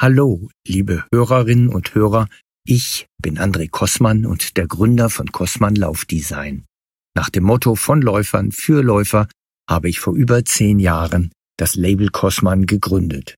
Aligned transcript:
Hallo, 0.00 0.48
liebe 0.64 1.04
Hörerinnen 1.12 1.70
und 1.70 1.92
Hörer, 1.92 2.28
ich 2.64 3.08
bin 3.20 3.36
André 3.36 3.68
Kossmann 3.68 4.26
und 4.26 4.56
der 4.56 4.68
Gründer 4.68 5.10
von 5.10 5.32
Kossmann 5.32 5.74
Laufdesign. 5.74 6.66
Nach 7.16 7.30
dem 7.30 7.42
Motto 7.42 7.74
von 7.74 8.00
Läufern 8.00 8.52
für 8.52 8.84
Läufer 8.84 9.26
habe 9.68 9.88
ich 9.88 9.98
vor 9.98 10.14
über 10.14 10.44
zehn 10.44 10.78
Jahren 10.78 11.32
das 11.56 11.74
Label 11.74 12.10
Kossmann 12.10 12.66
gegründet. 12.66 13.34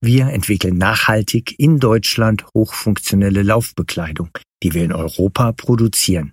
Wir 0.00 0.28
entwickeln 0.28 0.78
nachhaltig 0.78 1.58
in 1.58 1.80
Deutschland 1.80 2.46
hochfunktionelle 2.54 3.42
Laufbekleidung, 3.42 4.30
die 4.62 4.72
wir 4.72 4.84
in 4.84 4.92
Europa 4.92 5.50
produzieren. 5.50 6.32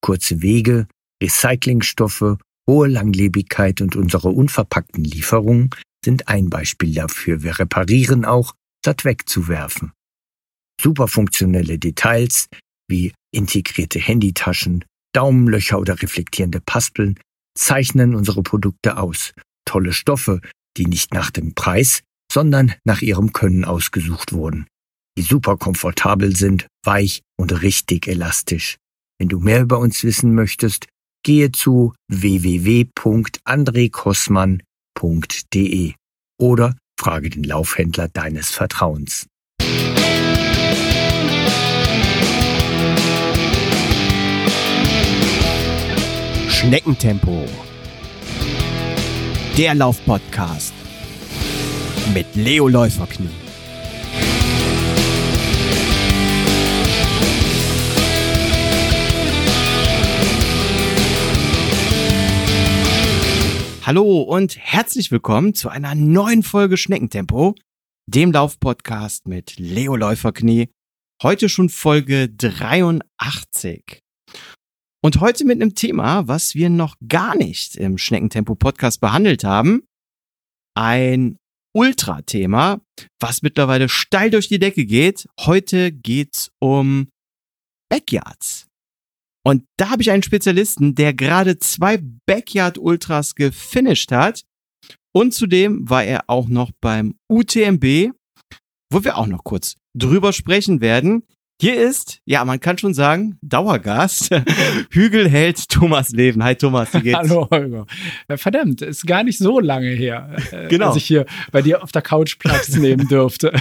Kurze 0.00 0.40
Wege, 0.40 0.88
Recyclingstoffe, 1.22 2.38
hohe 2.66 2.88
Langlebigkeit 2.88 3.82
und 3.82 3.96
unsere 3.96 4.30
unverpackten 4.30 5.04
Lieferungen 5.04 5.68
sind 6.06 6.28
ein 6.28 6.50
Beispiel 6.50 6.94
dafür. 6.94 7.42
Wir 7.42 7.58
reparieren 7.58 8.24
auch, 8.24 8.54
statt 8.80 9.04
wegzuwerfen. 9.04 9.90
Superfunktionelle 10.80 11.80
Details 11.80 12.48
wie 12.88 13.12
integrierte 13.34 13.98
Handytaschen, 13.98 14.84
Daumenlöcher 15.12 15.80
oder 15.80 16.00
reflektierende 16.00 16.60
Paspeln 16.60 17.18
zeichnen 17.58 18.14
unsere 18.14 18.44
Produkte 18.44 18.98
aus. 18.98 19.32
Tolle 19.64 19.92
Stoffe, 19.92 20.40
die 20.76 20.86
nicht 20.86 21.12
nach 21.12 21.32
dem 21.32 21.54
Preis, 21.54 22.02
sondern 22.32 22.74
nach 22.84 23.02
ihrem 23.02 23.32
Können 23.32 23.64
ausgesucht 23.64 24.32
wurden. 24.32 24.68
Die 25.18 25.22
super 25.22 25.56
komfortabel 25.56 26.36
sind, 26.36 26.68
weich 26.84 27.22
und 27.36 27.62
richtig 27.62 28.06
elastisch. 28.06 28.76
Wenn 29.18 29.28
du 29.28 29.40
mehr 29.40 29.62
über 29.62 29.80
uns 29.80 30.04
wissen 30.04 30.36
möchtest, 30.36 30.86
gehe 31.24 31.50
zu 31.50 31.94
www.andrekossmann.de 34.96 35.94
oder 36.38 36.74
frage 36.98 37.30
den 37.30 37.44
Laufhändler 37.44 38.08
deines 38.08 38.50
Vertrauens. 38.50 39.26
Schneckentempo. 46.48 47.44
Der 49.56 49.74
Laufpodcast 49.74 50.74
mit 52.12 52.34
Leo 52.34 52.68
Läuferknie. 52.68 53.45
Hallo 63.86 64.20
und 64.22 64.58
herzlich 64.58 65.12
willkommen 65.12 65.54
zu 65.54 65.68
einer 65.68 65.94
neuen 65.94 66.42
Folge 66.42 66.76
Schneckentempo, 66.76 67.54
dem 68.08 68.32
Laufpodcast 68.32 69.28
mit 69.28 69.60
Leo 69.60 69.94
Läuferknie. 69.94 70.70
Heute 71.22 71.48
schon 71.48 71.68
Folge 71.68 72.28
83. 72.28 74.00
Und 75.04 75.20
heute 75.20 75.44
mit 75.44 75.62
einem 75.62 75.76
Thema, 75.76 76.26
was 76.26 76.56
wir 76.56 76.68
noch 76.68 76.96
gar 77.06 77.36
nicht 77.36 77.76
im 77.76 77.96
Schneckentempo 77.96 78.56
Podcast 78.56 79.00
behandelt 79.00 79.44
haben. 79.44 79.86
Ein 80.76 81.36
Ultra-Thema, 81.72 82.80
was 83.20 83.42
mittlerweile 83.42 83.88
steil 83.88 84.30
durch 84.32 84.48
die 84.48 84.58
Decke 84.58 84.84
geht. 84.84 85.28
Heute 85.38 85.92
geht's 85.92 86.50
um 86.58 87.06
Backyards. 87.88 88.65
Und 89.46 89.62
da 89.76 89.90
habe 89.90 90.02
ich 90.02 90.10
einen 90.10 90.24
Spezialisten, 90.24 90.96
der 90.96 91.14
gerade 91.14 91.56
zwei 91.60 92.00
Backyard 92.26 92.78
Ultras 92.78 93.36
gefinisht 93.36 94.10
hat. 94.10 94.42
Und 95.12 95.34
zudem 95.34 95.88
war 95.88 96.02
er 96.02 96.24
auch 96.26 96.48
noch 96.48 96.72
beim 96.80 97.14
UTMB, 97.28 98.10
wo 98.90 99.04
wir 99.04 99.16
auch 99.16 99.28
noch 99.28 99.44
kurz 99.44 99.76
drüber 99.94 100.32
sprechen 100.32 100.80
werden. 100.80 101.22
Hier 101.60 101.80
ist, 101.80 102.18
ja, 102.24 102.44
man 102.44 102.58
kann 102.58 102.76
schon 102.76 102.92
sagen, 102.92 103.38
Dauergast, 103.40 104.30
Hügelheld 104.90 105.68
Thomas 105.68 106.10
Leven. 106.10 106.42
Hi 106.42 106.56
Thomas, 106.56 106.92
wie 106.92 107.02
geht's? 107.02 107.16
Hallo 107.16 107.48
Holger. 107.48 107.86
Verdammt, 108.34 108.82
ist 108.82 109.06
gar 109.06 109.22
nicht 109.22 109.38
so 109.38 109.60
lange 109.60 109.90
her, 109.90 110.36
äh, 110.50 110.66
genau. 110.68 110.88
als 110.88 110.96
ich 110.96 111.04
hier 111.04 111.24
bei 111.52 111.62
dir 111.62 111.84
auf 111.84 111.92
der 111.92 112.02
Couch 112.02 112.40
Platz 112.40 112.76
nehmen 112.76 113.06
durfte. 113.06 113.52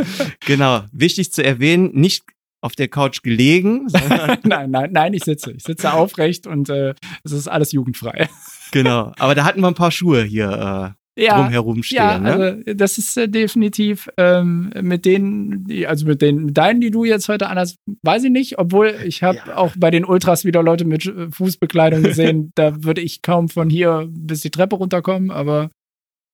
genau, 0.46 0.84
wichtig 0.90 1.32
zu 1.32 1.44
erwähnen, 1.44 1.90
nicht 1.92 2.24
auf 2.64 2.74
der 2.74 2.88
Couch 2.88 3.22
gelegen. 3.22 3.86
nein, 4.42 4.70
nein, 4.70 4.90
nein, 4.90 5.12
ich 5.12 5.24
sitze. 5.24 5.52
Ich 5.52 5.64
sitze 5.64 5.92
aufrecht 5.92 6.46
und 6.46 6.70
äh, 6.70 6.94
es 7.22 7.32
ist 7.32 7.46
alles 7.46 7.72
jugendfrei. 7.72 8.28
genau, 8.72 9.12
aber 9.18 9.34
da 9.34 9.44
hatten 9.44 9.60
wir 9.60 9.68
ein 9.68 9.74
paar 9.74 9.90
Schuhe 9.90 10.22
hier 10.22 10.94
äh, 11.16 11.22
ja, 11.22 11.42
drumherum 11.42 11.82
stehen. 11.82 11.96
Ja, 11.96 12.18
ne? 12.18 12.32
also 12.32 12.74
das 12.74 12.96
ist 12.96 13.18
äh, 13.18 13.28
definitiv 13.28 14.08
ähm, 14.16 14.72
mit 14.80 15.04
denen, 15.04 15.66
die, 15.66 15.86
also 15.86 16.06
mit 16.06 16.22
den 16.22 16.46
mit 16.46 16.56
deinen, 16.56 16.80
die 16.80 16.90
du 16.90 17.04
jetzt 17.04 17.28
heute 17.28 17.48
anders, 17.48 17.76
weiß 18.02 18.24
ich 18.24 18.30
nicht, 18.30 18.58
obwohl 18.58 18.94
ich 19.04 19.22
habe 19.22 19.38
ja. 19.46 19.56
auch 19.58 19.74
bei 19.76 19.90
den 19.90 20.06
Ultras 20.06 20.46
wieder 20.46 20.62
Leute 20.62 20.86
mit 20.86 21.04
äh, 21.04 21.30
Fußbekleidung 21.30 22.02
gesehen. 22.02 22.50
da 22.54 22.82
würde 22.82 23.02
ich 23.02 23.20
kaum 23.20 23.50
von 23.50 23.68
hier 23.68 24.08
bis 24.10 24.40
die 24.40 24.50
Treppe 24.50 24.76
runterkommen, 24.76 25.30
aber 25.30 25.70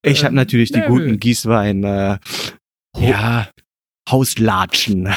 ich 0.03 0.25
habe 0.25 0.35
natürlich 0.35 0.71
die 0.71 0.81
guten 0.81 1.19
Gießwein 1.19 1.85
äh, 1.85 2.19
ja. 2.97 3.49
Hauslatschen. 4.11 5.09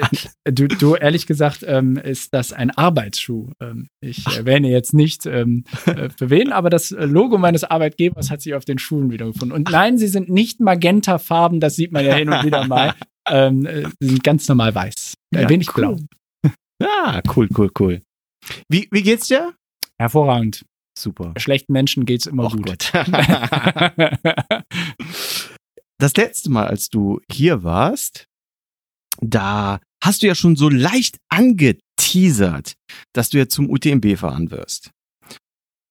du, 0.44 0.68
du, 0.68 0.94
ehrlich 0.94 1.26
gesagt, 1.26 1.64
ähm, 1.66 1.96
ist 1.96 2.34
das 2.34 2.52
ein 2.52 2.70
Arbeitsschuh. 2.70 3.50
Ähm, 3.60 3.88
ich 4.00 4.24
Ach. 4.26 4.36
erwähne 4.36 4.68
jetzt 4.68 4.94
nicht 4.94 5.26
ähm, 5.26 5.64
äh, 5.86 6.08
für 6.10 6.30
wen, 6.30 6.52
aber 6.52 6.70
das 6.70 6.90
Logo 6.90 7.38
meines 7.38 7.64
Arbeitgebers 7.64 8.30
hat 8.30 8.42
sich 8.42 8.54
auf 8.54 8.64
den 8.64 8.78
Schuhen 8.78 9.10
wiedergefunden. 9.10 9.52
Und 9.52 9.70
nein, 9.70 9.98
sie 9.98 10.08
sind 10.08 10.28
nicht 10.28 10.60
magentafarben, 10.60 11.60
das 11.60 11.76
sieht 11.76 11.92
man 11.92 12.04
ja 12.04 12.14
hin 12.14 12.28
und 12.28 12.44
wieder 12.44 12.66
mal. 12.68 12.94
Ähm, 13.28 13.66
äh, 13.66 13.88
sie 14.00 14.08
sind 14.08 14.24
ganz 14.24 14.48
normal 14.48 14.74
weiß. 14.74 15.14
Ein 15.34 15.42
ja, 15.42 15.48
wenig 15.48 15.68
cool. 15.76 15.96
blau. 15.96 15.96
Ah, 16.84 17.22
cool, 17.36 17.48
cool, 17.56 17.70
cool. 17.78 18.02
Wie, 18.68 18.88
wie 18.90 19.02
geht's 19.02 19.28
dir? 19.28 19.54
Hervorragend. 20.00 20.64
Super. 20.98 21.32
Schlechten 21.36 21.72
Menschen 21.72 22.06
geht's 22.06 22.26
immer 22.26 22.46
Och 22.46 22.56
gut. 22.56 22.90
das 25.98 26.16
letzte 26.16 26.50
Mal, 26.50 26.66
als 26.66 26.88
du 26.88 27.20
hier 27.30 27.62
warst, 27.62 28.26
da 29.20 29.80
hast 30.02 30.22
du 30.22 30.26
ja 30.26 30.34
schon 30.34 30.56
so 30.56 30.68
leicht 30.68 31.18
angeteasert, 31.28 32.74
dass 33.12 33.30
du 33.30 33.38
ja 33.38 33.48
zum 33.48 33.70
UTMB 33.70 34.16
fahren 34.16 34.50
wirst. 34.50 34.90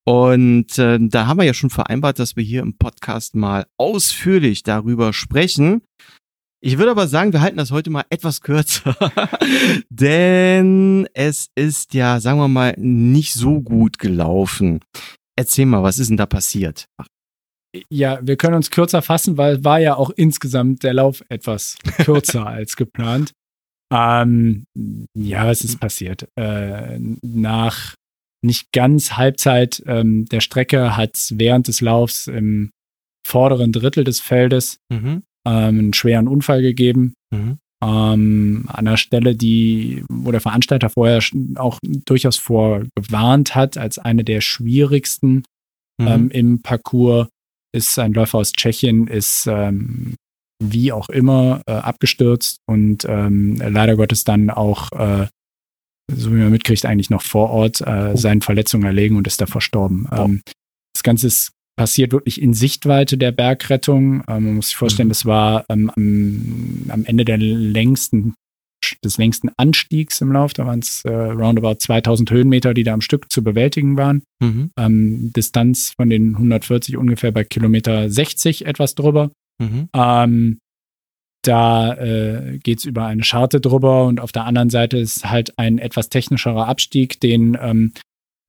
Und 0.06 0.78
äh, 0.80 0.98
da 1.00 1.28
haben 1.28 1.38
wir 1.38 1.46
ja 1.46 1.54
schon 1.54 1.70
vereinbart, 1.70 2.20
dass 2.20 2.36
wir 2.36 2.44
hier 2.44 2.62
im 2.62 2.78
Podcast 2.78 3.36
mal 3.36 3.68
ausführlich 3.78 4.64
darüber 4.64 5.14
sprechen. 5.14 5.82
Ich 6.64 6.78
würde 6.78 6.92
aber 6.92 7.08
sagen, 7.08 7.34
wir 7.34 7.42
halten 7.42 7.58
das 7.58 7.72
heute 7.72 7.90
mal 7.90 8.06
etwas 8.10 8.42
kürzer, 8.42 8.96
denn 9.90 11.08
es 11.14 11.50
ist 11.56 11.94
ja, 11.96 12.20
sagen 12.20 12.40
wir 12.40 12.48
mal, 12.48 12.76
nicht 12.78 13.34
so 13.34 13.62
gut 13.62 13.98
gelaufen. 13.98 14.80
Erzähl 15.36 15.66
mal, 15.66 15.82
was 15.82 15.98
ist 15.98 16.10
denn 16.10 16.18
da 16.18 16.28
passiert? 16.28 16.86
Ja, 17.90 18.20
wir 18.22 18.36
können 18.36 18.56
uns 18.56 18.70
kürzer 18.70 19.02
fassen, 19.02 19.38
weil 19.38 19.64
war 19.64 19.80
ja 19.80 19.96
auch 19.96 20.10
insgesamt 20.10 20.84
der 20.84 20.94
Lauf 20.94 21.24
etwas 21.30 21.78
kürzer 22.04 22.46
als 22.46 22.76
geplant. 22.76 23.32
Ähm, 23.94 24.66
ja, 25.14 25.48
was 25.48 25.62
ist 25.62 25.80
passiert? 25.80 26.28
Äh, 26.38 27.00
nach 27.22 27.96
nicht 28.44 28.72
ganz 28.72 29.14
Halbzeit 29.14 29.84
ähm, 29.86 30.26
der 30.26 30.42
Strecke 30.42 30.98
hat 30.98 31.16
es 31.16 31.38
während 31.38 31.68
des 31.68 31.82
Laufs 31.82 32.28
im 32.28 32.72
vorderen 33.26 33.72
Drittel 33.72 34.04
des 34.04 34.20
Feldes 34.20 34.78
mhm. 34.90 35.24
ähm, 35.46 35.80
einen 35.80 35.94
schweren 35.94 36.28
Unfall 36.28 36.62
gegeben. 36.62 37.14
Mhm. 37.32 37.60
Ähm, 37.84 38.66
an 38.68 38.88
einer 38.88 38.98
Stelle, 38.98 39.36
die, 39.36 40.04
wo 40.10 40.32
der 40.32 40.42
Veranstalter 40.42 40.90
vorher 40.90 41.22
auch 41.56 41.80
durchaus 41.82 42.38
vorgewarnt 42.38 43.56
hat, 43.56 43.78
als 43.78 44.00
eine 44.00 44.24
der 44.24 44.42
schwierigsten 44.42 45.44
mhm. 46.00 46.08
ähm, 46.08 46.32
im 46.32 46.62
Parcours 46.62 47.28
ist 47.74 47.98
ein 48.00 48.14
Läufer 48.14 48.40
aus 48.40 48.54
Tschechien, 48.54 49.08
ist 49.08 49.48
ähm, 49.48 50.16
wie 50.62 50.92
auch 50.92 51.10
immer 51.10 51.62
äh, 51.66 51.72
abgestürzt 51.72 52.58
und 52.68 53.06
ähm, 53.06 53.56
leider 53.58 53.96
Gottes 53.96 54.24
dann 54.24 54.50
auch, 54.50 54.92
äh, 54.92 55.28
so 56.12 56.32
wie 56.32 56.40
man 56.40 56.52
mitkriegt, 56.52 56.86
eigentlich 56.86 57.10
noch 57.10 57.24
vor 57.24 57.50
Ort 57.50 57.82
äh, 57.82 58.16
seinen 58.16 58.42
Verletzungen 58.42 58.86
erlegen 58.86 59.16
und 59.16 59.28
ist 59.28 59.42
da 59.42 59.48
verstorben. 59.48 60.08
Oh. 60.12 60.26
Ähm, 60.26 60.42
das 60.94 61.04
Ganze 61.04 61.28
ist 61.28 61.52
passiert 61.78 62.12
wirklich 62.12 62.40
in 62.42 62.54
Sichtweite 62.54 63.18
der 63.18 63.32
Bergrettung. 63.32 64.24
Ähm, 64.28 64.46
man 64.46 64.56
muss 64.56 64.68
sich 64.68 64.76
vorstellen, 64.76 65.08
mhm. 65.08 65.12
das 65.12 65.26
war 65.26 65.66
ähm, 65.70 65.90
am, 65.96 66.86
am, 66.90 67.06
Ende 67.06 67.26
der 67.26 67.38
längsten, 67.38 68.36
des 69.04 69.18
längsten 69.18 69.50
Anstiegs 69.58 70.22
im 70.22 70.32
Lauf. 70.32 70.54
Da 70.54 70.66
waren 70.66 70.80
es 70.80 71.04
äh, 71.06 71.12
roundabout 71.12 71.76
2000 71.80 72.32
Höhenmeter, 72.32 72.74
die 72.74 72.84
da 72.84 72.94
am 72.94 73.02
Stück 73.02 73.32
zu 73.32 73.44
bewältigen 73.44 73.98
waren. 73.98 74.24
Mhm. 74.40 74.72
Ähm, 74.78 75.34
Distanz 75.34 75.94
von 75.96 76.10
den 76.10 76.36
140 76.36 76.98
ungefähr 76.98 77.32
bei 77.32 77.44
Kilometer 77.44 78.10
60 78.10 78.66
etwas 78.66 78.96
drüber. 78.96 79.32
Mhm. 79.60 79.90
Ähm, 79.94 80.60
da 81.44 81.94
äh, 81.96 82.60
geht 82.60 82.80
es 82.80 82.86
über 82.86 83.06
eine 83.06 83.24
Scharte 83.24 83.60
drüber 83.60 84.06
und 84.06 84.20
auf 84.20 84.32
der 84.32 84.46
anderen 84.46 84.70
Seite 84.70 84.98
ist 84.98 85.30
halt 85.30 85.58
ein 85.58 85.80
etwas 85.80 86.10
technischerer 86.10 86.68
Abstieg, 86.68 87.20
den 87.20 87.58
ähm, 87.60 87.94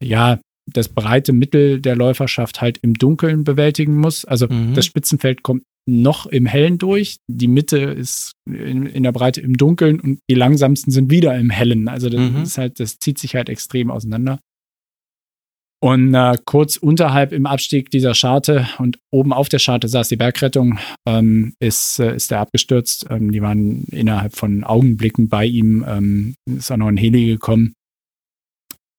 ja 0.03 0.39
das 0.71 0.89
breite 0.89 1.33
Mittel 1.33 1.81
der 1.81 1.97
Läuferschaft 1.97 2.61
halt 2.61 2.79
im 2.79 2.95
Dunkeln 2.95 3.45
bewältigen 3.45 3.97
muss. 3.97 4.25
Also 4.25 4.47
mhm. 4.49 4.75
das 4.75 4.87
Spitzenfeld 4.87 5.43
kommt 5.43 5.65
noch 5.87 6.27
im 6.27 6.47
Hellen 6.47 6.79
durch. 6.79 7.17
Die 7.29 7.49
Mitte 7.49 7.79
ist 7.79 8.33
in, 8.47 8.87
in, 8.87 9.03
der 9.03 9.13
Breite 9.13 9.41
im 9.41 9.57
Dunkeln 9.57 10.01
und 10.01 10.19
die 10.31 10.35
langsamsten 10.35 10.93
sind 10.93 11.11
wieder 11.11 11.37
im 11.37 11.51
Hellen. 11.51 11.89
Also 11.89 12.09
das 12.09 12.21
mhm. 12.21 12.43
ist 12.43 12.59
halt, 12.59 12.81
das 12.81 12.99
zieht 12.99 13.19
sich 13.19 13.35
halt 13.35 13.49
extrem 13.49 13.91
auseinander. 13.91 14.39
Und 15.83 16.15
äh, 16.15 16.37
kurz 16.45 16.77
unterhalb 16.77 17.33
im 17.33 17.45
Abstieg 17.45 17.91
dieser 17.91 18.15
Scharte 18.15 18.69
und 18.79 18.99
oben 19.11 19.33
auf 19.33 19.49
der 19.49 19.59
Scharte 19.59 19.89
saß 19.89 20.09
die 20.09 20.17
Bergrettung, 20.17 20.79
ähm, 21.09 21.55
ist, 21.59 21.99
äh, 21.99 22.15
ist 22.15 22.31
er 22.31 22.39
abgestürzt. 22.39 23.07
Ähm, 23.11 23.33
die 23.33 23.43
waren 23.43 23.83
innerhalb 23.91 24.37
von 24.37 24.63
Augenblicken 24.63 25.29
bei 25.29 25.45
ihm. 25.45 25.85
Ähm, 25.89 26.35
ist 26.47 26.71
auch 26.71 26.77
noch 26.77 26.87
ein 26.87 26.97
Heli 26.97 27.27
gekommen. 27.27 27.75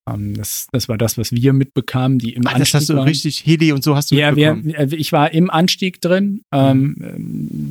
Ähm, 0.09 0.35
das, 0.35 0.67
das 0.71 0.89
war 0.89 0.97
das, 0.97 1.17
was 1.17 1.31
wir 1.31 1.53
mitbekamen, 1.53 2.19
die 2.19 2.33
im 2.33 2.45
Ach, 2.47 2.55
Anstieg 2.55 2.71
das 2.71 2.81
hast 2.81 2.89
du 2.89 2.95
waren. 2.95 3.07
richtig 3.07 3.45
Heli 3.45 3.71
und 3.71 3.83
so 3.83 3.95
hast 3.95 4.11
du 4.11 4.15
Ja, 4.15 4.35
wir, 4.35 4.61
ich 4.91 5.11
war 5.11 5.31
im 5.33 5.49
Anstieg 5.49 6.01
drin. 6.01 6.41
Mhm. 6.51 6.57
Ähm, 6.57 6.95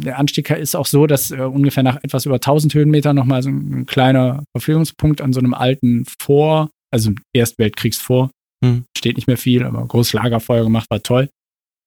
der 0.04 0.18
Anstieg 0.18 0.50
ist 0.50 0.74
auch 0.74 0.86
so, 0.86 1.06
dass 1.06 1.30
äh, 1.30 1.36
ungefähr 1.36 1.82
nach 1.82 2.02
etwas 2.02 2.26
über 2.26 2.36
1000 2.36 2.74
Höhenmetern 2.74 3.16
nochmal 3.16 3.42
so 3.42 3.50
ein 3.50 3.86
kleiner 3.86 4.44
Verfügungspunkt 4.56 5.20
an 5.20 5.32
so 5.32 5.40
einem 5.40 5.54
alten 5.54 6.04
Vor, 6.18 6.70
also 6.90 7.12
Erstweltkriegsvor, 7.34 8.30
hm. 8.62 8.84
Steht 8.96 9.16
nicht 9.16 9.26
mehr 9.26 9.36
viel, 9.36 9.64
aber 9.64 9.84
großes 9.84 10.12
Lagerfeuer 10.12 10.62
gemacht, 10.62 10.88
war 10.90 11.02
toll. 11.02 11.28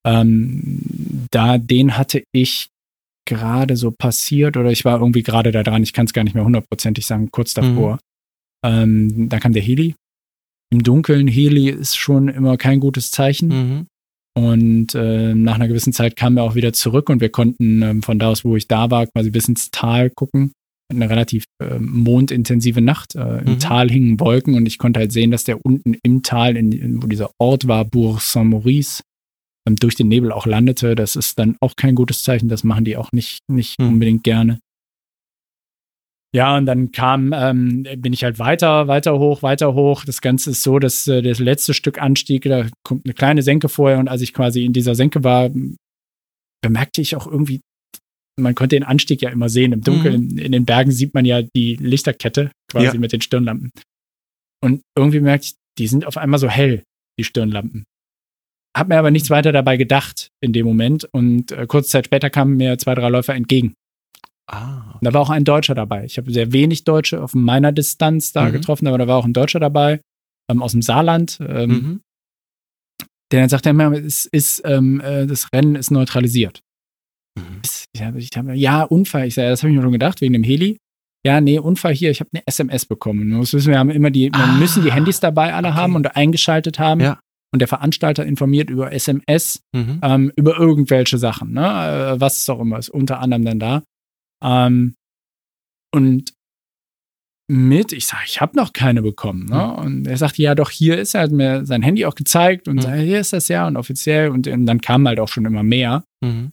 Ähm, 0.05 0.81
da, 1.31 1.57
den 1.57 1.97
hatte 1.97 2.23
ich 2.33 2.67
gerade 3.27 3.75
so 3.75 3.91
passiert 3.91 4.57
oder 4.57 4.71
ich 4.71 4.85
war 4.85 4.99
irgendwie 4.99 5.23
gerade 5.23 5.51
da 5.51 5.63
dran, 5.63 5.81
ich 5.81 5.93
kann 5.93 6.05
es 6.05 6.13
gar 6.13 6.23
nicht 6.23 6.35
mehr 6.35 6.43
hundertprozentig 6.43 7.05
sagen, 7.05 7.31
kurz 7.31 7.55
mhm. 7.55 7.61
davor. 7.61 7.93
Mhm. 7.93 7.99
Ähm, 8.63 9.29
da 9.29 9.39
kam 9.39 9.53
der 9.53 9.63
Heli. 9.63 9.95
Im 10.71 10.83
Dunkeln, 10.83 11.27
Heli 11.27 11.69
ist 11.69 11.95
schon 11.97 12.27
immer 12.27 12.57
kein 12.57 12.79
gutes 12.79 13.11
Zeichen. 13.11 13.47
Mhm. 13.47 13.87
Und 14.37 14.95
äh, 14.95 15.33
nach 15.33 15.55
einer 15.55 15.69
gewissen 15.69 15.93
Zeit 15.93 16.17
kamen 16.17 16.35
wir 16.35 16.43
auch 16.43 16.55
wieder 16.55 16.73
zurück 16.73 17.09
und 17.09 17.21
wir 17.21 17.29
konnten 17.29 17.81
ähm, 17.81 18.03
von 18.03 18.19
da 18.19 18.29
aus, 18.29 18.43
wo 18.43 18.57
ich 18.57 18.67
da 18.67 18.91
war, 18.91 19.07
quasi 19.07 19.31
bis 19.31 19.47
ins 19.47 19.71
Tal 19.71 20.09
gucken 20.09 20.51
eine 20.89 21.09
relativ 21.09 21.45
äh, 21.61 21.79
mondintensive 21.79 22.81
Nacht. 22.81 23.15
Äh, 23.15 23.39
Im 23.39 23.53
mhm. 23.53 23.59
Tal 23.59 23.89
hingen 23.89 24.19
Wolken 24.19 24.55
und 24.55 24.65
ich 24.65 24.77
konnte 24.77 24.99
halt 24.99 25.11
sehen, 25.11 25.31
dass 25.31 25.43
der 25.43 25.63
unten 25.65 25.97
im 26.03 26.23
Tal, 26.23 26.55
in, 26.55 26.71
in, 26.71 27.03
wo 27.03 27.07
dieser 27.07 27.31
Ort 27.39 27.67
war, 27.67 27.85
Bourg 27.85 28.21
Saint-Maurice, 28.21 29.01
ähm, 29.67 29.75
durch 29.77 29.95
den 29.95 30.07
Nebel 30.07 30.31
auch 30.31 30.45
landete. 30.45 30.95
Das 30.95 31.15
ist 31.15 31.39
dann 31.39 31.57
auch 31.59 31.75
kein 31.75 31.95
gutes 31.95 32.23
Zeichen. 32.23 32.49
Das 32.49 32.63
machen 32.63 32.85
die 32.85 32.97
auch 32.97 33.11
nicht, 33.11 33.39
nicht 33.49 33.79
mhm. 33.79 33.87
unbedingt 33.87 34.23
gerne. 34.23 34.59
Ja, 36.35 36.57
und 36.57 36.65
dann 36.65 36.91
kam, 36.91 37.31
ähm, 37.33 37.87
bin 37.95 38.11
ich 38.11 38.25
halt 38.25 38.39
weiter, 38.39 38.89
weiter 38.89 39.17
hoch, 39.19 39.41
weiter 39.41 39.73
hoch. 39.73 40.03
Das 40.03 40.19
Ganze 40.19 40.49
ist 40.49 40.63
so, 40.63 40.79
dass 40.79 41.07
äh, 41.07 41.21
das 41.21 41.39
letzte 41.39 41.73
Stück 41.73 42.01
Anstieg, 42.01 42.43
da 42.43 42.67
kommt 42.83 43.05
eine 43.05 43.13
kleine 43.13 43.41
Senke 43.41 43.69
vorher 43.69 43.99
und 43.99 44.09
als 44.09 44.21
ich 44.21 44.33
quasi 44.33 44.65
in 44.65 44.73
dieser 44.73 44.95
Senke 44.95 45.23
war, 45.23 45.49
bemerkte 46.61 47.01
ich 47.01 47.15
auch 47.15 47.25
irgendwie 47.25 47.61
man 48.37 48.53
konnte 48.53 48.75
den 48.75 48.83
Anstieg 48.83 49.21
ja 49.21 49.29
immer 49.29 49.47
sehen. 49.47 49.71
Im 49.71 49.79
Dunkeln, 49.79 50.27
mhm. 50.27 50.37
in 50.37 50.51
den 50.51 50.65
Bergen 50.65 50.91
sieht 50.91 51.13
man 51.13 51.23
ja 51.23 51.41
die 51.41 51.77
Lichterkette 51.77 52.51
quasi 52.69 52.87
ja. 52.87 52.99
mit 52.99 53.13
den 53.13 53.21
Stirnlampen. 53.21 53.71
Und 54.61 54.81
irgendwie 54.97 55.21
merkte 55.21 55.47
ich, 55.47 55.55
die 55.77 55.87
sind 55.87 56.05
auf 56.05 56.17
einmal 56.17 56.39
so 56.39 56.49
hell, 56.49 56.83
die 57.17 57.23
Stirnlampen. 57.23 57.85
Hab 58.75 58.89
mir 58.89 58.97
aber 58.97 59.09
nichts 59.09 59.29
weiter 59.29 59.53
dabei 59.53 59.77
gedacht 59.77 60.31
in 60.43 60.51
dem 60.51 60.65
Moment. 60.65 61.07
Und 61.13 61.53
äh, 61.53 61.65
kurze 61.65 61.91
Zeit 61.91 62.07
später 62.07 62.29
kamen 62.29 62.57
mir 62.57 62.77
zwei, 62.77 62.93
drei 62.93 63.07
Läufer 63.07 63.35
entgegen. 63.35 63.73
Ah. 64.47 64.89
Okay. 64.89 64.99
Da 65.01 65.13
war 65.13 65.21
auch 65.21 65.29
ein 65.29 65.43
Deutscher 65.43 65.75
dabei. 65.75 66.05
Ich 66.05 66.17
habe 66.17 66.31
sehr 66.31 66.51
wenig 66.51 66.83
Deutsche 66.83 67.21
auf 67.21 67.33
meiner 67.33 67.71
Distanz 67.71 68.31
da 68.31 68.45
mhm. 68.45 68.53
getroffen, 68.53 68.87
aber 68.87 68.97
da 68.97 69.07
war 69.07 69.17
auch 69.17 69.25
ein 69.25 69.33
Deutscher 69.33 69.59
dabei, 69.59 70.01
ähm, 70.49 70.61
aus 70.61 70.73
dem 70.73 70.81
Saarland. 70.81 71.39
Ähm, 71.41 71.69
mhm. 71.69 72.01
Der 73.31 73.39
dann 73.41 73.49
sagte, 73.49 73.71
es 74.05 74.25
ist, 74.25 74.61
ähm, 74.65 75.01
äh, 75.01 75.25
das 75.25 75.47
Rennen 75.53 75.75
ist 75.75 75.89
neutralisiert. 75.89 76.61
Mhm. 77.37 77.61
Ich 77.93 78.01
hab, 78.01 78.15
ich 78.15 78.29
hab, 78.35 78.47
ja, 78.53 78.83
Unfall. 78.83 79.27
Ich 79.27 79.33
sage, 79.33 79.49
das 79.49 79.63
habe 79.63 79.71
ich 79.71 79.75
mir 79.75 79.81
schon 79.81 79.91
gedacht, 79.91 80.21
wegen 80.21 80.33
dem 80.33 80.43
Heli. 80.43 80.77
Ja, 81.25 81.41
nee, 81.41 81.57
Unfall 81.57 81.93
hier, 81.93 82.11
ich 82.11 82.19
habe 82.19 82.29
eine 82.33 82.43
SMS 82.45 82.85
bekommen. 82.85 83.27
Man 83.29 83.39
muss 83.39 83.51
wissen, 83.51 83.71
wir 83.71 83.79
haben 83.79 83.89
immer 83.89 84.11
die, 84.11 84.31
ah, 84.31 84.37
wir 84.37 84.59
müssen 84.59 84.83
die 84.83 84.91
Handys 84.91 85.19
dabei 85.19 85.55
alle 85.55 85.69
okay. 85.69 85.77
haben 85.77 85.95
und 85.95 86.15
eingeschaltet 86.15 86.77
haben. 86.77 87.01
Ja. 87.01 87.19
Und 87.51 87.59
der 87.59 87.67
Veranstalter 87.67 88.25
informiert 88.25 88.69
über 88.69 88.91
SMS, 88.91 89.63
mhm. 89.73 89.99
ähm, 90.03 90.31
über 90.35 90.57
irgendwelche 90.57 91.17
Sachen, 91.17 91.53
ne? 91.53 92.13
Äh, 92.15 92.19
was 92.19 92.37
es 92.37 92.49
auch 92.49 92.59
immer 92.59 92.77
ist, 92.77 92.89
unter 92.89 93.21
anderem 93.21 93.45
dann 93.45 93.59
da. 93.59 93.83
Ähm, 94.45 94.95
und 95.93 96.33
mit, 97.47 97.91
ich 97.91 98.07
sage, 98.07 98.23
ich 98.25 98.41
habe 98.41 98.55
noch 98.55 98.73
keine 98.73 99.01
bekommen. 99.01 99.45
Ne? 99.45 99.55
Mhm. 99.55 99.85
Und 99.85 100.07
er 100.07 100.17
sagte, 100.17 100.41
ja, 100.41 100.55
doch, 100.55 100.69
hier 100.69 100.97
ist 100.97 101.15
er, 101.15 101.21
hat 101.21 101.31
mir 101.31 101.65
sein 101.65 101.83
Handy 101.83 102.05
auch 102.05 102.15
gezeigt 102.15 102.67
und 102.67 102.77
mhm. 102.77 102.81
sagt, 102.81 102.99
hier 102.99 103.19
ist 103.19 103.33
das 103.33 103.47
ja 103.47 103.67
und 103.67 103.77
offiziell. 103.77 104.29
Und, 104.29 104.47
und 104.47 104.65
dann 104.65 104.81
kamen 104.81 105.07
halt 105.07 105.19
auch 105.19 105.27
schon 105.27 105.45
immer 105.45 105.63
mehr. 105.63 106.05
Mhm 106.21 106.51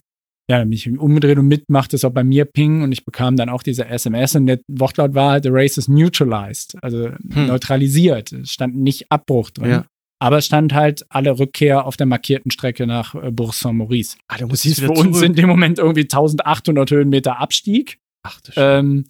ja, 0.53 0.59
dann 0.59 0.69
bin 0.69 0.77
ich 0.77 0.99
umgedreht 0.99 1.39
und 1.39 1.49
mitmachte 1.49 1.97
es 1.97 2.05
auch 2.05 2.13
bei 2.13 2.25
mir 2.25 2.45
ping 2.45 2.83
und 2.83 2.93
ich 2.93 3.05
bekam 3.05 3.37
dann 3.37 3.49
auch 3.49 3.63
diese 3.63 3.87
SMS 3.87 4.35
und 4.35 4.47
der 4.47 4.61
Wortlaut 4.69 5.15
war, 5.15 5.43
the 5.43 5.49
race 5.51 5.79
is 5.79 5.89
neutralized, 5.89 6.77
also 6.83 7.11
hm. 7.33 7.47
neutralisiert. 7.47 8.33
Es 8.33 8.51
stand 8.51 8.77
nicht 8.77 9.11
Abbruch 9.11 9.51
drin. 9.51 9.71
Ja. 9.71 9.85
Aber 10.23 10.39
es 10.39 10.47
stand 10.47 10.73
halt 10.73 11.05
alle 11.09 11.37
Rückkehr 11.37 11.85
auf 11.85 11.97
der 11.97 12.07
markierten 12.07 12.53
Strecke 12.53 12.87
nach 12.87 13.17
äh, 13.17 13.33
Bourg 13.33 13.55
Saint-Maurice. 13.55 14.19
Ah, 14.29 14.37
das 14.39 14.63
hieß 14.63 14.79
für 14.79 14.93
uns 14.93 15.21
in 15.21 15.35
dem 15.35 15.49
Moment 15.49 15.81
irgendwie 15.81 16.03
1800 16.03 16.93
Höhenmeter 16.93 17.41
Abstieg. 17.41 17.99
Ach, 18.23 18.41
das 18.41 18.55
ähm, 18.57 19.07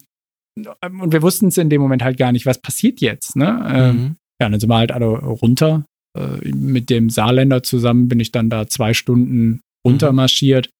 und 0.55 1.13
wir 1.13 1.21
wussten 1.21 1.49
es 1.49 1.57
in 1.57 1.69
dem 1.69 1.81
Moment 1.81 2.03
halt 2.03 2.17
gar 2.17 2.31
nicht, 2.31 2.47
was 2.47 2.59
passiert 2.59 2.99
jetzt. 2.99 3.35
Ne? 3.35 3.63
Ähm, 3.71 3.95
mhm. 3.95 4.15
ja, 4.41 4.49
dann 4.49 4.59
sind 4.59 4.69
wir 4.69 4.75
halt 4.75 4.91
alle 4.91 5.05
runter. 5.05 5.85
Äh, 6.17 6.49
mit 6.49 6.89
dem 6.89 7.11
Saarländer 7.11 7.61
zusammen 7.61 8.07
bin 8.07 8.19
ich 8.19 8.31
dann 8.31 8.49
da 8.49 8.65
zwei 8.65 8.95
Stunden 8.95 9.61
runtermarschiert. 9.85 10.67
Mhm 10.67 10.73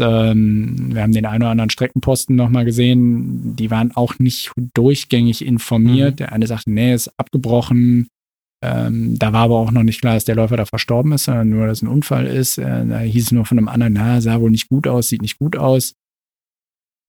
ähm, 0.00 0.94
wir 0.94 1.02
haben 1.02 1.12
den 1.12 1.26
einen 1.26 1.44
oder 1.44 1.52
anderen 1.52 1.70
Streckenposten 1.70 2.34
nochmal 2.34 2.64
gesehen, 2.64 3.54
die 3.54 3.70
waren 3.70 3.94
auch 3.94 4.18
nicht 4.18 4.50
durchgängig 4.74 5.44
informiert. 5.44 6.14
Mhm. 6.14 6.16
Der 6.16 6.32
eine 6.32 6.48
sagte, 6.48 6.72
nee, 6.72 6.92
ist 6.92 7.12
abgebrochen. 7.18 8.08
Ähm, 8.62 9.18
da 9.18 9.32
war 9.32 9.44
aber 9.44 9.56
auch 9.56 9.70
noch 9.70 9.82
nicht 9.82 10.00
klar, 10.00 10.14
dass 10.14 10.26
der 10.26 10.34
Läufer 10.34 10.56
da 10.56 10.66
verstorben 10.66 11.12
ist, 11.12 11.24
sondern 11.24 11.48
nur, 11.48 11.66
dass 11.66 11.78
es 11.78 11.82
ein 11.82 11.88
Unfall 11.88 12.26
ist. 12.26 12.58
Äh, 12.58 12.86
da 12.86 13.00
hieß 13.00 13.26
es 13.26 13.32
nur 13.32 13.46
von 13.46 13.58
einem 13.58 13.68
anderen, 13.68 13.94
na, 13.94 14.20
sah 14.20 14.40
wohl 14.40 14.50
nicht 14.50 14.68
gut 14.68 14.86
aus, 14.86 15.08
sieht 15.08 15.22
nicht 15.22 15.38
gut 15.38 15.56
aus. 15.56 15.94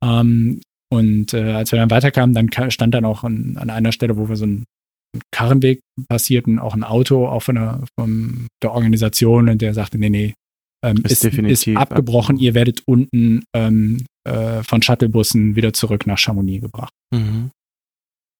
Ähm, 0.04 0.62
und 0.92 1.34
äh, 1.34 1.54
als 1.54 1.72
wir 1.72 1.80
dann 1.80 1.92
weiterkamen, 1.92 2.36
dann 2.36 2.72
stand 2.72 2.94
dann 2.94 3.06
auch 3.06 3.24
an, 3.24 3.58
an 3.58 3.70
einer 3.70 3.92
Stelle, 3.92 4.18
wo 4.18 4.30
wir 4.30 4.36
so 4.36 4.46
einen 4.46 4.66
Karrenweg 5.32 5.82
passierten, 6.08 6.60
auch 6.60 6.74
ein 6.74 6.84
Auto, 6.84 7.28
auch 7.28 7.44
von 7.44 7.56
der, 7.56 7.84
von 8.00 8.48
der 8.64 8.72
Organisation, 8.72 9.50
und 9.50 9.62
der 9.62 9.74
sagte, 9.74 9.98
nee, 9.98 10.10
nee, 10.10 10.34
ähm, 10.84 10.98
ist, 11.04 11.24
ist, 11.24 11.68
ist, 11.68 11.78
abgebrochen. 11.78 12.38
Ihr 12.38 12.54
werdet 12.54 12.82
unten 12.86 13.44
ähm, 13.54 14.06
äh, 14.24 14.64
von 14.64 14.82
Shuttlebussen 14.82 15.56
wieder 15.56 15.74
zurück 15.74 16.08
nach 16.08 16.18
Chamonix 16.18 16.62
gebracht. 16.62 16.94
Mhm. 17.14 17.52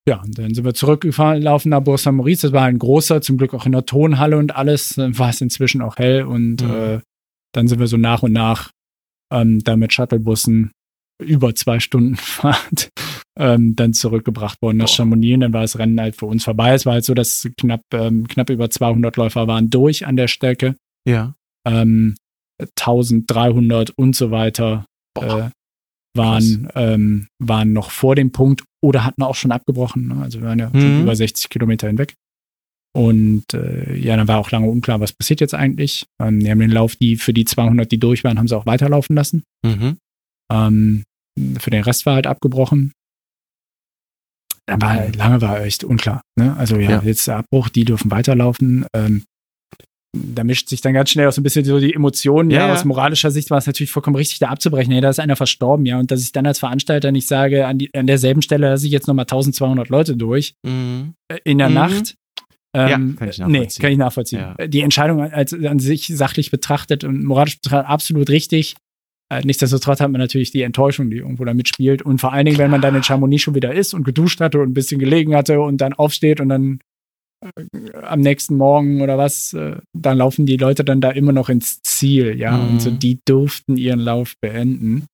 Ja, 0.08 0.22
und 0.22 0.38
dann 0.38 0.54
sind 0.54 0.66
wir 0.66 0.74
zurückgefahren, 0.74 1.42
laufen 1.42 1.70
nach 1.70 1.82
Bourg 1.82 2.00
Saint-Maurice. 2.00 2.48
Das 2.48 2.54
war 2.54 2.64
ein 2.64 2.80
großer, 2.80 3.22
zum 3.22 3.38
Glück 3.38 3.54
auch 3.54 3.66
in 3.66 3.72
der 3.72 3.86
Tonhalle 3.86 4.38
und 4.38 4.56
alles. 4.56 4.96
Dann 4.96 5.18
war 5.18 5.30
es 5.30 5.42
inzwischen 5.42 5.82
auch 5.82 5.98
hell 5.98 6.24
und 6.24 6.64
mhm. 6.64 6.72
äh, 6.72 7.00
dann 7.54 7.68
sind 7.68 7.80
wir 7.80 7.88
so 7.88 7.98
nach 7.98 8.24
und 8.24 8.32
nach 8.32 8.72
ähm, 9.32 9.64
da 9.64 9.76
mit 9.76 9.94
Shuttlebussen 9.94 10.72
über 11.22 11.54
zwei 11.54 11.80
Stunden 11.80 12.16
Fahrt 12.18 12.90
ähm, 13.38 13.76
dann 13.76 13.94
zurückgebracht 13.94 14.62
worden 14.62 14.78
nach 14.78 14.88
Chamonix. 14.88 15.36
Und 15.36 15.42
dann 15.42 15.54
war 15.54 15.62
das 15.62 15.78
Rennen 15.78 16.00
halt 16.00 16.16
für 16.16 16.26
uns 16.26 16.44
vorbei. 16.44 16.74
Es 16.74 16.86
war 16.86 16.94
halt 16.94 17.06
so, 17.06 17.14
dass 17.14 17.48
knapp, 17.58 17.82
ähm, 17.94 18.28
knapp 18.28 18.50
über 18.50 18.70
200 18.70 19.16
Läufer 19.18 19.48
waren 19.48 19.70
durch 19.70 20.06
an 20.06 20.16
der 20.16 20.28
Strecke. 20.28 20.76
Ja. 21.08 21.36
Ähm, 21.66 22.16
1300 22.60 23.92
und 23.92 24.16
so 24.16 24.32
weiter 24.32 24.86
äh, 25.20 25.50
waren, 26.16 26.70
ähm, 26.76 27.28
waren 27.40 27.74
noch 27.74 27.92
vor 27.92 28.16
dem 28.16 28.32
Punkt 28.32 28.64
oder 28.84 29.06
hatten 29.06 29.24
auch 29.24 29.36
schon 29.36 29.52
abgebrochen. 29.52 30.08
Ne? 30.08 30.22
Also 30.22 30.40
wir 30.42 30.48
waren 30.48 30.60
ja 30.60 30.70
mhm. 30.72 31.02
über 31.02 31.16
60 31.16 31.50
Kilometer 31.50 31.88
hinweg. 31.88 32.16
Und 32.94 33.54
äh, 33.54 33.96
ja, 33.96 34.18
dann 34.18 34.28
war 34.28 34.40
auch 34.40 34.52
lange 34.52 34.68
unklar, 34.68 35.00
was 35.00 35.14
passiert 35.14 35.40
jetzt 35.40 35.54
eigentlich. 35.54 36.08
Ähm, 36.22 36.42
die 36.42 36.52
haben 36.52 36.60
den 36.60 36.72
Lauf, 36.72 36.96
die 36.98 37.16
für 37.16 37.34
die 37.34 37.46
200, 37.46 37.90
die 37.90 38.00
durch 38.00 38.24
waren, 38.24 38.38
haben 38.38 38.50
sie 38.50 38.58
auch 38.58 38.66
weiterlaufen 38.66 39.16
lassen. 39.16 39.44
Mhm. 39.66 39.98
Ähm, 40.52 41.04
für 41.60 41.70
den 41.70 41.84
Rest 41.84 42.06
war 42.06 42.16
halt 42.16 42.28
abgebrochen. 42.28 42.92
War 44.68 45.10
lange 45.10 45.42
war 45.42 45.62
echt 45.62 45.84
unklar. 45.84 46.22
Ne? 46.38 46.56
Also 46.58 46.78
ja, 46.78 46.92
ja, 46.92 47.02
jetzt 47.04 47.28
der 47.28 47.38
Abbruch, 47.38 47.70
die 47.70 47.86
dürfen 47.86 48.12
weiterlaufen. 48.12 48.86
Ähm, 48.94 49.24
da 50.14 50.44
mischt 50.44 50.68
sich 50.68 50.82
dann 50.82 50.94
ganz 50.94 51.10
schnell 51.10 51.28
auch 51.28 51.32
so 51.32 51.40
ein 51.40 51.44
bisschen 51.44 51.64
so 51.64 51.80
die 51.80 51.94
Emotionen. 51.94 52.52
Ja, 52.52 52.68
ja, 52.68 52.74
aus 52.74 52.84
moralischer 52.84 53.32
Sicht 53.32 53.50
war 53.50 53.58
es 53.58 53.68
natürlich 53.68 53.92
vollkommen 53.92 54.18
richtig, 54.18 54.40
da 54.40 54.50
abzubrechen. 54.50 54.92
Ja, 54.92 55.00
da 55.00 55.10
ist 55.10 55.20
einer 55.20 55.38
verstorben, 55.38 55.86
ja. 55.86 56.00
Und 56.00 56.12
dass 56.12 56.22
ich 56.22 56.34
dann 56.34 56.46
als 56.46 56.60
Veranstalter 56.60 57.12
nicht 57.12 57.28
sage, 57.28 57.66
an, 57.66 57.78
die, 57.78 57.94
an 57.94 58.08
derselben 58.08 58.42
Stelle 58.42 58.70
lasse 58.70 58.86
ich 58.86 58.92
jetzt 58.92 59.08
nochmal 59.08 59.24
1200 59.24 59.88
Leute 59.90 60.18
durch 60.18 60.56
mhm. 60.64 61.14
Äh, 61.30 61.38
in 61.46 61.60
der 61.60 61.70
mhm. 61.70 61.76
Nacht. 61.76 62.16
Ähm, 62.74 62.90
ja, 62.90 62.98
kann 63.18 63.30
ich 63.30 63.38
nachvollziehen. 63.40 63.52
Nee, 63.52 63.68
kann 63.80 63.92
ich 63.92 63.98
nachvollziehen. 63.98 64.40
Ja. 64.40 64.68
Die 64.68 64.82
Entscheidung 64.82 65.22
als 65.22 65.54
an 65.54 65.80
sich 65.80 66.08
sachlich 66.08 66.52
betrachtet 66.52 67.04
und 67.04 67.24
moralisch 67.24 67.62
betrachtet 67.62 67.90
absolut 67.90 68.30
richtig. 68.30 68.76
Äh, 69.32 69.42
nichtsdestotrotz 69.46 70.02
hat 70.02 70.12
man 70.12 70.20
natürlich 70.20 70.52
die 70.52 70.62
Enttäuschung, 70.62 71.10
die 71.10 71.18
irgendwo 71.18 71.46
da 71.46 71.54
mitspielt. 71.54 72.02
Und 72.02 72.20
vor 72.20 72.34
allen 72.34 72.46
Dingen, 72.46 72.56
Klar. 72.56 72.66
wenn 72.66 72.72
man 72.72 72.82
dann 72.82 72.96
in 72.96 73.04
Chamonix 73.04 73.44
schon 73.44 73.56
wieder 73.56 73.74
ist 73.74 73.94
und 73.94 74.04
geduscht 74.04 74.42
hatte 74.42 74.60
und 74.60 74.72
ein 74.72 74.74
bisschen 74.74 75.00
gelegen 75.00 75.36
hatte 75.36 75.62
und 75.62 75.78
dann 75.80 75.94
aufsteht 75.94 76.42
und 76.42 76.50
dann 76.50 76.74
äh, 76.74 76.78
am 78.02 78.20
nächsten 78.20 78.56
Morgen 78.56 79.02
oder 79.02 79.18
was, 79.18 79.54
äh, 79.54 79.78
dann 79.94 80.18
laufen 80.18 80.46
die 80.46 80.58
Leute 80.58 80.84
dann 80.84 81.02
da 81.02 81.12
immer 81.12 81.32
noch 81.32 81.50
ins 81.50 81.82
Ziel, 81.82 82.38
ja. 82.40 82.58
Mhm. 82.58 82.70
Und 82.70 82.82
so, 82.82 82.92
die 82.92 83.20
durften 83.26 83.78
ihren 83.78 84.00
Lauf 84.00 84.36
beenden. 84.40 85.06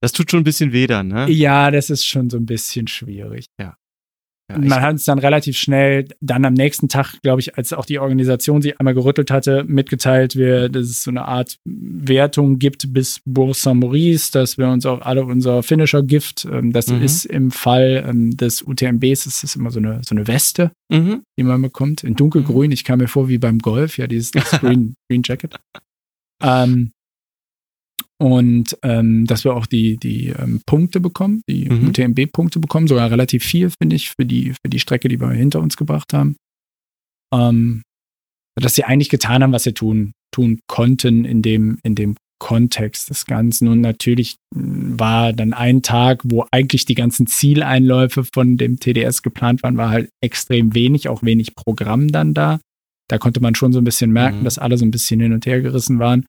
Das 0.00 0.12
tut 0.12 0.30
schon 0.30 0.40
ein 0.40 0.44
bisschen 0.44 0.72
weh 0.72 0.86
dann, 0.86 1.08
ne? 1.08 1.28
Ja, 1.30 1.70
das 1.70 1.90
ist 1.90 2.04
schon 2.04 2.30
so 2.30 2.36
ein 2.36 2.46
bisschen 2.46 2.86
schwierig. 2.86 3.46
Ja, 3.60 3.76
Man 4.50 4.80
hat 4.80 4.96
es 4.96 5.04
dann 5.04 5.18
relativ 5.18 5.58
schnell, 5.58 6.08
dann 6.20 6.44
am 6.46 6.54
nächsten 6.54 6.88
Tag, 6.88 7.20
glaube 7.22 7.40
ich, 7.40 7.56
als 7.58 7.74
auch 7.74 7.84
die 7.84 7.98
Organisation 7.98 8.62
sich 8.62 8.80
einmal 8.80 8.94
gerüttelt 8.94 9.30
hatte, 9.30 9.64
mitgeteilt, 9.64 10.36
wir, 10.36 10.70
dass 10.70 10.86
es 10.86 11.02
so 11.02 11.10
eine 11.10 11.26
Art 11.26 11.58
Wertung 11.66 12.58
gibt 12.58 12.94
bis 12.94 13.20
Bourg-Saint-Maurice, 13.26 14.32
dass 14.32 14.56
wir 14.56 14.68
uns 14.68 14.86
auch 14.86 15.02
alle 15.02 15.24
unser 15.24 15.62
Finisher-Gift, 15.62 16.46
ähm, 16.50 16.72
das 16.72 16.88
Mhm. 16.88 17.02
ist 17.02 17.26
im 17.26 17.50
Fall 17.50 18.04
ähm, 18.08 18.36
des 18.36 18.62
UTMBs, 18.62 19.24
das 19.24 19.44
ist 19.44 19.54
immer 19.56 19.70
so 19.70 19.80
eine, 19.80 20.00
so 20.02 20.14
eine 20.14 20.26
Weste, 20.26 20.70
mhm. 20.90 21.22
die 21.38 21.42
man 21.42 21.60
bekommt, 21.60 22.02
in 22.02 22.14
dunkelgrün. 22.14 22.72
Ich 22.72 22.84
kam 22.84 23.00
mir 23.00 23.08
vor 23.08 23.28
wie 23.28 23.38
beim 23.38 23.58
Golf, 23.58 23.98
ja, 23.98 24.06
dieses 24.06 24.30
das 24.30 24.50
Green, 24.60 24.94
Green 25.10 25.22
Jacket. 25.24 25.56
Ähm, 26.42 26.92
und 28.20 28.76
ähm, 28.82 29.26
dass 29.26 29.44
wir 29.44 29.54
auch 29.54 29.66
die, 29.66 29.96
die 29.96 30.28
ähm, 30.28 30.60
Punkte 30.66 31.00
bekommen, 31.00 31.42
die 31.48 31.68
Mhm. 31.70 31.88
UTMB-Punkte 31.88 32.58
bekommen, 32.58 32.88
sogar 32.88 33.10
relativ 33.10 33.44
viel, 33.44 33.70
finde 33.80 33.96
ich, 33.96 34.10
für 34.10 34.26
die, 34.26 34.52
für 34.52 34.68
die 34.68 34.80
Strecke, 34.80 35.08
die 35.08 35.20
wir 35.20 35.30
hinter 35.30 35.60
uns 35.60 35.76
gebracht 35.76 36.12
haben. 36.12 36.36
Ähm, 37.32 37.82
dass 38.60 38.74
sie 38.74 38.84
eigentlich 38.84 39.08
getan 39.10 39.42
haben, 39.42 39.52
was 39.52 39.64
sie 39.64 39.72
tun, 39.72 40.12
tun 40.34 40.58
konnten 40.68 41.24
in 41.24 41.42
dem, 41.42 41.78
in 41.84 41.94
dem 41.94 42.16
Kontext 42.40 43.10
des 43.10 43.24
Ganzen. 43.26 43.68
Und 43.68 43.80
natürlich 43.80 44.36
mh, 44.54 44.98
war 44.98 45.32
dann 45.32 45.52
ein 45.52 45.82
Tag, 45.82 46.22
wo 46.24 46.44
eigentlich 46.50 46.84
die 46.86 46.94
ganzen 46.94 47.26
Zieleinläufe 47.28 48.24
von 48.24 48.56
dem 48.56 48.80
TDS 48.80 49.22
geplant 49.22 49.62
waren, 49.62 49.76
war 49.76 49.90
halt 49.90 50.10
extrem 50.22 50.74
wenig, 50.74 51.08
auch 51.08 51.22
wenig 51.22 51.54
Programm 51.54 52.08
dann 52.08 52.34
da. 52.34 52.60
Da 53.08 53.18
konnte 53.18 53.40
man 53.40 53.54
schon 53.54 53.72
so 53.72 53.80
ein 53.80 53.84
bisschen 53.84 54.10
merken, 54.12 54.40
Mhm. 54.40 54.44
dass 54.44 54.58
alle 54.58 54.76
so 54.76 54.84
ein 54.84 54.90
bisschen 54.90 55.20
hin 55.20 55.32
und 55.32 55.46
her 55.46 55.60
gerissen 55.60 55.98
waren. 55.98 56.26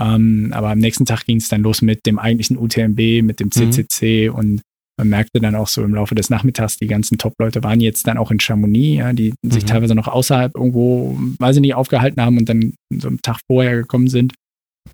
Ähm, 0.00 0.50
aber 0.54 0.70
am 0.70 0.78
nächsten 0.78 1.04
Tag 1.04 1.26
ging 1.26 1.36
es 1.36 1.48
dann 1.48 1.62
los 1.62 1.82
mit 1.82 2.06
dem 2.06 2.18
eigentlichen 2.18 2.56
UTMB, 2.56 3.22
mit 3.22 3.38
dem 3.40 3.50
CCC 3.50 4.28
und 4.30 4.62
man 4.98 5.08
merkte 5.08 5.40
dann 5.40 5.54
auch 5.54 5.66
so 5.68 5.82
im 5.82 5.94
Laufe 5.94 6.14
des 6.14 6.28
Nachmittags, 6.30 6.76
die 6.76 6.86
ganzen 6.86 7.16
Top-Leute 7.18 7.62
waren 7.64 7.80
jetzt 7.80 8.06
dann 8.06 8.18
auch 8.18 8.30
in 8.30 8.38
Chamonix, 8.40 8.98
ja, 8.98 9.12
die 9.14 9.32
sich 9.42 9.62
Mhm. 9.64 9.66
teilweise 9.68 9.94
noch 9.94 10.08
außerhalb 10.08 10.54
irgendwo, 10.54 11.16
weiß 11.38 11.56
ich 11.56 11.62
nicht, 11.62 11.74
aufgehalten 11.74 12.20
haben 12.22 12.36
und 12.38 12.48
dann 12.48 12.74
so 12.94 13.08
einen 13.08 13.20
Tag 13.22 13.38
vorher 13.50 13.76
gekommen 13.76 14.08
sind. 14.08 14.34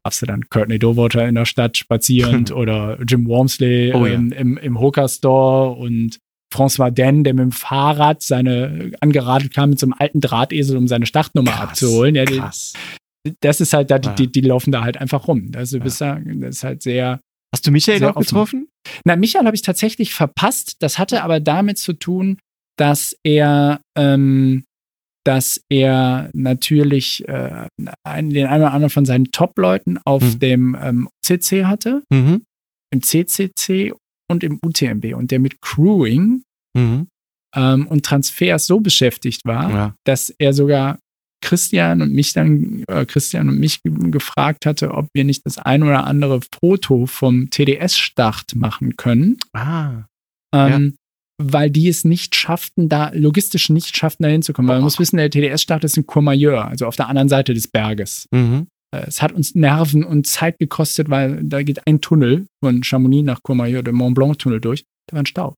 Hast 0.04 0.22
du 0.22 0.26
dann 0.26 0.48
Courtney 0.48 0.78
Dowater 0.78 1.26
in 1.28 1.34
der 1.34 1.44
Stadt 1.44 1.76
spazierend 1.76 2.50
oder 2.52 2.98
Jim 3.06 3.26
Wormsley 3.26 3.92
Oh 3.94 4.06
ja. 4.06 4.14
ähm, 4.14 4.32
im, 4.32 4.56
im 4.58 4.80
Hooker 4.80 5.08
Store 5.08 5.72
und 5.72 6.18
François 6.54 6.90
Den, 6.90 7.24
der 7.24 7.34
mit 7.34 7.42
dem 7.42 7.52
Fahrrad 7.52 8.22
seine 8.22 8.92
angeradelt 9.00 9.52
kam 9.54 9.70
mit 9.70 9.80
so 9.80 9.86
einem 9.86 9.94
alten 9.98 10.20
Drahtesel, 10.20 10.76
um 10.76 10.86
seine 10.86 11.06
Startnummer 11.06 11.50
Krass, 11.50 11.70
abzuholen. 11.70 12.14
Ja, 12.14 12.24
Krass. 12.24 12.74
Das 13.40 13.60
ist 13.60 13.72
halt, 13.72 13.90
da, 13.90 13.98
die, 13.98 14.08
Ja. 14.08 14.14
die, 14.14 14.32
die 14.32 14.40
laufen 14.40 14.72
da 14.72 14.82
halt 14.84 14.96
einfach 14.98 15.28
rum. 15.28 15.50
Also 15.54 15.78
du 15.78 15.84
bist 15.84 16.00
da, 16.00 16.18
das 16.18 16.56
ist 16.56 16.64
halt 16.64 16.82
sehr. 16.82 17.20
Hast 17.54 17.66
du 17.66 17.70
Michael 17.70 18.04
auch 18.04 18.16
offen. 18.16 18.20
getroffen? 18.26 18.68
Na, 19.04 19.16
Michael 19.16 19.46
habe 19.46 19.54
ich 19.56 19.62
tatsächlich 19.62 20.12
verpasst. 20.14 20.76
Das 20.80 20.98
hatte 20.98 21.22
aber 21.22 21.40
damit 21.40 21.78
zu 21.78 21.92
tun, 21.92 22.38
dass 22.78 23.16
er, 23.24 23.80
ähm, 23.96 24.64
dass 25.24 25.60
er 25.70 26.30
natürlich 26.34 27.26
äh, 27.28 27.66
einen, 28.04 28.30
den 28.30 28.46
einen 28.46 28.62
oder 28.62 28.72
anderen 28.72 28.90
von 28.90 29.06
seinen 29.06 29.30
Top-Leuten 29.32 29.98
auf 30.04 30.22
Mhm. 30.22 30.38
dem 30.38 30.76
ähm, 30.80 31.08
CC 31.24 31.64
hatte, 31.64 32.02
Mhm. 32.12 32.42
im 32.92 33.02
CCC 33.02 33.92
und 34.30 34.44
im 34.44 34.58
UTMB 34.64 35.14
und 35.14 35.30
der 35.30 35.38
mit 35.40 35.60
Crewing 35.62 36.42
Mhm. 36.76 37.08
ähm, 37.56 37.86
und 37.86 38.04
Transfers 38.04 38.66
so 38.66 38.80
beschäftigt 38.80 39.40
war, 39.44 39.70
Ja. 39.70 39.94
dass 40.04 40.30
er 40.30 40.52
sogar 40.52 40.98
Christian 41.42 42.02
und 42.02 42.12
mich 42.12 42.32
dann, 42.32 42.84
äh, 42.88 43.04
Christian 43.06 43.48
und 43.48 43.58
mich 43.58 43.82
ge- 43.82 44.10
gefragt 44.10 44.66
hatte, 44.66 44.92
ob 44.92 45.08
wir 45.14 45.24
nicht 45.24 45.44
das 45.46 45.58
ein 45.58 45.82
oder 45.82 46.04
andere 46.04 46.40
Foto 46.60 47.06
vom 47.06 47.50
TDS-Start 47.50 48.54
machen 48.56 48.96
können, 48.96 49.36
Ah. 49.52 50.04
ähm, 50.54 50.96
weil 51.40 51.70
die 51.70 51.88
es 51.88 52.04
nicht 52.04 52.34
schafften, 52.34 52.88
da 52.88 53.10
logistisch 53.14 53.68
nicht 53.68 53.94
schafften, 53.96 54.22
da 54.24 54.30
hinzukommen. 54.30 54.68
Weil 54.68 54.76
man 54.76 54.84
muss 54.84 54.98
wissen, 54.98 55.18
der 55.18 55.30
TDS-Start 55.30 55.84
ist 55.84 55.96
in 55.98 56.06
Courmayeur, 56.06 56.66
also 56.66 56.86
auf 56.86 56.96
der 56.96 57.08
anderen 57.08 57.28
Seite 57.28 57.52
des 57.54 57.68
Berges. 57.68 58.26
Mhm. 58.32 58.66
Äh, 58.94 59.04
Es 59.06 59.20
hat 59.20 59.32
uns 59.32 59.54
Nerven 59.54 60.04
und 60.04 60.26
Zeit 60.26 60.58
gekostet, 60.58 61.10
weil 61.10 61.42
da 61.44 61.62
geht 61.62 61.86
ein 61.86 62.00
Tunnel 62.00 62.46
von 62.64 62.82
Chamonix 62.82 63.24
nach 63.24 63.42
Courmayeur, 63.42 63.82
der 63.82 63.92
Mont 63.92 64.14
Blanc-Tunnel 64.14 64.60
durch. 64.60 64.84
Da 65.08 65.16
war 65.16 65.22
ein 65.22 65.26
Stau. 65.26 65.54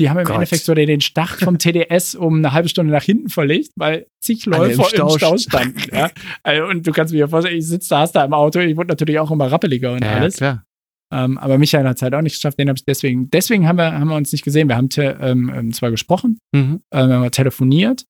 Die 0.00 0.08
haben 0.08 0.18
im 0.18 0.24
Gott. 0.24 0.36
Endeffekt 0.36 0.64
so 0.64 0.72
den 0.74 1.00
Start 1.00 1.30
vom 1.40 1.58
TDS 1.58 2.14
um 2.14 2.36
eine 2.38 2.52
halbe 2.52 2.68
Stunde 2.68 2.92
nach 2.92 3.02
hinten 3.02 3.28
verlegt, 3.28 3.72
weil 3.76 4.06
zig 4.20 4.46
Alle 4.46 4.72
im 4.72 4.78
Läufer 4.78 4.82
im 4.90 4.94
Stau 4.94 5.18
Stau, 5.18 5.36
standen. 5.36 5.80
ja. 5.92 6.10
Also, 6.42 6.64
Und 6.64 6.86
du 6.86 6.92
kannst 6.92 7.12
mir 7.12 7.28
vorstellen, 7.28 7.58
ich 7.58 7.66
sitze 7.66 7.90
da, 7.90 8.00
hast 8.00 8.12
da 8.12 8.24
im 8.24 8.32
Auto, 8.32 8.58
ich 8.60 8.76
wurde 8.76 8.88
natürlich 8.88 9.18
auch 9.18 9.30
immer 9.30 9.50
rappeliger 9.50 9.92
und 9.92 10.02
Ja, 10.04 10.12
alles. 10.14 10.36
klar. 10.36 10.64
Ähm, 11.12 11.38
aber 11.38 11.56
Michael 11.58 11.86
hat 11.86 11.96
es 11.96 12.02
halt 12.02 12.14
auch 12.14 12.22
nicht 12.22 12.34
geschafft, 12.34 12.58
den 12.58 12.68
habe 12.68 12.78
ich 12.78 12.84
deswegen. 12.84 13.30
Deswegen 13.30 13.68
haben 13.68 13.76
wir, 13.78 13.92
haben 13.92 14.08
wir 14.08 14.16
uns 14.16 14.32
nicht 14.32 14.44
gesehen. 14.44 14.68
Wir 14.68 14.76
haben 14.76 14.88
ähm, 14.96 15.52
ähm, 15.54 15.72
zwar 15.72 15.90
gesprochen, 15.92 16.38
Mhm. 16.52 16.80
äh, 16.90 17.06
wir 17.06 17.14
haben 17.16 17.30
telefoniert, 17.30 18.04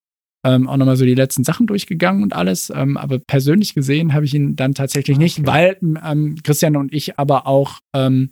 ähm, 0.47 0.67
auch 0.69 0.77
nochmal 0.79 0.97
so 0.97 1.05
die 1.05 1.15
letzten 1.15 1.45
Sachen 1.45 1.67
durchgegangen 1.67 2.23
und 2.23 2.33
alles, 2.35 2.71
ähm, 2.75 2.97
aber 2.97 3.19
persönlich 3.19 3.75
gesehen 3.75 4.15
habe 4.15 4.25
ich 4.25 4.33
ihn 4.35 4.57
dann 4.57 4.73
tatsächlich 4.75 5.19
nicht, 5.19 5.41
Okay. 5.41 5.47
weil 5.47 5.77
ähm, 6.05 6.37
Christian 6.43 6.77
und 6.77 6.95
ich 6.95 7.19
aber 7.19 7.47
auch 7.47 7.81
ähm, 7.95 8.31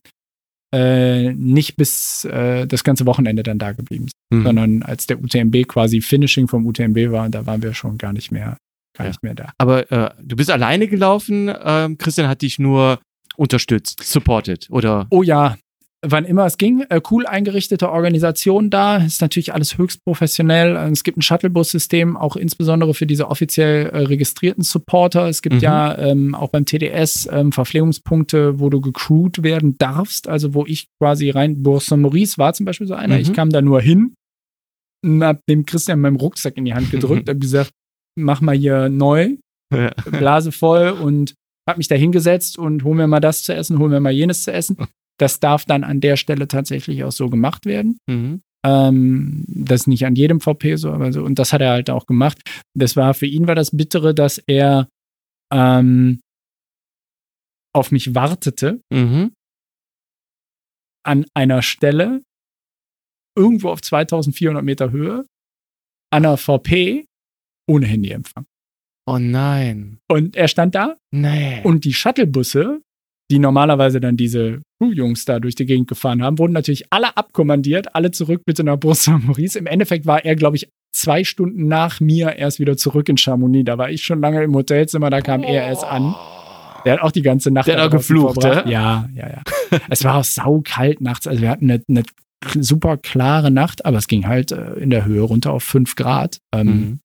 äh, 0.75 1.33
nicht 1.35 1.77
bis 1.77 2.25
äh, 2.25 2.67
das 2.67 2.83
ganze 2.85 3.07
Wochenende 3.07 3.43
dann 3.43 3.59
da 3.59 3.73
geblieben 3.73 4.07
sind, 4.09 4.39
Mhm. 4.41 4.45
sondern 4.45 4.83
als 4.83 5.07
der 5.07 5.23
UTMB 5.23 5.65
quasi 5.69 6.01
Finishing 6.01 6.49
vom 6.49 6.67
UTMB 6.67 7.11
war, 7.13 7.29
da 7.29 7.47
waren 7.47 7.63
wir 7.63 7.75
schon 7.75 7.99
gar 7.99 8.13
nicht 8.13 8.33
mehr, 8.33 8.57
gar 8.97 9.07
Ja. 9.07 9.11
nicht 9.11 9.23
mehr 9.23 9.35
da. 9.35 9.53
Aber 9.59 9.91
äh, 9.93 10.11
du 10.23 10.35
bist 10.37 10.51
alleine 10.51 10.89
gelaufen. 10.89 11.51
Ähm, 11.63 11.99
Christian 11.99 12.29
hat 12.29 12.43
dich 12.43 12.59
nur 12.59 12.99
unterstützt, 13.37 14.03
supported 14.03 14.67
oder? 14.71 15.07
Oh 15.11 15.23
ja, 15.23 15.57
wann 16.07 16.25
immer 16.25 16.45
es 16.47 16.59
ging, 16.59 16.83
äh, 16.89 17.01
cool 17.11 17.27
eingerichtete 17.27 17.91
Organisation 17.91 18.71
da. 18.71 18.99
Ist 18.99 19.21
natürlich 19.21 19.53
alles 19.55 19.79
höchst 19.79 20.05
professionell. 20.05 20.77
Äh, 20.77 20.91
Es 20.91 21.05
gibt 21.05 21.19
ein 21.19 21.23
Shuttlebus-System, 21.23 22.17
auch 22.17 22.37
insbesondere 22.37 22.95
für 22.95 23.07
diese 23.07 23.29
offiziell 23.31 23.87
äh, 23.87 23.99
registrierten 23.99 24.63
Supporter. 24.65 25.29
Es 25.29 25.43
gibt 25.43 25.57
Mhm. 25.57 25.61
ja 25.63 25.99
ähm, 25.99 26.35
auch 26.35 26.51
beim 26.51 26.65
TDS 26.65 27.29
ähm, 27.33 27.53
Verpflegungspunkte, 27.53 28.59
wo 28.61 28.71
du 28.71 28.81
gecrewt 28.81 29.43
werden 29.43 29.77
darfst. 29.79 30.29
Also 30.29 30.55
wo 30.55 30.65
ich 30.67 30.87
quasi 31.03 31.31
rein, 31.31 31.63
Bourg-Saint-Maurice 31.63 32.39
war 32.39 32.53
zum 32.55 32.67
Beispiel 32.67 32.87
so 32.87 32.95
einer. 32.95 33.15
Mhm. 33.17 33.21
Ich 33.21 33.33
kam 33.33 33.51
da 33.51 33.61
nur 33.63 33.81
hin, 33.81 34.15
hab 35.21 35.41
dem 35.49 35.67
Christian 35.67 36.01
meinen 36.01 36.17
Rucksack 36.17 36.57
in 36.57 36.65
die 36.65 36.75
Hand 36.75 36.91
gedrückt, 36.91 37.29
hab 37.29 37.41
gesagt, 37.41 37.71
mach 38.19 38.41
mal 38.41 38.57
hier 38.57 38.89
neu, 38.89 39.37
Ja. 39.73 39.91
Blase 40.11 40.53
voll 40.53 40.91
und 40.91 41.35
hab 41.69 41.79
mich 41.79 41.89
da 41.89 41.95
hingesetzt 41.95 42.59
und 42.59 42.85
hol 42.85 42.95
mir 42.95 43.07
mal 43.07 43.21
das 43.21 43.43
zu 43.43 43.55
essen, 43.55 43.79
hol 43.79 43.89
mir 43.89 44.01
mal 44.01 44.13
jenes 44.13 44.43
zu 44.43 44.53
essen. 44.53 44.77
Das 45.19 45.41
darf 45.41 45.65
dann 45.65 45.85
an 45.85 46.01
der 46.01 46.17
Stelle 46.17 46.49
tatsächlich 46.49 47.05
auch 47.05 47.13
so 47.13 47.29
gemacht 47.31 47.67
werden. 47.67 47.99
Mhm. 48.09 48.43
Ähm, 48.67 49.45
das 49.49 49.83
ist 49.83 49.87
nicht 49.89 50.07
an 50.07 50.15
jedem 50.17 50.41
VP 50.41 50.77
so, 50.77 50.91
aber 50.93 51.13
so. 51.13 51.23
Und 51.23 51.39
das 51.39 51.53
hat 51.53 51.61
er 51.61 51.71
halt 51.71 51.91
auch 51.91 52.07
gemacht. 52.07 52.41
Das 52.77 52.97
war 52.97 53.15
für 53.15 53.27
ihn 53.27 53.47
war 53.47 53.55
das 53.55 53.71
Bittere, 53.77 54.15
dass 54.15 54.39
er 54.39 54.89
ähm, 55.53 56.21
auf 57.75 57.91
mich 57.93 58.15
wartete 58.15 58.81
Mhm. 58.93 59.33
an 61.05 61.27
einer 61.35 61.61
Stelle 61.63 62.23
irgendwo 63.37 63.71
auf 63.71 63.83
2400 63.83 64.65
Meter 64.65 64.91
Höhe 64.91 65.27
an 66.11 66.25
einer 66.25 66.37
VP 66.37 67.07
ohne 67.69 67.87
Handyempfang. 67.87 68.47
Oh 69.07 69.19
nein. 69.19 69.99
Und 70.09 70.37
er 70.37 70.49
stand 70.49 70.75
da 70.75 70.97
Nee. 71.13 71.61
Und 71.65 71.85
die 71.85 71.93
Shuttlebusse, 71.93 72.81
die 73.31 73.39
normalerweise 73.39 74.01
dann 74.01 74.17
diese 74.17 74.61
Crew-Jungs 74.81 75.25
da 75.25 75.41
durch 75.41 75.55
die 75.55 75.65
Gegend 75.67 75.89
gefahren 75.89 76.23
haben, 76.23 76.39
wurden 76.39 76.53
natürlich 76.53 76.85
alle 76.91 77.17
abkommandiert, 77.17 77.95
alle 77.95 78.11
zurück 78.11 78.43
bitte 78.45 78.65
nach 78.65 78.77
Bourg-Saint-Maurice. 78.77 79.59
Im 79.59 79.67
Endeffekt 79.67 80.05
war 80.07 80.25
er, 80.25 80.37
glaube 80.37 80.57
ich, 80.57 80.69
zwei 80.95 81.25
Stunden 81.25 81.67
nach 81.67 82.01
mir 82.01 82.37
erst 82.37 82.61
wieder 82.61 82.77
zurück 82.77 83.09
in 83.09 83.17
Chamonix. 83.17 83.65
Da 83.65 83.79
war 83.79 83.91
ich 83.91 84.05
schon 84.05 84.21
lange 84.21 84.43
im 84.43 84.55
Hotelzimmer, 84.55 85.11
da 85.11 85.21
kam 85.23 85.43
er 85.43 85.65
erst 85.67 85.85
an. 85.85 86.15
Der 86.85 86.93
hat 86.95 87.01
auch 87.01 87.13
die 87.13 87.23
ganze 87.23 87.51
Nacht 87.51 87.67
Der 87.67 87.79
hat 87.81 87.87
auch 87.89 87.91
geflucht, 87.91 88.41
verbracht. 88.43 88.67
ja? 88.69 89.09
Ja, 89.15 89.27
ja, 89.29 89.43
ja. 89.71 89.79
es 89.89 90.05
war 90.05 90.17
auch 90.17 90.25
saukalt 90.25 91.01
nachts. 91.01 91.27
Also 91.27 91.41
wir 91.41 91.49
hatten 91.49 91.71
eine, 91.71 91.83
eine 91.89 92.05
super 92.63 92.99
klare 92.99 93.51
Nacht, 93.51 93.87
aber 93.87 93.97
es 93.97 94.07
ging 94.07 94.27
halt 94.27 94.53
äh, 94.53 94.75
in 94.75 94.91
der 94.91 95.07
Höhe 95.07 95.23
runter 95.23 95.53
auf 95.53 95.65
fünf 95.65 95.97
Grad. 95.97 96.39
Ähm, 96.55 96.67
Mhm. 96.69 97.01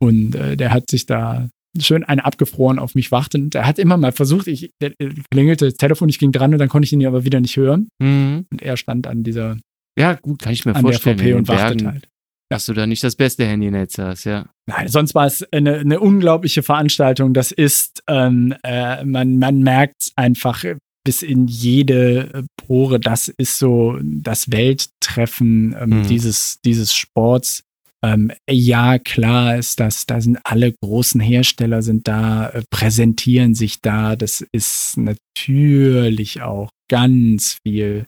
und 0.00 0.34
äh, 0.36 0.56
der 0.56 0.70
hat 0.72 0.90
sich 0.90 1.06
da 1.06 1.48
schön 1.84 2.04
einen 2.04 2.20
abgefroren 2.20 2.78
auf 2.78 2.94
mich 2.94 3.10
wartend. 3.12 3.54
Er 3.54 3.66
hat 3.66 3.78
immer 3.78 3.96
mal 3.96 4.12
versucht, 4.12 4.46
ich 4.46 4.70
der, 4.80 4.90
der 5.00 5.10
klingelte 5.30 5.66
das 5.66 5.74
Telefon, 5.74 6.08
ich 6.08 6.18
ging 6.18 6.32
dran 6.32 6.52
und 6.52 6.58
dann 6.58 6.68
konnte 6.68 6.86
ich 6.86 6.92
ihn 6.92 7.04
aber 7.06 7.24
wieder 7.24 7.40
nicht 7.40 7.56
hören. 7.56 7.88
Mhm. 7.98 8.46
Und 8.50 8.62
er 8.62 8.76
stand 8.76 9.06
an 9.06 9.22
dieser, 9.22 9.56
Ja, 9.98 10.14
gut, 10.14 10.40
kann 10.40 10.52
ich 10.52 10.64
mir 10.64 10.74
an 10.74 10.82
der 10.84 10.92
vorstellen. 10.92 11.18
VP 11.18 11.30
in 11.30 11.36
und 11.36 11.48
wartet 11.48 11.84
halt. 11.86 12.08
Dass 12.48 12.66
du 12.66 12.74
da 12.74 12.86
nicht 12.86 13.02
das 13.02 13.16
beste 13.16 13.44
Handynetz 13.44 13.98
hast, 13.98 14.22
ja. 14.24 14.46
Nein, 14.68 14.86
sonst 14.88 15.14
war 15.16 15.26
es 15.26 15.42
eine, 15.52 15.78
eine 15.78 15.98
unglaubliche 15.98 16.62
Veranstaltung. 16.62 17.34
Das 17.34 17.50
ist, 17.50 18.02
ähm, 18.08 18.54
äh, 18.62 19.04
man, 19.04 19.38
man 19.38 19.60
merkt 19.62 20.12
einfach 20.14 20.62
bis 21.04 21.22
in 21.22 21.46
jede 21.48 22.32
äh, 22.34 22.42
Pore, 22.56 23.00
das 23.00 23.28
ist 23.28 23.58
so 23.58 23.98
das 24.02 24.50
Welttreffen 24.52 25.74
ähm, 25.80 25.90
Mhm. 26.00 26.08
dieses, 26.08 26.60
dieses 26.64 26.94
Sports. 26.94 27.62
Ähm, 28.04 28.30
ja, 28.48 28.98
klar 28.98 29.56
ist 29.56 29.80
das, 29.80 30.06
da 30.06 30.20
sind 30.20 30.38
alle 30.44 30.72
großen 30.72 31.20
Hersteller 31.20 31.82
sind 31.82 32.06
da, 32.06 32.50
äh, 32.50 32.62
präsentieren 32.70 33.54
sich 33.54 33.80
da. 33.80 34.16
Das 34.16 34.44
ist 34.52 34.96
natürlich 34.96 36.42
auch 36.42 36.70
ganz 36.90 37.58
viel 37.66 38.06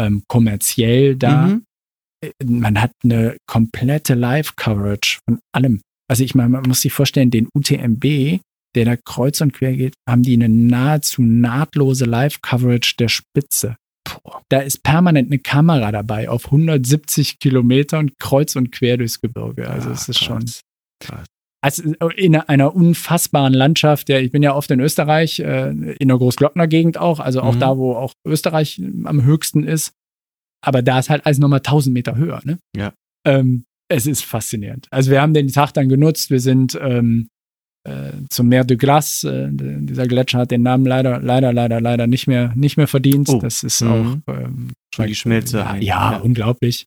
ähm, 0.00 0.22
kommerziell 0.28 1.16
da. 1.16 1.46
Mhm. 1.46 1.64
Äh, 2.24 2.30
Man 2.44 2.80
hat 2.80 2.92
eine 3.04 3.36
komplette 3.46 4.14
Live-Coverage 4.14 5.20
von 5.24 5.40
allem. 5.54 5.80
Also 6.10 6.24
ich 6.24 6.34
meine, 6.34 6.48
man 6.48 6.62
muss 6.62 6.80
sich 6.80 6.92
vorstellen, 6.92 7.30
den 7.30 7.48
UTMB, 7.54 8.40
der 8.74 8.84
da 8.84 8.96
kreuz 8.96 9.40
und 9.40 9.52
quer 9.52 9.74
geht, 9.76 9.94
haben 10.08 10.22
die 10.22 10.34
eine 10.34 10.48
nahezu 10.48 11.22
nahtlose 11.22 12.06
Live-Coverage 12.06 12.94
der 12.98 13.08
Spitze. 13.08 13.76
Da 14.48 14.60
ist 14.60 14.82
permanent 14.82 15.28
eine 15.30 15.38
Kamera 15.38 15.92
dabei 15.92 16.28
auf 16.28 16.46
170 16.46 17.38
Kilometer 17.38 17.98
und 17.98 18.18
kreuz 18.18 18.56
und 18.56 18.70
quer 18.72 18.96
durchs 18.96 19.20
Gebirge. 19.20 19.68
Also 19.68 19.88
Ja, 19.88 19.94
es 19.94 20.08
ist 20.08 20.18
krass. 20.20 20.26
schon. 20.26 20.44
Krass. 21.00 21.26
Also 21.60 21.82
in 22.10 22.36
einer 22.36 22.74
unfassbaren 22.74 23.52
Landschaft. 23.52 24.08
Ja, 24.08 24.18
ich 24.18 24.30
bin 24.30 24.42
ja 24.44 24.54
oft 24.54 24.70
in 24.70 24.78
Österreich, 24.80 25.40
äh, 25.40 25.70
in 25.70 26.08
der 26.08 26.16
Großglockner 26.16 26.68
Gegend 26.68 26.98
auch, 26.98 27.18
also 27.20 27.40
auch 27.40 27.54
Mhm. 27.56 27.60
da, 27.60 27.76
wo 27.76 27.94
auch 27.94 28.12
Österreich 28.26 28.80
am 29.04 29.24
höchsten 29.24 29.64
ist. 29.64 29.92
Aber 30.64 30.82
da 30.82 30.98
ist 31.00 31.10
halt 31.10 31.26
alles 31.26 31.38
nochmal 31.38 31.60
1000 31.60 31.92
Meter 31.94 32.16
höher. 32.16 32.40
Ne? 32.44 32.58
Ja. 32.76 32.92
Ähm, 33.26 33.64
es 33.88 34.06
ist 34.06 34.24
faszinierend. 34.24 34.86
Also 34.90 35.10
wir 35.10 35.20
haben 35.20 35.34
den 35.34 35.48
Tag 35.48 35.72
dann 35.72 35.88
genutzt. 35.88 36.30
Wir 36.30 36.40
sind 36.40 36.78
ähm, 36.80 37.28
äh, 37.30 37.37
zum 38.28 38.48
Meer 38.48 38.64
de 38.64 38.76
Glace. 38.76 39.24
Äh, 39.24 39.48
dieser 39.50 40.06
Gletscher 40.06 40.40
hat 40.40 40.50
den 40.50 40.62
Namen 40.62 40.86
leider, 40.86 41.20
leider, 41.20 41.52
leider, 41.52 41.80
leider 41.80 42.06
nicht 42.06 42.26
mehr, 42.26 42.52
nicht 42.54 42.76
mehr 42.76 42.88
verdient. 42.88 43.28
Oh. 43.28 43.38
Das 43.40 43.62
ist 43.62 43.80
Mhm. 43.80 44.22
auch 44.26 44.34
ähm, 44.34 44.70
die 45.06 45.14
Schmelze. 45.14 45.58
ja, 45.58 45.76
ja, 45.76 46.16
unglaublich. 46.18 46.86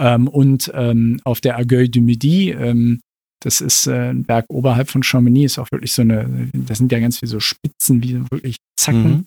Ähm, 0.00 0.28
und 0.28 0.70
ähm, 0.74 1.20
auf 1.24 1.40
der 1.40 1.56
Agueil 1.56 1.88
du 1.88 2.00
Midi, 2.00 2.50
ähm, 2.50 3.00
das 3.42 3.60
ist 3.60 3.86
äh, 3.86 4.10
ein 4.10 4.24
Berg 4.24 4.46
oberhalb 4.48 4.90
von 4.90 5.02
Chamonix, 5.02 5.52
ist 5.52 5.58
auch 5.58 5.70
wirklich 5.70 5.92
so 5.92 6.02
eine, 6.02 6.48
das 6.52 6.78
sind 6.78 6.92
ja 6.92 6.98
ganz 6.98 7.18
viele 7.18 7.30
so 7.30 7.40
Spitzen, 7.40 8.02
wie 8.02 8.20
wirklich 8.30 8.56
Zacken. 8.78 9.10
Mhm. 9.10 9.26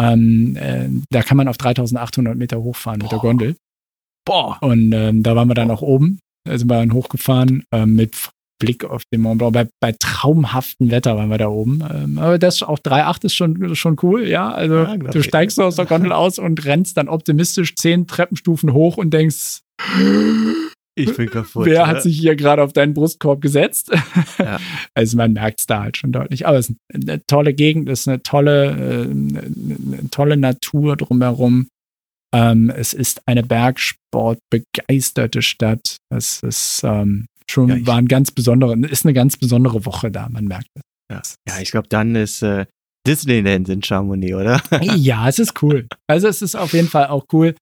Ähm, 0.00 0.56
äh, 0.56 0.88
da 1.10 1.22
kann 1.22 1.36
man 1.36 1.48
auf 1.48 1.58
3800 1.58 2.36
Meter 2.36 2.62
hochfahren 2.62 3.00
mit 3.00 3.10
der 3.10 3.16
Boah. 3.16 3.22
Gondel. 3.22 3.56
Boah. 4.24 4.58
Und 4.60 4.92
ähm, 4.92 5.22
da 5.22 5.34
waren 5.34 5.48
wir 5.48 5.54
dann 5.54 5.70
auch 5.70 5.82
oben, 5.82 6.20
wir 6.44 6.56
dann 6.64 6.92
hochgefahren 6.92 7.64
ähm, 7.72 7.96
mit 7.96 8.30
Blick 8.58 8.84
auf 8.84 9.02
den 9.12 9.20
Mont 9.22 9.38
Blanc. 9.38 9.52
Bei, 9.54 9.68
bei 9.80 9.92
traumhaftem 9.98 10.90
Wetter 10.90 11.16
waren 11.16 11.30
wir 11.30 11.38
da 11.38 11.48
oben. 11.48 11.82
Ähm, 11.90 12.18
aber 12.18 12.38
das 12.38 12.62
auch 12.62 12.78
3,8 12.78 13.24
ist 13.24 13.34
schon, 13.34 13.74
schon 13.74 13.96
cool, 14.02 14.26
ja. 14.26 14.50
Also 14.50 14.74
Ja, 14.82 14.96
du 14.96 15.22
steigst 15.22 15.58
aus 15.60 15.76
der 15.76 15.86
Gondel 15.86 16.12
aus 16.12 16.38
und 16.38 16.64
rennst 16.64 16.96
dann 16.96 17.08
optimistisch 17.08 17.74
zehn 17.76 18.06
Treppenstufen 18.06 18.72
hoch 18.72 18.96
und 18.96 19.10
denkst, 19.14 19.60
Ich 20.96 21.14
bin 21.16 21.30
kaputt. 21.30 21.64
wer 21.66 21.86
hat 21.86 22.02
sich 22.02 22.18
hier 22.18 22.34
gerade 22.34 22.62
auf 22.62 22.72
deinen 22.72 22.94
Brustkorb 22.94 23.40
gesetzt? 23.40 23.90
Ja. 24.38 24.58
Also 24.94 25.16
man 25.16 25.32
merkt 25.32 25.60
es 25.60 25.66
da 25.66 25.82
halt 25.82 25.96
schon 25.96 26.10
deutlich. 26.10 26.46
Aber 26.46 26.58
es 26.58 26.70
ist 26.70 26.76
eine 26.92 27.24
tolle 27.26 27.54
Gegend, 27.54 27.88
es 27.88 28.00
ist 28.00 28.08
eine 28.08 28.20
tolle, 28.24 28.70
äh, 28.70 29.04
eine, 29.08 29.42
eine 29.42 30.10
tolle 30.10 30.36
Natur 30.36 30.96
drumherum. 30.96 31.68
Ähm, 32.34 32.68
es 32.70 32.92
ist 32.94 33.22
eine 33.26 33.44
Bergsport-begeisterte 33.44 35.40
Stadt. 35.42 35.98
Es 36.12 36.42
ist 36.42 36.80
ähm, 36.84 37.26
schon 37.50 37.68
Ja, 37.68 37.86
war 37.86 37.96
ein 37.96 38.08
ganz 38.08 38.30
besondere, 38.30 38.76
ist 38.88 39.04
eine 39.04 39.14
ganz 39.14 39.36
besondere 39.36 39.84
Woche 39.86 40.10
da, 40.10 40.28
man 40.28 40.44
merkt 40.44 40.68
es. 40.74 40.82
Ja, 41.10 41.22
ja 41.54 41.60
ich 41.62 41.70
glaube, 41.70 41.88
dann 41.88 42.14
ist 42.14 42.42
äh, 42.42 42.66
Disneyland 43.06 43.68
in 43.68 43.82
Chamonix, 43.82 44.34
oder? 44.34 44.60
ja, 44.82 45.28
es 45.28 45.38
ist 45.38 45.62
cool. 45.62 45.86
Also 46.08 46.28
es 46.28 46.42
ist 46.42 46.54
auf 46.56 46.72
jeden 46.72 46.88
Fall 46.88 47.06
auch 47.06 47.24
cool. 47.32 47.54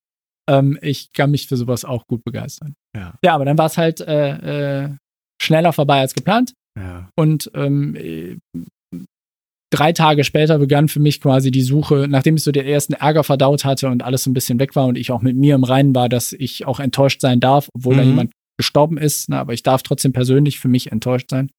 Ähm, 0.49 0.77
ich 0.81 1.11
kann 1.13 1.31
mich 1.31 1.47
für 1.47 1.57
sowas 1.57 1.85
auch 1.85 2.05
gut 2.07 2.23
begeistern. 2.23 2.73
Ja. 2.95 3.13
Ja, 3.23 3.33
aber 3.35 3.45
dann 3.45 3.57
war 3.57 3.67
es 3.67 3.77
halt 3.77 4.01
äh, 4.01 4.83
äh, 4.85 4.89
schneller 5.41 5.73
vorbei 5.73 5.99
als 5.99 6.13
geplant. 6.15 6.53
Ja. 6.77 7.09
Und 7.17 7.49
ähm, 7.53 7.95
äh, 7.95 8.37
drei 9.73 9.91
Tage 9.91 10.23
später 10.23 10.59
begann 10.59 10.87
für 10.87 10.99
mich 10.99 11.19
quasi 11.19 11.51
die 11.51 11.61
Suche, 11.61 12.07
nachdem 12.09 12.37
ich 12.37 12.43
so 12.43 12.51
den 12.51 12.65
ersten 12.65 12.93
Ärger 12.93 13.23
verdaut 13.23 13.65
hatte 13.65 13.89
und 13.89 14.03
alles 14.03 14.23
so 14.23 14.29
ein 14.29 14.33
bisschen 14.33 14.59
weg 14.59 14.75
war 14.75 14.85
und 14.85 14.97
ich 14.97 15.11
auch 15.11 15.21
mit 15.21 15.35
mir 15.35 15.55
im 15.55 15.63
Reinen 15.63 15.93
war, 15.93 16.07
dass 16.09 16.31
ich 16.33 16.65
auch 16.65 16.79
enttäuscht 16.79 17.21
sein 17.21 17.39
darf, 17.39 17.69
obwohl 17.73 17.95
da 17.97 18.03
Mhm. 18.03 18.09
jemand 18.09 18.31
gestorben 18.57 18.97
ist, 18.97 19.29
ne, 19.29 19.37
aber 19.39 19.53
ich 19.53 19.63
darf 19.63 19.83
trotzdem 19.83 20.13
persönlich 20.13 20.59
für 20.59 20.67
mich 20.67 20.91
enttäuscht 20.91 21.29
sein. 21.29 21.51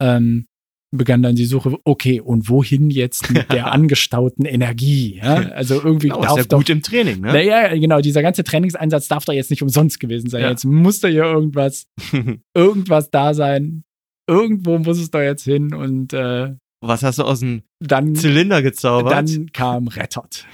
Ähm, 0.00 0.46
begann 0.94 1.22
dann 1.22 1.34
die 1.34 1.46
Suche, 1.46 1.78
okay, 1.84 2.20
und 2.20 2.48
wohin 2.48 2.90
jetzt 2.90 3.30
mit 3.30 3.50
der 3.50 3.72
angestauten 3.72 4.44
Energie? 4.44 5.16
Ja? 5.22 5.36
Also 5.36 5.76
irgendwie 5.82 6.08
Genau, 6.08 6.20
ist 6.20 6.28
darf 6.28 6.36
ja 6.38 6.44
doch 6.44 6.58
gut 6.58 6.70
im 6.70 6.82
Training, 6.82 7.20
ne? 7.20 7.32
naja, 7.32 7.74
genau, 7.76 8.00
dieser 8.00 8.22
ganze 8.22 8.44
Trainingseinsatz 8.44 9.08
darf 9.08 9.24
doch 9.24 9.32
jetzt 9.32 9.50
nicht 9.50 9.62
umsonst 9.62 10.00
gewesen 10.00 10.28
sein. 10.28 10.42
Ja. 10.42 10.50
Jetzt 10.50 10.64
muss 10.64 11.00
da 11.00 11.08
hier 11.08 11.24
irgendwas, 11.24 11.86
irgendwas 12.54 13.10
da 13.10 13.32
sein. 13.34 13.84
Irgendwo 14.28 14.78
muss 14.78 14.98
es 14.98 15.10
doch 15.10 15.20
jetzt 15.20 15.44
hin 15.44 15.74
und 15.74 16.12
äh, 16.12 16.54
Was 16.82 17.02
hast 17.02 17.18
du 17.18 17.24
aus 17.24 17.40
dem 17.40 17.62
dann, 17.80 18.14
Zylinder 18.14 18.62
gezaubert? 18.62 19.12
dann 19.12 19.50
kam 19.52 19.88
Rettert. 19.88 20.46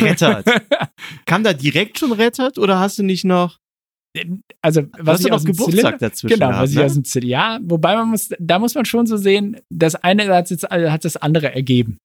Rettert. 0.00 0.46
Kam 1.26 1.44
da 1.44 1.52
direkt 1.52 1.98
schon 1.98 2.12
Rettert 2.12 2.58
oder 2.58 2.80
hast 2.80 2.98
du 2.98 3.02
nicht 3.02 3.24
noch. 3.24 3.58
Also, 4.62 4.82
Was 4.98 5.20
ich 5.20 5.26
noch 5.26 5.36
aus 5.36 5.44
dem 5.44 5.52
Geburtstag 5.52 5.74
Zylinder, 5.74 5.98
dazwischen 5.98 6.34
Genau, 6.38 6.50
was 6.50 6.70
ich 6.70 6.76
ne? 6.76 6.84
aus 6.84 6.94
dem 6.94 7.04
Zylinder, 7.04 7.30
ja, 7.30 7.58
wobei 7.62 7.96
man 7.96 8.10
muss, 8.10 8.28
da 8.38 8.58
muss 8.58 8.74
man 8.74 8.84
schon 8.84 9.06
so 9.06 9.16
sehen, 9.16 9.56
das 9.70 9.96
eine 9.96 10.26
hat, 10.28 10.50
jetzt, 10.50 10.62
hat 10.70 11.04
das 11.04 11.16
andere 11.16 11.52
ergeben. 11.52 11.98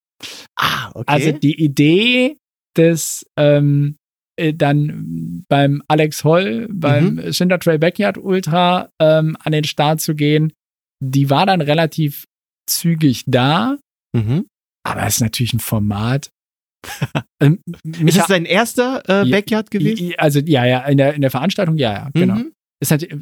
Ah, 0.55 0.89
okay. 0.93 1.03
Also 1.05 1.31
die 1.33 1.63
Idee 1.63 2.37
des 2.75 3.25
ähm, 3.37 3.95
äh, 4.39 4.53
dann 4.53 5.43
beim 5.49 5.83
Alex 5.87 6.23
Holl, 6.23 6.67
beim 6.71 7.15
Mhm. 7.15 7.33
Shinda 7.33 7.57
Trail 7.57 7.77
Backyard 7.79 8.17
Ultra 8.17 8.89
ähm, 8.99 9.37
an 9.39 9.51
den 9.51 9.63
Start 9.65 10.01
zu 10.01 10.15
gehen, 10.15 10.53
die 11.03 11.29
war 11.29 11.45
dann 11.45 11.61
relativ 11.61 12.25
zügig 12.67 13.23
da, 13.27 13.77
mhm. 14.15 14.45
aber 14.83 15.05
es 15.05 15.15
ist 15.15 15.21
natürlich 15.21 15.53
ein 15.53 15.59
Format. 15.59 16.31
Ähm, 17.41 17.59
Ist 18.05 18.17
es 18.17 18.25
dein 18.27 18.45
erster 18.45 19.03
äh, 19.07 19.29
Backyard 19.29 19.71
gewesen? 19.71 20.13
also 20.17 20.39
ja, 20.39 20.65
ja, 20.65 20.79
in 20.85 20.97
der, 20.97 21.13
in 21.13 21.21
der 21.21 21.31
Veranstaltung, 21.31 21.77
ja, 21.77 21.93
ja, 21.93 22.09
genau. 22.13 22.35
Mhm. 22.35 22.51
Ist 22.81 22.91
halt 22.91 23.03
äh, 23.11 23.17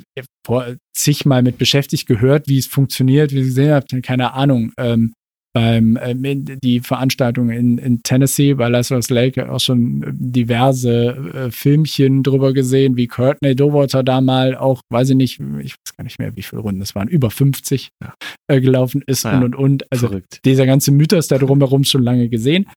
vor 0.45 0.75
zigmal 0.95 1.41
mit 1.41 1.57
beschäftigt, 1.57 2.05
gehört, 2.07 2.47
wie 2.47 2.59
es 2.59 2.67
funktioniert, 2.67 3.31
wie 3.31 3.39
ich 3.39 3.45
gesehen 3.47 3.71
habe, 3.71 4.01
keine 4.01 4.33
Ahnung. 4.33 4.71
Ähm, 4.77 5.13
beim 5.55 5.97
ähm, 6.03 6.23
in- 6.23 6.59
die 6.63 6.81
Veranstaltung 6.81 7.49
in, 7.49 7.79
in 7.79 8.03
Tennessee 8.03 8.53
bei 8.53 8.69
Lazarus 8.69 9.09
Lake 9.09 9.51
auch 9.51 9.59
schon 9.59 10.03
diverse 10.13 11.15
äh, 11.33 11.51
Filmchen 11.51 12.21
drüber 12.21 12.53
gesehen, 12.53 12.95
wie 12.95 13.07
Courtney 13.07 13.55
Dowater 13.55 14.03
da 14.03 14.21
mal 14.21 14.55
auch, 14.55 14.81
weiß 14.91 15.09
ich 15.11 15.15
nicht, 15.15 15.39
ich 15.39 15.71
weiß 15.73 15.95
gar 15.97 16.03
nicht 16.03 16.19
mehr, 16.19 16.35
wie 16.35 16.43
viele 16.43 16.61
Runden 16.61 16.81
es 16.81 16.93
waren, 16.93 17.07
über 17.07 17.31
50 17.31 17.89
Ja. 18.03 18.13
äh, 18.51 18.61
gelaufen 18.61 19.01
ist 19.07 19.23
Ja. 19.23 19.35
und 19.37 19.43
und 19.43 19.55
und. 19.55 19.91
Also 19.91 20.07
Verrückt. 20.09 20.41
dieser 20.45 20.67
ganze 20.67 20.91
Mythos 20.91 21.27
da 21.27 21.39
drumherum 21.39 21.83
schon 21.85 22.03
lange 22.03 22.29
gesehen, 22.29 22.67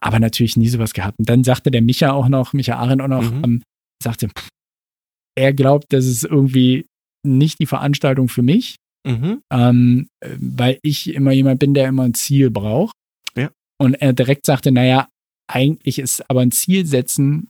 aber 0.00 0.18
natürlich 0.20 0.56
nie 0.56 0.68
sowas 0.68 0.92
gehabt. 0.92 1.18
Und 1.18 1.28
dann 1.28 1.44
sagte 1.44 1.70
der 1.70 1.82
Micha 1.82 2.12
auch 2.12 2.28
noch, 2.28 2.52
Micha 2.52 2.76
Arendt 2.76 3.02
auch 3.02 3.08
noch, 3.08 3.30
Mhm. 3.30 3.44
ähm, 3.44 3.62
sagte, 4.02 4.28
pff, 4.28 4.48
er 5.36 5.52
glaubt, 5.52 5.86
das 5.92 6.06
ist 6.06 6.24
irgendwie 6.24 6.86
nicht 7.26 7.58
die 7.60 7.66
Veranstaltung 7.66 8.28
für 8.28 8.42
mich, 8.42 8.76
Mhm. 9.06 9.40
ähm, 9.52 10.08
äh, 10.20 10.36
weil 10.38 10.78
ich 10.82 11.12
immer 11.14 11.32
jemand 11.32 11.60
bin, 11.60 11.74
der 11.74 11.88
immer 11.88 12.04
ein 12.04 12.14
Ziel 12.14 12.50
braucht. 12.50 12.94
Ja. 13.36 13.50
Und 13.80 13.94
er 13.94 14.12
direkt 14.12 14.46
sagte, 14.46 14.72
naja, 14.72 15.08
eigentlich 15.50 15.98
ist 15.98 16.28
aber 16.28 16.40
ein 16.40 16.50
Ziel 16.52 16.84
setzen 16.86 17.48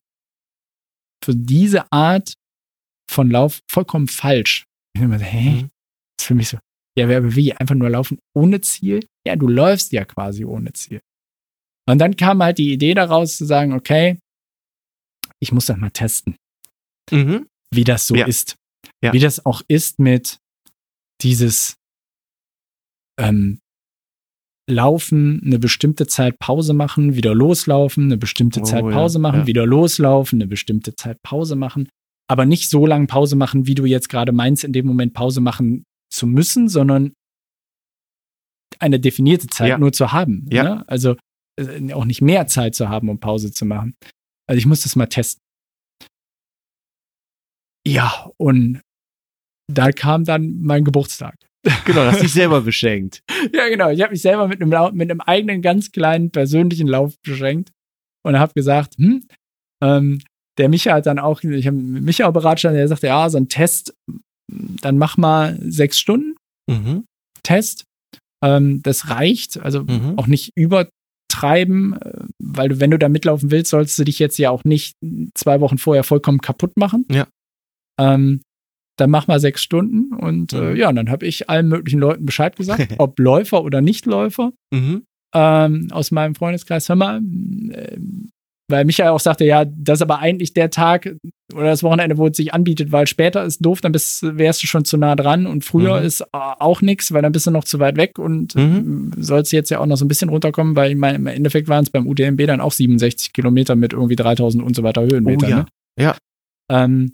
für 1.24 1.34
diese 1.34 1.90
Art 1.92 2.34
von 3.10 3.30
Lauf 3.30 3.60
vollkommen 3.70 4.08
falsch. 4.08 4.64
Ich 4.94 5.02
immer 5.02 5.18
so, 5.18 5.24
hä? 5.24 5.50
Mhm. 5.50 5.60
Das 5.62 6.22
ist 6.24 6.26
für 6.26 6.34
mich 6.34 6.48
so, 6.48 6.58
ja, 6.98 7.08
wer 7.08 7.34
wie? 7.34 7.52
Einfach 7.54 7.74
nur 7.74 7.88
laufen 7.90 8.18
ohne 8.36 8.60
Ziel? 8.60 9.04
Ja, 9.26 9.36
du 9.36 9.48
läufst 9.48 9.92
ja 9.92 10.04
quasi 10.04 10.44
ohne 10.44 10.72
Ziel. 10.74 11.00
Und 11.88 11.98
dann 11.98 12.16
kam 12.16 12.42
halt 12.42 12.58
die 12.58 12.72
Idee 12.72 12.94
daraus 12.94 13.36
zu 13.36 13.44
sagen, 13.46 13.72
okay, 13.72 14.18
ich 15.40 15.52
muss 15.52 15.66
das 15.66 15.76
mal 15.76 15.90
testen 15.90 16.36
Mhm. 17.10 17.46
wie 17.72 17.84
das 17.84 18.06
so 18.06 18.14
Ja. 18.14 18.26
ist. 18.26 18.56
Ja. 19.02 19.12
Wie 19.12 19.18
das 19.20 19.44
auch 19.46 19.62
ist 19.68 19.98
mit 19.98 20.38
dieses 21.22 21.76
ähm, 23.18 23.60
Laufen, 24.70 25.40
eine 25.44 25.58
bestimmte 25.58 26.06
Zeit 26.06 26.38
Pause 26.38 26.74
machen, 26.74 27.14
wieder 27.16 27.34
loslaufen, 27.34 28.04
eine 28.04 28.18
bestimmte 28.18 28.60
Oh, 28.60 28.64
Zeit 28.64 28.84
ja, 28.84 28.90
Pause 28.90 29.18
machen, 29.18 29.40
ja. 29.40 29.46
wieder 29.46 29.64
loslaufen, 29.66 30.36
eine 30.42 30.46
bestimmte 30.46 30.94
Zeit 30.94 31.16
Pause 31.22 31.56
machen. 31.56 31.88
Aber 32.30 32.44
nicht 32.44 32.68
so 32.68 32.84
lange 32.84 33.06
Pause 33.06 33.34
machen, 33.36 33.66
wie 33.66 33.74
du 33.74 33.86
jetzt 33.86 34.10
gerade 34.10 34.32
meinst, 34.32 34.64
in 34.64 34.74
dem 34.74 34.86
Moment 34.86 35.14
Pause 35.14 35.40
machen 35.40 35.84
zu 36.12 36.26
müssen, 36.26 36.68
sondern 36.68 37.14
eine 38.78 39.00
definierte 39.00 39.46
Zeit 39.46 39.80
nur 39.80 39.92
zu 39.92 40.12
haben. 40.12 40.46
Ja. 40.50 40.62
Ne? 40.62 40.88
Also 40.88 41.16
auch 41.92 42.04
nicht 42.04 42.22
mehr 42.22 42.46
Zeit 42.46 42.74
zu 42.74 42.88
haben, 42.88 43.08
um 43.08 43.18
Pause 43.20 43.52
zu 43.52 43.64
machen. 43.66 43.94
Also 44.48 44.58
ich 44.58 44.66
muss 44.66 44.82
das 44.82 44.96
mal 44.96 45.06
testen. 45.06 45.42
Ja, 47.86 48.30
und 48.36 48.80
da 49.72 49.92
kam 49.92 50.24
dann 50.24 50.60
mein 50.60 50.84
Geburtstag. 50.84 51.36
Genau, 51.84 52.04
das 52.04 52.14
hast 52.14 52.22
dich 52.22 52.32
selber 52.32 52.60
beschenkt. 52.62 53.22
Ja, 53.52 53.68
genau. 53.68 53.90
Ich 53.90 54.00
habe 54.02 54.12
mich 54.12 54.22
selber 54.22 54.48
mit 54.48 54.60
einem, 54.62 54.70
mit 54.96 55.10
einem 55.10 55.20
eigenen 55.20 55.62
ganz 55.62 55.90
kleinen 55.92 56.30
persönlichen 56.30 56.86
Lauf 56.88 57.14
beschenkt 57.22 57.70
und 58.24 58.38
habe 58.38 58.52
gesagt, 58.54 58.96
hm, 58.96 59.26
ähm, 59.82 60.20
der 60.58 60.68
Micha 60.68 60.92
hat 60.94 61.06
dann 61.06 61.18
auch, 61.18 61.42
ich 61.42 61.66
habe 61.66 61.76
mit 61.76 62.02
Micha 62.02 62.26
auch 62.26 62.32
beratschlagt, 62.32 62.76
der 62.76 62.88
sagte, 62.88 63.06
ja, 63.08 63.28
so 63.30 63.38
ein 63.38 63.48
Test 63.48 63.94
dann 64.50 64.98
mach 64.98 65.16
mal 65.18 65.58
sechs 65.62 65.98
Stunden 65.98 66.34
Mhm. 66.70 67.04
Test. 67.42 67.84
Ähm, 68.44 68.82
das 68.82 69.08
reicht, 69.10 69.58
also 69.60 69.84
Mhm. 69.84 70.18
auch 70.18 70.26
nicht 70.26 70.50
übertreiben, 70.56 70.92
äh, 71.32 72.24
weil 72.38 72.68
du, 72.70 72.80
wenn 72.80 72.90
du 72.90 72.98
da 72.98 73.08
mitlaufen 73.08 73.50
willst, 73.50 73.70
sollst 73.70 73.98
du 73.98 74.04
dich 74.04 74.18
jetzt 74.18 74.38
ja 74.38 74.50
auch 74.50 74.64
nicht 74.64 74.96
zwei 75.34 75.60
Wochen 75.60 75.78
vorher 75.78 76.04
vollkommen 76.04 76.40
kaputt 76.40 76.76
machen. 76.76 77.04
Ja. 77.10 77.26
Ähm, 78.00 78.40
dann 78.96 79.10
mach 79.10 79.28
mal 79.28 79.38
sechs 79.38 79.62
Stunden 79.62 80.12
und 80.14 80.52
äh, 80.52 80.70
Mhm. 80.72 80.76
ja, 80.76 80.88
und 80.88 80.96
dann 80.96 81.10
habe 81.10 81.26
ich 81.26 81.48
allen 81.48 81.68
möglichen 81.68 82.00
Leuten 82.00 82.26
Bescheid 82.26 82.56
gesagt, 82.56 82.88
ob 82.98 83.18
Läufer 83.20 83.62
oder 83.62 83.80
Nichtläufer 83.80 84.52
Mhm. 84.72 85.04
ähm, 85.34 85.88
aus 85.92 86.10
meinem 86.10 86.34
Freundeskreis. 86.34 86.88
Hör 86.88 86.96
mal, 86.96 87.20
äh, 87.70 87.96
weil 88.70 88.84
Michael 88.84 89.10
auch 89.10 89.20
sagte, 89.20 89.44
ja, 89.44 89.64
das 89.64 89.98
ist 89.98 90.02
aber 90.02 90.18
eigentlich 90.18 90.52
der 90.52 90.70
Tag 90.70 91.14
oder 91.54 91.64
das 91.66 91.82
Wochenende, 91.82 92.18
wo 92.18 92.26
es 92.26 92.36
sich 92.36 92.52
anbietet, 92.52 92.92
weil 92.92 93.06
später 93.06 93.42
ist 93.44 93.64
doof, 93.64 93.80
dann 93.80 93.92
bist, 93.92 94.22
wärst 94.22 94.62
du 94.62 94.66
schon 94.66 94.84
zu 94.84 94.96
nah 94.98 95.16
dran 95.16 95.46
und 95.46 95.64
früher 95.64 96.00
Mhm. 96.00 96.06
ist 96.06 96.20
äh, 96.20 96.26
auch 96.32 96.82
nichts, 96.82 97.12
weil 97.12 97.22
dann 97.22 97.32
bist 97.32 97.46
du 97.46 97.50
noch 97.50 97.64
zu 97.64 97.78
weit 97.78 97.96
weg 97.96 98.18
und 98.18 98.54
Mhm. 98.54 99.12
äh, 99.16 99.22
sollst 99.22 99.52
jetzt 99.52 99.70
ja 99.70 99.78
auch 99.80 99.86
noch 99.86 99.96
so 99.96 100.04
ein 100.04 100.08
bisschen 100.08 100.28
runterkommen, 100.28 100.76
weil 100.76 100.90
ich 100.92 100.96
meine, 100.98 101.16
im 101.16 101.26
Endeffekt 101.26 101.68
waren 101.68 101.82
es 101.84 101.90
beim 101.90 102.06
UTMB 102.06 102.46
dann 102.46 102.60
auch 102.60 102.72
67 102.72 103.32
Kilometer 103.32 103.74
mit 103.76 103.92
irgendwie 103.94 104.16
3000 104.16 104.62
und 104.62 104.76
so 104.76 104.82
weiter 104.82 105.02
Höhenmeter. 105.02 105.46
Oh 105.46 105.50
ja. 105.50 105.56
Ne? 105.56 105.66
Ja. 105.98 106.16
Ähm, 106.70 107.12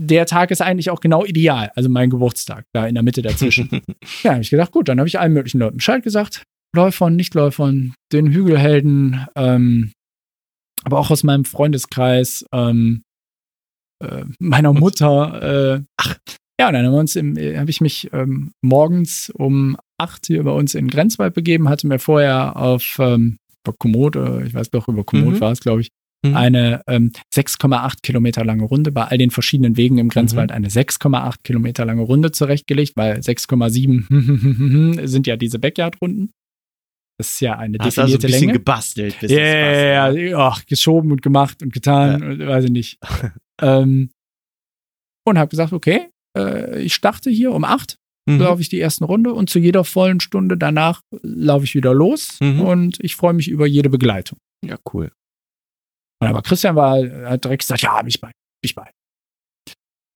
der 0.00 0.26
Tag 0.26 0.52
ist 0.52 0.62
eigentlich 0.62 0.90
auch 0.90 1.00
genau 1.00 1.24
ideal, 1.24 1.72
also 1.74 1.88
mein 1.88 2.08
Geburtstag, 2.10 2.66
da 2.72 2.86
in 2.86 2.94
der 2.94 3.02
Mitte 3.02 3.22
dazwischen. 3.22 3.68
Ja, 4.22 4.32
habe 4.32 4.42
ich 4.42 4.50
gesagt, 4.50 4.70
gut, 4.70 4.88
dann 4.88 4.98
habe 5.00 5.08
ich 5.08 5.18
allen 5.18 5.32
möglichen 5.32 5.58
Leuten 5.58 5.78
Bescheid 5.78 6.02
gesagt. 6.04 6.44
Läufern, 6.74 7.16
Nichtläufern, 7.16 7.94
den 8.12 8.30
Hügelhelden, 8.32 9.26
ähm, 9.34 9.92
aber 10.84 10.98
auch 10.98 11.10
aus 11.10 11.24
meinem 11.24 11.44
Freundeskreis, 11.44 12.44
ähm, 12.52 13.02
äh, 14.02 14.24
meiner 14.38 14.72
Mutter. 14.72 15.76
Äh, 15.76 15.82
ach, 15.96 16.16
ja, 16.60 16.68
und 16.68 16.74
dann 16.74 16.86
haben 16.86 16.92
wir 16.92 16.98
uns 17.00 17.16
im, 17.16 17.36
äh, 17.36 17.56
habe 17.58 17.70
ich 17.70 17.80
mich 17.80 18.10
ähm, 18.12 18.52
morgens 18.62 19.30
um 19.30 19.76
acht 20.00 20.26
hier 20.26 20.42
bei 20.44 20.52
uns 20.52 20.74
in 20.74 20.88
Grenzwald 20.88 21.34
begeben, 21.34 21.68
hatte 21.68 21.86
mir 21.86 21.98
vorher 21.98 22.56
auf 22.56 22.96
ähm, 23.00 23.38
über 23.66 23.74
Komoot, 23.78 24.16
äh, 24.16 24.44
ich 24.46 24.54
weiß 24.54 24.70
doch, 24.70 24.88
über 24.88 25.04
Komoot 25.04 25.34
Mhm. 25.34 25.40
war 25.40 25.52
es, 25.52 25.60
glaube 25.60 25.80
ich, 25.80 25.88
Mhm. 26.26 26.34
eine 26.36 26.82
ähm, 26.88 27.12
6,8 27.34 28.02
Kilometer 28.02 28.44
lange 28.44 28.64
Runde 28.64 28.90
bei 28.92 29.04
all 29.04 29.18
den 29.18 29.30
verschiedenen 29.30 29.76
Wegen 29.76 29.98
im 29.98 30.06
Mhm. 30.06 30.10
Grenzwald 30.10 30.50
eine 30.52 30.68
6,8 30.68 31.42
Kilometer 31.44 31.84
lange 31.84 32.02
Runde 32.02 32.32
zurechtgelegt, 32.32 32.92
weil 32.96 33.20
6,7 33.22 34.06
sind 35.06 35.26
ja 35.28 35.36
diese 35.36 35.58
Backyard-Runden. 35.58 36.30
Das 37.18 37.30
ist 37.30 37.40
ja 37.40 37.58
eine 37.58 37.76
Hast 37.80 37.98
also 37.98 38.02
ein 38.02 38.06
definierte 38.06 38.26
bisschen 38.28 38.40
Länge. 38.42 38.52
gebastelt. 38.58 39.14
Ja, 39.22 39.28
passt, 39.28 39.30
ja, 39.32 40.10
ja, 40.12 40.38
ach, 40.38 40.64
geschoben 40.66 41.10
und 41.12 41.20
gemacht 41.20 41.62
und 41.62 41.72
getan, 41.72 42.22
und 42.22 42.46
weiß 42.46 42.64
ich 42.66 42.70
nicht. 42.70 42.98
ähm, 43.60 44.10
und 45.26 45.38
habe 45.38 45.48
gesagt, 45.50 45.72
okay, 45.72 46.08
äh, 46.36 46.80
ich 46.80 46.94
starte 46.94 47.30
hier 47.30 47.52
um 47.52 47.64
8, 47.64 47.96
Mhm. 48.28 48.40
laufe 48.40 48.60
ich 48.60 48.68
die 48.68 48.76
erste 48.78 49.06
Runde 49.06 49.32
und 49.32 49.48
zu 49.48 49.58
jeder 49.58 49.84
vollen 49.84 50.20
Stunde 50.20 50.58
danach 50.58 51.00
laufe 51.22 51.64
ich 51.64 51.74
wieder 51.74 51.94
los 51.94 52.36
Mhm. 52.42 52.60
und 52.60 52.98
ich 53.00 53.16
freue 53.16 53.32
mich 53.32 53.48
über 53.48 53.66
jede 53.66 53.88
Begleitung. 53.88 54.38
Ja, 54.64 54.76
cool. 54.92 55.10
Und 56.20 56.28
aber 56.28 56.42
Christian 56.42 56.76
war, 56.76 56.98
hat 57.30 57.44
direkt 57.44 57.62
gesagt, 57.62 57.80
ja, 57.82 57.98
bin 58.00 58.08
ich 58.08 58.20
bei, 58.20 58.28
bin 58.28 58.34
ich 58.62 58.74
bei. 58.74 58.90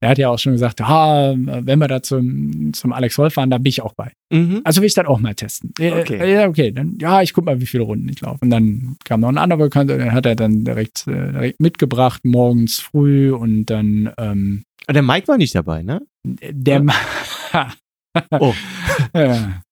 Er 0.02 0.08
hat 0.08 0.18
ja 0.18 0.30
auch 0.30 0.38
schon 0.38 0.52
gesagt, 0.52 0.80
ja, 0.80 1.32
wenn 1.36 1.78
wir 1.78 1.86
da 1.86 2.02
zum, 2.02 2.72
zum 2.72 2.92
Alex 2.92 3.16
Holl 3.18 3.30
fahren, 3.30 3.50
da 3.50 3.58
bin 3.58 3.66
ich 3.70 3.82
auch 3.82 3.94
bei. 3.94 4.12
Mhm. 4.32 4.60
Also 4.64 4.80
will 4.80 4.88
ich 4.88 4.94
das 4.94 5.06
auch 5.06 5.20
mal 5.20 5.34
testen. 5.34 5.72
Okay. 5.78 6.32
Ja, 6.32 6.48
okay. 6.48 6.72
Dann, 6.72 6.98
ja, 7.00 7.22
ich 7.22 7.32
guck 7.32 7.44
mal, 7.44 7.60
wie 7.60 7.66
viele 7.66 7.84
Runden 7.84 8.08
ich 8.08 8.20
laufe. 8.20 8.38
Und 8.42 8.50
dann 8.50 8.96
kam 9.04 9.20
noch 9.20 9.28
ein 9.28 9.38
anderer 9.38 9.60
Bekannter, 9.60 9.98
den 9.98 10.12
hat 10.12 10.26
er 10.26 10.34
dann 10.34 10.64
direkt, 10.64 11.06
äh, 11.06 11.30
direkt 11.32 11.60
mitgebracht, 11.60 12.24
morgens 12.24 12.80
früh 12.80 13.32
und 13.32 13.66
dann 13.66 14.12
ähm, 14.18 14.64
Ah, 14.88 14.92
Der 14.92 15.02
Mike 15.02 15.28
war 15.28 15.38
nicht 15.38 15.54
dabei, 15.54 15.82
ne? 15.84 16.02
der 16.24 16.84
Oh. 18.40 18.54
Ja. 19.14 19.62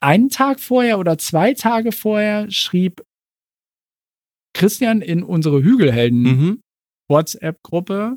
Einen 0.00 0.28
Tag 0.30 0.60
vorher 0.60 0.98
oder 0.98 1.18
zwei 1.18 1.52
Tage 1.54 1.92
vorher 1.92 2.50
schrieb 2.50 3.02
Christian 4.54 5.02
in 5.02 5.22
unsere 5.22 5.62
Hügelhelden 5.62 6.22
Mhm. 6.22 6.60
WhatsApp-Gruppe, 7.10 8.16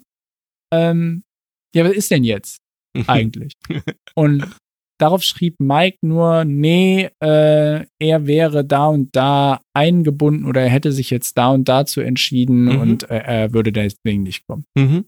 ähm, 0.73 1.23
ja, 1.75 1.83
was 1.85 1.93
ist 1.93 2.11
denn 2.11 2.23
jetzt 2.23 2.57
eigentlich? 3.07 3.53
Und 4.15 4.45
darauf 4.99 5.21
schrieb 5.23 5.59
Mike 5.59 5.97
nur, 6.01 6.43
nee, 6.45 7.09
äh, 7.23 7.85
er 7.99 8.27
wäre 8.27 8.65
da 8.65 8.87
und 8.87 9.15
da 9.15 9.61
eingebunden 9.75 10.45
oder 10.45 10.61
er 10.61 10.69
hätte 10.69 10.91
sich 10.91 11.09
jetzt 11.11 11.37
da 11.37 11.49
und 11.49 11.69
dazu 11.69 12.01
entschieden 12.01 12.65
Mhm. 12.65 12.79
und 12.79 13.09
äh, 13.09 13.17
er 13.19 13.53
würde 13.53 13.71
deswegen 13.71 14.23
nicht 14.23 14.45
kommen. 14.47 14.65
Mhm. 14.75 15.05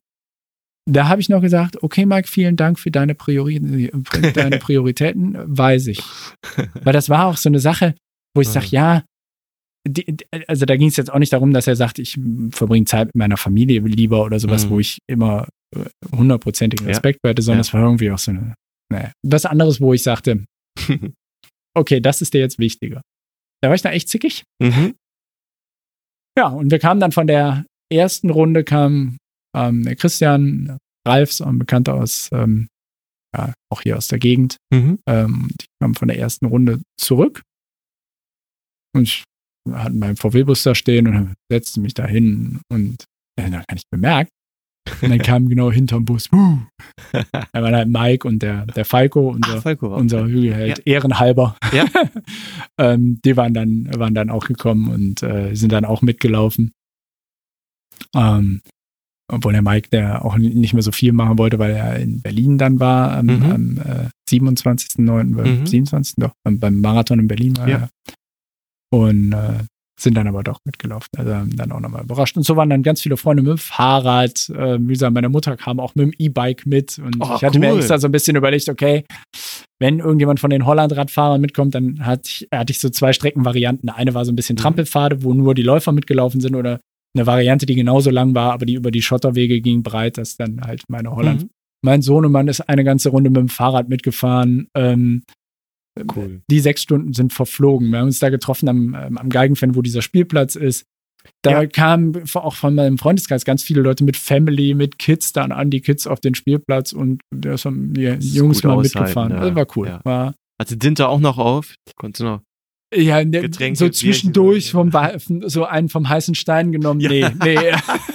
Da 0.88 1.08
habe 1.08 1.22
ich 1.22 1.30
noch 1.30 1.42
gesagt, 1.42 1.84
okay, 1.84 2.06
Mike, 2.06 2.28
vielen 2.28 2.56
Dank 2.56 2.80
für 2.80 2.90
deine, 2.90 3.14
Priori 3.14 3.60
deine 4.34 4.58
Prioritäten, 4.60 5.36
weiß 5.46 5.88
ich. 5.88 6.02
Weil 6.84 6.94
das 6.94 7.10
war 7.10 7.28
auch 7.28 7.38
so 7.38 7.50
eine 7.50 7.60
Sache, 7.60 7.94
wo 8.36 8.42
ich 8.42 8.48
sage, 8.50 8.68
ja, 8.70 9.04
die, 9.92 10.18
also 10.48 10.66
da 10.66 10.76
ging 10.78 10.88
es 10.88 10.96
jetzt 10.98 11.12
auch 11.12 11.20
nicht 11.20 11.34
darum, 11.34 11.54
dass 11.54 11.68
er 11.68 11.76
sagt, 11.76 12.00
ich 12.00 12.18
verbringe 12.52 12.86
Zeit 12.86 13.08
mit 13.08 13.16
meiner 13.16 13.38
Familie 13.38 13.82
lieber 13.82 14.24
oder 14.24 14.40
sowas, 14.40 14.66
Mhm. 14.66 14.70
wo 14.70 14.80
ich 14.80 15.00
immer 15.08 15.48
äh, 15.76 15.86
hundertprozentigen 16.16 16.86
Ja. 16.86 16.92
Respekt 16.92 17.20
werde, 17.24 17.42
sondern 17.42 17.60
Ja. 17.60 17.62
es 17.62 17.74
war 17.74 17.82
irgendwie 17.84 18.12
auch 18.12 18.18
so 18.18 18.32
eine, 18.32 18.56
naja, 18.92 19.12
was 19.26 19.46
anderes, 19.46 19.80
wo 19.82 19.94
ich 19.94 20.04
sagte, 20.04 20.46
okay, 21.78 22.00
das 22.00 22.22
ist 22.22 22.34
dir 22.34 22.40
jetzt 22.42 22.60
wichtiger. 22.60 23.02
Da 23.62 23.70
war 23.70 23.76
ich 23.76 23.82
da 23.82 23.92
echt 23.92 24.10
zickig. 24.10 24.44
Mhm. 24.62 24.96
Ja, 26.38 26.48
und 26.48 26.72
wir 26.72 26.80
kamen 26.80 27.00
dann 27.00 27.12
von 27.12 27.28
der 27.28 27.66
ersten 27.92 28.30
Runde, 28.30 28.64
kam 28.64 29.18
ähm, 29.56 29.84
der 29.84 29.96
Christian, 29.96 30.78
Ralf, 31.08 31.32
so 31.34 31.44
ein 31.46 31.60
Bekannter 31.60 31.96
aus, 31.96 32.30
ähm, 32.32 32.68
ja, 33.36 33.54
auch 33.72 33.82
hier 33.82 33.98
aus 33.98 34.08
der 34.08 34.20
Gegend, 34.20 34.58
Mhm. 34.74 35.00
ähm, 35.08 35.50
die 35.60 35.66
kamen 35.82 35.96
von 35.96 36.08
der 36.08 36.18
ersten 36.20 36.46
Runde 36.46 36.82
zurück. 37.00 37.42
Und 38.96 39.04
ich 39.04 39.24
hatte 39.72 39.96
meinen 39.96 40.16
VW-Bus 40.16 40.64
da 40.64 40.76
stehen 40.76 41.08
und 41.08 41.34
setzte 41.52 41.80
mich 41.82 41.94
da 41.94 42.06
hin 42.06 42.60
und 42.72 43.06
äh, 43.40 43.50
da 43.50 43.58
gar 43.58 43.74
nicht 43.74 43.90
bemerkt. 43.92 44.32
Und 45.02 45.10
dann 45.12 45.20
kam 45.20 45.48
genau 45.50 45.72
hinterm 45.72 46.04
Bus, 46.06 46.32
uh, 46.34 46.58
da 47.14 47.62
waren 47.62 47.76
halt 47.76 47.90
Mike 47.90 48.28
und 48.28 48.40
der, 48.42 48.66
der 48.66 48.86
Falco, 48.86 49.30
unser, 49.30 49.58
Ach, 49.58 49.62
Falco 49.62 49.96
unser. 49.96 50.26
Hügelheld, 50.26 50.82
ehrenhalber. 50.88 51.56
Ja. 51.74 51.86
ähm, 52.80 53.20
die 53.24 53.38
waren 53.38 53.54
dann, 53.54 53.88
waren 54.00 54.16
dann 54.16 54.32
auch 54.32 54.46
gekommen 54.46 54.90
und 54.90 55.22
äh, 55.22 55.54
sind 55.54 55.72
dann 55.74 55.86
auch 55.86 56.02
mitgelaufen. 56.02 56.72
Ähm, 58.16 58.62
obwohl 59.32 59.54
der 59.54 59.62
Mike, 59.62 59.90
der 59.92 60.26
auch 60.26 60.38
nicht 60.38 60.74
mehr 60.74 60.82
so 60.82 60.92
viel 60.92 61.12
machen 61.14 61.38
wollte, 61.38 61.60
weil 61.60 61.72
er 61.72 61.98
in 62.00 62.22
Berlin 62.22 62.58
dann 62.58 62.80
war, 62.80 63.12
am, 63.16 63.26
Mhm. 63.28 63.44
am 63.52 63.78
äh, 63.78 64.10
27.09., 64.28 65.36
beim 65.36 65.60
Mhm. 65.60 65.66
27. 65.68 66.16
doch, 66.18 66.34
beim, 66.44 66.58
beim 66.60 66.82
Marathon 66.82 67.20
in 67.20 67.28
Berlin 67.28 67.58
war 67.58 67.68
Ja. 67.70 67.90
Und 68.92 69.34
äh, 69.34 69.64
sind 70.00 70.16
dann 70.16 70.28
aber 70.28 70.44
doch 70.44 70.60
mitgelaufen. 70.66 71.10
Also 71.18 71.34
haben 71.36 71.56
dann 71.58 71.74
auch 71.74 71.82
nochmal 71.82 72.04
überrascht. 72.04 72.38
Und 72.38 72.44
so 72.44 72.56
waren 72.56 72.70
dann 72.70 72.84
ganz 72.84 73.02
viele 73.02 73.18
Freunde 73.18 73.44
mit 73.44 73.52
dem 73.52 73.58
Fahrrad. 73.58 74.50
Äh, 74.50 74.78
wie 74.80 74.94
gesagt, 74.94 75.14
meine 75.14 75.28
Mutter 75.30 75.58
kam 75.58 75.80
auch 75.82 75.94
mit 75.96 76.06
dem 76.06 76.14
E-Bike 76.18 76.66
mit. 76.66 76.98
Und 77.00 77.18
Oh, 77.20 77.34
ich 77.36 77.44
hatte 77.44 77.60
mir 77.60 77.72
cool. 77.74 77.80
extra 77.80 78.00
so 78.00 78.08
ein 78.08 78.12
bisschen 78.14 78.38
überlegt, 78.38 78.70
okay, 78.70 79.04
wenn 79.80 80.00
irgendjemand 80.00 80.40
von 80.40 80.50
den 80.52 80.66
Holland-Radfahrern 80.66 81.42
mitkommt, 81.42 81.76
dann 81.76 82.06
hatte 82.06 82.22
ich, 82.28 82.48
hatte 82.54 82.72
ich 82.72 82.80
so 82.80 82.90
zwei 82.90 83.12
Streckenvarianten. 83.14 83.90
Eine 83.90 84.14
war 84.14 84.24
so 84.24 84.32
ein 84.32 84.36
bisschen 84.38 84.54
Mhm. 84.56 84.60
Trampelpfade, 84.62 85.24
wo 85.24 85.34
nur 85.34 85.54
die 85.54 85.64
Läufer 85.64 85.92
mitgelaufen 85.92 86.40
sind 86.40 86.56
oder 86.56 86.80
eine 87.16 87.26
Variante, 87.28 87.66
die 87.66 87.76
genauso 87.76 88.10
lang 88.10 88.34
war, 88.36 88.54
aber 88.54 88.66
die 88.66 88.76
über 88.76 88.92
die 88.92 89.02
Schotterwege 89.02 89.60
ging 89.62 89.84
breit, 89.84 90.18
dass 90.18 90.38
dann 90.38 90.62
halt 90.62 90.84
meine 90.88 91.12
Holland. 91.14 91.44
Mhm. 91.44 91.50
Mein 91.84 92.02
Sohnemann 92.02 92.48
ist 92.48 92.62
eine 92.62 92.84
ganze 92.84 93.10
Runde 93.10 93.30
mit 93.30 93.38
dem 93.38 93.50
Fahrrad 93.50 93.90
mitgefahren. 93.90 94.68
Ähm, 94.76 95.24
Cool. 96.16 96.42
die 96.50 96.60
sechs 96.60 96.82
Stunden 96.82 97.14
sind 97.14 97.34
verflogen. 97.34 97.90
Wir 97.92 98.00
haben 98.00 98.06
uns 98.08 98.20
da 98.20 98.30
getroffen 98.30 98.70
am, 98.70 98.96
ähm, 99.00 99.18
am 99.18 99.30
Geigenfen, 99.30 99.76
wo 99.76 99.82
dieser 99.82 100.02
Spielplatz 100.02 100.56
ist. 100.56 100.86
Da 101.42 101.62
Ja. 101.64 101.68
kamen 101.68 102.24
auch 102.36 102.56
von 102.56 102.76
meinem 102.76 102.98
Freundeskreis 102.98 103.44
ganz 103.46 103.62
viele 103.64 103.82
Leute 103.82 104.04
mit 104.04 104.16
Family, 104.18 104.74
mit 104.74 104.98
Kids 105.00 105.34
dann 105.34 105.52
an 105.52 105.70
die 105.70 105.82
Kids 105.82 106.08
auf 106.08 106.20
den 106.22 106.34
Spielplatz 106.36 106.94
und 106.94 107.22
da 107.36 107.56
haben 107.58 107.94
die 107.94 108.04
Jungs 108.20 108.64
mal 108.64 108.78
mitgefahren. 108.78 109.32
ja. 109.32 109.40
Das 109.42 109.56
war 109.56 109.68
cool. 109.76 109.88
Ja. 109.88 110.02
War, 110.04 110.34
Hatte 110.60 110.78
Dinter 110.78 111.10
auch 111.10 111.20
noch 111.20 111.38
auf? 111.38 111.76
Konntest 111.96 112.22
du 112.22 112.26
noch? 112.26 112.42
Ja, 112.94 113.24
ne, 113.24 113.42
Getränke, 113.42 113.78
so 113.78 113.86
Bierchen, 113.86 114.00
zwischendurch 114.00 114.68
so, 114.72 114.90
vom, 114.90 114.92
so 115.48 115.66
einen 115.66 115.90
vom 115.90 116.10
heißen 116.10 116.36
Stein 116.36 116.72
genommen. 116.72 117.00
Nee, 117.00 117.26
nee. 117.44 117.58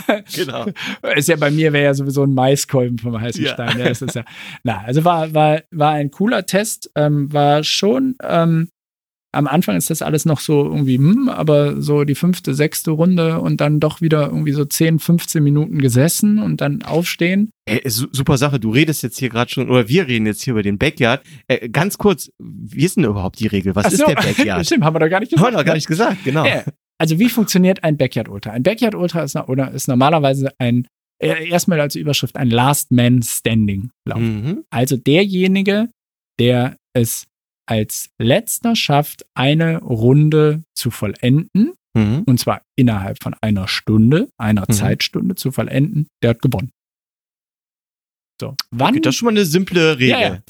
Genau. 0.35 0.67
ist 1.17 1.29
ja 1.29 1.37
bei 1.37 1.51
mir 1.51 1.73
wäre 1.73 1.85
ja 1.85 1.95
sowieso 1.95 2.25
ein 2.25 2.35
Maiskolben 2.35 2.99
vom 2.99 3.21
heißen 3.21 3.45
Ja. 3.45 3.53
Stein. 3.53 3.79
Ja, 3.79 3.89
das 3.89 4.03
ist 4.03 4.15
ja, 4.15 4.25
na, 4.63 4.83
also 4.85 5.05
war, 5.05 5.33
war, 5.35 5.63
war 5.71 5.93
ein 5.93 6.11
cooler 6.11 6.47
Test, 6.47 6.91
ähm, 6.95 7.33
war 7.33 7.63
schon, 7.65 8.17
ähm, 8.23 8.69
am 9.35 9.47
Anfang 9.47 9.77
ist 9.77 9.91
das 9.91 10.01
alles 10.03 10.25
noch 10.25 10.41
so 10.41 10.65
irgendwie, 10.65 10.97
hm, 10.97 11.29
aber 11.29 11.81
so 11.83 12.05
die 12.05 12.15
fünfte, 12.15 12.55
sechste 12.55 12.91
Runde 12.93 13.41
und 13.41 13.61
dann 13.61 13.81
doch 13.81 14.01
wieder 14.01 14.27
irgendwie 14.29 14.53
so 14.53 14.65
10, 14.65 14.99
15 14.99 15.43
Minuten 15.43 15.79
gesessen 15.79 16.39
und 16.39 16.61
dann 16.61 16.83
aufstehen. 16.83 17.51
Ey, 17.67 17.83
su- 17.89 18.09
super 18.13 18.39
Sache. 18.39 18.59
Du 18.61 18.71
redest 18.71 19.03
jetzt 19.03 19.19
hier 19.19 19.29
gerade 19.29 19.51
schon, 19.51 19.69
oder 19.71 19.89
wir 19.89 20.07
reden 20.09 20.27
jetzt 20.27 20.43
hier 20.43 20.53
über 20.53 20.63
den 20.63 20.79
Backyard. 20.79 21.23
Äh, 21.49 21.69
ganz 21.69 21.99
kurz, 21.99 22.31
wie 22.39 22.85
ist 22.85 22.97
denn 22.97 23.05
überhaupt 23.05 23.39
die 23.41 23.47
Regel? 23.47 23.75
Was 23.75 23.87
Ach 23.87 23.93
ist 23.93 23.99
so, 23.99 24.07
der 24.07 24.15
Backyard? 24.15 24.65
Stimmt, 24.67 24.85
haben 24.85 24.95
wir 24.95 25.01
doch 25.01 25.09
gar 25.11 25.21
nicht 25.21 25.33
Haben 25.33 25.37
gesagt. 25.39 25.53
wir 25.55 25.59
noch 25.59 25.65
gar 25.67 25.75
nicht 25.75 25.87
gesagt, 25.87 26.25
genau. 26.25 26.45
Ja. 26.47 26.65
Also 26.99 27.19
wie 27.19 27.29
funktioniert 27.29 27.83
ein 27.83 27.97
Backyard 27.97 28.29
Ultra? 28.29 28.53
Ein 28.53 28.63
Backyard 28.63 28.95
Ultra 28.95 29.23
ist, 29.25 29.37
oder 29.37 29.71
ist 29.73 29.89
normalerweise 29.89 30.51
ein 30.59 30.87
äh, 31.23 31.49
erstmal 31.49 31.81
als 31.81 31.95
Überschrift 31.97 32.37
ein 32.37 32.51
Last 32.51 32.91
Man 32.91 33.23
Standing 33.23 33.91
Lauf. 34.09 34.21
Mhm. 34.21 34.65
Also 34.71 34.97
derjenige, 34.97 35.89
der 36.39 36.77
es 36.93 37.27
als 37.67 38.11
letzter 38.21 38.77
schafft, 38.77 39.25
eine 39.35 39.79
Runde 39.83 40.63
zu 40.77 40.91
vollenden, 40.91 41.73
Mhm. 41.97 42.25
und 42.27 42.39
zwar 42.41 42.63
innerhalb 42.77 43.23
von 43.23 43.35
einer 43.41 43.69
Stunde, 43.69 44.29
einer 44.37 44.65
Mhm. 44.69 44.73
Zeitstunde 44.73 45.35
zu 45.37 45.53
vollenden, 45.53 46.09
der 46.23 46.31
hat 46.31 46.43
gewonnen. 46.43 46.71
So, 48.41 48.57
wann? 48.73 48.91
Okay, 48.95 49.01
das 49.01 49.15
ist 49.15 49.19
schon 49.19 49.27
mal 49.27 49.31
eine 49.33 49.45
simple 49.45 49.95
Regel. 49.99 50.09
Ja, 50.09 50.21
ja. 50.21 50.43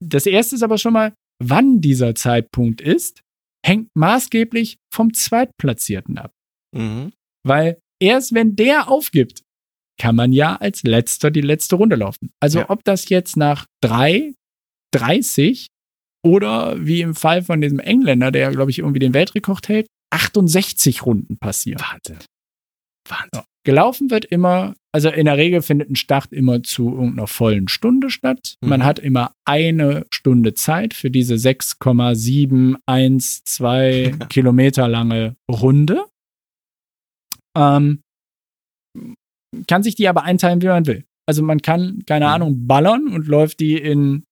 Das 0.00 0.26
erste 0.26 0.56
ist 0.56 0.62
aber 0.62 0.78
schon 0.78 0.92
mal, 0.92 1.12
wann 1.42 1.80
dieser 1.80 2.14
Zeitpunkt 2.14 2.80
ist, 2.80 3.22
hängt 3.64 3.88
maßgeblich 3.94 4.78
vom 4.92 5.14
Zweitplatzierten 5.14 6.18
ab. 6.18 6.32
Mhm. 6.76 7.12
Weil 7.46 7.78
erst 8.02 8.34
wenn 8.34 8.56
der 8.56 8.88
aufgibt, 8.88 9.42
kann 9.98 10.16
man 10.16 10.32
ja 10.32 10.56
als 10.56 10.82
letzter 10.82 11.30
die 11.30 11.40
letzte 11.42 11.76
Runde 11.76 11.94
laufen. 11.96 12.30
Also 12.42 12.60
Ja. 12.60 12.70
ob 12.70 12.82
das 12.84 13.08
jetzt 13.10 13.36
nach 13.36 13.66
drei, 13.82 14.34
30 14.92 15.68
oder 16.24 16.84
wie 16.84 17.00
im 17.02 17.14
Fall 17.14 17.42
von 17.42 17.60
diesem 17.60 17.78
Engländer, 17.78 18.30
der, 18.30 18.50
glaube 18.50 18.70
ich, 18.70 18.78
irgendwie 18.78 18.98
den 18.98 19.14
Weltrekord 19.14 19.68
hält, 19.68 19.86
68 20.12 21.04
Runden 21.06 21.38
passieren. 21.38 21.80
Wahnsinn. 21.80 22.18
Wahnsinn. 23.08 23.42
Gelaufen 23.66 24.10
wird 24.10 24.24
immer, 24.24 24.74
also 24.92 25.10
in 25.10 25.26
der 25.26 25.36
Regel 25.36 25.60
findet 25.60 25.90
ein 25.90 25.96
Start 25.96 26.32
immer 26.32 26.62
zu 26.62 26.90
irgendeiner 26.92 27.26
vollen 27.26 27.68
Stunde 27.68 28.08
statt. 28.08 28.54
Man 28.64 28.80
Mhm. 28.80 28.84
hat 28.84 28.98
immer 28.98 29.32
eine 29.46 30.06
Stunde 30.12 30.54
Zeit 30.54 30.94
für 30.94 31.10
diese 31.10 31.36
6,712 31.36 32.78
Kilometer 34.30 34.88
lange 34.88 35.36
Runde. 35.50 36.04
Ähm, 37.56 38.00
kann 39.66 39.82
sich 39.82 39.94
die 39.94 40.08
aber 40.08 40.22
einteilen, 40.22 40.62
wie 40.62 40.66
man 40.68 40.86
will. 40.86 41.04
Also 41.28 41.42
man 41.42 41.60
kann, 41.60 42.02
keine 42.06 42.26
Mhm. 42.26 42.32
Ahnung, 42.32 42.66
ballern 42.66 43.08
und 43.08 43.26
läuft 43.26 43.60
die 43.60 43.76
in 43.76 44.24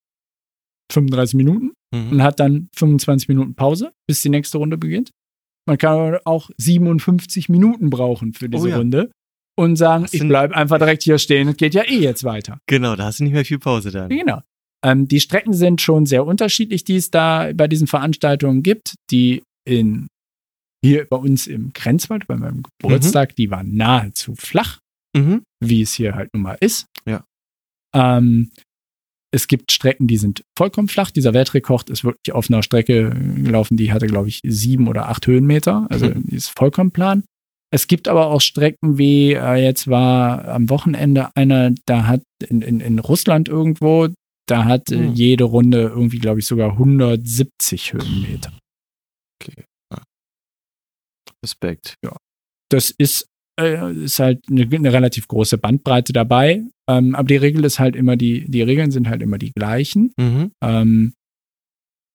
35 0.92 1.34
Minuten 1.34 1.72
Mhm. 1.94 2.12
und 2.12 2.22
hat 2.22 2.38
dann 2.40 2.68
25 2.76 3.28
Minuten 3.28 3.54
Pause, 3.54 3.92
bis 4.06 4.22
die 4.22 4.28
nächste 4.28 4.58
Runde 4.58 4.76
beginnt. 4.78 5.10
Man 5.66 5.78
kann 5.78 5.92
aber 5.98 6.20
auch 6.24 6.50
57 6.58 7.48
Minuten 7.48 7.90
brauchen 7.90 8.32
für 8.32 8.48
diese 8.48 8.64
Oh 8.64 8.66
ja. 8.68 8.76
Runde 8.78 9.10
und 9.58 9.76
sagen, 9.76 10.06
ich 10.12 10.20
bleibe 10.26 10.54
einfach 10.56 10.78
direkt 10.78 11.02
hier 11.02 11.18
stehen, 11.18 11.48
es 11.48 11.56
geht 11.56 11.74
ja 11.74 11.82
eh 11.82 11.98
jetzt 11.98 12.24
weiter. 12.24 12.58
Genau, 12.66 12.96
da 12.96 13.04
hast 13.06 13.20
du 13.20 13.24
nicht 13.24 13.32
mehr 13.32 13.44
viel 13.44 13.58
Pause 13.58 13.90
dann. 13.90 14.08
Genau. 14.08 14.40
Ähm, 14.84 15.08
die 15.08 15.20
Strecken 15.20 15.52
sind 15.52 15.80
schon 15.80 16.06
sehr 16.06 16.24
unterschiedlich, 16.24 16.84
die 16.84 16.96
es 16.96 17.10
da 17.10 17.52
bei 17.52 17.66
diesen 17.68 17.86
Veranstaltungen 17.86 18.62
gibt. 18.62 18.94
Die 19.10 19.42
in 19.66 20.06
hier 20.84 21.04
bei 21.06 21.16
uns 21.16 21.48
im 21.48 21.72
Grenzwald, 21.72 22.28
bei 22.28 22.36
meinem 22.36 22.62
Geburtstag, 22.62 23.34
die 23.34 23.50
waren 23.50 23.74
nahezu 23.74 24.36
flach, 24.36 24.78
Mhm. 25.16 25.42
wie 25.60 25.82
es 25.82 25.92
hier 25.94 26.14
halt 26.14 26.32
nun 26.32 26.44
mal 26.44 26.56
ist. 26.60 26.86
Ja. 27.06 27.24
Ähm, 27.94 28.52
es 29.30 29.46
gibt 29.48 29.72
Strecken, 29.72 30.06
die 30.06 30.16
sind 30.16 30.42
vollkommen 30.56 30.88
flach. 30.88 31.10
Dieser 31.10 31.34
Weltrekord 31.34 31.90
ist 31.90 32.02
wirklich 32.04 32.32
auf 32.34 32.48
einer 32.50 32.62
Strecke 32.62 33.10
gelaufen, 33.10 33.76
die 33.76 33.92
hatte, 33.92 34.06
glaube 34.06 34.28
ich, 34.28 34.40
sieben 34.44 34.88
oder 34.88 35.08
acht 35.08 35.26
Höhenmeter. 35.26 35.86
Also 35.90 36.06
Mhm. 36.06 36.24
die 36.26 36.36
ist 36.36 36.48
vollkommen 36.58 36.90
plan. 36.92 37.24
Es 37.70 37.86
gibt 37.86 38.08
aber 38.08 38.28
auch 38.28 38.40
Strecken 38.40 38.96
wie, 38.96 39.34
äh, 39.34 39.56
jetzt 39.62 39.88
war 39.88 40.48
am 40.48 40.70
Wochenende 40.70 41.28
einer, 41.36 41.72
da 41.84 42.06
hat 42.06 42.22
in, 42.48 42.62
in, 42.62 42.80
in 42.80 42.98
Russland 42.98 43.48
irgendwo, 43.50 44.08
da 44.46 44.64
hat 44.64 44.90
äh, 44.90 44.96
Mhm. 44.96 45.12
jede 45.14 45.44
Runde 45.44 45.82
irgendwie, 45.82 46.18
glaube 46.18 46.40
ich, 46.40 46.46
sogar 46.46 46.78
170 46.78 47.92
Höhenmeter. 47.92 48.52
Respekt. 51.44 51.94
das 52.70 52.90
ist, 52.90 53.26
äh, 53.58 53.92
ist 53.94 54.18
halt 54.18 54.42
eine, 54.50 54.62
eine 54.62 54.92
relativ 54.92 55.28
große 55.28 55.58
Bandbreite 55.58 56.12
dabei. 56.12 56.64
Ähm, 56.88 57.14
aber 57.14 57.26
die 57.28 57.36
Regel 57.36 57.64
ist 57.64 57.78
halt 57.78 57.96
immer 57.96 58.16
die, 58.16 58.48
die 58.48 58.62
Regeln 58.62 58.90
sind 58.90 59.08
halt 59.08 59.22
immer 59.22 59.38
die 59.38 59.52
gleichen. 59.52 60.12
Mhm. 60.18 60.52
Ähm, 60.62 61.12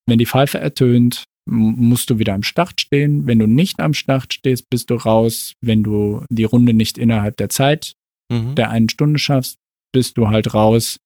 wenn 0.08 0.20
die 0.20 0.26
Pfeife 0.26 0.60
ertönt, 0.60 1.24
musst 1.46 2.10
du 2.10 2.20
wieder 2.20 2.34
am 2.34 2.44
Start 2.44 2.80
stehen. 2.80 3.28
Wenn 3.28 3.40
du 3.40 3.48
nicht 3.48 3.80
am 3.80 3.94
Start 3.94 4.34
stehst, 4.34 4.70
bist 4.70 4.90
du 4.90 4.96
raus. 4.96 5.54
Wenn 5.62 5.84
du 5.84 6.26
die 6.30 6.46
Runde 6.46 6.74
nicht 6.74 6.98
innerhalb 6.98 7.38
der 7.38 7.50
Zeit 7.50 7.94
Mhm. 8.32 8.56
der 8.56 8.70
einen 8.70 8.90
Stunde 8.90 9.20
schaffst, 9.20 9.58
bist 9.94 10.18
du 10.18 10.30
halt 10.30 10.54
raus. 10.54 10.98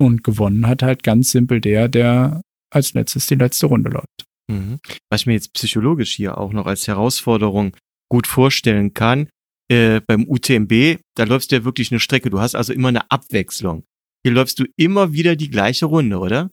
Und 0.00 0.24
gewonnen 0.24 0.66
hat 0.66 0.82
halt 0.82 1.02
ganz 1.02 1.30
simpel 1.30 1.60
der, 1.60 1.88
der 1.88 2.42
als 2.72 2.94
letztes 2.94 3.26
die 3.26 3.36
letzte 3.36 3.66
Runde 3.66 3.90
läuft. 3.90 4.24
Mhm. 4.50 4.78
Was 5.10 5.22
ich 5.22 5.26
mir 5.26 5.34
jetzt 5.34 5.52
psychologisch 5.54 6.14
hier 6.14 6.38
auch 6.38 6.52
noch 6.52 6.66
als 6.66 6.86
Herausforderung 6.86 7.76
gut 8.10 8.26
vorstellen 8.26 8.92
kann, 8.92 9.28
äh, 9.70 10.00
beim 10.00 10.26
UTMB, 10.28 11.00
da 11.16 11.24
läufst 11.24 11.50
du 11.50 11.56
ja 11.56 11.64
wirklich 11.64 11.90
eine 11.90 12.00
Strecke. 12.00 12.30
Du 12.30 12.40
hast 12.40 12.54
also 12.54 12.72
immer 12.72 12.88
eine 12.88 13.10
Abwechslung. 13.10 13.84
Hier 14.24 14.32
läufst 14.32 14.58
du 14.58 14.64
immer 14.76 15.12
wieder 15.12 15.36
die 15.36 15.50
gleiche 15.50 15.86
Runde, 15.86 16.18
oder? 16.18 16.50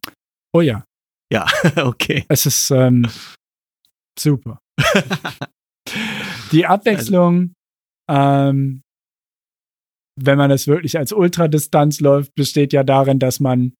Oh 0.54 0.62
ja, 0.62 0.86
Ja, 1.32 1.48
okay. 1.78 2.26
Es 2.28 2.46
ist 2.46 2.72
ähm, 2.72 3.08
super. 4.18 4.60
Die 6.52 6.66
Abwechslung, 6.66 7.54
ähm, 8.10 8.82
wenn 10.20 10.38
man 10.38 10.52
es 10.52 10.68
wirklich 10.68 10.98
als 10.98 11.14
Ultradistanz 11.14 12.02
läuft, 12.02 12.36
besteht 12.36 12.74
ja 12.74 12.84
darin, 12.84 13.20
dass 13.20 13.40
man 13.40 13.74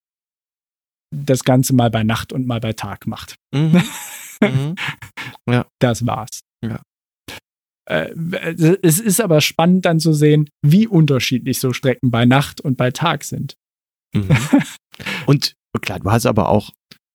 das 1.14 1.44
Ganze 1.44 1.76
mal 1.76 1.92
bei 1.92 2.04
Nacht 2.04 2.32
und 2.32 2.48
mal 2.48 2.62
bei 2.62 2.74
Tag 2.74 3.08
macht. 3.08 3.36
Mhm. 3.54 3.84
Mhm. 4.44 4.74
Das 5.78 6.04
war's. 6.08 6.40
Ja. 6.64 6.82
Äh, 7.92 8.78
es 8.82 9.00
ist 9.00 9.20
aber 9.20 9.42
spannend 9.42 9.86
dann 9.86 10.00
zu 10.00 10.14
sehen, 10.14 10.50
wie 10.66 10.88
unterschiedlich 10.88 11.60
so 11.60 11.74
Strecken 11.74 12.10
bei 12.10 12.26
Nacht 12.26 12.62
und 12.62 12.78
bei 12.78 12.92
Tag 12.92 13.24
sind. 13.26 13.56
Mhm. 14.16 14.30
Und 15.26 15.56
klar, 15.82 16.00
du 16.00 16.12
hast 16.12 16.26
aber 16.26 16.50
auch, 16.50 16.72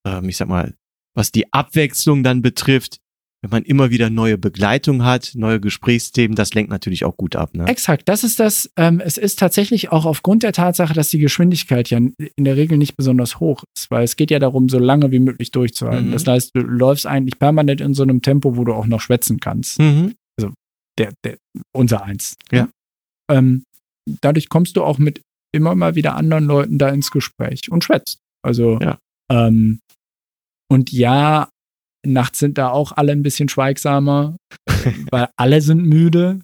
ähm, 0.06 0.28
ich 0.28 0.36
sag 0.36 0.48
mal, 0.48 0.74
was 1.14 1.30
die 1.30 1.52
Abwechslung 1.52 2.22
dann 2.22 2.42
betrifft, 2.42 2.98
wenn 3.42 3.50
man 3.50 3.62
immer 3.64 3.90
wieder 3.90 4.10
neue 4.10 4.38
Begleitung 4.38 5.04
hat, 5.04 5.32
neue 5.34 5.60
Gesprächsthemen, 5.60 6.34
das 6.34 6.52
lenkt 6.54 6.70
natürlich 6.70 7.04
auch 7.04 7.16
gut 7.16 7.36
ab. 7.36 7.54
Ne? 7.54 7.66
Exakt, 7.66 8.08
das 8.08 8.24
ist 8.24 8.40
das. 8.40 8.70
Ähm, 8.76 9.00
es 9.00 9.18
ist 9.18 9.38
tatsächlich 9.38 9.92
auch 9.92 10.04
aufgrund 10.04 10.42
der 10.42 10.52
Tatsache, 10.52 10.94
dass 10.94 11.10
die 11.10 11.18
Geschwindigkeit 11.18 11.88
ja 11.90 11.98
in 11.98 12.44
der 12.44 12.56
Regel 12.56 12.76
nicht 12.76 12.96
besonders 12.96 13.38
hoch 13.38 13.62
ist, 13.76 13.90
weil 13.90 14.04
es 14.04 14.16
geht 14.16 14.30
ja 14.30 14.38
darum, 14.38 14.68
so 14.68 14.78
lange 14.78 15.10
wie 15.10 15.20
möglich 15.20 15.52
durchzuhalten. 15.52 16.08
Mhm. 16.08 16.12
Das 16.12 16.26
heißt, 16.26 16.50
du 16.54 16.60
läufst 16.60 17.06
eigentlich 17.06 17.38
permanent 17.38 17.80
in 17.80 17.94
so 17.94 18.02
einem 18.02 18.20
Tempo, 18.20 18.56
wo 18.56 18.64
du 18.64 18.72
auch 18.74 18.86
noch 18.86 19.00
schwätzen 19.00 19.38
kannst. 19.38 19.78
Mhm. 19.78 20.14
Der, 20.98 21.12
der, 21.24 21.36
unser 21.74 22.02
Eins. 22.04 22.36
Ja. 22.50 22.68
Ähm, 23.30 23.64
dadurch 24.22 24.48
kommst 24.48 24.76
du 24.76 24.84
auch 24.84 24.98
mit 24.98 25.20
immer 25.54 25.74
mal 25.74 25.94
wieder 25.94 26.14
anderen 26.16 26.44
Leuten 26.46 26.78
da 26.78 26.88
ins 26.88 27.10
Gespräch 27.10 27.70
und 27.70 27.84
schwätzt. 27.84 28.18
Also, 28.44 28.78
Ja. 28.80 28.98
ähm, 29.30 29.80
und 30.70 30.90
ja, 30.92 31.48
nachts 32.06 32.38
sind 32.40 32.58
da 32.58 32.70
auch 32.70 32.92
alle 32.92 33.12
ein 33.12 33.22
bisschen 33.22 33.48
schweigsamer, 33.48 34.36
weil 35.10 35.28
alle 35.36 35.60
sind 35.60 35.84
müde. 35.84 36.40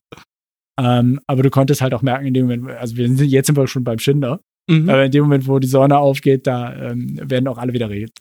Ähm, 0.80 1.20
aber 1.26 1.42
du 1.42 1.50
konntest 1.50 1.80
halt 1.80 1.94
auch 1.94 2.02
merken, 2.02 2.26
in 2.26 2.34
dem 2.34 2.46
Moment, 2.46 2.70
also 2.70 2.96
wir 2.96 3.06
sind 3.06 3.20
jetzt 3.30 3.46
sind 3.46 3.56
wir 3.56 3.66
schon 3.68 3.84
beim 3.84 3.98
Schinder, 3.98 4.40
Mhm. 4.70 4.88
aber 4.88 5.04
in 5.06 5.10
dem 5.10 5.24
Moment, 5.24 5.46
wo 5.48 5.58
die 5.58 5.66
Sonne 5.66 5.98
aufgeht, 5.98 6.46
da 6.46 6.72
ähm, 6.90 7.18
werden 7.28 7.48
auch 7.48 7.58
alle 7.58 7.72
wieder 7.72 7.90
reden. 7.90 8.12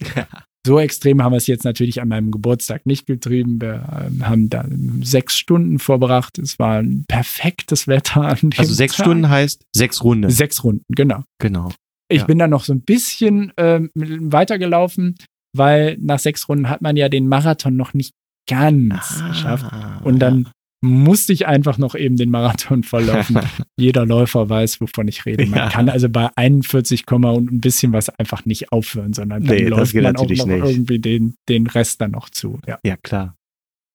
So 0.66 0.80
extrem 0.80 1.24
haben 1.24 1.34
wir 1.34 1.38
es 1.38 1.48
jetzt 1.48 1.64
natürlich 1.66 2.02
an 2.02 2.08
meinem 2.10 2.30
Geburtstag 2.30 2.86
nicht 2.86 3.08
getrieben. 3.08 3.60
Wir 3.60 4.08
ähm, 4.08 4.28
haben 4.28 4.50
da 4.50 4.64
sechs 5.02 5.36
Stunden 5.38 5.80
verbracht. 5.80 6.38
Es 6.38 6.60
war 6.60 6.78
ein 6.80 7.04
perfektes 7.08 7.88
Wetter. 7.88 8.22
An 8.22 8.38
dem 8.52 8.60
Also 8.60 8.74
sechs 8.74 8.96
Tag. 8.96 9.06
Stunden 9.06 9.28
heißt 9.30 9.64
sechs 9.76 10.04
Runden. 10.04 10.30
Sechs 10.30 10.64
Runden, 10.64 10.86
genau. 10.90 11.24
Genau. 11.40 11.72
Ich 12.10 12.20
Ja. 12.20 12.26
bin 12.26 12.38
dann 12.38 12.52
noch 12.52 12.64
so 12.64 12.74
ein 12.74 12.82
bisschen 12.82 13.54
ähm, 13.58 13.90
weitergelaufen, 13.96 15.16
weil 15.58 15.98
nach 16.00 16.20
sechs 16.20 16.48
Runden 16.48 16.70
hat 16.70 16.82
man 16.82 16.96
ja 16.96 17.10
den 17.10 17.28
Marathon 17.28 17.76
noch 17.76 17.94
nicht 17.94 18.14
ganz 18.48 19.24
geschafft. 19.30 19.66
Ah. 19.72 20.00
Und 20.04 20.20
dann 20.20 20.50
musste 20.84 21.32
ich 21.32 21.46
einfach 21.48 21.78
noch 21.78 21.94
eben 21.96 22.18
den 22.18 22.30
Marathon 22.32 22.84
verlaufen. 22.84 23.40
Jeder 23.78 24.06
Läufer 24.06 24.50
weiß, 24.50 24.82
wovon 24.82 25.08
ich 25.08 25.26
rede. 25.26 25.46
Man 25.46 25.60
Ja. 25.60 25.70
kann 25.70 25.90
also 25.90 26.10
bei 26.10 26.30
41, 26.36 27.06
Komma 27.06 27.30
und 27.32 27.52
ein 27.52 27.62
bisschen 27.62 27.94
was 27.94 28.10
einfach 28.10 28.46
nicht 28.46 28.72
aufhören, 28.72 29.14
sondern 29.14 29.44
dann 29.44 29.56
Nee, 29.56 29.68
läuft 29.68 29.94
man 29.94 30.16
auch 30.16 30.22
noch 30.24 30.30
nicht. 30.30 30.48
irgendwie 30.48 31.00
den, 31.00 31.36
den 31.50 31.68
Rest 31.68 32.02
dann 32.02 32.12
noch 32.12 32.30
zu. 32.30 32.60
Ja. 32.68 32.80
Ja, 32.84 32.98
klar. 32.98 33.36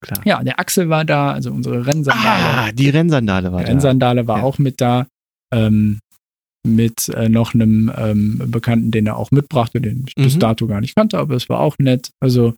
Klar. 0.03 0.21
ja, 0.25 0.43
der 0.45 0.61
Axel 0.61 0.89
war 0.89 1.05
da, 1.05 1.33
also 1.33 1.51
unsere 1.51 1.87
Rennsandale. 1.87 2.45
Ah, 2.45 2.73
die 2.73 2.91
Rennsandale 2.91 3.51
war 3.51 3.61
Die 3.61 3.65
da. 3.65 3.71
Rennsandale 3.73 4.27
war 4.29 4.39
Ja. 4.39 4.45
auch 4.45 4.59
mit 4.59 4.81
da. 4.81 5.07
Ähm, 5.53 5.99
mit 6.67 7.09
äh, 7.11 7.29
noch 7.29 7.55
einem 7.55 7.93
ähm, 7.97 8.43
Bekannten, 8.47 8.91
den 8.91 9.07
er 9.07 9.17
auch 9.17 9.31
mitbrachte, 9.31 9.81
den 9.81 10.05
ich 10.09 10.15
bis 10.17 10.35
Mhm. 10.35 10.41
dato 10.41 10.67
gar 10.67 10.81
nicht 10.81 10.97
kannte, 10.97 11.17
aber 11.19 11.35
es 11.37 11.49
war 11.49 11.61
auch 11.61 11.77
nett. 11.79 12.11
Also 12.21 12.55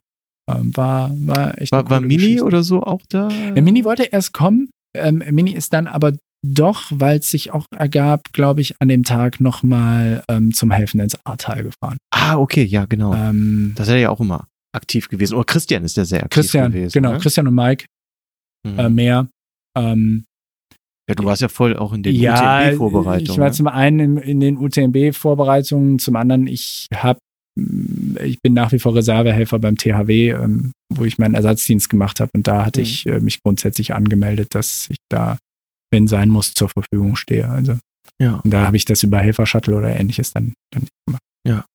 war, 0.61 1.11
war 1.15 1.59
echt. 1.61 1.71
War, 1.71 1.89
war 1.89 2.01
Mini 2.01 2.17
Geschichte. 2.17 2.43
oder 2.43 2.63
so 2.63 2.81
auch 2.83 3.01
da? 3.09 3.29
Ja, 3.29 3.61
Mini 3.61 3.83
wollte 3.85 4.03
erst 4.03 4.33
kommen. 4.33 4.69
Ähm, 4.95 5.23
Mini 5.31 5.51
ist 5.53 5.73
dann 5.73 5.87
aber 5.87 6.13
doch, 6.45 6.83
weil 6.89 7.19
es 7.19 7.29
sich 7.31 7.51
auch 7.51 7.65
ergab, 7.75 8.31
glaube 8.33 8.61
ich, 8.61 8.75
an 8.81 8.87
dem 8.87 9.03
Tag 9.03 9.39
nochmal 9.41 10.23
ähm, 10.29 10.53
zum 10.53 10.71
Helfen 10.71 10.99
ins 11.01 11.17
Ahrtal 11.25 11.63
gefahren. 11.63 11.97
Ah, 12.11 12.37
okay, 12.37 12.63
ja, 12.63 12.85
genau. 12.85 13.13
Ähm, 13.13 13.73
Das 13.75 13.87
ist 13.87 13.93
er 13.93 13.99
ja 13.99 14.09
auch 14.09 14.19
immer 14.21 14.47
aktiv 14.73 15.09
gewesen. 15.09 15.35
Oder 15.35 15.43
Christian 15.45 15.83
ist 15.83 15.97
ja 15.97 16.05
sehr 16.05 16.23
aktiv 16.23 16.41
Christian, 16.43 16.71
gewesen. 16.71 16.93
genau, 16.93 17.11
ne? 17.13 17.17
Christian 17.19 17.47
und 17.47 17.55
Mike 17.55 17.85
Mhm. 18.65 18.79
äh, 18.79 18.89
mehr. 18.89 19.27
Ähm, 19.77 20.25
Ja, 21.09 21.15
du 21.15 21.23
warst 21.25 21.41
ja 21.41 21.47
voll 21.49 21.75
auch 21.77 21.91
in 21.93 22.03
den 22.03 22.13
ja, 22.15 22.67
UTMB-Vorbereitungen. 22.69 23.31
Ich 23.31 23.37
war 23.37 23.47
ne? 23.47 23.53
zum 23.53 23.67
einen 23.67 23.99
in, 23.99 24.17
in 24.17 24.39
den 24.39 24.57
UTMB-Vorbereitungen, 24.57 25.97
zum 25.99 26.15
anderen, 26.15 26.45
ich 26.47 26.87
habe 26.93 27.19
ich 28.19 28.41
bin 28.41 28.53
nach 28.53 28.71
wie 28.71 28.79
vor 28.79 28.95
Reservehelfer 28.95 29.59
beim 29.59 29.77
THW, 29.77 30.29
ähm, 30.31 30.71
wo 30.93 31.05
ich 31.05 31.17
meinen 31.17 31.35
Ersatzdienst 31.35 31.89
gemacht 31.89 32.19
habe. 32.19 32.31
Und 32.35 32.47
da 32.47 32.65
hatte 32.65 32.79
Mhm. 32.81 32.85
ich 32.85 33.05
äh, 33.05 33.19
mich 33.19 33.41
grundsätzlich 33.41 33.93
angemeldet, 33.93 34.53
dass 34.55 34.87
ich 34.89 34.97
da, 35.09 35.37
wenn 35.91 36.07
sein 36.07 36.29
muss, 36.29 36.53
zur 36.53 36.69
Verfügung 36.69 37.15
stehe. 37.15 37.49
Also 37.49 37.77
Ja. 38.21 38.35
und 38.43 38.51
da 38.51 38.65
habe 38.67 38.77
ich 38.77 38.85
das 38.85 39.03
über 39.03 39.19
Helfer-Shuttle 39.19 39.75
oder 39.75 39.95
ähnliches 39.99 40.31
dann, 40.33 40.53
dann 40.71 40.87
gemacht. 41.05 41.21
Ja. 41.47 41.65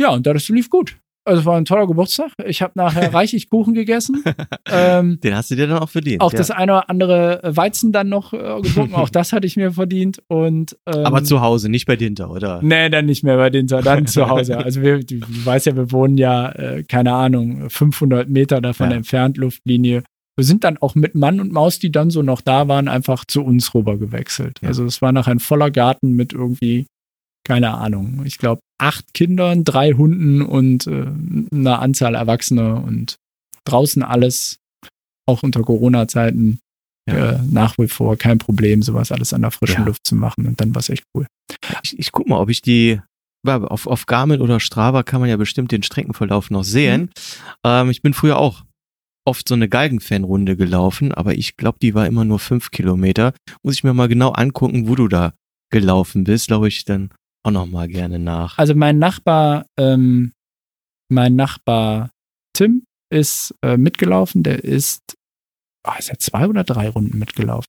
Ja, 0.00 0.10
und 0.10 0.26
das 0.26 0.48
lief 0.48 0.70
gut. 0.70 0.98
Also 1.24 1.40
es 1.40 1.46
war 1.46 1.56
ein 1.56 1.64
toller 1.66 1.86
Geburtstag. 1.86 2.32
Ich 2.46 2.62
habe 2.62 2.72
nachher 2.76 3.12
reichlich 3.14 3.50
Kuchen 3.50 3.74
gegessen. 3.74 4.24
ähm, 4.70 5.20
Den 5.20 5.34
hast 5.36 5.50
du 5.50 5.54
dir 5.56 5.66
dann 5.66 5.78
auch 5.78 5.88
verdient. 5.90 6.22
auch 6.22 6.32
ja. 6.32 6.38
das 6.38 6.50
eine 6.50 6.72
oder 6.72 6.90
andere 6.90 7.40
Weizen 7.44 7.92
dann 7.92 8.08
noch 8.08 8.32
äh, 8.32 8.60
getrunken. 8.62 8.94
auch 8.96 9.10
das 9.10 9.32
hatte 9.32 9.46
ich 9.46 9.56
mir 9.56 9.72
verdient. 9.72 10.22
Und, 10.28 10.76
ähm, 10.86 11.04
Aber 11.04 11.22
zu 11.22 11.40
Hause, 11.40 11.68
nicht 11.68 11.86
bei 11.86 11.96
Dinter, 11.96 12.30
oder? 12.30 12.60
Nee, 12.62 12.88
dann 12.88 13.06
nicht 13.06 13.22
mehr 13.22 13.36
bei 13.36 13.50
den, 13.50 13.66
dann 13.66 14.06
zu 14.06 14.26
Hause. 14.28 14.58
Also 14.58 14.82
wir, 14.82 14.98
du, 15.00 15.18
du 15.20 15.26
weißt 15.44 15.66
ja, 15.66 15.76
wir 15.76 15.92
wohnen 15.92 16.16
ja, 16.18 16.50
äh, 16.52 16.82
keine 16.84 17.12
Ahnung, 17.12 17.68
500 17.70 18.28
Meter 18.28 18.60
davon 18.60 18.90
Ja. 18.90 18.96
entfernt, 18.96 19.36
Luftlinie. 19.36 20.02
Wir 20.36 20.44
sind 20.44 20.64
dann 20.64 20.78
auch 20.78 20.94
mit 20.94 21.14
Mann 21.14 21.38
und 21.38 21.52
Maus, 21.52 21.78
die 21.80 21.92
dann 21.92 22.08
so 22.10 22.22
noch 22.22 22.40
da 22.40 22.66
waren, 22.66 22.88
einfach 22.88 23.26
zu 23.26 23.44
uns 23.44 23.74
rüber 23.74 23.98
gewechselt. 23.98 24.58
Ja. 24.62 24.68
Also 24.68 24.86
es 24.86 25.02
war 25.02 25.12
nachher 25.12 25.32
ein 25.32 25.38
voller 25.40 25.70
Garten 25.70 26.12
mit 26.12 26.32
irgendwie, 26.32 26.86
keine 27.44 27.74
Ahnung, 27.74 28.22
ich 28.24 28.38
glaube 28.38 28.60
acht 28.78 29.12
Kindern, 29.14 29.64
drei 29.64 29.92
Hunden 29.92 30.42
und 30.42 30.86
äh, 30.86 31.06
einer 31.52 31.80
Anzahl 31.80 32.14
Erwachsener 32.14 32.82
und 32.82 33.16
draußen 33.64 34.02
alles, 34.02 34.58
auch 35.28 35.42
unter 35.42 35.62
Corona-Zeiten, 35.62 36.60
Ja. 37.08 37.32
äh, 37.32 37.38
nach 37.50 37.76
wie 37.78 37.88
vor 37.88 38.16
kein 38.16 38.38
Problem, 38.38 38.82
sowas 38.82 39.12
alles 39.12 39.32
an 39.32 39.42
der 39.42 39.50
frischen 39.50 39.80
Ja. 39.80 39.86
Luft 39.86 40.06
zu 40.06 40.14
machen. 40.14 40.46
Und 40.46 40.60
dann 40.60 40.74
war 40.74 40.80
es 40.80 40.88
echt 40.90 41.04
cool. 41.14 41.26
Ich, 41.82 41.98
ich 41.98 42.12
guck 42.12 42.28
mal, 42.28 42.38
ob 42.38 42.48
ich 42.50 42.62
die 42.62 43.00
auf, 43.46 43.86
auf 43.86 44.06
Garmin 44.06 44.40
oder 44.42 44.60
Strava 44.60 45.02
kann 45.02 45.20
man 45.20 45.30
ja 45.30 45.36
bestimmt 45.36 45.72
den 45.72 45.82
Streckenverlauf 45.82 46.50
noch 46.50 46.64
sehen. 46.64 47.02
Mhm. 47.02 47.08
Ähm, 47.64 47.90
ich 47.90 48.02
bin 48.02 48.12
früher 48.14 48.38
auch 48.38 48.64
oft 49.26 49.48
so 49.48 49.54
eine 49.54 49.68
Galgenfanrunde 49.68 50.56
gelaufen, 50.56 51.12
aber 51.12 51.34
ich 51.34 51.56
glaube, 51.56 51.78
die 51.80 51.94
war 51.94 52.06
immer 52.06 52.24
nur 52.24 52.38
fünf 52.38 52.70
Kilometer. 52.70 53.32
Muss 53.62 53.74
ich 53.74 53.84
mir 53.84 53.94
mal 53.94 54.08
genau 54.08 54.30
angucken, 54.32 54.88
wo 54.88 54.94
du 54.94 55.08
da 55.08 55.32
gelaufen 55.70 56.24
bist, 56.24 56.48
glaube 56.48 56.68
ich 56.68 56.84
dann 56.84 57.10
auch 57.42 57.50
noch 57.50 57.66
mal 57.66 57.88
gerne 57.88 58.18
nach. 58.18 58.58
Also 58.58 58.74
mein 58.74 58.98
Nachbar, 58.98 59.66
ähm, 59.78 60.32
mein 61.10 61.36
Nachbar 61.36 62.10
Tim 62.54 62.84
ist 63.12 63.54
äh, 63.62 63.76
mitgelaufen. 63.76 64.42
Der 64.42 64.62
ist, 64.62 65.00
ah, 65.84 65.96
ist 65.98 66.10
er 66.10 66.18
zwei 66.18 66.46
oder 66.48 66.64
drei 66.64 66.88
Runden 66.88 67.18
mitgelaufen. 67.18 67.68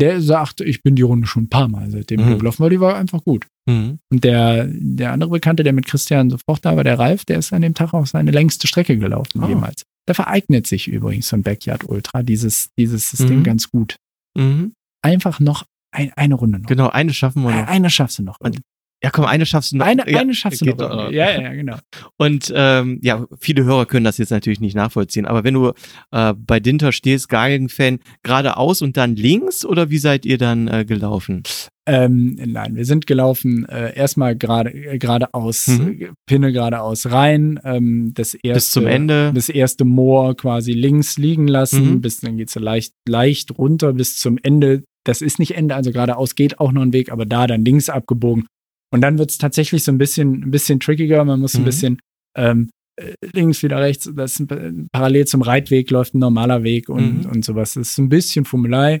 Der 0.00 0.22
sagt, 0.22 0.62
ich 0.62 0.82
bin 0.82 0.96
die 0.96 1.02
Runde 1.02 1.26
schon 1.26 1.42
ein 1.44 1.48
paar 1.50 1.68
Mal 1.68 1.90
seitdem 1.90 2.24
Mhm. 2.24 2.38
gelaufen, 2.38 2.62
weil 2.62 2.70
die 2.70 2.80
war 2.80 2.96
einfach 2.96 3.22
gut. 3.22 3.46
Mhm. 3.68 3.98
Und 4.10 4.24
der, 4.24 4.66
der 4.70 5.12
andere 5.12 5.28
Bekannte, 5.30 5.62
der 5.62 5.74
mit 5.74 5.84
Christian 5.86 6.30
sofort 6.30 6.64
da 6.64 6.74
war, 6.74 6.84
der 6.84 6.98
Ralf, 6.98 7.26
der 7.26 7.38
ist 7.38 7.52
an 7.52 7.60
dem 7.60 7.74
Tag 7.74 7.92
auch 7.92 8.06
seine 8.06 8.30
längste 8.30 8.66
Strecke 8.66 8.96
gelaufen, 8.96 9.42
Oh. 9.44 9.46
jemals. 9.46 9.82
Da 10.06 10.14
vereignet 10.14 10.66
sich 10.66 10.88
übrigens 10.88 11.28
so 11.28 11.36
ein 11.36 11.42
Backyard 11.42 11.84
Ultra, 11.86 12.22
dieses, 12.22 12.70
dieses 12.78 13.10
System 13.10 13.40
Mhm. 13.40 13.44
ganz 13.44 13.70
gut. 13.70 13.96
Mhm. 14.34 14.72
Einfach 15.02 15.38
noch 15.38 15.66
ein, 15.92 16.12
eine 16.16 16.34
Runde 16.34 16.58
noch. 16.60 16.68
Genau, 16.68 16.88
eine 16.88 17.12
schaffen 17.12 17.42
wir 17.42 17.50
noch. 17.50 17.66
Eine 17.66 17.90
schaffst 17.90 18.18
du 18.18 18.22
noch. 18.22 18.36
Und 18.40 18.60
Ja, 19.02 19.10
komm, 19.10 19.24
eine 19.24 19.46
schaffst 19.46 19.72
du 19.72 19.78
noch. 19.78 19.86
Eine, 19.86 20.08
ja, 20.10 20.20
eine 20.20 20.34
schaffst 20.34 20.60
du 20.60 20.66
noch. 20.66 20.78
irgendwie. 20.78 21.16
Ja, 21.16 21.30
ja, 21.30 21.40
ja, 21.42 21.52
genau. 21.54 21.76
Und 22.18 22.52
ähm, 22.54 22.98
ja, 23.02 23.26
viele 23.38 23.64
Hörer 23.64 23.86
können 23.86 24.04
das 24.04 24.18
jetzt 24.18 24.30
natürlich 24.30 24.60
nicht 24.60 24.76
nachvollziehen, 24.76 25.24
aber 25.26 25.42
wenn 25.44 25.54
du 25.54 25.72
äh, 26.12 26.34
bei 26.34 26.60
Dinter 26.60 26.92
stehst, 26.92 27.28
Galgen-Fan, 27.30 28.00
geradeaus 28.22 28.82
und 28.82 28.96
dann 28.98 29.16
links 29.16 29.64
oder 29.64 29.88
wie 29.90 29.98
seid 29.98 30.26
ihr 30.26 30.36
dann 30.38 30.68
äh, 30.68 30.84
gelaufen? 30.84 31.42
Ähm, 31.86 32.38
nein, 32.44 32.76
wir 32.76 32.84
sind 32.84 33.06
gelaufen 33.08 33.66
äh, 33.68 33.96
erstmal 33.96 34.36
gerade 34.36 34.70
äh, 34.70 34.98
geradeaus, 34.98 35.66
Mhm. 35.66 36.10
Pinne 36.26 36.52
geradeaus 36.52 37.10
rein, 37.10 37.58
ähm, 37.64 38.12
das 38.14 38.34
erste, 38.34 38.52
Bis 38.54 38.70
zum 38.70 38.86
Ende. 38.86 39.32
das 39.34 39.48
erste 39.48 39.84
Moor 39.86 40.36
quasi 40.36 40.72
links 40.72 41.16
liegen 41.18 41.48
lassen, 41.48 41.94
Mhm. 41.94 42.00
bis 42.02 42.20
dann 42.20 42.36
geht's 42.36 42.54
leicht, 42.54 42.92
leicht 43.08 43.56
runter 43.58 43.92
bis 43.94 44.18
zum 44.18 44.38
Ende. 44.40 44.84
Das 45.06 45.22
ist 45.22 45.38
nicht 45.38 45.56
Ende, 45.56 45.74
also 45.74 45.92
geradeaus 45.92 46.34
geht 46.34 46.60
auch 46.60 46.72
noch 46.72 46.82
ein 46.82 46.92
Weg, 46.92 47.10
aber 47.10 47.24
da 47.26 47.46
dann 47.46 47.64
links 47.64 47.88
abgebogen. 47.88 48.46
Und 48.92 49.00
dann 49.02 49.18
wird's 49.18 49.38
tatsächlich 49.38 49.82
so 49.84 49.92
ein 49.92 49.98
bisschen, 49.98 50.42
ein 50.44 50.50
bisschen 50.50 50.80
trickiger. 50.80 51.24
Man 51.24 51.40
muss 51.40 51.54
ein 51.54 51.60
Mhm. 51.62 51.64
bisschen 51.64 51.98
ähm, 52.36 52.70
äh, 53.00 53.14
links, 53.32 53.62
wieder 53.62 53.80
rechts. 53.80 54.10
Das 54.14 54.38
ist 54.38 54.50
ein, 54.52 54.88
parallel 54.92 55.26
zum 55.26 55.42
Reitweg 55.42 55.90
läuft 55.90 56.14
ein 56.14 56.18
normaler 56.18 56.62
Weg 56.62 56.88
und, 56.88 57.24
Mhm. 57.24 57.30
und 57.30 57.44
sowas. 57.44 57.74
Das 57.74 57.88
ist 57.88 57.94
so 57.94 58.02
ein 58.02 58.08
bisschen 58.08 58.44
Fummelei. 58.44 59.00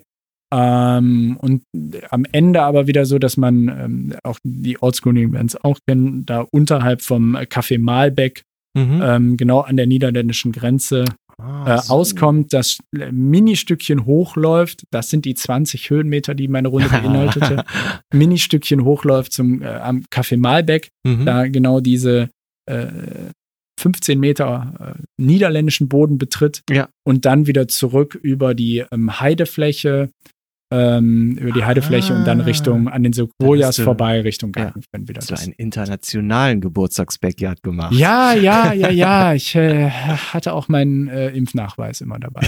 Ähm, 0.52 1.36
und 1.40 1.62
am 2.10 2.24
Ende 2.32 2.62
aber 2.62 2.86
wieder 2.86 3.04
so, 3.06 3.18
dass 3.18 3.36
man 3.36 3.68
ähm, 3.68 4.14
auch 4.24 4.38
die 4.42 4.76
Bands 4.80 5.56
auch 5.62 5.78
kennen, 5.86 6.24
da 6.26 6.44
unterhalb 6.50 7.02
vom 7.02 7.36
Café 7.36 7.78
Malbeck, 7.78 8.42
Mhm. 8.76 9.00
ähm, 9.02 9.36
genau 9.36 9.60
an 9.60 9.76
der 9.76 9.86
niederländischen 9.88 10.52
Grenze 10.52 11.04
Ah, 11.42 11.74
äh, 11.76 11.78
so. 11.82 11.94
auskommt, 11.94 12.52
das 12.52 12.78
Ministückchen 12.92 14.04
hochläuft. 14.06 14.84
Das 14.90 15.10
sind 15.10 15.24
die 15.24 15.34
20 15.34 15.90
Höhenmeter, 15.90 16.34
die 16.34 16.48
meine 16.48 16.68
Runde 16.68 16.88
beinhaltete. 16.88 17.64
Ministückchen 18.12 18.84
hochläuft 18.84 19.32
zum 19.32 19.62
äh, 19.62 19.66
am 19.66 20.02
Café 20.12 20.36
Malbeck, 20.36 20.90
Mhm. 21.06 21.24
da 21.26 21.46
genau 21.48 21.80
diese 21.80 22.30
äh, 22.66 22.86
15 23.80 24.20
Meter 24.20 24.94
äh, 24.98 25.02
niederländischen 25.16 25.88
Boden 25.88 26.18
betritt 26.18 26.62
Ja. 26.70 26.88
und 27.06 27.24
dann 27.24 27.46
wieder 27.46 27.66
zurück 27.68 28.14
über 28.14 28.54
die 28.54 28.84
ähm, 28.92 29.20
Heidefläche, 29.20 30.10
ähm, 30.72 31.36
über 31.38 31.50
die 31.52 31.64
Heidefläche 31.64 32.14
und 32.14 32.24
dann 32.24 32.40
Ah. 32.40 32.44
Richtung 32.44 32.88
an 32.88 33.02
den 33.02 33.12
Sequoias 33.12 33.76
du- 33.76 33.82
vorbei, 33.82 34.20
Richtung 34.20 34.52
Ja. 34.56 34.64
Gartenfan 34.66 35.08
wieder. 35.08 35.18
Hast 35.20 35.30
du 35.30 35.34
einen 35.34 35.52
internationalen 35.54 36.60
Geburtstagsbackyard 36.60 37.62
gemacht? 37.62 37.92
ja, 37.94 38.32
ja, 38.34 38.72
ja, 38.72 38.88
ja. 38.90 39.34
Ich 39.34 39.54
äh, 39.56 39.90
hatte 39.90 40.52
auch 40.52 40.68
meinen 40.68 41.08
äh, 41.08 41.30
Impfnachweis 41.30 42.00
immer 42.00 42.18
dabei. 42.20 42.46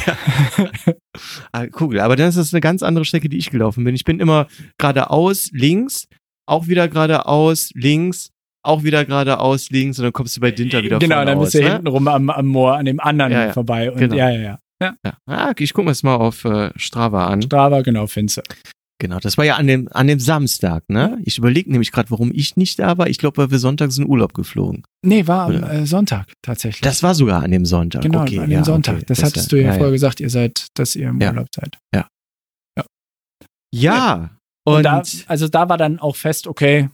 Ah, 1.52 1.66
cool, 1.80 2.00
aber 2.00 2.16
dann 2.16 2.28
ist 2.28 2.38
das 2.38 2.52
eine 2.54 2.60
ganz 2.60 2.82
andere 2.82 3.04
Strecke, 3.04 3.28
die 3.28 3.36
ich 3.38 3.50
gelaufen 3.50 3.84
bin. 3.84 3.94
Ich 3.94 4.04
bin 4.04 4.20
immer 4.20 4.46
geradeaus, 4.78 5.50
links, 5.52 6.06
auch 6.46 6.66
wieder 6.68 6.88
geradeaus, 6.88 7.70
links, 7.74 8.30
auch 8.64 8.82
wieder 8.84 9.04
geradeaus, 9.04 9.68
links 9.70 9.98
und 9.98 10.04
dann 10.04 10.12
kommst 10.12 10.36
du 10.36 10.40
bei 10.40 10.50
Dinter 10.52 10.82
wieder 10.82 10.98
genau, 11.00 11.24
dann 11.24 11.38
aus, 11.38 11.46
bist 11.46 11.54
du 11.56 11.62
ne? 11.62 11.72
hinten 11.72 11.88
rum 11.88 12.08
am, 12.08 12.30
am 12.30 12.46
Moor, 12.46 12.76
an 12.76 12.84
dem 12.84 13.00
anderen 13.00 13.32
Ja, 13.32 13.46
ja. 13.46 13.52
vorbei. 13.52 13.90
Und 13.90 13.98
Genau. 13.98 14.14
ja, 14.14 14.30
ja, 14.30 14.40
ja. 14.40 14.58
Ja. 14.82 14.94
Ja. 15.04 15.16
Ah, 15.26 15.52
ich 15.58 15.72
gucke 15.72 15.84
mir 15.84 15.90
das 15.90 16.02
mal 16.02 16.16
auf 16.16 16.44
äh, 16.44 16.70
Strava 16.76 17.26
an. 17.26 17.42
Strava, 17.42 17.82
genau, 17.82 18.06
Finze. 18.06 18.42
Genau, 19.00 19.18
das 19.18 19.36
war 19.36 19.44
ja 19.44 19.56
an 19.56 19.66
dem, 19.66 19.88
an 19.90 20.06
dem 20.06 20.20
Samstag, 20.20 20.84
ne? 20.88 21.20
Ich 21.24 21.36
überlege 21.36 21.70
nämlich 21.70 21.90
gerade, 21.90 22.10
warum 22.12 22.30
ich 22.32 22.56
nicht 22.56 22.78
da 22.78 22.98
war. 22.98 23.08
Ich 23.08 23.18
glaube, 23.18 23.36
weil 23.38 23.50
wir 23.50 23.58
sonntags 23.58 23.98
in 23.98 24.06
Urlaub 24.06 24.32
geflogen. 24.32 24.84
Nee, 25.04 25.26
war 25.26 25.46
am 25.46 25.64
äh, 25.64 25.86
Sonntag 25.86 26.32
tatsächlich. 26.40 26.82
Das 26.82 27.02
war 27.02 27.14
sogar 27.14 27.42
an 27.42 27.50
dem 27.50 27.64
Sonntag. 27.64 28.02
genau, 28.02 28.22
okay, 28.22 28.38
an 28.38 28.48
dem 28.48 28.58
ja, 28.58 28.64
Sonntag. 28.64 28.96
Okay. 28.96 29.04
Das, 29.08 29.24
hattest 29.24 29.50
du 29.50 29.56
ja, 29.56 29.68
ja 29.68 29.72
vorher 29.74 29.90
gesagt, 29.90 30.20
ihr 30.20 30.30
seid, 30.30 30.68
dass 30.74 30.94
ihr 30.94 31.08
im 31.08 31.20
Ja. 31.20 31.30
Urlaub 31.30 31.48
seid. 31.52 31.78
Ja. 33.74 34.30
Und, 34.64 34.76
Und, 34.76 34.82
da, 34.84 35.02
also 35.26 35.48
da 35.48 35.68
war 35.68 35.78
dann 35.78 35.98
auch 35.98 36.14
fest, 36.14 36.46
okay, 36.46 36.88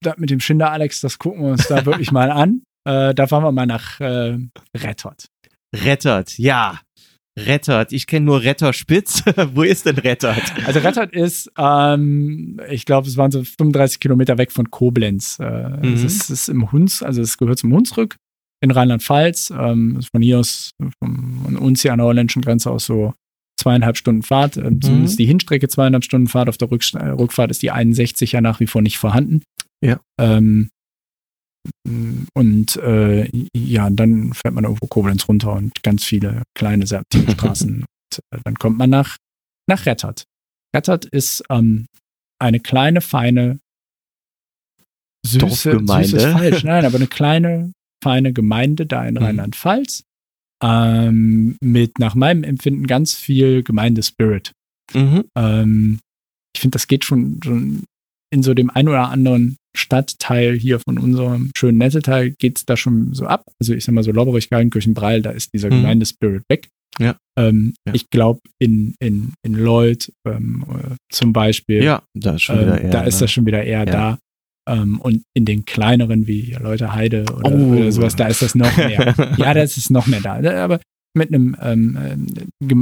das 0.00 0.18
mit 0.18 0.30
dem 0.30 0.40
Schinder 0.40 0.70
Alex, 0.70 1.00
das 1.00 1.18
gucken 1.18 1.42
wir 1.42 1.52
uns 1.52 1.66
da 1.66 1.84
wirklich 1.86 2.12
mal 2.12 2.30
an. 2.30 2.62
Äh, 2.86 3.14
da 3.14 3.26
fahren 3.26 3.44
wir 3.44 3.52
mal 3.52 3.66
nach 3.66 4.00
äh, 4.00 4.38
Rettot. 4.76 5.26
Rettert, 5.74 6.38
ja. 6.38 6.80
Rettert. 7.38 7.92
Ich 7.92 8.06
kenne 8.06 8.26
nur 8.26 8.42
Retterspitz. 8.42 9.22
Wo 9.54 9.62
ist 9.62 9.86
denn 9.86 9.96
Rettert? 9.96 10.42
Also 10.66 10.80
Rettot 10.80 11.12
ist, 11.12 11.50
ähm, 11.56 12.60
ich 12.70 12.84
glaube, 12.84 13.08
es 13.08 13.16
waren 13.16 13.30
so 13.30 13.42
35 13.42 14.00
Kilometer 14.00 14.36
weg 14.36 14.52
von 14.52 14.70
Koblenz. 14.70 15.38
Äh, 15.40 15.44
Mhm. 15.86 15.94
es, 15.94 16.02
ist, 16.04 16.22
es 16.24 16.30
ist 16.30 16.48
im 16.50 16.70
Huns, 16.72 17.02
also 17.02 17.22
es 17.22 17.38
gehört 17.38 17.58
zum 17.58 17.72
Hunsrück 17.72 18.16
in 18.60 18.70
Rheinland-Pfalz. 18.70 19.50
Ähm, 19.58 20.00
von 20.12 20.20
hier 20.20 20.40
aus, 20.40 20.72
von 20.98 21.56
uns 21.56 21.80
hier 21.80 21.92
an 21.92 21.98
der 21.98 22.06
holländischen 22.06 22.42
Grenze 22.42 22.70
aus 22.70 22.84
so 22.84 23.14
zweieinhalb 23.58 23.96
Stunden 23.96 24.22
Fahrt. 24.22 24.58
Ähm, 24.58 24.82
Zumindest 24.82 25.18
die 25.18 25.24
Hinstrecke 25.26 25.68
zweieinhalb 25.68 26.04
Stunden 26.04 26.28
Fahrt. 26.28 26.50
Auf 26.50 26.58
der 26.58 26.70
Rückst 26.70 26.96
äh, 26.96 27.08
Rückfahrt 27.08 27.50
ist 27.50 27.62
die 27.62 27.70
61 27.70 28.32
ja 28.32 28.42
nach 28.42 28.60
wie 28.60 28.66
vor 28.66 28.82
nicht 28.82 28.98
vorhanden. 28.98 29.42
Ja. 29.82 30.00
Ähm, 30.20 30.68
und 31.84 32.76
äh, 32.76 33.28
ja, 33.56 33.90
dann 33.90 34.32
fährt 34.34 34.54
man 34.54 34.64
irgendwo 34.64 34.86
Koblenz 34.86 35.28
runter 35.28 35.52
und 35.52 35.82
ganz 35.82 36.04
viele 36.04 36.42
kleine 36.54 36.86
Serpentinenstraßen. 36.86 37.84
und 38.12 38.18
äh, 38.30 38.40
dann 38.44 38.54
kommt 38.54 38.78
man 38.78 38.90
nach, 38.90 39.16
nach 39.68 39.84
Rettert. 39.86 40.24
Rettert 40.74 41.04
ist 41.06 41.42
ähm, 41.50 41.86
eine 42.40 42.60
kleine, 42.60 43.00
feine, 43.00 43.58
süße, 45.26 45.38
Dorfgemeinde. 45.38 46.08
süße 46.08 46.28
ist 46.28 46.32
falsch, 46.32 46.64
nein, 46.64 46.84
aber 46.84 46.96
eine 46.96 47.06
kleine, 47.08 47.72
feine 48.02 48.32
Gemeinde 48.32 48.86
da 48.86 49.04
in 49.04 49.14
Mhm. 49.14 49.22
Rheinland-Pfalz 49.22 50.04
ähm, 50.62 51.56
mit 51.60 51.98
nach 51.98 52.14
meinem 52.14 52.44
Empfinden 52.44 52.86
ganz 52.86 53.14
viel 53.14 53.62
Gemeindespirit. 53.62 54.52
Mhm. 54.94 55.24
Ähm, 55.36 56.00
ich 56.54 56.60
finde, 56.60 56.76
das 56.76 56.86
geht 56.86 57.04
schon, 57.04 57.40
schon 57.42 57.84
in 58.32 58.42
so 58.42 58.54
dem 58.54 58.70
ein 58.70 58.88
oder 58.88 59.08
anderen 59.08 59.56
Stadtteil 59.76 60.54
hier 60.58 60.78
von 60.80 60.98
unserem 60.98 61.50
schönen 61.56 61.78
Netteteil 61.78 62.30
geht 62.30 62.58
es 62.58 62.64
da 62.66 62.76
schon 62.76 63.14
so 63.14 63.26
ab. 63.26 63.44
Also 63.60 63.74
ich 63.74 63.84
sag 63.84 63.94
mal 63.94 64.04
so 64.04 64.12
Lobberich, 64.12 64.50
Gallenkirchen, 64.50 64.94
Breil, 64.94 65.22
da 65.22 65.30
ist 65.30 65.52
dieser 65.54 65.68
Mhm. 65.68 65.80
Gemeindespirit 65.82 66.42
weg. 66.48 66.68
Ja. 66.98 67.16
Ähm, 67.38 67.72
Ja. 67.86 67.94
Ich 67.94 68.10
glaube, 68.10 68.40
in, 68.58 68.94
in, 69.00 69.32
in 69.42 69.54
Lloyd 69.54 70.12
ähm, 70.28 70.64
äh, 70.68 70.94
zum 71.10 71.32
Beispiel, 71.32 71.82
Ja, 71.82 72.02
da 72.14 72.34
ist 72.34 72.42
schon 72.42 72.56
ähm, 72.58 72.62
wieder 72.66 72.80
eher. 72.82 72.90
da 72.90 73.02
ist 73.04 73.14
ne? 73.14 73.20
das 73.20 73.32
schon 73.32 73.46
wieder 73.46 73.62
eher 73.64 73.78
Ja. 73.80 73.84
da. 73.86 74.18
Ähm, 74.68 75.00
und 75.00 75.22
in 75.34 75.44
den 75.44 75.64
kleineren 75.64 76.26
wie 76.28 76.54
Leute 76.60 76.92
Heide 76.94 77.24
oder, 77.34 77.50
Oh. 77.50 77.72
oder 77.74 77.90
sowas, 77.90 78.14
da 78.14 78.26
ist 78.28 78.42
das 78.42 78.54
noch 78.54 78.76
mehr. 78.76 79.14
ja, 79.38 79.54
das 79.54 79.76
ist 79.76 79.90
noch 79.90 80.06
mehr 80.06 80.20
da. 80.20 80.34
Aber 80.62 80.80
mit 81.16 81.28
einem 81.28 81.56
ähm, 81.60 81.98
ähm, 82.00 82.26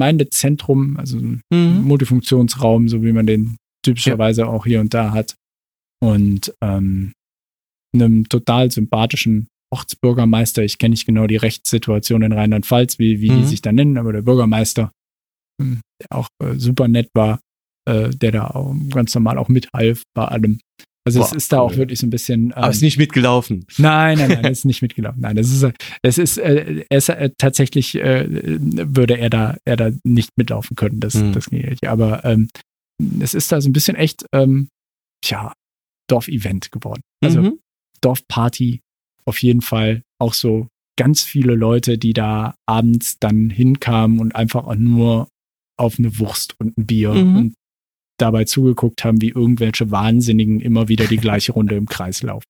Gemeindezentrum, 0.04 0.96
also 0.96 1.18
Mhm. 1.18 1.82
Multifunktionsraum, 1.82 2.88
so 2.88 3.02
wie 3.02 3.12
man 3.12 3.26
den 3.26 3.56
typischerweise 3.84 4.46
auch 4.46 4.66
hier 4.66 4.80
und 4.80 4.92
da 4.92 5.12
hat. 5.12 5.34
Und 6.02 6.54
ähm, 6.62 7.12
einem 7.94 8.28
total 8.28 8.70
sympathischen 8.70 9.48
Ortsbürgermeister. 9.72 10.62
Ich 10.64 10.78
kenne 10.78 10.92
nicht 10.92 11.06
genau 11.06 11.26
die 11.26 11.36
Rechtssituation 11.36 12.22
in 12.22 12.32
Rheinland-Pfalz, 12.32 12.98
wie, 12.98 13.20
wie 13.20 13.30
Mhm. 13.30 13.36
die 13.38 13.44
sich 13.46 13.62
da 13.62 13.72
nennen, 13.72 13.98
aber 13.98 14.12
der 14.12 14.22
Bürgermeister, 14.22 14.90
ähm, 15.60 15.80
der 16.00 16.16
auch 16.18 16.28
äh, 16.42 16.54
super 16.56 16.88
nett 16.88 17.08
war, 17.14 17.40
äh, 17.88 18.10
der 18.10 18.32
da 18.32 18.46
auch 18.48 18.74
ganz 18.90 19.14
normal 19.14 19.38
auch 19.38 19.48
mithalf 19.48 20.02
bei 20.14 20.24
allem. 20.24 20.60
Also 21.06 21.22
es 21.22 21.30
Boah, 21.30 21.36
ist 21.36 21.52
da 21.52 21.60
auch 21.60 21.76
wirklich 21.76 21.98
so 21.98 22.06
ein 22.06 22.10
bisschen. 22.10 22.52
Aber 22.52 22.66
ähm, 22.66 22.70
ist 22.72 22.82
nicht 22.82 22.98
mitgelaufen. 22.98 23.64
Nein, 23.78 24.18
nein, 24.18 24.28
nein, 24.30 24.42
das 24.42 24.58
ist 24.58 24.64
nicht 24.66 24.82
mitgelaufen. 24.82 25.20
Nein, 25.22 25.36
das 25.36 25.50
ist, 25.50 25.62
äh, 25.62 25.72
es 26.02 26.18
ist, 26.18 26.36
äh, 26.38 26.84
ist 26.90 27.08
äh, 27.08 27.30
tatsächlich 27.38 27.94
äh, 27.96 28.26
würde 28.28 29.18
er 29.18 29.30
da, 29.30 29.56
er 29.64 29.76
da 29.76 29.90
nicht 30.04 30.30
mitlaufen 30.36 30.76
können. 30.76 31.00
Das, 31.00 31.14
Mhm. 31.14 31.32
das 31.32 31.46
geht 31.50 31.68
nicht. 31.70 31.86
Aber 31.86 32.24
ähm, 32.24 32.48
es 33.20 33.34
ist 33.34 33.50
da 33.50 33.60
so 33.60 33.68
ein 33.68 33.72
bisschen 33.72 33.96
echt, 33.96 34.26
ähm, 34.32 34.68
tja, 35.24 35.52
Dorfevent 36.10 36.70
geworden. 36.72 37.00
Also 37.22 37.42
Mhm. 37.42 37.58
Dorfparty 38.00 38.80
auf 39.26 39.42
jeden 39.42 39.60
Fall. 39.60 40.02
Auch 40.18 40.34
so 40.34 40.66
ganz 40.98 41.22
viele 41.22 41.54
Leute, 41.54 41.98
die 41.98 42.12
da 42.12 42.54
abends 42.66 43.18
dann 43.20 43.50
hinkamen 43.50 44.18
und 44.18 44.34
einfach 44.34 44.66
auch 44.66 44.74
nur 44.74 45.28
auf 45.78 45.98
eine 45.98 46.18
Wurst 46.18 46.54
und 46.58 46.76
ein 46.76 46.86
Bier 46.86 47.14
Mhm. 47.14 47.36
und 47.36 47.54
dabei 48.18 48.44
zugeguckt 48.44 49.02
haben, 49.04 49.22
wie 49.22 49.30
irgendwelche 49.30 49.90
Wahnsinnigen 49.90 50.60
immer 50.60 50.88
wieder 50.88 51.06
die 51.06 51.16
gleiche 51.16 51.52
Runde 51.52 51.76
im 51.76 51.86
Kreis 51.86 52.22
laufen. 52.22 52.44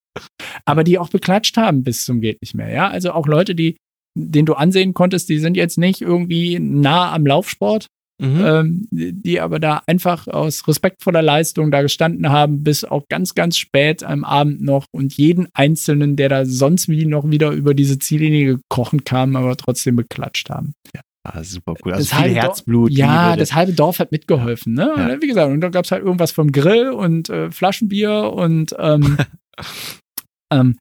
Aber 0.64 0.82
die 0.82 0.98
auch 0.98 1.10
beklatscht 1.10 1.56
haben 1.56 1.84
bis 1.84 2.04
zum 2.04 2.20
geht 2.20 2.40
nicht 2.40 2.54
mehr. 2.54 2.70
Ja, 2.70 2.88
also 2.88 3.12
auch 3.12 3.28
Leute, 3.28 3.54
die, 3.54 3.76
den 4.18 4.46
du 4.46 4.54
ansehen 4.54 4.94
konntest, 4.94 5.28
die 5.28 5.38
sind 5.38 5.56
jetzt 5.56 5.78
nicht 5.78 6.00
irgendwie 6.00 6.58
nah 6.58 7.12
am 7.12 7.24
Laufsport, 7.24 7.86
Mhm. 8.20 8.44
ähm, 8.44 8.86
die 8.90 9.40
aber 9.40 9.58
da 9.58 9.82
einfach 9.86 10.28
aus 10.28 10.68
respektvoller 10.68 11.22
Leistung 11.22 11.70
da 11.70 11.80
gestanden 11.80 12.28
haben, 12.28 12.62
bis 12.62 12.84
auch 12.84 13.08
ganz, 13.08 13.34
ganz 13.34 13.56
spät 13.56 14.02
am 14.02 14.24
Abend 14.24 14.60
noch 14.60 14.84
und 14.92 15.14
jeden 15.16 15.48
Einzelnen, 15.54 16.16
der 16.16 16.28
da 16.28 16.44
sonst 16.44 16.88
wie 16.88 17.06
noch 17.06 17.30
wieder 17.30 17.50
über 17.50 17.72
diese 17.72 17.98
Ziellinie 17.98 18.58
gekrochen 18.58 19.04
kam, 19.04 19.36
aber 19.36 19.56
trotzdem 19.56 19.96
beklatscht 19.96 20.50
haben. 20.50 20.74
Ah, 21.22 21.42
super 21.44 21.74
cool. 21.84 21.92
Also 21.92 22.08
Das 22.10 22.22
viel 22.22 22.34
Herzblut. 22.34 22.92
Ja, 22.92 23.30
Liebe. 23.30 23.40
das 23.40 23.54
halbe 23.54 23.72
Dorf 23.72 23.98
hat 23.98 24.10
mitgeholfen, 24.10 24.74
ne? 24.74 24.92
Ja. 24.96 25.20
Wie 25.20 25.26
gesagt, 25.26 25.50
und 25.52 25.60
da 25.60 25.68
gab 25.68 25.84
es 25.84 25.90
halt 25.92 26.02
irgendwas 26.02 26.32
vom 26.32 26.50
Grill 26.50 26.90
und 26.90 27.28
äh, 27.28 27.50
Flaschenbier 27.50 28.32
und 28.34 28.74
ähm, 28.78 29.18
ähm, 30.52 30.76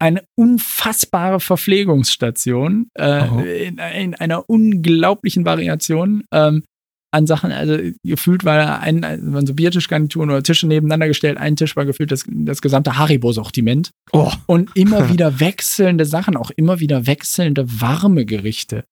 eine 0.00 0.22
unfassbare 0.36 1.40
Verpflegungsstation 1.40 2.88
äh, 2.94 3.24
Oh. 3.30 3.40
in, 3.40 3.78
in 3.78 4.14
einer 4.14 4.48
unglaublichen 4.48 5.44
Variation 5.44 6.24
ähm, 6.32 6.62
an 7.10 7.26
Sachen. 7.26 7.52
Also 7.52 7.78
gefühlt 8.04 8.44
war 8.44 8.80
ein, 8.80 9.02
also 9.02 9.32
waren 9.32 9.46
so 9.46 9.54
Biertischgarnituren 9.54 10.30
oder 10.30 10.42
Tische 10.42 10.66
nebeneinander 10.66 11.08
gestellt. 11.08 11.38
Ein 11.38 11.56
Tisch 11.56 11.74
war 11.74 11.84
gefühlt 11.86 12.12
das, 12.12 12.24
das 12.28 12.60
gesamte 12.60 12.98
Haribo-Sortiment. 12.98 13.90
Oh. 14.12 14.30
Und 14.46 14.70
immer 14.76 15.08
wieder 15.12 15.40
wechselnde 15.40 16.04
Sachen, 16.04 16.36
auch 16.36 16.50
immer 16.56 16.80
wieder 16.80 17.06
wechselnde 17.06 17.66
warme 17.80 18.24
Gerichte. 18.26 18.84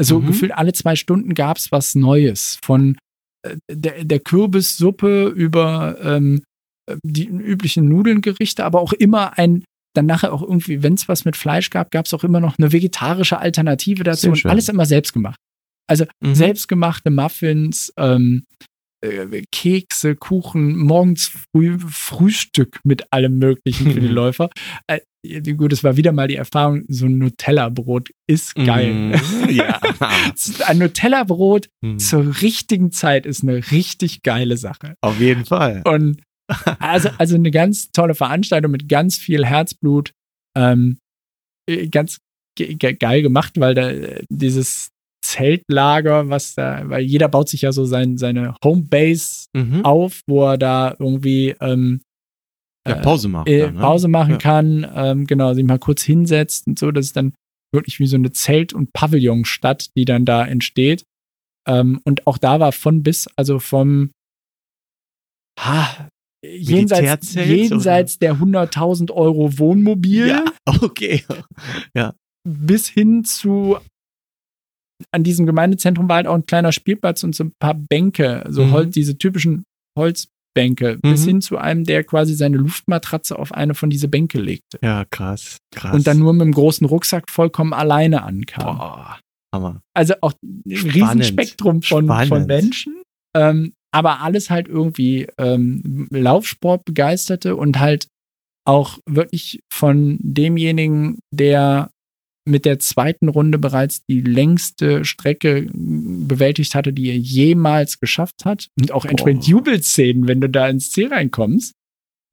So 0.00 0.20
Mhm. 0.20 0.26
gefühlt 0.28 0.52
alle 0.52 0.72
zwei 0.72 0.96
Stunden 0.96 1.34
gab 1.34 1.58
es 1.58 1.70
was 1.72 1.94
Neues. 1.94 2.58
Von 2.62 2.96
äh, 3.46 3.56
der, 3.70 4.04
der 4.04 4.20
Kürbissuppe 4.20 5.26
über 5.28 5.96
ähm, 6.02 6.42
die 7.02 7.26
üblichen 7.28 7.86
Nudelngerichte, 7.88 8.64
aber 8.64 8.80
auch 8.80 8.94
immer 8.94 9.36
ein, 9.38 9.62
dann 9.94 10.06
nachher 10.06 10.32
auch 10.32 10.42
irgendwie, 10.42 10.82
wenn 10.82 10.94
es 10.94 11.08
was 11.08 11.24
mit 11.24 11.36
Fleisch 11.36 11.70
gab, 11.70 11.90
gab 11.90 12.06
es 12.06 12.14
auch 12.14 12.24
immer 12.24 12.40
noch 12.40 12.58
eine 12.58 12.72
vegetarische 12.72 13.38
Alternative 13.38 14.04
dazu 14.04 14.30
und 14.30 14.46
alles 14.46 14.68
immer 14.68 14.86
selbst 14.86 15.12
gemacht. 15.12 15.38
Also 15.90 16.04
Mhm. 16.22 16.34
selbstgemachte 16.34 17.10
Muffins, 17.10 17.92
ähm, 17.96 18.44
äh, 19.04 19.42
Kekse, 19.52 20.16
Kuchen, 20.16 20.76
morgens 20.76 21.30
früh 21.54 21.78
Frühstück 21.78 22.80
mit 22.84 23.12
allem 23.12 23.38
Möglichen 23.38 23.92
für 23.92 24.00
die. 24.00 24.06
Läufer. 24.08 24.50
Äh, 24.86 25.00
gut, 25.54 25.72
es 25.72 25.82
war 25.84 25.96
wieder 25.96 26.12
mal 26.12 26.28
die 26.28 26.36
Erfahrung, 26.36 26.84
so 26.88 27.06
ein 27.06 27.18
Nutella-Brot 27.18 28.10
ist 28.28 28.54
geil. 28.54 28.92
Mhm. 28.94 29.50
Ja. 29.50 29.80
Ein 30.66 30.78
Nutella-Brot 30.78 31.68
Mhm. 31.82 31.98
zur 31.98 32.40
richtigen 32.42 32.90
Zeit 32.92 33.24
ist 33.26 33.42
eine 33.42 33.70
richtig 33.70 34.22
geile 34.22 34.56
Sache. 34.56 34.94
Auf 35.00 35.18
jeden 35.20 35.44
Fall. 35.44 35.82
Und 35.84 36.20
also, 36.78 37.10
also 37.18 37.34
eine 37.34 37.50
ganz 37.50 37.90
tolle 37.92 38.14
Veranstaltung 38.14 38.70
mit 38.72 38.88
ganz 38.88 39.16
viel 39.18 39.44
Herzblut. 39.44 40.12
Ähm, 40.56 40.98
äh, 41.68 41.88
ganz 41.88 42.18
ge 42.56 42.74
ge 42.74 42.94
geil 42.94 43.22
gemacht, 43.22 43.60
weil 43.60 43.74
da 43.74 43.90
äh, 43.90 44.24
dieses 44.30 44.88
Zeltlager, 45.24 46.28
was 46.30 46.54
da, 46.54 46.88
weil 46.88 47.02
jeder 47.02 47.28
baut 47.28 47.48
sich 47.48 47.62
ja 47.62 47.72
so 47.72 47.84
sein, 47.84 48.16
seine 48.18 48.54
Homebase 48.64 49.46
Mhm. 49.54 49.84
auf, 49.84 50.20
wo 50.26 50.44
er 50.46 50.58
da 50.58 50.94
irgendwie 50.98 51.54
ähm, 51.60 52.00
Ja, 52.86 52.96
äh, 52.96 53.02
Pause 53.02 53.28
machen. 53.28 53.46
äh, 53.48 53.60
dann, 53.60 53.74
ne? 53.74 53.80
Pause 53.80 54.08
machen 54.08 54.32
Ja. 54.32 54.38
kann, 54.38 54.86
ähm, 54.94 55.26
genau, 55.26 55.52
sich 55.54 55.64
mal 55.64 55.78
kurz 55.78 56.02
hinsetzt 56.02 56.66
und 56.66 56.78
so. 56.78 56.90
Das 56.92 57.06
ist 57.06 57.16
dann 57.16 57.34
wirklich 57.74 57.98
wie 58.00 58.06
so 58.06 58.16
eine 58.16 58.30
Zelt- 58.32 58.72
und 58.72 58.92
Pavillonstadt, 58.94 59.90
die 59.96 60.04
dann 60.06 60.24
da 60.24 60.46
entsteht. 60.46 61.04
Ähm, 61.68 62.00
und 62.04 62.26
auch 62.26 62.38
da 62.38 62.60
war 62.60 62.72
von 62.72 63.02
bis, 63.02 63.28
also 63.36 63.58
vom 63.58 64.10
ha, 65.58 66.08
jenseits, 66.44 67.34
jenseits 67.34 68.18
der 68.18 68.36
100.000 68.36 69.10
Euro 69.12 69.58
Wohnmobil 69.58 70.28
Ja, 70.28 70.44
okay. 70.82 71.24
bis 72.48 72.88
hin 72.88 73.24
zu 73.24 73.78
an 75.12 75.22
diesem 75.22 75.46
Gemeindezentrum 75.46 76.08
war 76.08 76.16
halt 76.16 76.26
auch 76.26 76.34
ein 76.34 76.46
kleiner 76.46 76.72
Spielplatz 76.72 77.22
und 77.22 77.34
so 77.34 77.44
ein 77.44 77.52
paar 77.60 77.74
Bänke, 77.74 78.44
so 78.48 78.64
Mhm. 78.64 78.72
Holz, 78.72 78.94
diese 78.94 79.16
typischen 79.16 79.62
Holzbänke, 79.96 80.98
bis 81.00 81.22
Mhm. 81.22 81.28
hin 81.28 81.40
zu 81.40 81.56
einem, 81.56 81.84
der 81.84 82.02
quasi 82.02 82.34
seine 82.34 82.56
Luftmatratze 82.56 83.38
auf 83.38 83.52
eine 83.52 83.74
von 83.74 83.90
diese 83.90 84.08
Bänke 84.08 84.40
legte. 84.40 84.78
Ja, 84.82 85.04
krass. 85.04 85.58
Krass. 85.72 85.94
Und 85.94 86.06
dann 86.08 86.18
nur 86.18 86.32
mit 86.32 86.42
dem 86.42 86.52
großen 86.52 86.84
Rucksack 86.86 87.30
vollkommen 87.30 87.72
alleine 87.72 88.22
ankam. 88.24 88.76
Boah, 88.76 89.20
Hammer. 89.54 89.80
Also 89.94 90.14
auch 90.20 90.32
ein. 90.42 90.62
Riesenspektrum 90.66 91.82
von, 91.82 92.08
von. 92.26 92.46
Menschen. 92.46 93.02
Ähm, 93.36 93.74
aber 93.92 94.20
alles 94.20 94.50
halt 94.50 94.68
irgendwie 94.68 95.26
ähm, 95.38 96.08
Laufsport 96.10 96.84
begeisterte 96.84 97.56
und 97.56 97.78
halt 97.78 98.08
auch 98.66 98.98
wirklich 99.06 99.60
von 99.72 100.18
demjenigen, 100.20 101.20
der 101.32 101.90
mit 102.48 102.64
der 102.64 102.78
zweiten 102.78 103.28
Runde 103.28 103.58
bereits 103.58 104.04
die 104.06 104.20
längste 104.20 105.04
Strecke 105.04 105.68
bewältigt 105.72 106.74
hatte, 106.74 106.92
die 106.92 107.10
er 107.10 107.16
jemals 107.16 108.00
geschafft 108.00 108.44
hat. 108.44 108.68
Und 108.78 108.90
auch 108.90 109.04
entsprechend 109.04 109.42
Boah. 109.42 109.50
Jubelszenen, 109.50 110.28
wenn 110.28 110.40
du 110.40 110.48
da 110.48 110.68
ins 110.68 110.90
Ziel 110.90 111.08
reinkommst. 111.08 111.74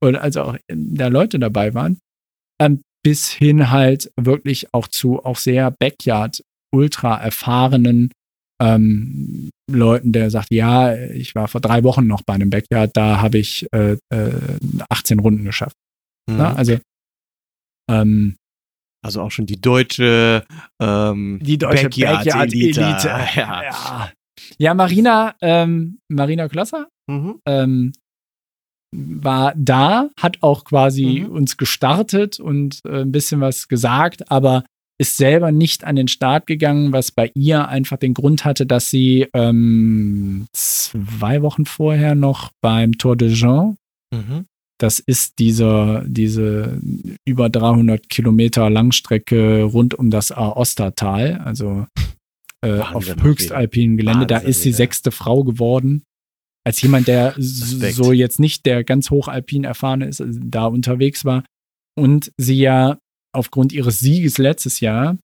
Und 0.02 0.16
also 0.16 0.42
auch 0.42 0.56
da 0.68 1.08
Leute 1.08 1.38
dabei 1.38 1.74
waren. 1.74 1.98
Ähm, 2.60 2.80
bis 3.04 3.30
hin 3.30 3.70
halt 3.70 4.10
wirklich 4.16 4.74
auch 4.74 4.88
zu 4.88 5.24
auch 5.24 5.36
sehr 5.36 5.70
Backyard 5.70 6.42
ultra 6.74 7.16
erfahrenen 7.16 8.10
ähm, 8.60 9.50
Leuten, 9.70 10.12
der 10.12 10.30
sagt, 10.30 10.50
ja, 10.50 10.94
ich 10.96 11.34
war 11.34 11.48
vor 11.48 11.60
drei 11.60 11.82
Wochen 11.84 12.06
noch 12.06 12.22
bei 12.22 12.34
einem 12.34 12.50
Backyard, 12.50 12.90
da 12.96 13.20
habe 13.20 13.38
ich 13.38 13.66
äh, 13.72 13.96
äh, 14.10 14.58
18 14.88 15.18
Runden 15.18 15.44
geschafft. 15.44 15.76
Mhm. 16.28 16.36
Ne? 16.36 16.56
Also 16.56 16.78
ähm, 17.90 18.36
Also 19.04 19.20
auch 19.22 19.30
schon 19.30 19.46
die 19.46 19.60
deutsche, 19.60 20.44
ähm, 20.80 21.38
die 21.42 21.58
deutsche 21.58 21.88
Backyard-Elite. 21.90 22.80
Backyard-Elite. 22.80 23.08
Ja. 23.36 23.62
ja. 23.62 24.12
ja, 24.58 24.74
Marina, 24.74 25.34
ähm, 25.40 25.98
Marina 26.08 26.48
Klosser 26.48 26.88
Mhm. 27.08 27.40
ähm, 27.46 27.92
war 28.94 29.52
da, 29.56 30.10
hat 30.18 30.42
auch 30.42 30.64
quasi 30.64 31.24
Mhm. 31.26 31.30
uns 31.30 31.56
gestartet 31.56 32.40
und 32.40 32.80
äh, 32.84 33.02
ein 33.02 33.12
bisschen 33.12 33.40
was 33.40 33.68
gesagt, 33.68 34.30
aber 34.30 34.64
ist 34.98 35.16
selber 35.16 35.52
nicht 35.52 35.84
an 35.84 35.96
den 35.96 36.08
Start 36.08 36.46
gegangen, 36.46 36.92
was 36.92 37.10
bei 37.12 37.30
ihr 37.34 37.68
einfach 37.68 37.98
den 37.98 38.14
Grund 38.14 38.44
hatte, 38.44 38.64
dass 38.66 38.90
sie 38.90 39.26
ähm, 39.34 40.46
zwei 40.52 41.42
Wochen 41.42 41.66
vorher 41.66 42.14
noch 42.14 42.50
beim 42.62 42.96
Tour 42.98 43.16
de 43.16 43.32
Jean, 43.32 43.76
Mhm. 44.14 44.46
das 44.78 45.00
ist 45.00 45.38
dieser, 45.40 46.04
diese 46.06 46.80
über 47.26 47.50
300 47.50 48.08
Kilometer 48.08 48.70
Langstrecke 48.70 49.64
rund 49.64 49.94
um 49.94 50.10
das 50.10 50.30
Aostatal, 50.32 51.38
also 51.44 51.86
äh, 52.64 52.80
auf 52.80 53.04
höchstalpinen 53.20 53.96
Gelände, 53.96 54.26
da 54.26 54.36
Wahnsinn, 54.36 54.50
ist 54.50 54.62
sie 54.62 54.72
sechste 54.72 55.10
Frau 55.10 55.44
geworden. 55.44 56.04
Als 56.64 56.80
jemand, 56.82 57.06
der 57.06 57.36
Respekt. 57.36 57.94
so 57.94 58.12
jetzt 58.12 58.40
nicht 58.40 58.66
der 58.66 58.82
ganz 58.82 59.10
hochalpin 59.10 59.64
erfahrene 59.64 60.06
ist, 60.06 60.20
also 60.20 60.40
da 60.42 60.66
unterwegs 60.66 61.24
war 61.24 61.44
und 61.96 62.32
sie 62.38 62.58
ja 62.58 62.98
aufgrund 63.36 63.72
ihres 63.72 64.00
Sieges 64.00 64.38
letztes 64.38 64.80
Jahr 64.80 65.16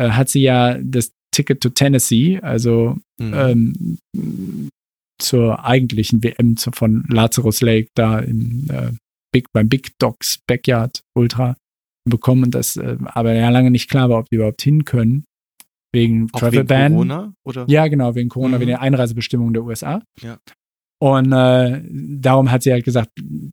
äh, 0.00 0.10
hat 0.10 0.28
sie 0.28 0.40
ja 0.42 0.78
das 0.82 1.12
Ticket 1.34 1.60
to 1.60 1.68
Tennessee, 1.70 2.38
also 2.40 2.96
Mhm. 3.20 3.34
ähm, 3.34 4.78
zur 5.20 5.64
eigentlichen 5.64 6.22
WM 6.22 6.56
von 6.56 7.04
Lazarus 7.08 7.60
Lake 7.62 7.88
da 7.94 8.18
im, 8.18 8.66
äh, 8.70 8.90
Big, 9.32 9.46
beim 9.52 9.68
Big 9.68 9.98
Dogs 9.98 10.38
Backyard 10.46 11.00
Ultra 11.16 11.56
bekommen 12.08 12.44
und 12.44 12.54
das 12.54 12.76
äh, 12.76 12.96
aber 13.06 13.32
ja 13.34 13.48
lange 13.50 13.70
nicht 13.70 13.88
klar 13.90 14.08
war, 14.10 14.18
ob 14.18 14.28
die 14.30 14.36
überhaupt 14.36 14.62
hin 14.62 14.84
können. 14.84 15.24
Wegen 15.92 16.28
Auch 16.32 16.40
Travel 16.40 16.58
wegen 16.60 16.66
Ban. 16.68 16.92
Corona? 16.92 17.32
Oder? 17.44 17.64
Ja, 17.68 17.86
genau, 17.88 18.14
wegen 18.14 18.28
Corona, 18.28 18.56
Mhm. 18.56 18.60
wegen 18.60 18.68
der 18.70 18.82
Einreisebestimmungen 18.82 19.54
der 19.54 19.64
USA. 19.64 20.02
Ja. 20.20 20.38
Und 21.02 21.32
äh, 21.32 21.82
darum 21.90 22.50
hat 22.50 22.62
sie 22.62 22.72
halt 22.72 22.84
gesagt, 22.84 23.10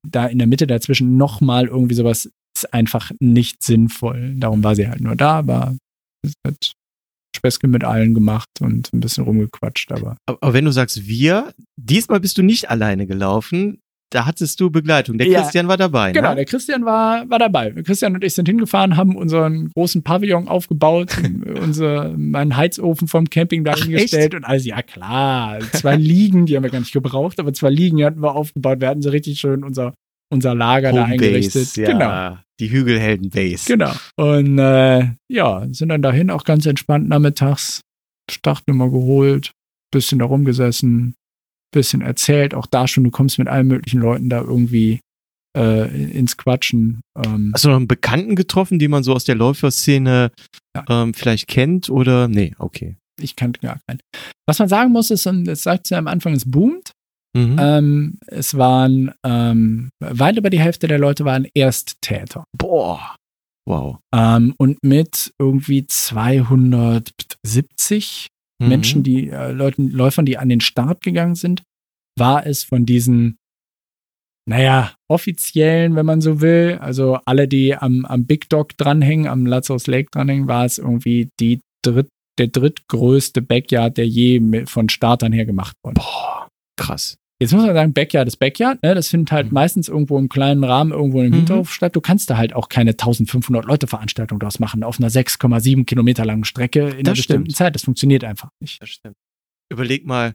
da 0.08 0.28
in 0.28 0.38
der 0.40 0.48
Mitte 0.48 0.68
dazwischen 0.68 1.18
nochmal 1.18 1.68
irgendwie 1.68 1.96
sowas 1.96 2.30
ist 2.64 2.74
einfach 2.74 3.12
nicht 3.20 3.64
sinnvoll. 3.64 4.34
Darum 4.38 4.64
war 4.64 4.76
sie 4.76 4.88
halt 4.88 5.02
nur 5.02 5.16
da, 5.16 5.40
aber 5.40 5.76
es 6.26 6.34
hat 6.48 6.72
Späßchen 7.36 7.70
mit 7.72 7.84
allen 7.84 8.14
gemacht 8.14 8.48
und 8.62 8.92
ein 8.94 9.00
bisschen 9.00 9.24
rumgequatscht, 9.24 9.92
aber 9.92 10.18
Aber, 10.28 10.54
wenn 10.54 10.66
du 10.66 10.72
sagst 10.72 11.08
wir, 11.08 11.54
diesmal 11.78 12.20
bist 12.20 12.38
du 12.38 12.44
nicht 12.44 12.70
alleine 12.70 13.08
gelaufen, 13.08 13.80
da 14.12 14.28
hattest 14.28 14.60
du 14.60 14.70
Begleitung. 14.70 15.18
Der 15.18 15.28
Ja. 15.28 15.42
Christian 15.42 15.68
war 15.68 15.76
dabei, 15.76 16.12
Genau, 16.12 16.30
ne? 16.30 16.36
der 16.36 16.46
Christian 16.46 16.86
war, 16.86 17.28
war 17.32 17.40
dabei. 17.40 17.72
Christian 17.72 18.14
und 18.14 18.24
ich 18.24 18.36
sind 18.36 18.48
hingefahren, 18.48 18.96
haben 18.96 19.16
unseren 19.16 19.72
großen 19.72 20.04
Pavillon 20.04 20.48
aufgebaut, 20.48 21.18
unser, 21.64 22.14
meinen 22.16 22.56
Heizofen 22.56 23.08
vom 23.08 23.28
Camping 23.32 23.64
da 23.64 23.74
Ach, 23.76 23.84
hingestellt 23.84 24.36
und 24.36 24.44
alles, 24.44 24.66
ja 24.66 24.84
klar, 24.84 25.60
zwei 25.72 25.96
Liegen, 25.96 26.46
die 26.46 26.56
haben 26.56 26.64
wir 26.64 26.70
gar 26.70 26.80
nicht 26.80 26.94
gebraucht, 26.94 27.40
aber 27.40 27.52
zwei 27.54 27.72
Liegen 27.72 28.04
hatten 28.06 28.22
wir 28.22 28.36
aufgebaut. 28.36 28.80
Wir 28.80 28.90
hatten 28.90 29.02
so 29.02 29.10
richtig 29.10 29.40
schön 29.40 29.64
unser, 29.64 29.96
unser 30.34 30.56
Lager 30.56 30.92
da 30.92 31.06
eingerichtet. 31.06 31.76
ja. 31.78 31.92
Genau. 31.92 32.38
Die 32.60 32.70
Hügelhelden-Base. 32.72 33.66
Genau. 33.68 33.94
Und 34.16 34.60
äh, 34.60 35.12
ja, 35.28 35.66
sind 35.72 35.90
dann 35.90 36.02
dahin 36.02 36.30
auch 36.30 36.44
ganz 36.44 36.66
entspannt 36.66 37.08
nachmittags. 37.10 37.82
Startnummer 38.32 38.90
geholt, 38.90 39.52
bisschen 39.92 40.20
da 40.20 40.26
rumgesessen, 40.26 41.16
bisschen 41.74 42.02
erzählt. 42.02 42.54
Auch 42.54 42.66
da 42.68 42.88
schon, 42.88 43.04
du 43.04 43.12
kommst 43.12 43.40
mit 43.40 43.48
allen 43.48 43.68
möglichen 43.68 44.00
Leuten 44.00 44.30
da 44.30 44.40
irgendwie 44.42 45.00
äh, 45.58 46.12
ins 46.12 46.38
Quatschen. 46.38 47.02
Ähm, 47.24 47.52
Hast 47.54 47.66
du 47.66 47.70
noch 47.70 47.78
einen 47.78 47.88
Bekannten 47.88 48.36
getroffen, 48.36 48.80
die 48.80 48.88
man 48.88 49.04
so 49.04 49.14
aus 49.14 49.26
der 49.26 49.36
Läuferszene 49.36 50.32
Ja. 50.76 50.86
ähm, 50.90 51.14
vielleicht 51.14 51.48
kennt 51.48 51.90
oder? 51.90 52.28
Nee, 52.28 52.54
okay. 52.60 52.96
ich 53.22 53.36
kannte 53.36 53.60
gar 53.60 53.80
keinen. 53.88 54.00
Was 54.48 54.60
man 54.60 54.68
sagen 54.70 54.92
muss, 54.92 55.12
ist, 55.12 55.26
und 55.28 55.46
das 55.46 55.64
sagt 55.64 55.88
sie 55.88 55.96
am 55.96 56.08
Anfang, 56.08 56.34
es 56.34 56.50
boomt. 56.50 56.92
Mhm. 57.36 57.58
Ähm, 57.60 58.20
es 58.28 58.58
waren 58.58 59.12
ähm, 59.24 59.90
weit 60.00 60.38
über 60.38 60.50
die 60.50 60.60
Hälfte 60.60 60.88
der 60.88 61.00
Leute 61.00 61.26
waren 61.26 61.48
Ersttäter. 61.56 62.46
Boah. 62.58 63.16
Wow. 63.66 64.00
Ähm, 64.14 64.54
und 64.58 64.84
mit 64.84 65.34
irgendwie 65.40 65.88
270 65.88 68.28
Mhm. 68.64 68.70
Menschen, 68.70 69.04
die 69.04 69.30
äh, 69.30 69.52
Leuten, 69.52 69.90
Läufern, 69.90 70.26
die 70.26 70.38
an 70.38 70.50
den 70.50 70.62
Start 70.62 71.02
gegangen 71.02 71.36
sind, 71.36 71.64
war 72.18 72.46
es 72.46 72.64
von 72.64 72.86
diesen, 72.86 73.38
naja, 74.48 74.94
offiziellen, 75.10 75.96
wenn 75.96 76.06
man 76.06 76.22
so 76.22 76.42
will, 76.42 76.78
also 76.82 77.20
alle, 77.26 77.48
die 77.48 77.76
am, 77.76 78.06
am 78.06 78.26
Big 78.26 78.50
Dog 78.50 78.78
dranhängen, 78.78 79.28
am 79.28 79.46
Lazarus 79.46 79.88
Lake 79.88 80.10
dranhängen, 80.12 80.48
war 80.48 80.66
es 80.66 80.78
irgendwie 80.78 81.30
die 81.40 81.60
dritt, 81.84 82.10
der 82.40 82.48
drittgrößte 82.48 83.42
Backyard, 83.42 83.98
der 83.98 84.08
je 84.08 84.40
mit, 84.40 84.70
von 84.70 84.90
Startern 84.90 85.34
her 85.34 85.46
gemacht 85.46 85.76
wurde. 85.84 85.96
Boah. 85.96 86.48
Krass. 86.80 87.16
Jetzt 87.44 87.54
muss 87.54 87.66
man 87.66 87.76
sagen, 87.76 87.94
Backyard 87.94 88.28
ist 88.28 88.38
Backyard. 88.38 88.82
Ne? 88.84 88.96
Das 88.96 89.08
findet 89.10 89.32
halt 89.32 89.48
Mhm. 89.48 89.54
meistens 89.54 89.88
irgendwo 89.90 90.18
im 90.18 90.30
kleinen 90.30 90.64
Rahmen, 90.64 90.92
irgendwo 90.92 91.22
im 91.22 91.30
Mhm. 91.30 91.34
Hinterhof 91.36 91.72
statt. 91.72 91.96
Du 91.96 92.02
kannst 92.02 92.30
da 92.30 92.38
halt 92.38 92.54
auch 92.54 92.70
keine 92.70 92.98
1500 92.98 93.66
Leute 93.66 93.88
Veranstaltung 93.88 94.40
draus 94.40 94.60
machen 94.60 94.84
auf 94.84 95.00
einer 95.00 95.10
6,7 95.10 95.86
Kilometer 95.86 96.26
langen 96.26 96.44
Strecke 96.46 96.82
in 96.88 96.92
einer 96.94 97.04
Das 97.04 97.18
bestimmten 97.20 97.46
stimmt. 97.52 97.56
Zeit. 97.58 97.76
Das 97.76 97.84
funktioniert 97.84 98.24
einfach 98.24 98.50
nicht. 98.60 98.82
Das 98.82 98.90
stimmt. 98.90 99.16
Überleg 99.72 100.06
mal, 100.06 100.34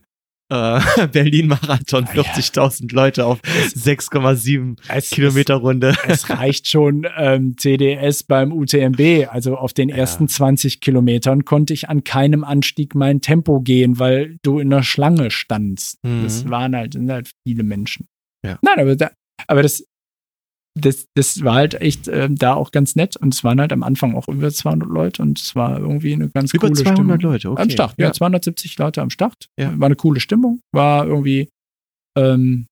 äh, 0.49 1.07
Berlin-Marathon, 1.11 2.05
Ah, 2.09 2.15
ja. 2.15 2.21
40.000 2.23 2.93
Leute 2.93 3.25
auf 3.25 3.39
6,7 3.43 4.77
Es, 4.87 5.09
Kilometer 5.09 5.55
Runde. 5.55 5.95
Es, 6.07 6.23
es 6.23 6.29
reicht 6.29 6.67
schon 6.67 7.05
ähm, 7.17 7.55
CDS 7.57 8.23
beim 8.23 8.51
UTMB. 8.51 9.27
Also 9.29 9.55
auf 9.57 9.73
den 9.73 9.89
Ja. 9.89 9.95
ersten 9.97 10.27
20 10.27 10.81
Kilometern 10.81 11.45
konnte 11.45 11.73
ich 11.73 11.89
an 11.89 12.03
keinem 12.03 12.43
Anstieg 12.43 12.95
mein 12.95 13.21
Tempo 13.21 13.61
gehen, 13.61 13.99
weil 13.99 14.37
du 14.43 14.59
in 14.59 14.69
der 14.69 14.83
Schlange 14.83 15.31
standst. 15.31 16.03
Mhm. 16.03 16.23
Das 16.23 16.49
waren 16.49 16.75
halt, 16.75 16.93
sind 16.93 17.11
halt 17.11 17.31
viele 17.45 17.63
Menschen. 17.63 18.07
Ja. 18.45 18.57
Nein, 18.61 18.79
aber, 18.79 18.95
da, 18.95 19.11
aber 19.47 19.63
das, 19.63 19.83
das, 20.75 21.07
das 21.15 21.43
war 21.43 21.55
halt 21.55 21.75
echt 21.75 22.07
ähm, 22.07 22.35
da 22.35 22.53
auch 22.53 22.71
ganz 22.71 22.95
nett 22.95 23.17
und 23.17 23.33
es 23.33 23.43
waren 23.43 23.59
halt 23.59 23.73
am 23.73 23.83
Anfang 23.83 24.15
auch 24.15 24.27
über 24.27 24.51
200 24.51 24.87
Leute 24.87 25.21
und 25.21 25.39
es 25.39 25.55
war 25.55 25.79
irgendwie 25.79 26.13
eine 26.13 26.29
ganz 26.29 26.53
Über 26.53 26.67
coole 26.67 26.81
200 26.81 26.97
Stimmung. 26.97 27.19
Leute, 27.19 27.51
okay. 27.51 27.61
Am 27.61 27.69
Start, 27.69 27.95
ja. 27.97 28.11
270 28.11 28.77
Leute 28.77 29.01
am 29.01 29.09
Start. 29.09 29.47
Ja. 29.59 29.77
War 29.79 29.87
eine 29.87 29.95
coole 29.95 30.19
Stimmung, 30.19 30.61
war 30.73 31.05
irgendwie 31.05 31.49
ähm, 32.17 32.67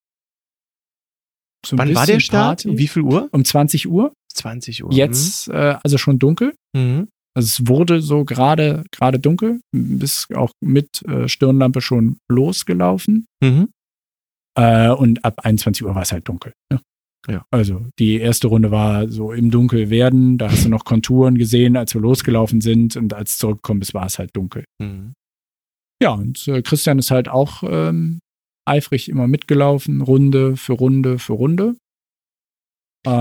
so 1.65 1.77
Wann 1.77 1.93
war 1.95 2.05
der 2.05 2.19
Start? 2.19 2.59
Party. 2.63 2.69
Um 2.69 2.77
wie 2.77 2.87
viel 2.87 3.01
Uhr? 3.01 3.29
Um 3.31 3.43
20 3.43 3.87
Uhr. 3.87 4.13
20 4.33 4.83
Uhr. 4.85 4.93
Jetzt, 4.93 5.47
äh, 5.49 5.75
also 5.83 5.97
schon 5.97 6.19
dunkel. 6.19 6.53
Mhm. 6.75 7.07
Also 7.35 7.47
es 7.47 7.67
wurde 7.67 8.01
so 8.01 8.25
gerade 8.25 8.83
gerade 8.91 9.19
dunkel, 9.19 9.61
bis 9.71 10.27
auch 10.33 10.51
mit 10.63 11.03
äh, 11.03 11.27
Stirnlampe 11.27 11.81
schon 11.81 12.17
losgelaufen. 12.31 13.27
Mhm. 13.43 13.69
Äh, 14.57 14.89
und 14.89 15.23
ab 15.23 15.41
21 15.43 15.85
Uhr 15.85 15.93
war 15.93 16.01
es 16.01 16.11
halt 16.11 16.27
dunkel. 16.27 16.53
Ne? 16.71 16.81
Ja. 17.29 17.45
Also 17.51 17.85
die 17.99 18.17
erste 18.17 18.47
Runde 18.47 18.71
war 18.71 19.09
so 19.09 19.31
im 19.31 19.51
Dunkel 19.51 19.89
werden. 19.89 20.37
Da 20.37 20.49
hast 20.51 20.65
du 20.65 20.69
noch 20.69 20.85
Konturen 20.85 21.37
gesehen, 21.37 21.75
als 21.75 21.93
wir 21.93 22.01
losgelaufen 22.01 22.61
sind. 22.61 22.95
Und 22.95 23.13
als 23.13 23.31
es 23.31 23.37
zurückgekommen 23.37 23.81
ist, 23.81 23.93
war 23.93 24.05
es 24.05 24.17
halt 24.17 24.35
dunkel. 24.35 24.63
Mhm. 24.79 25.13
Ja, 26.01 26.11
und 26.11 26.47
äh, 26.47 26.61
Christian 26.61 26.99
ist 26.99 27.11
halt 27.11 27.27
auch 27.27 27.63
ähm, 27.63 28.19
eifrig 28.65 29.09
immer 29.09 29.27
mitgelaufen, 29.27 30.01
Runde 30.01 30.55
für 30.55 30.73
Runde 30.73 31.19
für 31.19 31.33
Runde. 31.33 31.75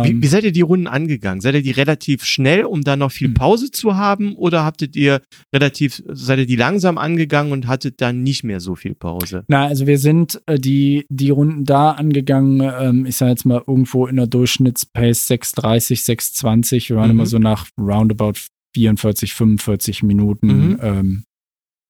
Wie, 0.05 0.11
Ähm, 0.11 0.23
wie 0.23 0.27
seid 0.27 0.43
ihr 0.45 0.53
die 0.53 0.63
Runden 0.63 0.87
angegangen? 0.89 1.41
Seid 1.41 1.55
ihr 1.55 1.63
die 1.63 1.71
relativ 1.71 2.25
schnell, 2.25 2.65
um 2.65 2.83
dann 2.83 2.99
noch 2.99 3.13
viel 3.13 3.29
Hm. 3.29 3.35
Pause 3.35 3.71
zu 3.71 3.97
haben? 3.97 4.35
Oder 4.35 4.65
habtet 4.65 4.97
ihr 4.97 5.21
relativ, 5.55 6.03
seid 6.09 6.39
ihr 6.41 6.47
die 6.47 6.57
langsam 6.57 6.99
angegangen 6.99 7.53
und 7.53 7.67
hattet 7.69 8.01
dann 8.01 8.23
nicht 8.23 8.43
mehr 8.43 8.59
so 8.61 8.75
viel 8.75 8.95
Pause? 8.95 9.45
Na, 9.49 9.67
also 9.67 9.87
wir 9.87 9.99
sind 9.99 10.43
äh, 10.47 10.59
die, 10.59 11.07
die 11.09 11.31
Runden 11.31 11.65
da 11.65 11.93
angegangen, 11.93 12.61
ähm, 12.79 13.07
ich 13.07 13.17
sage 13.17 13.31
jetzt 13.31 13.45
mal 13.47 13.63
irgendwo 13.67 14.07
in 14.07 14.17
der 14.17 14.27
Durchschnittspace 14.27 15.29
6,30, 15.31 16.05
6,20. 16.05 16.89
Wir 16.91 16.97
waren 16.97 17.07
Mhm. 17.11 17.17
immer 17.19 17.27
so 17.27 17.39
nach 17.39 17.67
roundabout 17.79 18.35
44, 18.75 19.35
45 19.35 20.03
Minuten 20.03 20.71
Mhm. 20.71 20.79
ähm, 20.83 21.25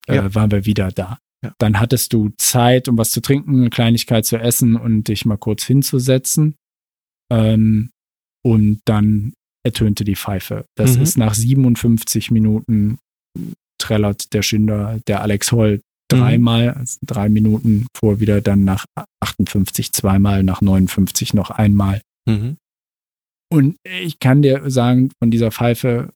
äh, 0.07 0.17
Ja. 0.17 0.35
waren 0.35 0.51
wir 0.51 0.67
wieder 0.67 0.91
da. 0.93 1.19
Ja. 1.45 1.53
Dann 1.59 1.81
hattest 1.81 2.13
du 2.13 2.31
Zeit, 2.39 2.89
um 2.89 2.97
was 2.99 3.11
zu 3.11 3.21
trinken, 3.21 3.61
eine 3.61 3.71
Kleinigkeit 3.71 4.25
zu 4.27 4.37
essen 4.39 4.77
und 4.77 5.09
dich 5.09 5.25
mal 5.27 5.37
kurz 5.37 5.65
hinzusetzen. 5.65 6.55
Ähm, 7.33 7.91
und 8.45 8.81
dann 8.85 9.33
ertönte 9.64 10.05
die 10.05 10.16
Pfeife. 10.16 10.64
Das 10.77 10.97
Mhm. 10.97 11.03
ist 11.03 11.18
nach 11.18 11.35
57 11.35 12.31
Minuten 12.31 12.99
trällert 13.79 14.33
der 14.33 14.43
Schinder, 14.43 15.01
der 15.07 15.22
Alex 15.22 15.51
Holl 15.53 15.81
Mhm. 16.12 16.16
dreimal, 16.18 16.70
also 16.70 16.99
drei 17.03 17.29
Minuten 17.29 17.89
vor 17.97 18.20
wieder 18.20 18.41
dann 18.41 18.62
nach 18.64 18.85
58 19.20 19.93
zweimal, 19.93 20.45
nach 20.45 20.61
59 20.61 21.35
noch 21.35 21.51
einmal. 21.51 22.01
Mhm. 22.29 22.57
Und 23.53 23.77
ich 23.85 24.18
kann 24.20 24.43
dir 24.43 24.70
sagen, 24.70 25.11
von 25.20 25.31
dieser 25.33 25.51
Pfeife 25.51 26.12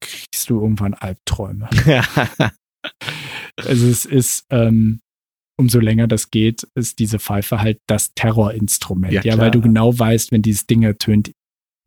kriegst 0.00 0.48
du 0.48 0.60
irgendwann 0.60 0.94
Albträume. 0.94 1.68
Also 3.56 3.86
es 3.86 4.04
ist, 4.04 4.44
ähm, 4.50 5.00
umso 5.56 5.78
länger 5.80 6.06
das 6.06 6.30
geht, 6.30 6.66
ist 6.74 6.98
diese 6.98 7.18
Pfeife 7.18 7.60
halt 7.60 7.80
das 7.86 8.12
Terrorinstrument. 8.14 9.12
Ja, 9.12 9.22
Ja, 9.22 9.38
weil 9.38 9.50
du 9.50 9.60
genau 9.60 9.96
weißt, 9.96 10.32
wenn 10.32 10.42
dieses 10.42 10.66
Ding 10.66 10.82
ertönt, 10.82 11.32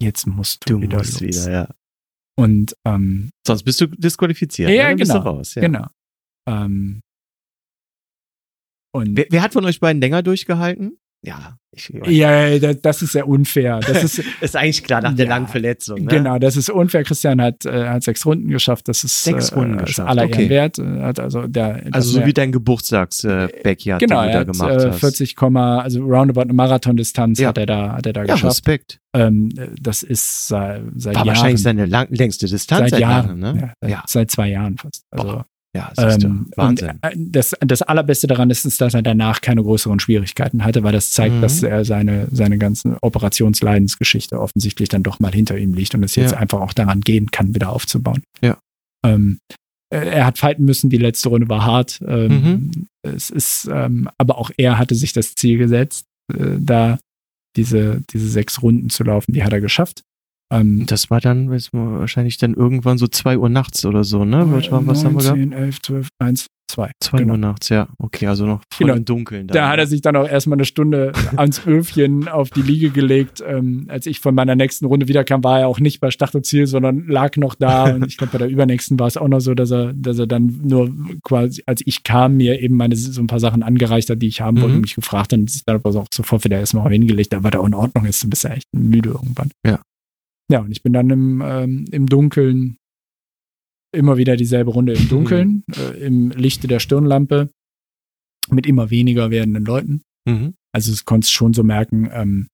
jetzt 0.02 0.26
musst 0.26 0.70
du, 0.70 0.76
du 0.76 0.82
wieder 0.82 0.98
musst 1.00 1.22
los. 1.22 1.46
wieder, 1.46 1.52
ja. 1.52 1.70
Und 2.40 2.76
ähm, 2.86 3.32
Sonst 3.46 3.64
bist 3.64 3.82
du 3.82 3.88
disqualifiziert. 3.88 4.70
Ja? 4.70 4.90
Dann 4.90 4.98
bist 4.98 5.12
genau. 5.12 5.24
du 5.24 5.30
raus. 5.30 5.56
Ja. 5.56 5.62
genau. 5.62 5.88
Ähm, 6.48 7.02
und 8.94 9.18
Wer, 9.18 9.26
wer 9.30 9.42
hat 9.42 9.54
von 9.54 9.66
euch 9.66 9.80
beiden 9.80 10.02
länger 10.02 10.24
durchgehalten? 10.24 11.00
Ja, 11.24 11.58
ich, 11.72 11.92
ja, 12.06 12.58
da- 12.60 12.74
das 12.76 13.02
ist 13.02 13.12
sehr 13.12 13.28
unfair. 13.28 13.80
Das 13.80 14.04
ist 14.04 14.22
ist 14.42 14.56
eigentlich 14.56 14.84
klar 14.84 15.02
nach 15.02 15.16
der 15.16 15.26
Ja, 15.26 15.32
langen 15.32 15.48
Verletzung. 15.48 16.02
Ne? 16.02 16.06
Genau, 16.06 16.38
das 16.40 16.56
ist 16.56 16.70
unfair. 16.70 17.04
Christian 17.04 17.42
hat, 17.42 17.66
äh, 17.66 17.88
hat 17.90 18.04
sechs 18.04 18.26
Runden 18.26 18.50
geschafft. 18.50 18.88
Das 18.88 19.04
ist 19.04 19.24
Sechs 19.24 19.50
äh, 19.50 19.56
Runden 19.56 19.80
ist 19.80 19.86
geschafft, 19.88 20.10
aller 20.10 20.26
okay. 20.26 20.48
Wert. 20.50 20.78
Äh, 20.80 21.02
Hat 21.02 21.20
also 21.20 21.48
der, 21.48 21.84
Also 21.92 22.12
so 22.12 22.18
mehr- 22.20 22.28
wie 22.28 22.34
dein 22.34 22.52
Geburtstags-Backyard, 22.52 24.00
genau, 24.00 24.22
den 24.22 24.32
du 24.32 24.38
er 24.38 24.46
da 24.46 24.52
hat 24.52 24.58
gemacht 24.58 24.86
äh, 24.86 24.90
hast. 24.92 25.00
40, 25.00 25.36
Komma- 25.36 25.80
also 25.82 26.02
roundabout 26.04 26.42
eine 26.42 26.54
Marathondistanz 26.54 27.40
Ja. 27.40 27.50
hat 27.50 27.58
er 27.58 27.66
da, 27.66 27.94
hat 27.94 28.06
er 28.06 28.14
da 28.14 28.22
ja, 28.22 28.34
geschafft. 28.36 28.52
Respekt. 28.54 29.00
Ähm, 29.14 29.50
das 29.82 30.04
ist 30.04 30.48
seit, 30.48 30.82
seit 30.96 31.16
War 31.16 31.26
Jahren. 31.26 31.28
wahrscheinlich 31.36 31.62
seine 31.64 31.86
lang, 31.86 32.08
längste 32.12 32.46
Distanz 32.48 32.92
seit 32.92 33.00
Jahren. 33.00 33.40
langem, 33.42 33.56
ne? 33.62 33.74
ja, 33.84 33.98
seit, 34.06 34.10
seit 34.10 34.32
zwei 34.32 34.50
Jahren 34.50 34.78
fast. 34.78 35.04
Also, 35.12 35.44
Ja, 35.78 36.18
du. 36.18 36.26
ähm, 36.28 36.48
Wahnsinn. 36.56 36.90
Und, 36.92 37.04
äh, 37.04 37.12
das, 37.16 37.56
das 37.60 37.82
Allerbeste 37.82 38.28
daran 38.28 38.50
ist, 38.50 38.66
ist, 38.66 38.82
dass 38.82 38.94
er 38.94 39.02
danach 39.02 39.42
keine 39.42 39.62
größeren 39.64 40.00
Schwierigkeiten 40.00 40.64
hatte, 40.66 40.84
weil 40.84 40.92
das 40.94 41.12
zeigt, 41.12 41.36
Mhm. 41.36 41.42
dass 41.42 41.62
er 41.64 41.86
seine, 41.86 42.28
seine 42.32 42.58
ganze 42.58 42.98
Operationsleidensgeschichte 43.02 44.40
offensichtlich 44.40 44.90
dann 44.90 45.04
doch 45.04 45.20
mal 45.20 45.32
hinter 45.32 45.58
ihm 45.58 45.74
liegt 45.74 45.96
und 45.96 46.04
es 46.04 46.16
jetzt 46.16 46.32
Ja. 46.32 46.38
einfach 46.38 46.62
auch 46.62 46.74
daran 46.74 47.02
gehen 47.02 47.32
kann, 47.32 47.54
wieder 47.56 47.70
aufzubauen. 47.70 48.24
Ja. 48.42 48.58
Ähm, 49.06 49.40
äh, 49.94 49.98
er 50.08 50.26
hat 50.26 50.38
fighten 50.38 50.66
müssen, 50.66 50.90
die 50.90 50.98
letzte 50.98 51.30
Runde 51.30 51.48
war 51.50 51.64
hart. 51.66 52.00
Ähm, 52.06 52.28
Mhm. 52.42 52.88
Es 53.04 53.30
ist, 53.30 53.70
ähm, 53.72 54.10
aber 54.18 54.38
auch 54.38 54.52
er 54.58 54.78
hatte 54.78 54.96
sich 54.96 55.14
das 55.14 55.36
Ziel 55.36 55.58
gesetzt, 55.58 56.06
äh, 56.34 56.58
da 56.60 57.00
diese, 57.56 58.02
diese 58.12 58.28
sechs 58.30 58.62
Runden 58.62 58.90
zu 58.90 59.04
laufen. 59.04 59.32
Die 59.34 59.44
hat 59.44 59.54
er 59.54 59.62
geschafft. 59.62 60.02
Ähm, 60.52 60.86
Das 60.88 61.10
war 61.10 61.20
dann 61.20 61.50
wahrscheinlich 61.50 62.38
dann 62.38 62.54
irgendwann 62.54 62.98
so 62.98 63.08
2 63.08 63.38
Uhr 63.38 63.50
nachts 63.50 63.86
oder 63.86 64.04
so, 64.04 64.24
ne? 64.26 64.46
Was, 64.52 64.72
war- 64.72 64.86
was 64.88 65.04
haben 65.04 65.16
wir 65.16 65.22
gehabt? 65.22 65.38
10, 65.38 65.52
11, 65.52 65.82
12, 65.82 66.08
1, 66.20 66.48
2. 66.70 66.92
2 67.02 67.18
genau. 67.20 67.32
Uhr 67.34 67.38
nachts, 67.38 67.70
ja. 67.70 67.88
Okay, 67.98 68.28
also 68.28 68.46
noch 68.46 68.62
voll 68.74 68.88
Genau. 68.88 68.98
im 68.98 69.04
Dunkeln. 69.06 69.48
Da 69.48 69.70
hat 69.70 69.80
er 69.80 69.88
sich 69.88 70.02
dann 70.02 70.16
auch 70.16 70.28
erstmal 70.28 70.58
eine 70.58 70.66
Stunde 70.66 71.12
ans 71.38 71.66
Öfchen 71.68 72.28
auf 72.30 72.50
die 72.50 72.62
Liege 72.62 72.90
gelegt. 72.92 73.44
Ähm, 73.46 73.86
als 73.90 74.06
ich 74.06 74.20
von 74.22 74.36
meiner 74.36 74.56
nächsten 74.56 74.86
Runde 74.86 75.08
wiederkam, 75.10 75.44
war 75.44 75.60
er 75.62 75.68
auch 75.68 75.80
nicht 75.80 76.00
bei 76.00 76.12
Start 76.12 76.34
und 76.36 76.46
Ziel, 76.46 76.66
sondern 76.68 77.08
lag 77.08 77.36
noch 77.38 77.56
da. 77.56 77.86
Und 77.96 78.06
ich 78.08 78.18
glaube, 78.18 78.32
bei 78.34 78.38
der 78.40 78.50
übernächsten 78.50 78.98
war 79.00 79.08
es 79.08 79.18
auch 79.18 79.28
noch 79.28 79.40
so, 79.40 79.54
dass 79.54 79.72
er, 79.72 79.94
dass 79.94 80.18
er 80.20 80.28
dann 80.28 80.62
nur 80.64 80.90
quasi, 81.24 81.64
als 81.66 81.82
ich 81.86 82.04
kam, 82.04 82.36
mir 82.38 82.62
eben 82.62 82.76
meine 82.78 82.96
so 82.96 83.22
ein 83.22 83.28
paar 83.28 83.40
Sachen 83.42 83.64
angereicht 83.64 84.10
hat, 84.10 84.22
die 84.22 84.28
ich 84.28 84.40
haben 84.42 84.58
wollte 84.58 84.70
Mhm. 84.70 84.76
und 84.76 84.82
mich 84.82 84.96
gefragt 84.96 85.34
hat 85.34 85.40
und 85.40 85.50
sich 85.52 85.64
dann 85.66 85.76
aber 85.78 85.90
auch 85.98 86.08
sofort 86.14 86.44
wieder 86.46 86.60
erstmal 86.60 86.90
hingelegt, 86.92 87.34
da 87.34 87.44
war 87.44 87.52
der 87.52 87.62
auch 87.62 87.68
in 87.68 87.74
Ordnung 87.76 88.06
ist. 88.06 88.24
Du 88.24 88.30
bist 88.30 88.44
ja 88.46 88.52
echt 88.52 88.66
müde 88.74 89.10
irgendwann. 89.10 89.52
Ja. 89.66 89.80
Ja, 90.50 90.62
und 90.62 90.72
ich 90.72 90.82
bin 90.82 90.94
dann 90.94 91.10
im, 91.10 91.42
ähm, 91.46 91.86
im 91.92 92.08
Dunkeln 92.08 92.78
immer 93.96 94.18
wieder 94.18 94.36
dieselbe 94.36 94.72
Runde 94.72 94.94
im 94.94 95.08
Dunkeln, 95.10 95.64
äh, 95.76 95.98
im 96.06 96.30
Lichte 96.32 96.68
der 96.68 96.80
Stirnlampe 96.80 97.50
mit 98.50 98.66
immer 98.66 98.90
weniger 98.90 99.30
werdenden 99.32 99.66
Leuten. 99.66 100.02
Mhm. 100.28 100.54
Also 100.74 100.92
es 100.92 101.06
konntest 101.06 101.34
schon 101.34 101.54
so 101.54 101.64
merken, 101.64 102.10
ähm, 102.12 102.48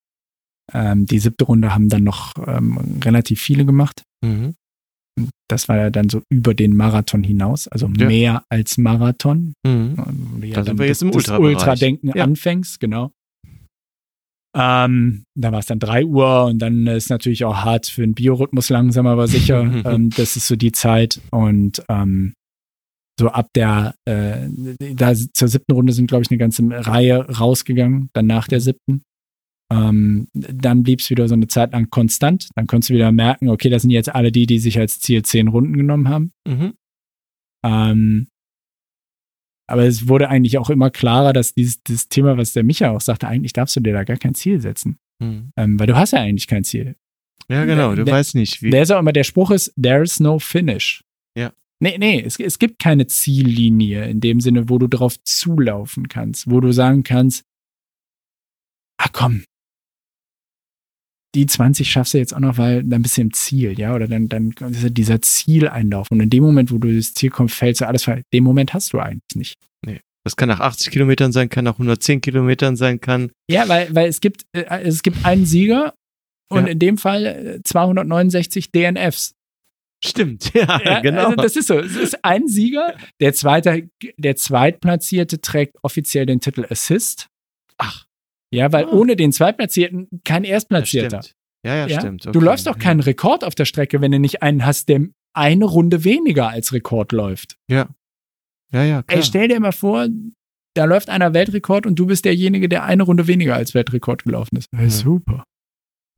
ähm, 0.71 1.05
die 1.05 1.19
siebte 1.19 1.45
Runde 1.45 1.73
haben 1.75 1.89
dann 1.89 2.03
noch 2.03 2.33
ähm, 2.47 2.99
relativ 3.03 3.41
viele 3.41 3.65
gemacht. 3.65 4.03
Mhm. 4.23 4.55
Das 5.47 5.67
war 5.69 5.77
ja 5.77 5.89
dann 5.91 6.09
so 6.09 6.23
über 6.31 6.55
den 6.55 6.75
Marathon 6.75 7.23
hinaus, 7.23 7.67
also 7.67 7.87
Ja. 7.97 8.07
mehr 8.07 8.43
als 8.49 8.77
Marathon. 8.79 9.53
Mhm. 9.63 9.95
ja 10.41 10.55
Da 10.55 10.63
sind 10.63 10.79
wir 10.79 10.87
jetzt 10.87 11.03
im. 11.03 11.11
Ultradenken 11.11 12.11
Ja. 12.15 12.23
anfängst, 12.23 12.79
genau. 12.79 13.11
Ähm, 14.55 15.23
da 15.35 15.51
war 15.51 15.59
es 15.59 15.65
dann 15.65 15.79
3 15.79 16.05
Uhr 16.05 16.45
und 16.45 16.59
dann 16.59 16.85
ist 16.85 17.09
natürlich 17.09 17.43
auch 17.43 17.57
hart 17.57 17.87
für 17.87 18.01
den 18.01 18.13
Biorhythmus 18.13 18.69
langsam, 18.69 19.07
aber 19.07 19.27
sicher. 19.27 19.61
ähm, 19.85 20.09
das 20.11 20.35
ist 20.35 20.47
so 20.47 20.55
die 20.55 20.71
Zeit. 20.71 21.19
Und 21.31 21.83
ähm, 21.89 22.33
so 23.19 23.29
ab 23.29 23.47
der, 23.55 23.95
äh, 24.05 24.47
da 24.95 25.13
zur 25.13 25.47
siebten 25.47 25.73
Runde 25.73 25.93
sind, 25.93 26.07
glaube 26.07 26.23
ich, 26.23 26.31
eine 26.31 26.37
ganze 26.37 26.63
Reihe 26.69 27.27
rausgegangen, 27.29 28.09
dann 28.13 28.27
nach 28.27 28.47
der 28.47 28.59
siebten. 28.59 29.03
Ähm, 29.71 30.27
dann 30.33 30.83
blieb 30.83 30.99
es 30.99 31.09
wieder 31.09 31.27
so 31.27 31.33
eine 31.33 31.47
Zeit 31.47 31.71
lang 31.71 31.89
konstant. 31.89 32.49
Dann 32.55 32.67
konntest 32.67 32.89
du 32.89 32.95
wieder 32.95 33.11
merken, 33.11 33.49
okay, 33.49 33.69
das 33.69 33.81
sind 33.83 33.91
jetzt 33.91 34.13
alle 34.13 34.31
die, 34.31 34.45
die 34.45 34.59
sich 34.59 34.77
als 34.77 34.99
Ziel 34.99 35.23
zehn 35.23 35.47
Runden 35.47 35.77
genommen 35.77 36.09
haben. 36.09 36.31
Mhm. 36.47 36.73
Ähm, 37.65 38.27
aber 39.67 39.83
es 39.85 40.07
wurde 40.07 40.29
eigentlich 40.29 40.57
auch 40.57 40.69
immer 40.69 40.89
klarer, 40.89 41.33
dass 41.33 41.53
dieses, 41.53 41.81
dieses 41.83 42.09
Thema, 42.09 42.37
was 42.37 42.53
der 42.53 42.63
Micha 42.63 42.89
auch 42.91 43.01
sagte, 43.01 43.27
eigentlich 43.27 43.53
darfst 43.53 43.75
du 43.75 43.79
dir 43.79 43.93
da 43.93 44.03
gar 44.03 44.17
kein 44.17 44.35
Ziel 44.35 44.59
setzen. 44.61 44.97
Mhm. 45.19 45.51
Ähm, 45.57 45.79
weil 45.79 45.87
du 45.87 45.95
hast 45.95 46.11
ja 46.11 46.19
eigentlich 46.19 46.47
kein 46.47 46.63
Ziel. 46.63 46.95
Ja, 47.49 47.65
genau. 47.65 47.95
Du 47.95 48.03
Der- 48.03 48.13
weißt 48.13 48.35
nicht, 48.35 48.61
wie. 48.61 48.69
Der 48.69 48.83
ist 48.83 48.91
auch 48.91 48.99
immer, 48.99 49.13
der 49.13 49.23
Spruch 49.23 49.51
ist, 49.51 49.73
there 49.81 50.01
is 50.03 50.19
no 50.19 50.39
finish. 50.39 51.03
Ja. 51.37 51.51
Nee, 51.79 51.97
nee, 51.97 52.21
es, 52.21 52.39
es 52.39 52.59
gibt 52.59 52.79
keine 52.79 53.07
Ziellinie 53.07 54.07
in 54.09 54.21
dem 54.21 54.39
Sinne, 54.39 54.69
wo 54.69 54.77
du 54.77 54.87
drauf 54.87 55.21
zulaufen 55.23 56.07
kannst, 56.07 56.49
wo 56.49 56.59
du 56.61 56.71
sagen 56.71 57.03
kannst, 57.03 57.43
ah 58.97 59.09
komm, 59.11 59.43
die 61.35 61.45
20 61.47 61.89
schaffst 61.89 62.13
du 62.13 62.19
jetzt 62.19 62.33
auch 62.35 62.39
noch, 62.39 62.57
weil 62.57 62.83
dann 62.83 63.01
bist 63.01 63.17
du 63.17 63.21
im 63.21 63.33
Ziel, 63.33 63.77
ja, 63.79 63.95
oder 63.95 64.07
dann, 64.07 64.29
dann 64.29 64.51
ist 64.51 64.83
ja 64.83 64.89
dieser 64.89 65.21
Zieleinlauf. 65.21 66.07
Und 66.11 66.19
in 66.19 66.29
dem 66.29 66.43
Moment, 66.43 66.71
wo 66.71 66.77
du 66.77 66.95
das 66.95 67.13
Ziel 67.13 67.29
kommst, 67.31 67.55
fällst 67.55 67.81
du 67.81 67.87
alles, 67.87 68.07
in 68.07 68.21
dem 68.33 68.43
Moment 68.43 68.73
hast 68.73 68.93
du 68.93 68.99
eigentlich 68.99 69.55
nicht. 69.75 70.01
Das 70.25 70.37
kann 70.37 70.47
nach 70.47 70.61
80 70.61 70.89
Kilometern 70.91 71.33
sein, 71.33 71.49
kann 71.49 71.65
nach 71.65 71.73
110 71.73 72.21
Kilometern 72.21 72.77
sein, 72.77 73.01
kann. 73.01 73.31
Ja, 73.49 73.67
weil, 73.67 73.93
weil 73.93 74.07
es 74.07 74.21
gibt, 74.21 74.45
äh, 74.53 74.63
es 74.83 75.03
gibt 75.03 75.25
einen 75.25 75.45
Sieger 75.45 75.95
und 76.49 76.65
Ja. 76.65 76.71
in 76.71 76.79
dem 76.79 76.97
Fall 76.97 77.25
äh, 77.25 77.61
269 77.61 78.71
DNFs. 78.71 79.33
Stimmt, 80.01 80.53
ja, 80.53 80.79
Ja, 80.85 80.99
genau. 81.01 81.25
Also 81.25 81.35
das 81.35 81.55
ist 81.57 81.67
so. 81.67 81.77
Es 81.77 81.97
ist 81.97 82.23
ein 82.23 82.47
Sieger. 82.47 82.95
Der 83.19 83.33
zweite, 83.33 83.89
der 84.17 84.37
Zweitplatzierte 84.37 85.41
trägt 85.41 85.75
offiziell 85.81 86.25
den 86.25 86.39
Titel 86.39 86.65
Assist. 86.69 87.27
Ach. 87.77 88.05
Ja, 88.53 88.71
weil 88.71 88.85
Ah. 88.85 88.91
ohne 88.91 89.15
den 89.15 89.31
Zweitplatzierten 89.31 90.07
kein 90.23 90.43
ja, 90.43 90.51
Erstplatzierter. 90.51 91.23
stimmt. 91.23 91.35
Ja, 91.65 91.75
ja, 91.75 91.87
Ja? 91.87 91.99
stimmt. 91.99 92.25
Du 92.25 92.29
Okay. 92.29 92.39
läufst 92.39 92.67
auch 92.69 92.77
keinen 92.77 92.99
Rekord 92.99 93.43
auf 93.43 93.55
der 93.55 93.65
Strecke, 93.65 94.01
wenn 94.01 94.11
du 94.11 94.19
nicht 94.19 94.41
einen 94.43 94.65
hast, 94.65 94.89
der 94.89 95.07
eine 95.35 95.65
Runde 95.65 96.03
weniger 96.03 96.49
als 96.49 96.73
Rekord 96.73 97.11
läuft. 97.11 97.57
Ja, 97.69 97.87
ja, 98.71 99.01
klar. 99.03 99.03
Ey, 99.07 99.23
stell 99.23 99.47
dir 99.47 99.59
mal 99.59 99.71
vor, 99.71 100.07
da 100.75 100.85
läuft 100.85 101.09
einer 101.09 101.33
Weltrekord 101.33 101.85
und 101.85 101.97
du 101.99 102.05
bist 102.07 102.25
derjenige, 102.25 102.67
der 102.69 102.83
eine 102.83 103.03
Runde 103.03 103.27
weniger 103.27 103.55
als 103.55 103.73
Weltrekord 103.73 104.23
gelaufen 104.23 104.57
ist. 104.57 104.67
Ja. 104.73 104.89
Super. 104.89 105.43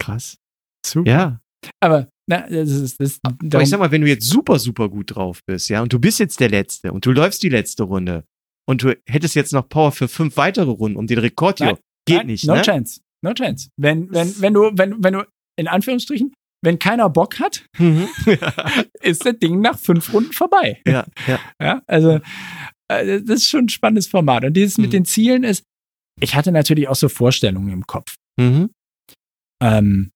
krass. 0.02 0.38
Super. 0.86 1.10
Ja. 1.10 1.40
Aber 1.80 2.08
na, 2.28 2.48
das 2.48 2.70
ist 2.70 3.00
das. 3.02 3.20
Aber 3.24 3.62
ich 3.62 3.70
sag 3.70 3.80
mal, 3.80 3.92
wenn 3.92 4.02
du 4.02 4.08
jetzt 4.08 4.28
super, 4.28 4.60
super 4.60 4.88
gut 4.90 5.16
drauf 5.16 5.42
bist, 5.46 5.70
ja, 5.70 5.82
und 5.82 5.92
du 5.94 6.00
bist 6.00 6.20
jetzt 6.20 6.40
der 6.40 6.50
Letzte 6.50 6.92
und 6.92 7.06
du 7.06 7.12
läufst 7.12 7.42
die 7.44 7.50
letzte 7.50 7.84
Runde 7.84 8.24
und 8.68 8.84
du 8.84 8.96
hättest 9.08 9.36
jetzt 9.36 9.52
noch 9.54 9.68
Power 9.68 9.92
für 9.92 10.08
fünf 10.08 10.38
weitere 10.38 10.70
Runden, 10.70 10.98
um 10.98 11.08
den 11.08 11.18
Rekord 11.20 11.58
hier. 11.60 11.78
Geht 12.08 12.18
Nein, 12.18 12.28
nicht, 12.28 12.46
no 12.46 12.56
ne? 12.56 12.62
chance. 12.62 13.02
No 13.24 13.34
chance. 13.34 13.70
Wenn, 13.78 14.12
wenn, 14.12 14.40
wenn 14.42 14.54
du, 14.54 14.72
wenn, 14.74 15.04
wenn 15.04 15.14
du, 15.14 15.28
in 15.58 15.68
Anführungsstrichen, 15.68 16.34
wenn 16.64 16.80
keiner 16.80 17.10
Bock 17.10 17.40
hat, 17.40 17.66
Mhm. 17.80 18.08
ist 19.02 19.26
das 19.26 19.38
Ding 19.40 19.62
nach 19.62 19.78
fünf 19.80 20.14
Runden 20.14 20.32
vorbei. 20.34 20.82
ja, 20.86 21.06
ja. 21.28 21.40
Ja, 21.62 21.82
also, 21.88 22.20
äh, 22.92 23.22
das 23.22 23.42
ist 23.42 23.50
schon 23.50 23.66
ein 23.66 23.70
spannendes 23.70 24.08
Format. 24.08 24.46
Und 24.46 24.54
dieses 24.54 24.78
mit 24.78 24.88
Mhm. 24.88 24.92
den 24.92 25.06
Zielen 25.06 25.44
ist, 25.44 25.64
ich 26.22 26.36
hatte 26.36 26.52
natürlich 26.52 26.88
auch 26.88 26.96
so 26.96 27.10
Vorstellungen 27.10 27.70
im 27.72 27.86
Kopf. 27.88 28.16
Mhm. 28.40 28.70
Ähm, 29.62 30.12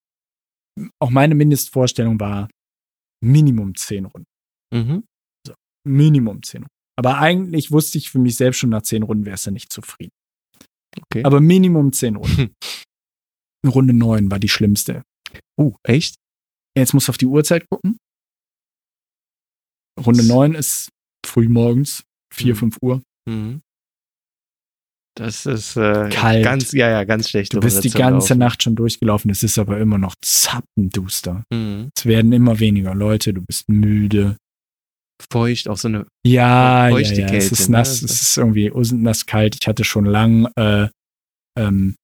auch 1.00 1.10
meine 1.10 1.34
Mindestvorstellung 1.34 2.18
war 2.20 2.48
Minimum 3.22 3.74
zehn 3.74 4.06
Runden. 4.06 4.26
Mhm. 4.72 5.04
Minimum 5.86 6.42
zehn 6.42 6.62
Runden. 6.62 6.70
Aber 6.98 7.18
eigentlich 7.18 7.70
wusste 7.70 7.98
ich 7.98 8.10
für 8.10 8.18
mich 8.18 8.36
selbst 8.36 8.58
schon 8.58 8.70
nach 8.70 8.82
zehn 8.82 9.02
Runden 9.02 9.24
wärst 9.26 9.46
du 9.46 9.50
nicht 9.50 9.72
zufrieden. 9.72 10.12
Okay. 10.98 11.24
Aber 11.24 11.40
Minimum 11.40 11.92
zehn 11.92 12.16
Runden. 12.16 12.54
Runde 13.66 13.92
neun 13.92 14.30
war 14.30 14.38
die 14.38 14.48
schlimmste. 14.48 15.02
Uh, 15.58 15.74
echt? 15.82 16.16
Jetzt 16.76 16.94
musst 16.94 17.08
du 17.08 17.10
auf 17.10 17.18
die 17.18 17.26
Uhrzeit 17.26 17.68
gucken. 17.68 17.98
Runde 19.98 20.24
9 20.26 20.54
ist 20.54 20.88
früh 21.26 21.48
morgens, 21.48 22.04
4, 22.32 22.54
Mhm. 22.54 22.58
5 22.58 22.76
Uhr. 22.80 23.02
Mhm. 23.28 23.60
Das 25.16 25.44
ist 25.44 25.76
äh, 25.76 26.08
Kalt. 26.10 26.44
ganz, 26.44 26.72
ja, 26.72 26.88
ja, 26.88 27.04
ganz 27.04 27.28
schlecht. 27.28 27.52
Du 27.52 27.60
bist 27.60 27.84
die 27.84 27.90
ganze 27.90 28.36
Nacht 28.36 28.62
schon 28.62 28.76
durchgelaufen. 28.76 29.30
Es 29.30 29.42
ist 29.42 29.58
aber 29.58 29.78
immer 29.78 29.98
noch 29.98 30.14
zappenduster. 30.22 31.44
Mhm. 31.52 31.90
Es 31.94 32.06
werden 32.06 32.32
immer 32.32 32.58
weniger 32.60 32.94
Leute. 32.94 33.34
Du 33.34 33.42
bist 33.42 33.68
müde. 33.68 34.36
Feucht, 35.30 35.68
auch 35.68 35.76
so 35.76 35.88
eine. 35.88 36.06
Ja, 36.26 36.88
ja, 36.88 36.92
Feuchte 36.94 37.20
ja. 37.20 37.26
Es 37.26 37.30
Kälte, 37.30 37.54
ist 37.54 37.68
ne? 37.68 37.78
nass. 37.78 38.02
Es 38.02 38.20
ist 38.22 38.36
irgendwie 38.36 38.70
nass 38.94 39.26
kalt. 39.26 39.56
Ich 39.60 39.66
hatte 39.68 39.84
schon 39.84 40.04
lang. 40.04 40.46
Äh, 40.56 40.88
ähm, 41.58 41.94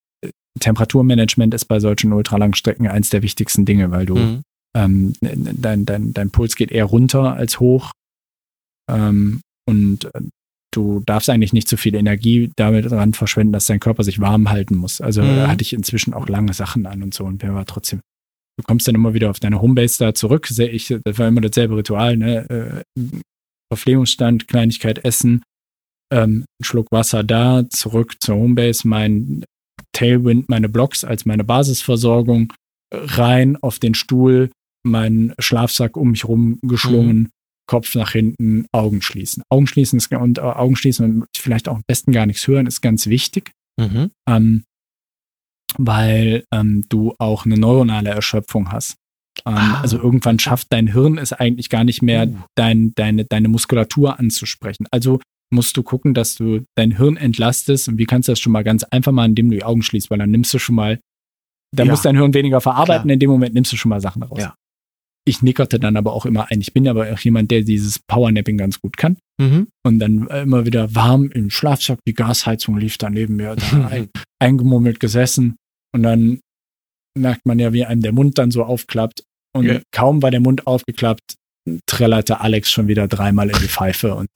Temperaturmanagement 0.60 1.52
ist 1.54 1.66
bei 1.66 1.80
solchen 1.80 2.12
ultralangen 2.12 2.54
Strecken 2.54 2.88
eins 2.88 3.10
der 3.10 3.22
wichtigsten 3.22 3.64
Dinge, 3.66 3.90
weil 3.90 4.06
du 4.06 4.16
Mhm. 4.16 4.42
ähm, 4.76 5.12
dein, 5.20 5.84
dein, 5.84 6.12
dein 6.14 6.30
Puls 6.30 6.56
geht 6.56 6.72
eher 6.72 6.86
runter 6.86 7.34
als 7.34 7.60
hoch. 7.60 7.92
Ähm, 8.90 9.40
und 9.68 10.06
äh, 10.14 10.20
du 10.72 11.02
darfst 11.06 11.28
eigentlich 11.28 11.52
nicht 11.52 11.68
so 11.68 11.76
viel 11.76 11.94
Energie 11.94 12.50
damit 12.56 12.90
dran 12.90 13.12
verschwenden, 13.12 13.52
dass 13.52 13.66
dein 13.66 13.80
Körper 13.80 14.02
sich 14.04 14.18
warm 14.20 14.48
halten 14.50 14.76
muss. 14.76 15.00
Also 15.00 15.22
Mhm. 15.22 15.46
hatte 15.46 15.62
ich 15.62 15.72
inzwischen 15.72 16.14
auch 16.14 16.28
lange 16.28 16.52
Sachen 16.54 16.86
an 16.86 17.02
und 17.02 17.12
so 17.14 17.24
und 17.24 17.42
mir 17.42 17.54
war 17.54 17.66
trotzdem. 17.66 18.00
Du 18.58 18.64
kommst 18.66 18.88
dann 18.88 18.94
immer 18.94 19.14
wieder 19.14 19.30
auf 19.30 19.40
deine 19.40 19.60
Homebase 19.60 19.98
da 19.98 20.14
zurück. 20.14 20.48
Ich, 20.58 20.94
das 21.04 21.18
war 21.18 21.28
immer 21.28 21.42
dasselbe 21.42 21.76
Ritual, 21.76 22.16
ne? 22.16 22.84
Äh, 22.96 23.02
Verpflegungsstand, 23.72 24.48
Kleinigkeit 24.48 25.04
essen, 25.04 25.42
ähm, 26.12 26.44
einen 26.58 26.64
Schluck 26.64 26.92
Wasser 26.92 27.24
da, 27.24 27.64
zurück 27.68 28.14
zur 28.20 28.36
Homebase, 28.36 28.86
mein 28.86 29.44
Tailwind, 29.92 30.48
meine 30.48 30.68
Blocks 30.68 31.04
als 31.04 31.26
meine 31.26 31.44
Basisversorgung, 31.44 32.52
rein 32.92 33.56
auf 33.56 33.78
den 33.78 33.94
Stuhl, 33.94 34.50
meinen 34.86 35.34
Schlafsack 35.38 35.96
um 35.96 36.12
mich 36.12 36.26
rum 36.26 36.58
geschlungen, 36.62 37.30
Kopf 37.68 37.96
nach 37.96 38.12
hinten, 38.12 38.66
Augen 38.72 39.02
schließen. 39.02 39.42
Augen 39.50 39.66
schließen 39.66 39.96
ist, 39.98 40.12
und 40.12 40.38
äh, 40.38 40.42
Augen 40.42 40.76
schließen 40.76 41.04
und 41.04 41.26
vielleicht 41.36 41.68
auch 41.68 41.76
am 41.76 41.82
besten 41.88 42.12
gar 42.12 42.26
nichts 42.26 42.46
hören, 42.46 42.66
ist 42.66 42.80
ganz 42.80 43.06
wichtig, 43.08 43.50
Mhm. 43.78 44.10
ähm, 44.28 44.64
weil 45.78 46.44
ähm, 46.52 46.84
du 46.88 47.14
auch 47.18 47.44
eine 47.46 47.56
neuronale 47.56 48.10
Erschöpfung 48.10 48.72
hast. 48.72 48.96
Ähm, 49.46 49.54
Ah. 49.54 49.80
Also 49.82 49.98
irgendwann 49.98 50.38
schafft 50.38 50.68
dein 50.70 50.86
Hirn 50.92 51.18
es 51.18 51.32
eigentlich 51.32 51.68
gar 51.68 51.84
nicht 51.84 52.00
mehr, 52.02 52.26
Uh. 52.26 52.36
dein, 52.56 52.92
deine, 52.94 53.24
deine 53.26 53.48
Muskulatur 53.48 54.18
anzusprechen. 54.18 54.86
Also 54.90 55.20
musst 55.52 55.76
du 55.76 55.82
gucken, 55.82 56.14
dass 56.14 56.34
du 56.34 56.64
dein 56.76 56.96
Hirn 56.96 57.16
entlastest. 57.16 57.88
Und 57.88 57.98
wie 57.98 58.06
kannst 58.06 58.28
du 58.28 58.32
das 58.32 58.40
schon 58.40 58.52
mal 58.52 58.64
ganz 58.64 58.82
einfach 58.84 59.12
mal, 59.12 59.26
indem 59.26 59.50
du 59.50 59.56
die 59.56 59.64
Augen 59.64 59.82
schließt, 59.82 60.10
weil 60.10 60.18
dann 60.18 60.30
nimmst 60.30 60.52
du 60.54 60.58
schon 60.58 60.74
mal, 60.74 60.98
dann 61.74 61.86
Ja. 61.88 61.92
muss 61.92 62.02
dein 62.02 62.16
Hirn 62.16 62.32
weniger 62.34 62.60
verarbeiten, 62.60 63.04
Klar. 63.04 63.12
in 63.12 63.20
dem 63.20 63.30
Moment 63.30 63.54
nimmst 63.54 63.72
du 63.72 63.76
schon 63.76 63.90
mal 63.90 64.00
Sachen 64.00 64.22
raus. 64.22 64.38
Ja. 64.40 64.54
ich 65.28 65.42
nickerte 65.42 65.80
dann 65.80 65.96
aber 65.96 66.12
auch 66.12 66.24
immer 66.24 66.50
ein. 66.52 66.60
Ich 66.60 66.72
bin 66.72 66.86
aber 66.86 67.12
auch 67.12 67.18
jemand, 67.18 67.50
der 67.50 67.62
dieses 67.62 67.98
Powernapping 67.98 68.56
ganz 68.58 68.80
gut 68.80 68.96
kann. 68.96 69.16
Mhm. 69.40 69.66
Und 69.84 69.98
dann 69.98 70.28
immer 70.28 70.64
wieder 70.66 70.94
warm 70.94 71.30
im 71.32 71.50
Schlafsack, 71.50 71.98
die 72.06 72.14
Gasheizung 72.14 72.78
lief 72.78 72.96
da 72.96 73.10
neben 73.10 73.34
mir, 73.34 73.56
da 73.56 73.86
ein, 73.90 74.08
eingemummelt 74.40 75.00
gesessen. 75.00 75.56
Und 75.96 76.02
dann 76.02 76.40
merkt 77.18 77.46
man 77.46 77.58
ja, 77.58 77.72
wie 77.72 77.84
einem 77.84 78.02
der 78.02 78.12
Mund 78.12 78.38
dann 78.38 78.50
so 78.50 78.62
aufklappt. 78.64 79.22
Und 79.54 79.66
Ja. 79.66 79.80
kaum 79.92 80.22
war 80.22 80.30
der 80.30 80.40
Mund 80.40 80.66
aufgeklappt, 80.66 81.34
trällerte 81.86 82.40
Alex 82.40 82.70
schon 82.70 82.88
wieder 82.88 83.08
dreimal 83.08 83.48
in 83.50 83.58
die 83.58 83.68
Pfeife 83.68 84.14
und 84.14 84.28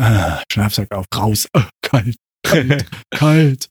ah, 0.00 0.40
Schlafsack 0.50 0.92
auf, 0.94 1.06
raus, 1.14 1.48
ah, 1.52 1.68
kalt, 1.82 2.16
kalt, 2.46 2.86
kalt. 3.10 3.68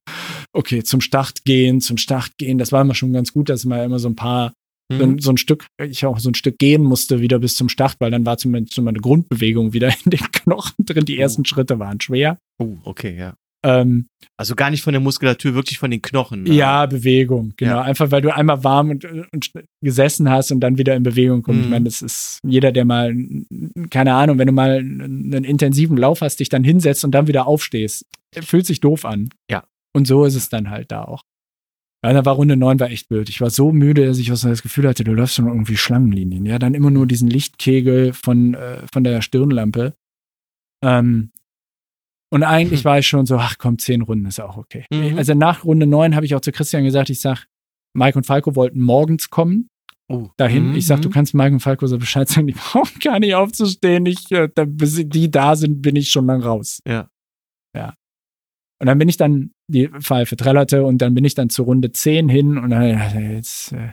Okay, 0.53 0.83
zum 0.83 0.99
Start 1.01 1.45
gehen, 1.45 1.79
zum 1.81 1.97
Start 1.97 2.31
gehen. 2.37 2.57
Das 2.57 2.71
war 2.71 2.81
immer 2.81 2.95
schon 2.95 3.13
ganz 3.13 3.31
gut, 3.31 3.49
dass 3.49 3.63
man 3.65 3.83
immer 3.85 3.99
so 3.99 4.09
ein 4.09 4.15
paar 4.15 4.53
so, 4.91 4.97
Mhm. 5.05 5.13
ein, 5.15 5.19
so 5.19 5.31
ein 5.31 5.37
Stück, 5.37 5.67
ich 5.81 6.05
auch 6.05 6.19
so 6.19 6.29
ein 6.29 6.33
Stück 6.35 6.57
gehen 6.59 6.81
musste 6.83 7.19
wieder 7.21 7.39
bis 7.39 7.55
zum 7.57 7.67
Start, 7.69 7.95
weil 7.99 8.09
dann 8.11 8.25
war 8.25 8.37
zumindest 8.37 8.77
mal 8.79 8.89
eine 8.89 8.99
Grundbewegung 9.01 9.73
wieder 9.73 9.89
in 10.05 10.11
den 10.11 10.31
Knochen 10.31 10.85
drin. 10.85 11.03
Die 11.05 11.19
ersten 11.19 11.43
Schritte 11.45 11.79
waren 11.79 11.99
schwer. 11.99 12.37
Oh, 12.61 12.77
okay, 12.83 13.17
ja. 13.17 13.33
Ähm, 13.63 14.07
Also 14.37 14.55
gar 14.55 14.69
nicht 14.69 14.83
von 14.83 14.93
der 14.93 14.99
Muskulatur, 15.01 15.53
wirklich 15.55 15.79
von 15.79 15.89
den 15.91 16.01
Knochen. 16.01 16.43
ne? 16.43 16.53
ja, 16.53 16.85
Bewegung, 16.85 17.53
genau. 17.57 17.77
Ja. 17.77 17.81
Einfach 17.81 18.11
weil 18.11 18.21
du 18.21 18.33
einmal 18.33 18.63
warm 18.63 18.91
und, 18.91 19.05
und 19.05 19.51
gesessen 19.81 20.29
hast 20.29 20.51
und 20.51 20.59
dann 20.59 20.77
wieder 20.77 20.95
in 20.95 21.03
Bewegung 21.03 21.41
kommst. 21.41 21.61
Ich 21.61 21.65
Mhm. 21.65 21.71
meine, 21.71 21.85
das 21.85 22.01
ist 22.01 22.39
jeder, 22.45 22.71
der 22.71 22.85
mal, 22.85 23.15
keine 23.89 24.13
Ahnung, 24.13 24.37
wenn 24.37 24.47
du 24.47 24.53
mal 24.53 24.77
einen 24.77 25.43
intensiven 25.43 25.97
Lauf 25.97 26.21
hast, 26.21 26.39
dich 26.39 26.49
dann 26.49 26.63
hinsetzt 26.63 27.03
und 27.03 27.11
dann 27.11 27.27
wieder 27.27 27.47
aufstehst, 27.47 28.05
fühlt 28.41 28.65
sich 28.67 28.79
doof 28.79 29.05
an. 29.05 29.29
Ja. 29.49 29.63
Und 29.95 30.05
so 30.07 30.25
ist 30.25 30.35
es 30.35 30.49
dann 30.49 30.69
halt 30.69 30.91
da 30.91 31.03
auch. 31.03 31.23
Ja, 32.05 32.13
da 32.13 32.23
war 32.25 32.35
Runde 32.35 32.55
9 32.55 32.79
war 32.79 32.91
echt 32.91 33.09
wild. 33.09 33.27
Ich 33.27 33.41
war 33.41 33.49
so 33.49 33.71
müde, 33.71 34.05
dass 34.05 34.19
ich 34.19 34.27
das 34.27 34.61
Gefühl 34.61 34.87
hatte, 34.87 35.03
du 35.03 35.13
läufst 35.13 35.33
schon 35.35 35.47
irgendwie 35.47 35.77
Schlangenlinien. 35.77 36.45
Ja, 36.45 36.59
dann 36.59 36.75
immer 36.75 36.91
nur 36.91 37.07
diesen 37.07 37.27
Lichtkegel 37.27 38.13
von, 38.13 38.53
äh, 38.53 38.83
von 38.93 39.03
der 39.03 39.21
Stirnlampe. 39.23 39.93
Ähm, 40.83 41.31
und 42.29 42.43
eigentlich 42.43 42.81
Hm. 42.81 42.85
war 42.85 42.99
ich 42.99 43.07
schon 43.07 43.25
so, 43.25 43.37
ach 43.37 43.57
komm, 43.57 43.77
zehn 43.79 44.01
Runden 44.01 44.25
ist 44.25 44.39
auch 44.39 44.57
okay. 44.57 44.85
Mhm. 44.91 45.17
Also 45.17 45.33
nach 45.33 45.63
Runde 45.63 45.87
9 45.87 46.15
habe 46.15 46.25
ich 46.25 46.35
auch 46.35 46.41
zu 46.41 46.51
Christian 46.51 46.83
gesagt, 46.83 47.09
ich 47.09 47.21
sag, 47.21 47.45
Mike 47.93 48.17
und 48.17 48.25
Falco 48.25 48.55
wollten 48.55 48.79
morgens 48.81 49.29
kommen 49.29 49.69
Oh. 50.09 50.29
dahin. 50.37 50.69
Mhm. 50.69 50.75
Ich 50.75 50.85
sag, 50.85 51.01
du 51.01 51.09
kannst 51.09 51.33
Mike 51.33 51.51
und 51.51 51.59
Falco 51.59 51.85
so 51.85 51.97
Bescheid 51.97 52.29
sagen, 52.29 52.47
die 52.47 52.53
brauchen 52.57 52.97
gar 53.01 53.19
nicht 53.19 53.35
aufzustehen. 53.35 54.05
Ich, 54.05 54.31
äh, 54.31 54.47
da, 54.55 54.63
bis 54.65 55.01
die 55.05 55.29
da 55.29 55.55
sind, 55.57 55.81
bin 55.81 55.97
ich 55.97 56.09
schon 56.09 56.25
lang 56.27 56.41
raus. 56.41 56.79
Ja. 56.87 57.09
Ja. 57.75 57.93
Und 58.79 58.87
dann 58.87 58.97
bin 58.99 59.09
ich 59.09 59.17
dann, 59.17 59.51
die 59.69 59.87
Pfeife 59.89 60.37
trällerte 60.37 60.85
und 60.85 60.99
dann 60.99 61.13
bin 61.13 61.25
ich 61.25 61.33
dann 61.35 61.49
zur 61.49 61.65
Runde 61.65 61.91
10 61.91 62.29
hin 62.29 62.57
und 62.57 62.69
dann, 62.69 62.83
äh, 62.83 63.33
jetzt, 63.35 63.73
äh, 63.73 63.91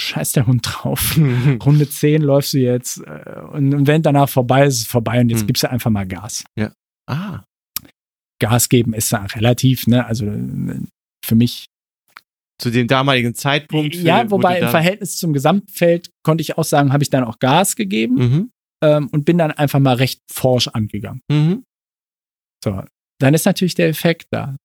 scheiß 0.00 0.32
der 0.32 0.46
Hund 0.46 0.62
drauf. 0.68 1.16
Runde 1.64 1.88
10 1.88 2.22
läufst 2.22 2.54
du 2.54 2.58
jetzt 2.58 2.98
äh, 3.06 3.40
und, 3.52 3.74
und 3.74 3.86
wenn 3.86 4.02
danach 4.02 4.28
vorbei 4.28 4.66
ist, 4.66 4.74
ist 4.76 4.80
es 4.82 4.86
vorbei 4.88 5.20
und 5.20 5.28
jetzt 5.28 5.40
Hm. 5.42 5.46
gibst 5.46 5.62
du 5.62 5.70
einfach 5.70 5.90
mal 5.90 6.06
Gas. 6.08 6.44
Ah. 7.08 7.44
Gas 8.40 8.68
geben 8.68 8.94
ist 8.94 9.12
da 9.12 9.24
relativ, 9.24 9.86
ne? 9.86 10.06
Also 10.06 10.26
äh, 10.26 10.80
für 11.24 11.34
mich 11.34 11.66
Zu 12.60 12.70
dem 12.70 12.86
damaligen 12.86 13.34
Zeitpunkt. 13.34 13.94
Ja, 13.96 14.26
wo 14.30 14.36
wobei 14.36 14.60
im 14.60 14.68
Verhältnis 14.68 15.16
zum 15.16 15.32
Gesamtfeld 15.32 16.10
konnte 16.24 16.42
ich 16.42 16.56
auch 16.58 16.64
sagen, 16.64 16.92
habe 16.92 17.02
ich 17.02 17.10
dann 17.10 17.24
auch 17.24 17.38
Gas 17.38 17.76
gegeben 17.76 18.14
Mhm. 18.14 18.50
ähm, 18.84 19.08
und 19.08 19.24
bin 19.24 19.38
dann 19.38 19.50
einfach 19.52 19.78
mal 19.80 19.96
recht 19.96 20.20
forsch 20.30 20.68
angegangen. 20.68 21.20
Mhm. 21.30 21.64
So, 22.64 22.82
dann 23.20 23.34
ist 23.34 23.46
natürlich 23.46 23.74
der 23.74 23.88
Effekt 23.88 24.26
da. 24.30 24.56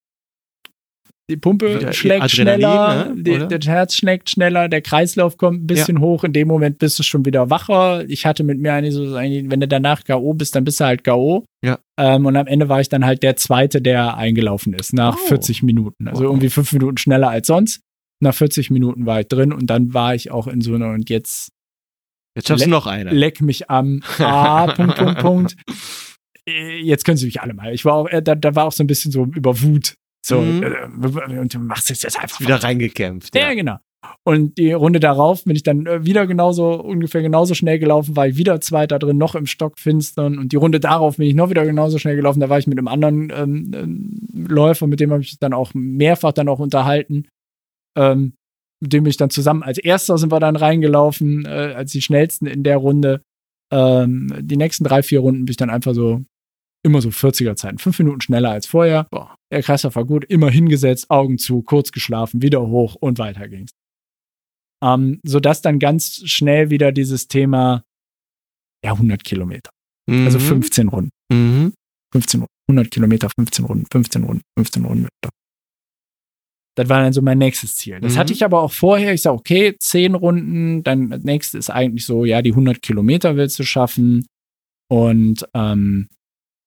Die 1.29 1.37
Pumpe 1.37 1.79
Wieder 1.79 1.93
schlägt 1.93 2.31
schneller, 2.31 3.05
ne? 3.15 3.23
die, 3.23 3.37
das 3.57 3.65
Herz 3.65 3.95
schlägt 3.95 4.29
schneller, 4.29 4.67
der 4.67 4.81
Kreislauf 4.81 5.37
kommt 5.37 5.63
ein 5.63 5.67
bisschen 5.67 6.01
hoch. 6.01 6.25
In 6.25 6.33
dem 6.33 6.49
Moment 6.49 6.79
bist 6.79 6.99
du 6.99 7.03
schon 7.03 7.23
wieder 7.25 7.49
wacher. 7.49 8.03
Ich 8.09 8.25
hatte 8.25 8.43
mit 8.43 8.59
mir 8.59 8.73
eigentlich 8.73 8.93
so, 8.93 9.13
wenn 9.13 9.59
du 9.61 9.67
danach 9.67 10.03
K.O. 10.03 10.33
bist, 10.33 10.53
dann 10.55 10.65
bist 10.65 10.81
du 10.81 10.83
halt 10.85 11.05
K.O. 11.05 11.45
Ja. 11.63 11.79
Ähm, 11.97 12.25
und 12.25 12.35
am 12.35 12.45
Ende 12.47 12.67
war 12.67 12.81
ich 12.81 12.89
dann 12.89 13.05
halt 13.05 13.23
der 13.23 13.37
Zweite, 13.37 13.81
der 13.81 14.17
eingelaufen 14.17 14.73
ist, 14.73 14.91
nach 14.93 15.15
Oh. 15.15 15.27
40 15.27 15.63
Minuten. 15.63 16.09
Also 16.09 16.23
Wow. 16.23 16.31
irgendwie 16.31 16.49
fünf 16.49 16.73
Minuten 16.73 16.97
schneller 16.97 17.29
als 17.29 17.47
sonst. 17.47 17.79
Nach 18.21 18.35
40 18.35 18.69
Minuten 18.69 19.05
war 19.05 19.21
ich 19.21 19.27
drin 19.27 19.53
und 19.53 19.67
dann 19.67 19.93
war 19.93 20.15
ich 20.15 20.29
auch 20.29 20.47
in 20.47 20.59
so 20.59 20.75
einer, 20.75 20.89
und 20.91 21.09
jetzt 21.09 21.49
Jetzt 22.35 22.47
schaffst 22.49 22.65
du 22.65 22.69
noch 22.69 22.85
eine. 22.87 23.11
leck 23.11 23.39
mich 23.41 23.69
am 23.69 24.01
A, 24.19 24.67
Punkt, 24.73 24.97
Punkt, 24.97 25.19
Punkt. 25.19 25.55
Äh, 26.47 26.79
Jetzt 26.81 27.05
können 27.05 27.15
sie 27.17 27.25
mich 27.27 27.39
alle 27.41 27.53
mal. 27.53 27.73
Ich 27.73 27.85
war 27.85 27.93
auch, 27.93 28.07
äh, 28.09 28.21
da, 28.21 28.35
da 28.35 28.55
war 28.55 28.65
auch 28.65 28.71
so 28.73 28.83
ein 28.83 28.87
bisschen 28.87 29.11
so 29.11 29.23
über 29.25 29.61
Wut. 29.61 29.95
So, 30.25 30.41
Mhm. 30.41 30.63
äh, 30.63 31.39
und 31.39 31.53
du 31.53 31.59
machst 31.59 31.91
es 31.91 32.01
jetzt 32.03 32.19
einfach 32.19 32.39
Wieder 32.39 32.63
reingekämpft. 32.63 33.35
Ja, 33.35 33.53
genau. 33.53 33.77
Und 34.23 34.57
die 34.57 34.71
Runde 34.73 34.99
darauf 34.99 35.43
bin 35.45 35.55
ich 35.55 35.63
dann 35.63 35.85
äh, 35.85 36.05
wieder 36.05 36.27
genauso, 36.27 36.73
ungefähr 36.73 37.21
genauso 37.21 37.53
schnell 37.55 37.79
gelaufen, 37.79 38.15
war 38.15 38.27
ich 38.27 38.37
wieder 38.37 38.59
Zweiter 38.61 38.99
drin, 38.99 39.17
noch 39.17 39.35
im 39.35 39.45
Stockfinstern. 39.45 40.37
Und 40.37 40.51
die 40.51 40.57
Runde 40.57 40.79
darauf 40.79 41.17
bin 41.17 41.27
ich 41.27 41.35
noch 41.35 41.49
wieder 41.49 41.65
genauso 41.65 41.99
schnell 41.99 42.15
gelaufen. 42.15 42.39
Da 42.39 42.49
war 42.49 42.59
ich 42.59 42.67
mit 42.67 42.77
einem 42.77 42.87
anderen 42.87 43.31
ähm, 43.33 43.71
ähm, 43.73 44.47
Läufer, 44.47 44.87
mit 44.87 44.99
dem 44.99 45.11
habe 45.11 45.21
ich 45.21 45.39
dann 45.39 45.53
auch 45.53 45.73
mehrfach 45.73 46.33
dann 46.33 46.49
auch 46.49 46.59
unterhalten. 46.59 47.27
Ähm, 47.97 48.33
mit 48.81 48.91
dem 48.91 49.03
bin 49.03 49.09
ich 49.09 49.17
dann 49.17 49.29
zusammen 49.29 49.63
als 49.63 49.77
Erster 49.77 50.17
sind 50.17 50.31
wir 50.31 50.39
dann 50.41 50.57
reingelaufen, 50.57 51.45
äh, 51.45 51.73
als 51.75 51.91
die 51.91 52.01
schnellsten 52.01 52.45
in 52.47 52.63
der 52.63 52.77
Runde. 52.77 53.21
Ähm, 53.71 54.33
die 54.41 54.57
nächsten 54.57 54.83
drei, 54.83 55.01
vier 55.03 55.21
Runden 55.21 55.45
bin 55.45 55.51
ich 55.51 55.57
dann 55.57 55.69
einfach 55.69 55.93
so 55.93 56.21
immer 56.83 57.01
so 57.01 57.09
40er 57.09 57.55
Zeiten, 57.55 57.77
fünf 57.79 57.97
Minuten 57.99 58.21
schneller 58.21 58.51
als 58.51 58.67
vorher. 58.67 59.07
Boah. 59.11 59.35
Der 59.51 59.63
Kreislauf 59.63 59.95
war 59.95 60.05
gut, 60.05 60.25
immer 60.25 60.49
hingesetzt, 60.49 61.09
Augen 61.09 61.37
zu, 61.37 61.61
kurz 61.61 61.91
geschlafen, 61.91 62.41
wieder 62.41 62.61
hoch 62.61 62.95
und 62.95 63.19
weiter 63.19 63.47
ging's. 63.47 63.71
Ähm, 64.83 65.19
sodass 65.23 65.61
dann 65.61 65.79
ganz 65.79 66.21
schnell 66.25 66.69
wieder 66.69 66.91
dieses 66.91 67.27
Thema, 67.27 67.83
ja, 68.83 68.91
100 68.97 69.23
Kilometer, 69.23 69.69
Mhm. 70.09 70.25
also 70.25 70.39
15 70.39 70.89
Runden, 70.89 71.11
Mhm. 71.31 71.73
15 72.13 72.41
Runden, 72.41 72.53
100 72.69 72.91
Kilometer, 72.91 73.29
15 73.29 73.65
Runden, 73.65 73.85
15 73.91 74.23
Runden, 74.23 74.41
15 74.57 74.85
Runden. 74.85 75.07
Das 76.75 76.89
war 76.89 77.01
dann 77.03 77.13
so 77.13 77.21
mein 77.21 77.37
nächstes 77.37 77.75
Ziel. 77.75 77.99
Das 78.01 78.15
Mhm. 78.15 78.17
hatte 78.17 78.33
ich 78.33 78.43
aber 78.43 78.61
auch 78.61 78.71
vorher. 78.71 79.13
Ich 79.13 79.21
sage, 79.21 79.37
okay, 79.37 79.75
10 79.79 80.15
Runden, 80.15 80.83
dann 80.83 81.09
das 81.11 81.23
nächste 81.23 81.57
ist 81.59 81.69
eigentlich 81.69 82.05
so, 82.05 82.25
ja, 82.25 82.41
die 82.41 82.53
100 82.55 82.81
Kilometer 82.81 83.35
willst 83.37 83.59
du 83.59 83.63
schaffen. 83.63 84.25
Und, 84.89 85.47
ähm, 85.53 86.09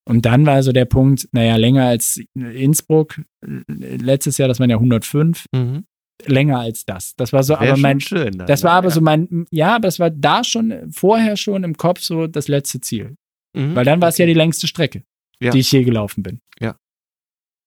und 0.08 0.24
dann 0.24 0.46
war 0.46 0.62
so 0.62 0.72
der 0.72 0.84
Punkt, 0.84 1.28
naja, 1.32 1.56
länger 1.56 1.84
als 1.86 2.20
Innsbruck, 2.34 3.18
äh, 3.44 3.62
letztes 3.96 4.38
Jahr, 4.38 4.48
das 4.48 4.60
waren 4.60 4.70
ja 4.70 4.76
105, 4.78 5.46
Mhm. 5.54 5.84
länger 6.26 6.60
als 6.60 6.84
das. 6.86 7.14
Das 7.16 7.32
war 7.32 7.42
so, 7.42 7.54
Wär 7.54 7.72
aber 7.72 7.76
mein, 7.76 8.00
schön. 8.00 8.38
dann, 8.38 8.46
das 8.46 8.62
war 8.64 8.72
aber 8.72 8.88
ja. 8.88 8.94
so 8.94 9.00
mein, 9.00 9.46
ja, 9.50 9.74
aber 9.76 9.88
das 9.88 9.98
war 9.98 10.10
da 10.10 10.44
schon, 10.44 10.90
vorher 10.92 11.36
schon 11.36 11.62
im 11.64 11.76
Kopf 11.76 12.00
so 12.00 12.26
das 12.26 12.48
letzte 12.48 12.80
Ziel. 12.80 13.16
Mhm. 13.56 13.74
Weil 13.74 13.84
dann 13.84 14.00
war 14.00 14.08
es 14.08 14.18
ja 14.18 14.26
die 14.26 14.34
längste 14.34 14.66
Strecke, 14.66 15.02
Ja. 15.42 15.50
die 15.50 15.58
ich 15.60 15.70
je 15.72 15.82
gelaufen 15.84 16.22
bin. 16.22 16.40
Ja. 16.60 16.76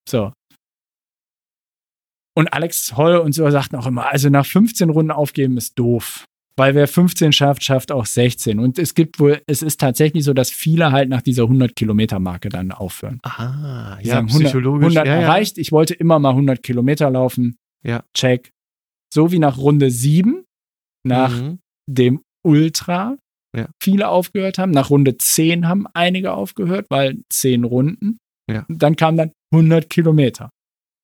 So. 0.07 0.31
Und 2.37 2.53
Alex 2.53 2.95
Holl 2.95 3.17
und 3.17 3.33
so 3.33 3.49
sagten 3.49 3.75
auch 3.75 3.85
immer, 3.85 4.07
also 4.07 4.29
nach 4.29 4.45
15 4.45 4.89
Runden 4.89 5.11
aufgeben 5.11 5.57
ist 5.57 5.77
doof. 5.77 6.25
Weil 6.59 6.75
wer 6.75 6.87
15 6.89 7.31
schafft, 7.31 7.63
schafft 7.63 7.91
auch 7.91 8.05
16. 8.05 8.59
Und 8.59 8.77
es 8.77 8.93
gibt 8.93 9.19
wohl, 9.19 9.41
es 9.47 9.61
ist 9.61 9.79
tatsächlich 9.79 10.25
so, 10.25 10.33
dass 10.33 10.51
viele 10.51 10.91
halt 10.91 11.07
nach 11.07 11.21
dieser 11.21 11.43
100-Kilometer-Marke 11.43 12.49
dann 12.49 12.71
aufhören. 12.73 13.19
Ah, 13.23 13.97
ja, 14.01 14.15
sagen, 14.15 14.27
100, 14.27 14.51
psychologisch. 14.51 14.83
100 14.95 15.07
ja, 15.07 15.15
ja. 15.15 15.21
erreicht. 15.21 15.57
Ich 15.57 15.71
wollte 15.71 15.93
immer 15.93 16.19
mal 16.19 16.31
100 16.31 16.61
Kilometer 16.61 17.09
laufen. 17.09 17.55
Ja. 17.83 18.03
Check. 18.13 18.51
So 19.13 19.31
wie 19.31 19.39
nach 19.39 19.57
Runde 19.57 19.89
7, 19.89 20.43
nach 21.05 21.31
Mhm. 21.41 21.59
dem 21.89 22.21
Ultra, 22.45 23.15
Ja. 23.55 23.69
viele 23.81 24.09
aufgehört 24.09 24.57
haben. 24.57 24.71
Nach 24.71 24.89
Runde 24.89 25.17
10 25.17 25.65
haben 25.67 25.87
einige 25.93 26.33
aufgehört, 26.33 26.87
weil 26.89 27.19
10 27.31 27.63
Runden. 27.63 28.17
Ja. 28.51 28.65
Dann 28.67 28.95
kamen 28.97 29.17
dann 29.17 29.31
100 29.53 29.89
Kilometer. 29.89 30.49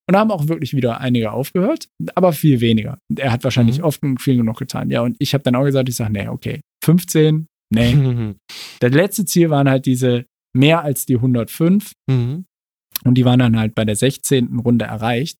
Und 0.08 0.14
da 0.14 0.20
haben 0.20 0.32
auch 0.32 0.47
wirklich 0.47 0.76
wieder 0.76 0.99
einige 1.01 1.32
aufgehört, 1.32 1.88
aber 2.14 2.32
viel 2.34 2.62
weniger. 2.62 2.99
Er 3.18 3.32
hat 3.32 3.43
wahrscheinlich 3.43 3.80
Mhm. 3.80 3.84
oft 3.86 4.03
und 4.03 4.22
viel 4.22 4.38
genug 4.38 4.58
getan. 4.60 4.89
Ja, 4.91 5.01
und 5.01 5.16
ich 5.20 5.34
habe 5.34 5.43
dann 5.43 5.56
auch 5.56 5.64
gesagt, 5.66 5.89
ich 5.89 5.95
sage, 5.95 6.14
nee, 6.14 6.28
okay, 6.28 6.62
15, 6.84 7.47
nee. 7.74 7.95
Mhm. 7.95 8.36
das 8.82 8.91
letzte 8.93 9.26
Ziel 9.26 9.49
waren 9.49 9.68
halt 9.70 9.86
diese 9.88 10.26
mehr 10.56 10.84
als 10.84 11.06
die 11.08 11.16
105 11.18 11.91
Mhm. 12.10 12.45
und 13.03 13.16
die 13.16 13.26
waren 13.26 13.39
dann 13.39 13.58
halt 13.58 13.74
bei 13.74 13.84
der 13.84 13.95
16. 13.95 14.60
Runde 14.60 14.86
erreicht. 14.86 15.38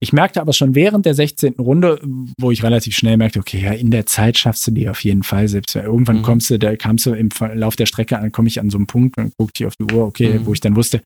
Ich 0.00 0.12
merkte 0.12 0.40
aber 0.40 0.52
schon 0.52 0.74
während 0.76 1.04
der 1.06 1.14
16. 1.14 1.54
Runde, 1.58 2.00
wo 2.40 2.52
ich 2.52 2.62
relativ 2.62 2.94
schnell 2.96 3.16
merkte, 3.16 3.40
okay, 3.40 3.60
ja, 3.60 3.72
in 3.72 3.90
der 3.90 4.06
Zeit 4.06 4.38
schaffst 4.38 4.64
du 4.66 4.70
die 4.70 4.88
auf 4.88 5.02
jeden 5.02 5.24
Fall. 5.24 5.48
Selbst 5.48 5.74
wenn 5.74 5.84
irgendwann 5.84 6.18
Mhm. 6.18 6.22
kommst 6.22 6.50
du, 6.50 6.58
da 6.58 6.74
kamst 6.76 7.04
du 7.06 7.12
im 7.14 7.32
Verlauf 7.32 7.74
der 7.76 7.86
Strecke 7.86 8.16
an, 8.18 8.30
komme 8.32 8.46
ich 8.48 8.60
an 8.60 8.70
so 8.70 8.78
einen 8.78 8.86
Punkt 8.86 9.18
und 9.18 9.32
guckte 9.36 9.64
ich 9.64 9.66
auf 9.66 9.74
die 9.76 9.92
Uhr, 9.92 10.06
okay, 10.06 10.38
Mhm. 10.38 10.46
wo 10.46 10.52
ich 10.52 10.60
dann 10.60 10.76
wusste, 10.76 11.02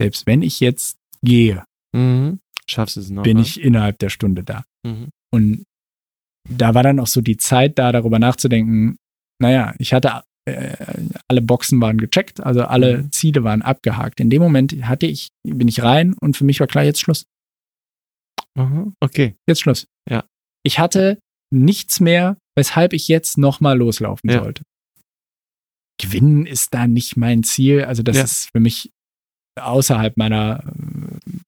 selbst 0.00 0.26
wenn 0.26 0.40
ich 0.42 0.58
jetzt 0.60 0.96
gehe, 1.22 1.62
Mhm. 1.92 2.40
Schaffst 2.68 2.96
du 2.96 3.00
es 3.00 3.10
noch? 3.10 3.22
bin 3.24 3.36
ne? 3.38 3.42
ich 3.42 3.60
innerhalb 3.60 3.98
der 3.98 4.10
Stunde 4.10 4.44
da. 4.44 4.64
Mhm. 4.86 5.08
Und 5.32 5.64
da 6.48 6.74
war 6.74 6.82
dann 6.82 7.00
auch 7.00 7.06
so 7.06 7.20
die 7.20 7.36
Zeit 7.36 7.78
da, 7.78 7.92
darüber 7.92 8.18
nachzudenken, 8.18 8.96
naja, 9.40 9.74
ich 9.78 9.92
hatte 9.92 10.22
äh, 10.46 10.74
alle 11.28 11.42
Boxen 11.42 11.80
waren 11.80 11.98
gecheckt, 11.98 12.40
also 12.40 12.62
alle 12.64 12.98
Mhm. 13.02 13.12
Ziele 13.12 13.44
waren 13.44 13.62
abgehakt. 13.62 14.20
In 14.20 14.30
dem 14.30 14.40
Moment 14.42 14.72
hatte 14.84 15.06
ich, 15.06 15.28
bin 15.44 15.68
ich 15.68 15.82
rein 15.82 16.14
und 16.14 16.36
für 16.36 16.44
mich 16.44 16.60
war 16.60 16.66
klar, 16.66 16.84
jetzt 16.84 17.00
Schluss. 17.00 17.24
Mhm. 18.56 18.94
Okay. 19.00 19.36
Jetzt 19.48 19.60
Schluss. 19.60 19.86
Ja. 20.08 20.24
Ich 20.64 20.78
hatte 20.78 21.18
nichts 21.52 22.00
mehr, 22.00 22.36
weshalb 22.56 22.92
ich 22.92 23.08
jetzt 23.08 23.36
nochmal 23.38 23.76
loslaufen 23.78 24.30
Ja. 24.30 24.42
sollte. 24.42 24.62
Gewinnen 26.00 26.46
ist 26.46 26.72
da 26.72 26.86
nicht 26.86 27.16
mein 27.16 27.42
Ziel. 27.42 27.84
Also 27.84 28.02
das 28.02 28.16
Ja. 28.16 28.24
ist 28.24 28.48
für 28.52 28.60
mich 28.60 28.90
außerhalb 29.60 30.16
meiner 30.16 30.62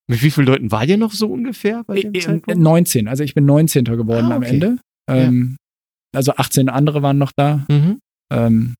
Mit 0.08 0.22
wie 0.22 0.30
vielen 0.30 0.46
Leuten 0.46 0.70
war 0.70 0.84
ihr 0.84 0.96
noch 0.98 1.12
so 1.12 1.28
ungefähr 1.28 1.82
bei 1.84 2.00
dem 2.00 2.14
äh, 2.14 2.18
äh, 2.18 2.20
Zeitpunkt? 2.20 2.60
19. 2.60 3.08
Also 3.08 3.24
ich 3.24 3.34
bin 3.34 3.44
19. 3.46 3.84
geworden 3.84 4.30
Ah, 4.32 4.36
am 4.36 4.42
okay. 4.42 4.50
Ende. 4.50 4.78
Ähm, 5.08 5.56
Also 6.14 6.32
18 6.36 6.68
andere 6.68 7.02
waren 7.02 7.18
noch 7.18 7.32
da. 7.34 7.64
Mhm. 7.68 7.98
Ähm, 8.32 8.74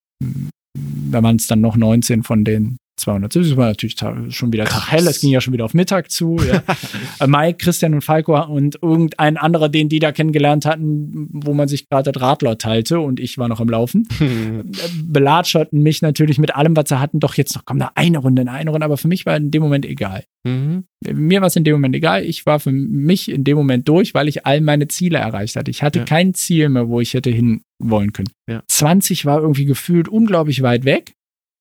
da 1.11 1.22
waren 1.22 1.37
es 1.37 1.47
dann 1.47 1.61
noch 1.61 1.76
19 1.76 2.22
von 2.22 2.45
den 2.45 2.76
270. 3.03 3.50
Das 3.50 3.57
war 3.57 3.66
natürlich 3.68 3.96
schon 4.34 4.53
wieder 4.53 4.64
hell. 4.90 5.07
Es 5.07 5.20
ging 5.20 5.30
ja 5.30 5.40
schon 5.40 5.53
wieder 5.53 5.64
auf 5.64 5.74
Mittag 5.74 6.11
zu. 6.11 6.36
Ja. 6.46 6.62
Äh, 7.20 7.26
Mike, 7.26 7.59
Christian 7.59 7.94
und 7.94 8.03
Falco 8.03 8.40
und 8.44 8.78
irgendein 8.82 9.36
anderer, 9.36 9.68
den 9.68 9.88
die 9.88 9.98
da 9.98 10.12
kennengelernt 10.12 10.64
hatten, 10.64 11.28
wo 11.32 11.53
man 11.55 11.68
sich 11.68 11.88
gerade 11.88 12.11
das 12.11 12.20
Radler 12.22 12.59
teilte 12.59 12.98
und 13.00 13.20
ich 13.20 13.38
war 13.38 13.48
noch 13.48 13.61
am 13.61 13.68
Laufen. 13.68 14.09
Belatscherten 15.05 15.82
mich 15.82 16.03
natürlich 16.03 16.38
mit 16.38 16.55
allem, 16.55 16.76
was 16.76 16.88
sie 16.88 16.98
hatten. 17.00 17.20
Doch 17.20 17.34
jetzt 17.34 17.55
noch, 17.55 17.64
komm, 17.64 17.78
da 17.78 17.92
eine 17.94 18.18
Runde, 18.18 18.46
eine 18.50 18.70
Runde. 18.70 18.84
Aber 18.84 18.96
für 18.96 19.09
mich 19.09 19.26
war 19.26 19.36
in 19.36 19.50
dem 19.50 19.62
Moment 19.62 19.84
egal. 19.84 20.24
Mhm. 20.44 20.84
Mir 21.12 21.40
war 21.40 21.48
es 21.48 21.57
in 21.57 21.64
dem 21.64 21.74
Moment 21.74 21.94
egal. 21.94 22.24
Ich 22.24 22.46
war 22.46 22.61
für 22.61 22.72
mich 22.72 23.30
in 23.30 23.44
dem 23.44 23.57
Moment 23.57 23.88
durch, 23.88 24.14
weil 24.14 24.28
ich 24.28 24.46
all 24.46 24.61
meine 24.61 24.88
Ziele 24.88 25.18
erreicht 25.18 25.57
hatte. 25.57 25.70
Ich 25.70 25.82
hatte 25.82 26.00
Ja. 26.00 26.05
kein 26.05 26.34
Ziel 26.34 26.68
mehr, 26.68 26.88
wo 26.88 27.00
ich 27.00 27.14
hätte 27.14 27.30
hin 27.30 27.62
wollen 27.78 28.12
können. 28.12 28.28
Ja. 28.48 28.62
20 28.68 29.24
war 29.24 29.40
irgendwie 29.40 29.64
gefühlt 29.64 30.09
unglaublich 30.09 30.62
weit 30.62 30.84
weg, 30.84 31.14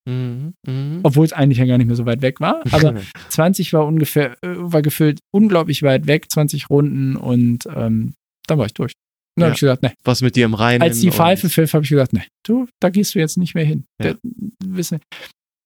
Mhm. 0.10 0.54
Mhm. 0.68 1.00
obwohl 1.04 1.26
es 1.26 1.34
eigentlich 1.34 1.60
ja 1.60 1.66
gar 1.66 1.78
nicht 1.78 1.88
mehr 1.88 1.96
so 1.96 2.06
weit 2.06 2.22
weg 2.22 2.40
war. 2.42 2.62
Aber 2.72 2.96
20 3.30 3.72
war 3.74 3.86
ungefähr, 3.86 4.32
äh, 4.44 4.48
war 4.56 4.82
gefühlt 4.82 5.20
unglaublich 5.32 5.84
weit 5.84 6.08
weg, 6.08 6.32
20 6.32 6.70
Runden 6.70 7.16
und 7.16 7.68
ähm, 7.76 8.14
dann 8.48 8.58
war 8.58 8.66
ich 8.66 8.74
durch. 8.74 8.94
Dann 9.36 9.44
Ja. 9.44 9.46
habe 9.48 9.54
ich 9.56 9.60
gesagt, 9.62 9.84
ne. 9.84 9.94
was 10.04 10.22
mit 10.22 10.36
dir 10.36 10.46
im 10.46 10.54
Reinen. 10.56 10.82
Als 10.82 11.00
die 11.02 11.12
Pfeife 11.12 11.50
pfiff, 11.50 11.74
habe 11.74 11.84
ich 11.84 11.90
gesagt, 11.90 12.14
ne, 12.14 12.24
du, 12.46 12.68
da 12.82 12.90
gehst 12.90 13.14
du 13.16 13.20
jetzt 13.20 13.38
nicht 13.38 13.54
mehr 13.56 13.64
hin. 13.64 13.86
Ja. 14.02 14.14
Da, 14.16 14.98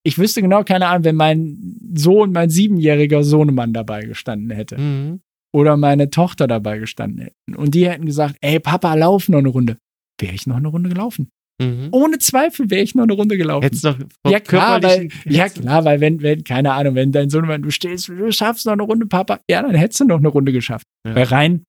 ich 0.03 0.17
wüsste 0.19 0.41
genau, 0.41 0.63
keine 0.63 0.87
Ahnung, 0.87 1.03
wenn 1.03 1.15
mein 1.15 1.79
Sohn, 1.95 2.31
mein 2.31 2.49
siebenjähriger 2.49 3.23
Sohnemann 3.23 3.73
dabei 3.73 4.01
gestanden 4.01 4.51
hätte 4.51 4.77
Mhm. 4.77 5.21
oder 5.53 5.77
meine 5.77 6.09
Tochter 6.11 6.45
dabei 6.47 6.77
gestanden 6.77 7.21
hätten 7.21 7.55
und 7.55 7.73
die 7.73 7.89
hätten 7.89 8.05
gesagt, 8.05 8.35
ey 8.41 8.59
Papa, 8.59 8.93
lauf 8.93 9.29
noch 9.29 9.39
eine 9.39 9.49
Runde, 9.49 9.77
wäre 10.19 10.35
ich 10.35 10.45
noch 10.45 10.57
eine 10.57 10.67
Runde 10.67 10.89
gelaufen. 10.89 11.29
Mhm. 11.61 11.87
Ohne 11.91 12.19
Zweifel 12.19 12.69
wäre 12.69 12.81
ich 12.81 12.95
noch 12.95 13.03
eine 13.03 13.13
Runde 13.13 13.37
gelaufen. 13.37 13.63
Hättest 13.63 13.83
noch 13.85 13.97
ja 14.27 14.39
klar, 14.41 14.83
weil, 14.83 15.07
ja 15.25 15.47
klar, 15.47 15.85
weil 15.85 16.01
wenn, 16.01 16.21
wenn, 16.21 16.43
keine 16.43 16.73
Ahnung, 16.73 16.95
wenn 16.95 17.11
dein 17.13 17.29
Sohn, 17.29 17.47
wenn 17.47 17.61
du 17.61 17.71
stehst, 17.71 18.09
du 18.09 18.31
schaffst 18.31 18.65
noch 18.65 18.73
eine 18.73 18.83
Runde, 18.83 19.05
Papa, 19.05 19.39
ja, 19.49 19.61
dann 19.61 19.73
hättest 19.75 20.01
du 20.01 20.05
noch 20.05 20.17
eine 20.17 20.27
Runde 20.27 20.51
geschafft. 20.51 20.85
Ja. 21.07 21.15
Weil 21.15 21.23
rein 21.23 21.63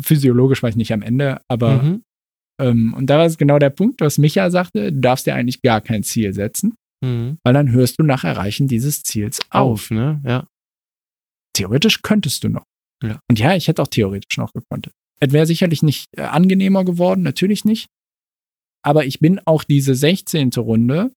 physiologisch 0.00 0.62
war 0.62 0.70
ich 0.70 0.76
nicht 0.76 0.92
am 0.92 1.02
Ende, 1.02 1.40
aber 1.48 1.80
Mhm. 1.82 2.02
ähm, 2.60 2.94
und 2.94 3.06
da 3.06 3.18
war 3.18 3.26
es 3.26 3.38
genau 3.38 3.60
der 3.60 3.70
Punkt, 3.70 4.00
was 4.00 4.18
Micha 4.18 4.50
sagte, 4.50 4.92
du 4.92 5.00
darfst 5.00 5.26
dir 5.26 5.34
eigentlich 5.36 5.62
gar 5.62 5.80
kein 5.80 6.02
Ziel 6.02 6.32
setzen, 6.34 6.74
Mhm. 7.04 7.38
weil 7.44 7.54
dann 7.54 7.70
hörst 7.70 8.00
du 8.00 8.02
nach 8.02 8.24
Erreichen 8.24 8.66
dieses 8.66 9.04
Ziels 9.04 9.38
auf. 9.50 9.84
Auf, 9.84 9.90
ne? 9.92 10.20
Ja. 10.26 10.46
Theoretisch 11.56 12.02
könntest 12.02 12.42
du 12.42 12.48
noch. 12.48 12.64
Ja. 13.02 13.20
Und 13.30 13.38
ja, 13.38 13.54
ich 13.54 13.68
hätte 13.68 13.80
auch 13.82 13.86
theoretisch 13.88 14.36
noch 14.38 14.52
gekonnt. 14.52 14.90
Es 15.20 15.32
wäre 15.32 15.46
sicherlich 15.46 15.82
nicht 15.84 16.06
äh, 16.16 16.22
angenehmer 16.22 16.84
geworden, 16.84 17.22
natürlich 17.22 17.64
nicht. 17.64 17.86
Aber 18.84 19.06
ich 19.06 19.18
bin 19.20 19.40
auch 19.46 19.64
diese 19.64 19.94
16. 19.94 20.50
Runde 20.58 21.12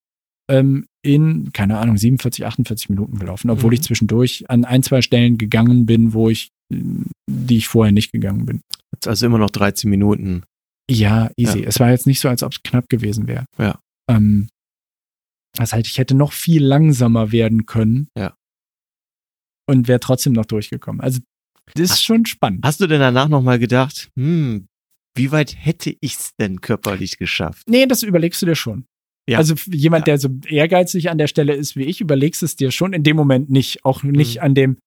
ähm, 0.49 0.87
in, 1.03 1.51
keine 1.51 1.77
Ahnung, 1.77 1.97
47, 1.97 2.45
48 2.45 2.89
Minuten 2.89 3.19
gelaufen, 3.19 3.49
obwohl 3.49 3.69
Mhm. 3.71 3.73
ich 3.73 3.81
zwischendurch 3.81 4.49
an 4.49 4.63
ein, 4.65 4.83
zwei 4.83 5.01
Stellen 5.01 5.37
gegangen 5.37 5.85
bin, 5.85 6.13
wo 6.13 6.29
ich, 6.29 6.49
die 6.71 7.57
ich 7.57 7.67
vorher 7.67 7.91
nicht 7.91 8.11
gegangen 8.11 8.45
bin. 8.45 8.61
Also 9.05 9.25
immer 9.25 9.37
noch 9.37 9.49
13 9.49 9.89
Minuten. 9.89 10.43
Ja, 10.89 11.29
easy. 11.35 11.59
Ja. 11.61 11.67
Es 11.67 11.79
war 11.81 11.89
jetzt 11.89 12.07
nicht 12.07 12.21
so, 12.21 12.29
als 12.29 12.43
ob 12.43 12.53
es 12.53 12.63
knapp 12.63 12.87
gewesen 12.87 13.27
wäre. 13.27 13.45
Ja. 13.57 13.79
Ähm, 14.09 14.47
das 15.57 15.73
heißt, 15.73 15.87
ich 15.87 15.97
hätte 15.97 16.15
noch 16.15 16.31
viel 16.31 16.63
langsamer 16.63 17.31
werden 17.33 17.65
können. 17.65 18.07
Ja. 18.17 18.35
Und 19.69 19.87
wäre 19.89 19.99
trotzdem 19.99 20.31
noch 20.33 20.45
durchgekommen. 20.45 21.01
Also, 21.01 21.19
das 21.73 21.91
ist 21.91 22.03
schon 22.03 22.25
spannend. 22.25 22.61
Hast 22.63 22.79
du 22.79 22.87
denn 22.87 23.01
danach 23.01 23.27
nochmal 23.27 23.59
gedacht, 23.59 24.09
hm, 24.15 24.67
wie 25.17 25.31
weit 25.31 25.55
hätte 25.57 25.95
ich's 26.01 26.35
denn 26.37 26.61
körperlich 26.61 27.17
geschafft? 27.17 27.67
Nee, 27.69 27.85
das 27.85 28.03
überlegst 28.03 28.41
du 28.41 28.45
dir 28.45 28.55
schon. 28.55 28.85
Ja. 29.29 29.37
Also 29.39 29.55
jemand, 29.67 30.01
Ja. 30.07 30.13
der 30.13 30.17
so 30.19 30.29
ehrgeizig 30.47 31.09
an 31.09 31.17
der 31.17 31.27
Stelle 31.27 31.53
ist 31.53 31.75
wie 31.75 31.83
ich, 31.83 31.99
überlegst 32.01 32.43
es 32.43 32.55
dir 32.55 32.71
schon 32.71 32.93
in 32.93 33.03
dem 33.03 33.17
Moment 33.17 33.49
nicht. 33.49 33.83
Auch 33.83 34.03
nicht 34.03 34.37
Mhm. 34.37 34.41
an 34.43 34.55
dem, 34.55 34.77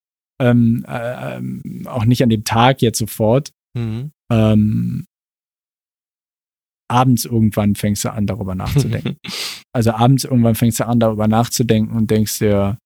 ähm, 0.41 0.85
äh, 0.89 1.37
ähm, 1.37 1.83
auch 1.87 2.05
nicht 2.07 2.23
an 2.23 2.31
dem 2.31 2.45
Tag 2.45 2.81
jetzt 2.81 2.99
sofort. 2.99 3.51
Mhm. 3.77 4.13
Ähm, 4.33 5.05
abends 6.89 7.25
irgendwann 7.25 7.75
fängst 7.75 8.05
du 8.05 8.13
an, 8.13 8.27
darüber 8.27 8.55
nachzudenken. 8.55 9.17
also 9.73 9.93
abends 9.93 10.25
irgendwann 10.25 10.55
fängst 10.55 10.81
du 10.81 10.87
an, 10.87 10.99
darüber 11.01 11.29
nachzudenken 11.29 11.95
und 11.97 12.11
denkst 12.11 12.39
dir, 12.39 12.79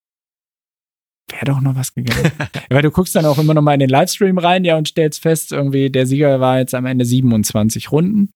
wäre 1.31 1.45
doch 1.45 1.61
noch 1.61 1.75
was 1.75 1.95
gegangen. 1.95 2.33
Weil 2.71 2.83
du 2.83 2.91
guckst 2.91 3.15
dann 3.17 3.25
auch 3.25 3.39
immer 3.39 3.55
noch 3.55 3.63
mal 3.63 3.75
in 3.75 3.81
den 3.81 3.89
Livestream 3.89 4.39
rein, 4.39 4.65
ja, 4.65 4.77
und 4.77 4.89
stellst 4.89 5.23
fest, 5.23 5.53
irgendwie, 5.53 5.91
der 5.91 6.07
Sieger 6.07 6.41
war 6.41 6.59
jetzt 6.59 6.75
am 6.75 6.87
Ende 6.87 7.05
27 7.05 7.91
Runden. 7.93 8.31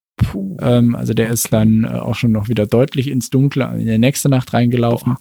Ähm, 0.61 0.97
also 0.97 1.15
der 1.15 1.29
ist 1.29 1.53
dann 1.53 1.85
äh, 1.85 1.89
auch 1.89 2.15
schon 2.15 2.33
noch 2.33 2.49
wieder 2.49 2.67
deutlich 2.67 3.09
ins 3.09 3.31
Dunkle 3.31 3.73
in 3.79 3.87
der 3.87 3.99
nächste 3.99 4.29
Nacht 4.29 4.53
reingelaufen. 4.53 5.17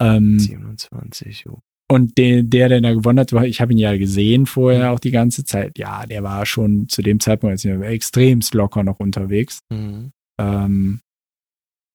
Ähm, 0.00 0.38
27, 0.38 1.44
jo. 1.46 1.60
und 1.90 2.18
der, 2.18 2.42
der, 2.42 2.68
der 2.68 2.80
da 2.80 2.92
gewonnen 2.92 3.18
hat, 3.18 3.32
ich 3.44 3.60
habe 3.60 3.72
ihn 3.72 3.78
ja 3.78 3.96
gesehen 3.96 4.46
vorher 4.46 4.92
auch 4.92 5.00
die 5.00 5.10
ganze 5.10 5.44
Zeit. 5.44 5.78
Ja, 5.78 6.06
der 6.06 6.22
war 6.22 6.44
schon 6.46 6.88
zu 6.88 7.02
dem 7.02 7.18
Zeitpunkt 7.18 7.52
als 7.52 7.64
extremst 7.64 8.54
locker 8.54 8.84
noch 8.84 9.00
unterwegs. 9.00 9.60
Mhm. 9.70 10.12
Ähm, 10.38 11.00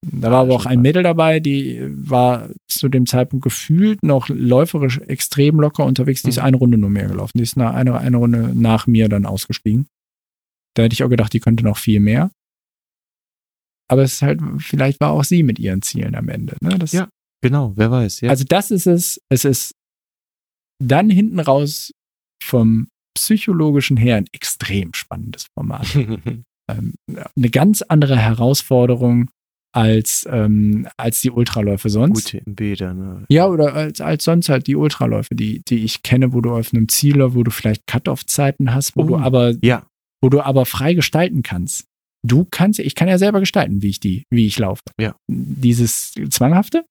da 0.03 0.31
war 0.31 0.41
aber 0.41 0.55
auch 0.55 0.65
ein. 0.65 0.81
Mädel 0.81 1.03
dabei, 1.03 1.39
die 1.39 1.79
war 1.89 2.49
zu 2.67 2.89
dem 2.89 3.05
Zeitpunkt 3.05 3.43
gefühlt 3.43 4.01
noch 4.03 4.29
läuferisch 4.29 4.97
extrem 4.99 5.59
locker 5.59 5.85
unterwegs. 5.85 6.23
Die 6.23 6.29
ist 6.29 6.37
Mhm. 6.37 6.43
eine 6.43 6.57
Runde 6.57 6.77
nur 6.77 6.89
mehr 6.89 7.07
gelaufen. 7.07 7.37
Die 7.37 7.43
ist 7.43 7.55
nach, 7.57 7.73
eine, 7.75 7.97
eine 7.97 8.17
Runde 8.17 8.51
nach 8.55 8.87
mir 8.87 9.09
dann 9.09 9.25
ausgestiegen. 9.27 9.87
Da 10.75 10.83
hätte 10.83 10.93
ich 10.93 11.03
auch 11.03 11.09
gedacht, 11.09 11.33
die 11.33 11.39
könnte 11.39 11.63
noch 11.63 11.77
viel 11.77 11.99
mehr. 11.99 12.31
Aber 13.89 14.03
es 14.03 14.13
ist 14.13 14.21
halt, 14.21 14.39
vielleicht 14.59 14.99
war 15.01 15.11
auch 15.11 15.23
sie 15.23 15.43
mit 15.43 15.59
ihren 15.59 15.81
Zielen 15.81 16.15
am 16.15 16.29
Ende. 16.29 16.55
Ne? 16.61 16.79
Das, 16.79 16.93
Ja. 16.93 17.09
Genau, 17.43 17.73
wer 17.75 17.91
weiß, 17.91 18.21
ja. 18.21 18.29
Also 18.29 18.43
das 18.47 18.71
ist 18.71 18.85
es. 18.87 19.19
Es 19.29 19.45
ist 19.45 19.73
dann 20.79 21.09
hinten 21.09 21.39
raus 21.39 21.91
vom 22.43 22.87
psychologischen 23.15 23.97
her 23.97 24.15
ein 24.17 24.27
extrem 24.31 24.93
spannendes 24.93 25.47
Format. 25.53 25.87
ähm, 26.69 26.93
eine 27.07 27.49
ganz 27.49 27.81
andere 27.81 28.17
Herausforderung 28.17 29.29
als, 29.74 30.28
ähm, 30.30 30.88
als 30.97 31.22
die 31.22 31.32
Ultraläufe 31.32 31.89
sonst. 31.89 32.32
Gute 32.32 32.43
Bäder, 32.45 32.93
ne? 32.93 33.26
Ja, 33.30 33.47
oder 33.47 33.74
als, 33.74 34.01
als 34.01 34.24
sonst 34.26 34.49
halt 34.49 34.67
die 34.67 34.76
Ultraläufe, 34.76 35.34
die, 35.34 35.61
die 35.67 35.84
ich 35.86 36.03
kenne, 36.03 36.34
wo 36.34 36.41
du 36.41 36.53
auf 36.53 36.74
einem 36.74 36.89
Ziel 36.89 37.17
läufst, 37.17 37.36
wo 37.38 37.43
du 37.43 37.51
vielleicht 37.51 37.88
Cut-off-Zeiten 37.88 38.74
hast, 38.74 38.95
wo 38.97 39.01
Oh. 39.03 39.07
du 39.07 39.17
aber, 39.17 39.53
Ja. 39.61 39.86
wo 40.22 40.30
du 40.30 40.41
aber 40.41 40.65
frei 40.65 40.93
gestalten 40.93 41.41
kannst. 41.43 41.86
Du 42.28 42.45
kannst, 42.51 42.80
ich 42.80 42.95
kann 42.95 43.07
ja 43.07 43.17
selber 43.17 43.39
gestalten, 43.39 43.82
wie 43.82 43.89
ich 43.89 43.99
die, 43.99 44.26
wie 44.30 44.45
ich 44.45 44.59
laufe. 44.59 44.82
Ja. 44.99 45.15
Dieses 45.30 46.13
Zwanghafte, 46.30 46.86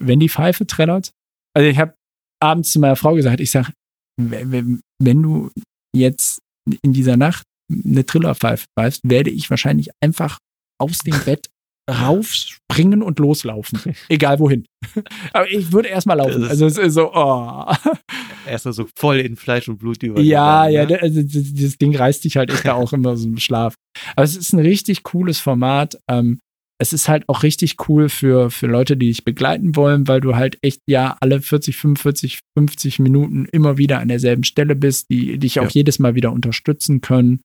wenn 0.00 0.20
die 0.20 0.28
Pfeife 0.28 0.66
trällert. 0.66 1.10
Also 1.56 1.68
ich 1.68 1.78
habe 1.78 1.94
abends 2.40 2.70
zu 2.70 2.78
meiner 2.80 2.96
Frau 2.96 3.14
gesagt, 3.14 3.40
ich 3.40 3.50
sag, 3.50 3.72
wenn, 4.20 4.80
wenn 5.02 5.22
du 5.22 5.50
jetzt 5.96 6.38
in 6.82 6.92
dieser 6.92 7.16
Nacht 7.16 7.42
eine 7.72 8.04
Trillerpfeife 8.06 8.66
pfeifst, 8.78 9.00
werde 9.04 9.30
ich 9.30 9.48
wahrscheinlich 9.50 9.88
einfach 10.02 10.38
aus 10.80 10.98
dem 10.98 11.18
Bett 11.24 11.48
raufspringen 11.90 13.02
und 13.02 13.18
loslaufen. 13.18 13.94
Egal 14.08 14.38
wohin. 14.38 14.66
Aber 15.32 15.50
ich 15.50 15.72
würde 15.72 15.88
erstmal 15.88 16.16
laufen. 16.18 16.44
Also 16.44 16.66
es 16.66 16.78
ist 16.78 16.94
so, 16.94 17.12
oh. 17.12 17.64
Erst 18.48 18.64
mal 18.64 18.72
so 18.72 18.86
voll 18.98 19.18
in 19.18 19.36
Fleisch 19.36 19.68
und 19.68 19.78
Blut 19.78 20.02
über. 20.02 20.20
Ja, 20.20 20.68
ja, 20.68 20.86
ne? 20.86 21.00
also 21.00 21.22
das 21.22 21.52
das 21.54 21.78
Ding 21.78 21.94
reißt 21.94 22.24
dich 22.24 22.36
halt 22.36 22.50
echt 22.50 22.64
da 22.64 22.74
auch 22.74 22.92
immer 22.92 23.16
so 23.16 23.28
im 23.28 23.38
Schlaf. 23.38 23.74
Aber 24.16 24.24
es 24.24 24.36
ist 24.36 24.52
ein 24.52 24.60
richtig 24.60 25.02
cooles 25.02 25.38
Format. 25.40 25.98
Ähm, 26.10 26.40
es 26.80 26.94
ist 26.94 27.08
halt 27.10 27.28
auch 27.28 27.42
richtig 27.42 27.76
cool 27.88 28.08
für, 28.08 28.50
für 28.50 28.66
Leute, 28.66 28.96
die 28.96 29.08
dich 29.08 29.22
begleiten 29.22 29.76
wollen, 29.76 30.08
weil 30.08 30.22
du 30.22 30.34
halt 30.34 30.56
echt 30.62 30.80
ja 30.88 31.16
alle 31.20 31.42
40, 31.42 31.76
45, 31.76 32.38
50 32.56 32.98
Minuten 33.00 33.44
immer 33.52 33.76
wieder 33.76 33.98
an 34.00 34.08
derselben 34.08 34.44
Stelle 34.44 34.74
bist, 34.74 35.10
die 35.10 35.38
dich 35.38 35.60
auch 35.60 35.64
Ja. 35.64 35.70
jedes 35.72 35.98
Mal 35.98 36.14
wieder 36.14 36.32
unterstützen 36.32 37.02
können. 37.02 37.40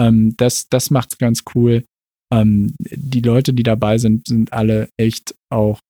Ähm, 0.00 0.34
das 0.38 0.68
das 0.70 0.90
macht's 0.90 1.18
ganz 1.18 1.44
cool. 1.54 1.84
Ähm, 2.32 2.74
die 2.78 3.20
Leute, 3.20 3.52
die 3.52 3.62
dabei 3.62 3.98
sind, 3.98 4.26
sind 4.26 4.52
alle 4.52 4.88
echt 4.96 5.34
auch 5.50 5.80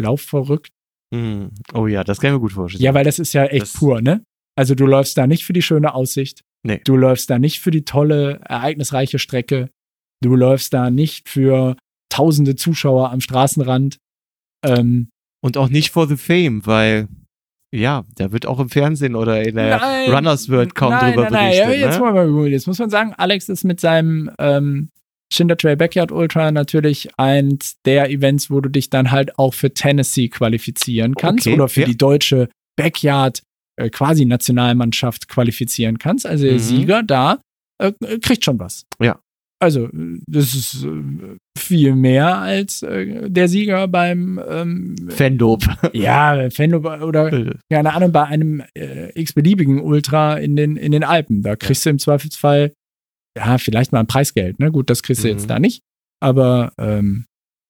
laufverrückt. 0.00 0.70
Mhm. 1.14 1.50
Oh 1.74 1.86
ja, 1.86 2.02
das 2.04 2.20
kann 2.20 2.30
ich 2.30 2.34
mir 2.34 2.40
gut 2.40 2.52
vorstellen. 2.52 2.82
Ja, 2.82 2.94
weil 2.94 3.04
das 3.04 3.18
ist 3.18 3.32
ja 3.34 3.44
echt 3.44 3.62
Das- 3.62 3.72
pur, 3.74 4.00
ne? 4.00 4.22
Also 4.58 4.74
du 4.74 4.86
läufst 4.86 5.16
da 5.16 5.26
nicht 5.26 5.44
für 5.44 5.52
die 5.52 5.62
schöne 5.62 5.94
Aussicht. 5.94 6.42
Nee. 6.66 6.80
Du 6.84 6.96
läufst 6.96 7.28
da 7.30 7.38
nicht 7.38 7.60
für 7.60 7.70
die 7.70 7.84
tolle, 7.84 8.40
ereignisreiche 8.44 9.18
Strecke. 9.18 9.70
Du 10.22 10.36
läufst 10.36 10.72
da 10.74 10.90
nicht 10.90 11.28
für 11.28 11.76
tausende 12.10 12.54
Zuschauer 12.56 13.10
am 13.10 13.20
Straßenrand. 13.20 13.96
Ähm, 14.64 15.08
Und 15.42 15.56
auch 15.56 15.68
nicht 15.68 15.90
for 15.90 16.06
the 16.06 16.16
fame, 16.16 16.64
weil, 16.66 17.08
ja, 17.74 18.04
da 18.14 18.30
wird 18.32 18.46
auch 18.46 18.60
im 18.60 18.68
Fernsehen 18.68 19.16
oder 19.16 19.42
in 19.42 19.56
der 19.56 19.78
Nein. 19.78 20.10
Runners 20.12 20.48
World 20.50 20.74
kaum 20.74 20.90
nein, 20.90 21.12
drüber 21.14 21.30
nein, 21.30 21.32
nein, 21.32 21.50
berichtet. 21.50 21.80
ja, 21.80 21.86
jetzt, 21.88 21.98
ne? 21.98 22.12
mal, 22.12 22.48
jetzt 22.48 22.66
muss 22.66 22.78
man 22.78 22.90
sagen, 22.90 23.14
Alex 23.14 23.48
ist 23.48 23.64
mit 23.64 23.80
seinem, 23.80 24.30
ähm, 24.38 24.90
Schinder 25.32 25.56
Trail 25.56 25.76
Backyard 25.76 26.12
Ultra 26.12 26.50
natürlich 26.52 27.08
eins 27.16 27.76
der 27.84 28.10
Events, 28.10 28.50
wo 28.50 28.60
du 28.60 28.68
dich 28.68 28.90
dann 28.90 29.10
halt 29.10 29.38
auch 29.38 29.54
für 29.54 29.72
Tennessee 29.72 30.28
qualifizieren 30.28 31.14
kannst 31.14 31.46
Okay, 31.46 31.54
oder 31.54 31.68
für 31.68 31.80
ja. 31.82 31.86
die 31.86 31.96
deutsche 31.96 32.48
Backyard 32.76 33.42
äh, 33.76 33.88
quasi 33.90 34.24
Nationalmannschaft 34.26 35.28
qualifizieren 35.28 35.98
kannst. 35.98 36.26
Also 36.26 36.44
der 36.44 36.54
Mhm. 36.54 36.58
Sieger 36.58 37.02
da 37.02 37.40
äh, 37.78 37.92
kriegt 38.20 38.44
schon 38.44 38.58
was. 38.58 38.84
Ja. 39.00 39.18
Also 39.60 39.86
äh, 39.86 40.18
das 40.26 40.54
ist 40.54 40.84
äh, 40.84 41.36
viel 41.58 41.94
mehr 41.94 42.38
als 42.38 42.82
äh, 42.82 43.30
der 43.30 43.48
Sieger 43.48 43.86
beim 43.88 44.40
ähm, 44.48 44.96
Fandob. 45.08 45.64
ja 45.92 46.50
Fenlo 46.50 46.78
oder 47.02 47.54
keine 47.70 47.94
Ahnung 47.94 48.12
bei 48.12 48.24
einem 48.24 48.62
äh, 48.74 49.18
x-beliebigen 49.18 49.80
Ultra 49.80 50.36
in 50.36 50.56
den 50.56 50.76
in 50.76 50.92
den 50.92 51.04
Alpen. 51.04 51.42
Da 51.42 51.56
kriegst 51.56 51.86
du 51.86 51.90
im 51.90 51.98
Zweifelsfall 51.98 52.72
ja 53.36 53.58
vielleicht 53.58 53.92
mal 53.92 54.00
ein 54.00 54.06
Preisgeld. 54.06 54.58
Ne, 54.58 54.70
gut, 54.70 54.90
das 54.90 55.02
kriegst 55.02 55.22
du 55.24 55.28
Mhm. 55.28 55.32
jetzt 55.34 55.48
da 55.50 55.58
nicht. 55.58 55.80
Aber 56.20 56.72
ähm, 56.78 57.26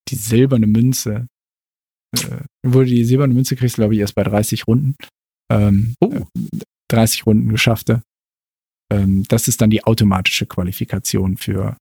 die 0.08 0.16
silberne 0.16 0.66
Münze, 0.66 1.26
äh, 2.16 2.40
wurde 2.66 2.86
die 2.90 3.04
silberne 3.04 3.32
Münze 3.34 3.56
kriegst, 3.56 3.76
du, 3.76 3.82
glaube 3.82 3.94
ich, 3.94 4.00
erst 4.00 4.14
bei 4.14 4.22
30 4.24 4.66
Runden. 4.66 4.94
Ähm, 5.50 5.94
Oh. 6.00 6.12
äh, 6.12 6.24
30 6.90 7.24
Runden 7.26 7.48
geschaffte. 7.48 8.02
Ähm, 8.92 9.24
das 9.28 9.48
ist 9.48 9.60
dann 9.62 9.70
die 9.70 9.84
automatische 9.84 10.46
Qualifikation 10.46 11.36
für 11.38 11.76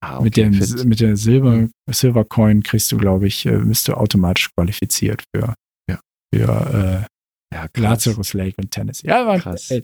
Ah, 0.00 0.20
mit, 0.20 0.32
okay, 0.36 0.50
dem, 0.50 0.54
fit. 0.54 0.84
mit 0.84 1.00
der 1.00 1.16
Silber, 1.16 1.68
Silver 1.90 2.24
Coin 2.24 2.62
kriegst 2.62 2.90
du, 2.90 2.96
glaube 2.96 3.26
ich, 3.28 3.46
äh, 3.46 3.58
bist 3.58 3.86
du 3.86 3.94
automatisch 3.94 4.50
qualifiziert 4.56 5.22
für, 5.34 5.54
Ja. 5.88 6.00
für 6.34 6.40
ja, 6.40 7.04
äh, 7.04 7.68
krass. 7.68 7.70
Lazarus 7.76 8.32
Lake 8.32 8.54
und 8.58 8.70
Tennessee. 8.70 9.06
Ja, 9.08 9.26
war 9.26 9.38
Krass. 9.38 9.70
äh, 9.70 9.76
äh, 9.78 9.82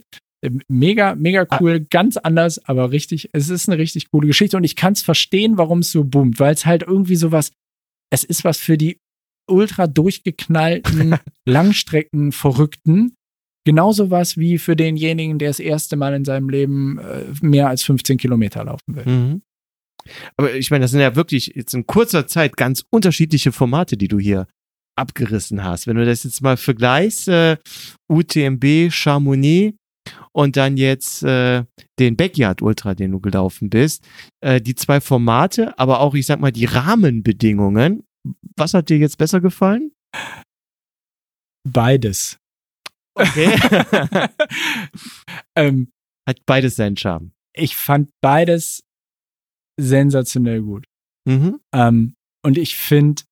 mega, 0.67 1.15
mega 1.15 1.45
cool, 1.59 1.81
ganz 1.81 2.17
anders, 2.17 2.63
aber 2.65 2.91
richtig, 2.91 3.29
es 3.33 3.49
ist 3.49 3.69
eine 3.69 3.77
richtig 3.77 4.09
coole 4.11 4.27
Geschichte 4.27 4.57
und 4.57 4.63
ich 4.63 4.75
kann 4.75 4.93
es 4.93 5.01
verstehen, 5.01 5.57
warum 5.57 5.79
es 5.79 5.91
so 5.91 6.03
boomt, 6.03 6.39
weil 6.39 6.53
es 6.53 6.65
halt 6.65 6.83
irgendwie 6.83 7.15
sowas, 7.15 7.51
es 8.11 8.23
ist 8.23 8.43
was 8.43 8.57
für 8.57 8.77
die 8.77 8.99
ultra 9.49 9.87
durchgeknallten 9.87 11.17
Langstrecken-Verrückten. 11.45 13.15
Genauso 13.65 14.09
was 14.09 14.37
wie 14.37 14.57
für 14.57 14.75
denjenigen, 14.75 15.37
der 15.37 15.49
das 15.49 15.59
erste 15.59 15.97
Mal 15.97 16.13
in 16.13 16.25
seinem 16.25 16.49
Leben 16.49 16.97
äh, 16.99 17.25
mehr 17.41 17.67
als 17.67 17.83
15 17.83 18.17
Kilometer 18.17 18.63
laufen 18.63 18.95
will. 18.95 19.05
Mhm. 19.05 19.41
Aber 20.37 20.55
ich 20.55 20.71
meine, 20.71 20.83
das 20.83 20.91
sind 20.91 21.01
ja 21.01 21.15
wirklich 21.15 21.53
jetzt 21.55 21.73
in 21.73 21.85
kurzer 21.85 22.25
Zeit 22.25 22.55
ganz 22.55 22.85
unterschiedliche 22.89 23.51
Formate, 23.51 23.97
die 23.97 24.07
du 24.07 24.17
hier 24.17 24.47
abgerissen 24.95 25.63
hast. 25.63 25.87
Wenn 25.87 25.97
du 25.97 26.05
das 26.05 26.23
jetzt 26.23 26.41
mal 26.41 26.57
vergleichst, 26.57 27.27
äh, 27.27 27.57
UTMB, 28.07 28.91
Chamonix 28.91 29.78
und 30.39 30.55
dann 30.55 30.77
jetzt 30.77 31.21
äh, 31.23 31.65
den 31.99 32.15
Backyard 32.15 32.61
Ultra, 32.61 32.95
den 32.95 33.11
du 33.11 33.19
gelaufen 33.19 33.69
bist, 33.69 34.07
äh, 34.39 34.61
die 34.61 34.73
zwei 34.73 35.01
Formate, 35.01 35.77
aber 35.77 35.99
auch, 35.99 36.15
ich 36.15 36.27
sag 36.27 36.39
mal, 36.39 36.53
die 36.53 36.63
Rahmenbedingungen. 36.63 38.05
Was 38.55 38.73
hat 38.73 38.87
dir 38.87 38.97
jetzt 38.97 39.17
besser 39.17 39.41
gefallen? 39.41 39.91
Beides. 41.67 42.37
Okay. 43.15 43.53
ähm, 45.57 45.91
hat 46.25 46.37
beides 46.45 46.77
seinen 46.77 46.95
Charme. 46.95 47.33
ich 47.53 47.75
fand 47.75 48.09
beides 48.21 48.81
sensationell 49.77 50.61
gut. 50.61 50.85
Mhm. 51.27 51.59
Ähm, 51.73 52.13
und 52.45 52.57
ich 52.57 52.77
finde, 52.77 53.23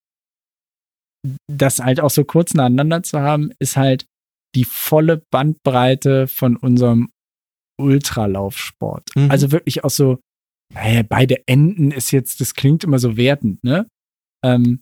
das 1.50 1.80
halt 1.80 2.02
auch 2.02 2.10
so 2.10 2.26
kurz 2.26 2.54
nacheinander 2.54 3.02
zu 3.02 3.22
haben, 3.22 3.54
ist 3.60 3.78
halt 3.78 4.08
die 4.56 4.64
volle 4.66 5.24
Bandbreite 5.32 6.28
von 6.28 6.56
unserem 6.58 7.10
Ultralaufsport. 7.80 9.10
Mhm. 9.16 9.32
Also 9.32 9.52
wirklich 9.52 9.84
auch 9.84 9.90
so, 9.90 10.20
naja, 10.74 11.04
beide 11.04 11.48
Enden 11.48 11.92
ist 11.92 12.12
jetzt, 12.12 12.42
das 12.42 12.54
klingt 12.54 12.84
immer 12.84 13.00
so 13.00 13.18
wertend, 13.18 13.64
ne? 13.64 13.88
Ähm, 14.44 14.82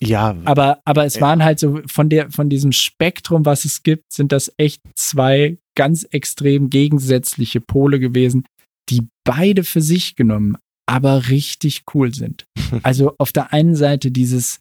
Ja, 0.00 0.36
aber, 0.44 0.80
aber 0.84 1.04
es 1.04 1.16
Ja. 1.16 1.20
waren 1.22 1.44
halt 1.44 1.58
so 1.60 1.80
von 1.86 2.08
der, 2.08 2.30
von 2.30 2.48
diesem 2.48 2.72
Spektrum, 2.72 3.44
was 3.44 3.64
es 3.64 3.82
gibt, 3.84 4.12
sind 4.12 4.32
das 4.32 4.52
echt 4.56 4.80
zwei 4.96 5.58
ganz 5.76 6.02
extrem 6.04 6.70
gegensätzliche 6.70 7.60
Pole 7.60 8.00
gewesen, 8.00 8.44
die 8.90 9.06
beide 9.24 9.62
für 9.64 9.80
sich 9.80 10.16
genommen, 10.16 10.56
aber 10.86 11.28
richtig 11.28 11.82
cool 11.94 12.12
sind. 12.14 12.46
Also 12.82 13.14
auf 13.18 13.32
der 13.32 13.52
einen 13.52 13.76
Seite 13.76 14.10
dieses 14.10 14.60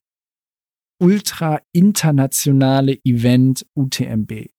ultra 1.01 1.59
internationale 1.73 2.97
Event 3.03 3.65
UTMB 3.75 4.49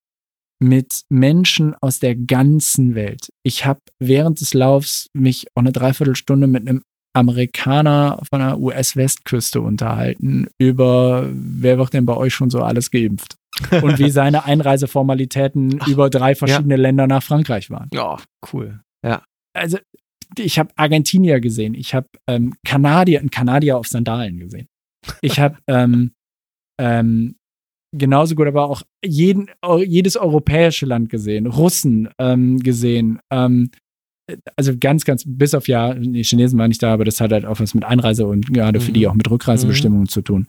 mit 0.60 1.02
Menschen 1.08 1.74
aus 1.80 1.98
der 1.98 2.14
ganzen 2.14 2.94
Welt. 2.94 3.28
Ich 3.42 3.64
habe 3.64 3.80
während 3.98 4.40
des 4.40 4.54
Laufs 4.54 5.08
mich 5.12 5.46
auch 5.54 5.62
eine 5.62 5.72
Dreiviertelstunde 5.72 6.46
mit 6.46 6.68
einem 6.68 6.82
Amerikaner 7.14 8.20
von 8.30 8.40
der 8.40 8.58
US-Westküste 8.58 9.60
unterhalten 9.60 10.48
über, 10.58 11.28
wer 11.32 11.78
wird 11.78 11.92
denn 11.92 12.06
bei 12.06 12.16
euch 12.16 12.34
schon 12.34 12.50
so 12.50 12.62
alles 12.62 12.90
geimpft? 12.90 13.36
Und 13.70 13.98
wie 13.98 14.10
seine 14.10 14.44
Einreiseformalitäten 14.44 15.80
über 15.86 16.10
drei 16.10 16.34
verschiedene 16.34 16.76
Länder 16.76 17.06
nach 17.06 17.22
Frankreich 17.22 17.70
waren. 17.70 17.90
ja, 17.92 18.16
cool. 18.52 18.80
Also, 19.52 19.78
ich 20.38 20.58
habe 20.58 20.70
Argentinier 20.76 21.40
gesehen, 21.40 21.74
ich 21.74 21.94
habe 21.94 22.08
ähm, 22.26 22.54
Kanadier, 22.64 23.20
einen 23.20 23.30
Kanadier 23.30 23.76
auf 23.76 23.86
Sandalen 23.86 24.38
gesehen. 24.38 24.68
Ich 25.20 25.38
habe 25.38 25.58
ähm, 25.66 26.12
ähm, 26.82 27.36
genauso 27.96 28.34
gut, 28.34 28.46
aber 28.46 28.68
auch 28.68 28.82
jeden, 29.04 29.48
jedes 29.84 30.16
europäische 30.16 30.86
Land 30.86 31.10
gesehen, 31.10 31.46
Russen 31.46 32.08
ähm, 32.18 32.58
gesehen, 32.58 33.20
ähm, 33.32 33.70
also 34.56 34.72
ganz, 34.78 35.04
ganz, 35.04 35.24
bis 35.26 35.54
auf 35.54 35.68
ja, 35.68 35.94
die 35.94 36.22
Chinesen 36.24 36.58
waren 36.58 36.68
nicht 36.68 36.82
da, 36.82 36.92
aber 36.94 37.04
das 37.04 37.20
hat 37.20 37.32
halt 37.32 37.44
auch 37.44 37.60
was 37.60 37.74
mit 37.74 37.84
Einreise 37.84 38.26
und 38.26 38.52
gerade 38.52 38.80
für 38.80 38.90
Mhm. 38.90 38.94
die 38.94 39.06
auch 39.08 39.14
mit 39.14 39.30
Rückreisebestimmungen 39.30 40.08
zu 40.08 40.22
tun. 40.22 40.46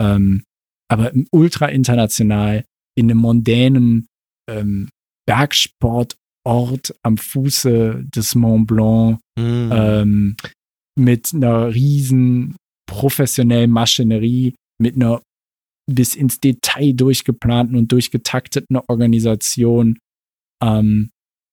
Ähm, 0.00 0.42
aber 0.88 1.12
ultra 1.32 1.66
international, 1.66 2.64
in 2.98 3.10
einem 3.10 3.20
mondänen 3.20 4.06
ähm, 4.50 4.88
Bergsportort 5.26 6.94
am 7.02 7.16
Fuße 7.16 8.04
des 8.14 8.34
Mont 8.34 8.66
Blanc, 8.66 9.18
Mhm. 9.38 9.70
ähm, 9.72 10.36
mit 10.98 11.32
einer 11.34 11.74
riesen 11.74 12.56
professionellen 12.88 13.70
Maschinerie, 13.70 14.54
mit 14.80 14.96
einer 14.96 15.22
bis 15.88 16.14
ins 16.14 16.40
Detail 16.40 16.94
durchgeplanten 16.94 17.76
und 17.76 17.92
durchgetakteten 17.92 18.76
Organisation, 18.76 19.98
ähm, 20.62 21.10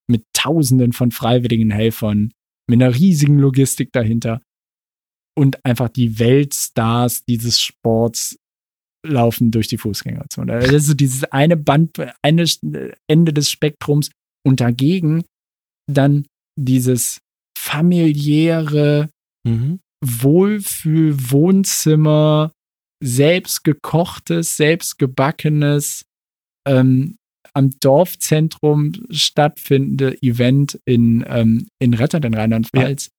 mit 0.09 0.25
Tausenden 0.33 0.93
von 0.93 1.11
freiwilligen 1.11 1.71
Helfern, 1.71 2.31
mit 2.69 2.81
einer 2.81 2.95
riesigen 2.95 3.39
Logistik 3.39 3.91
dahinter 3.91 4.41
und 5.37 5.63
einfach 5.65 5.89
die 5.89 6.19
Weltstars 6.19 7.25
dieses 7.25 7.61
Sports 7.61 8.37
laufen 9.05 9.51
durch 9.51 9.67
die 9.67 9.77
Fußgängerzone. 9.77 10.53
Also 10.53 10.67
Das 10.67 10.75
ist 10.83 10.87
so 10.87 10.93
dieses 10.93 11.25
eine 11.25 11.57
Band, 11.57 11.97
eine 12.21 12.45
Ende 13.07 13.33
des 13.33 13.49
Spektrums 13.49 14.11
und 14.45 14.61
dagegen 14.61 15.25
dann 15.91 16.25
dieses 16.59 17.19
familiäre 17.57 19.09
Mhm. 19.45 19.79
Wohlfühl-Wohnzimmer, 20.05 22.51
selbstgekochtes, 23.03 24.57
selbstgebackenes, 24.57 26.03
ähm, 26.67 27.15
am 27.53 27.71
Dorfzentrum 27.79 28.93
stattfindende 29.11 30.17
Event 30.23 30.79
in, 30.85 31.23
ähm, 31.27 31.67
in 31.79 31.93
Rettert 31.93 32.25
in 32.25 32.33
Rheinland-Pfalz 32.33 33.09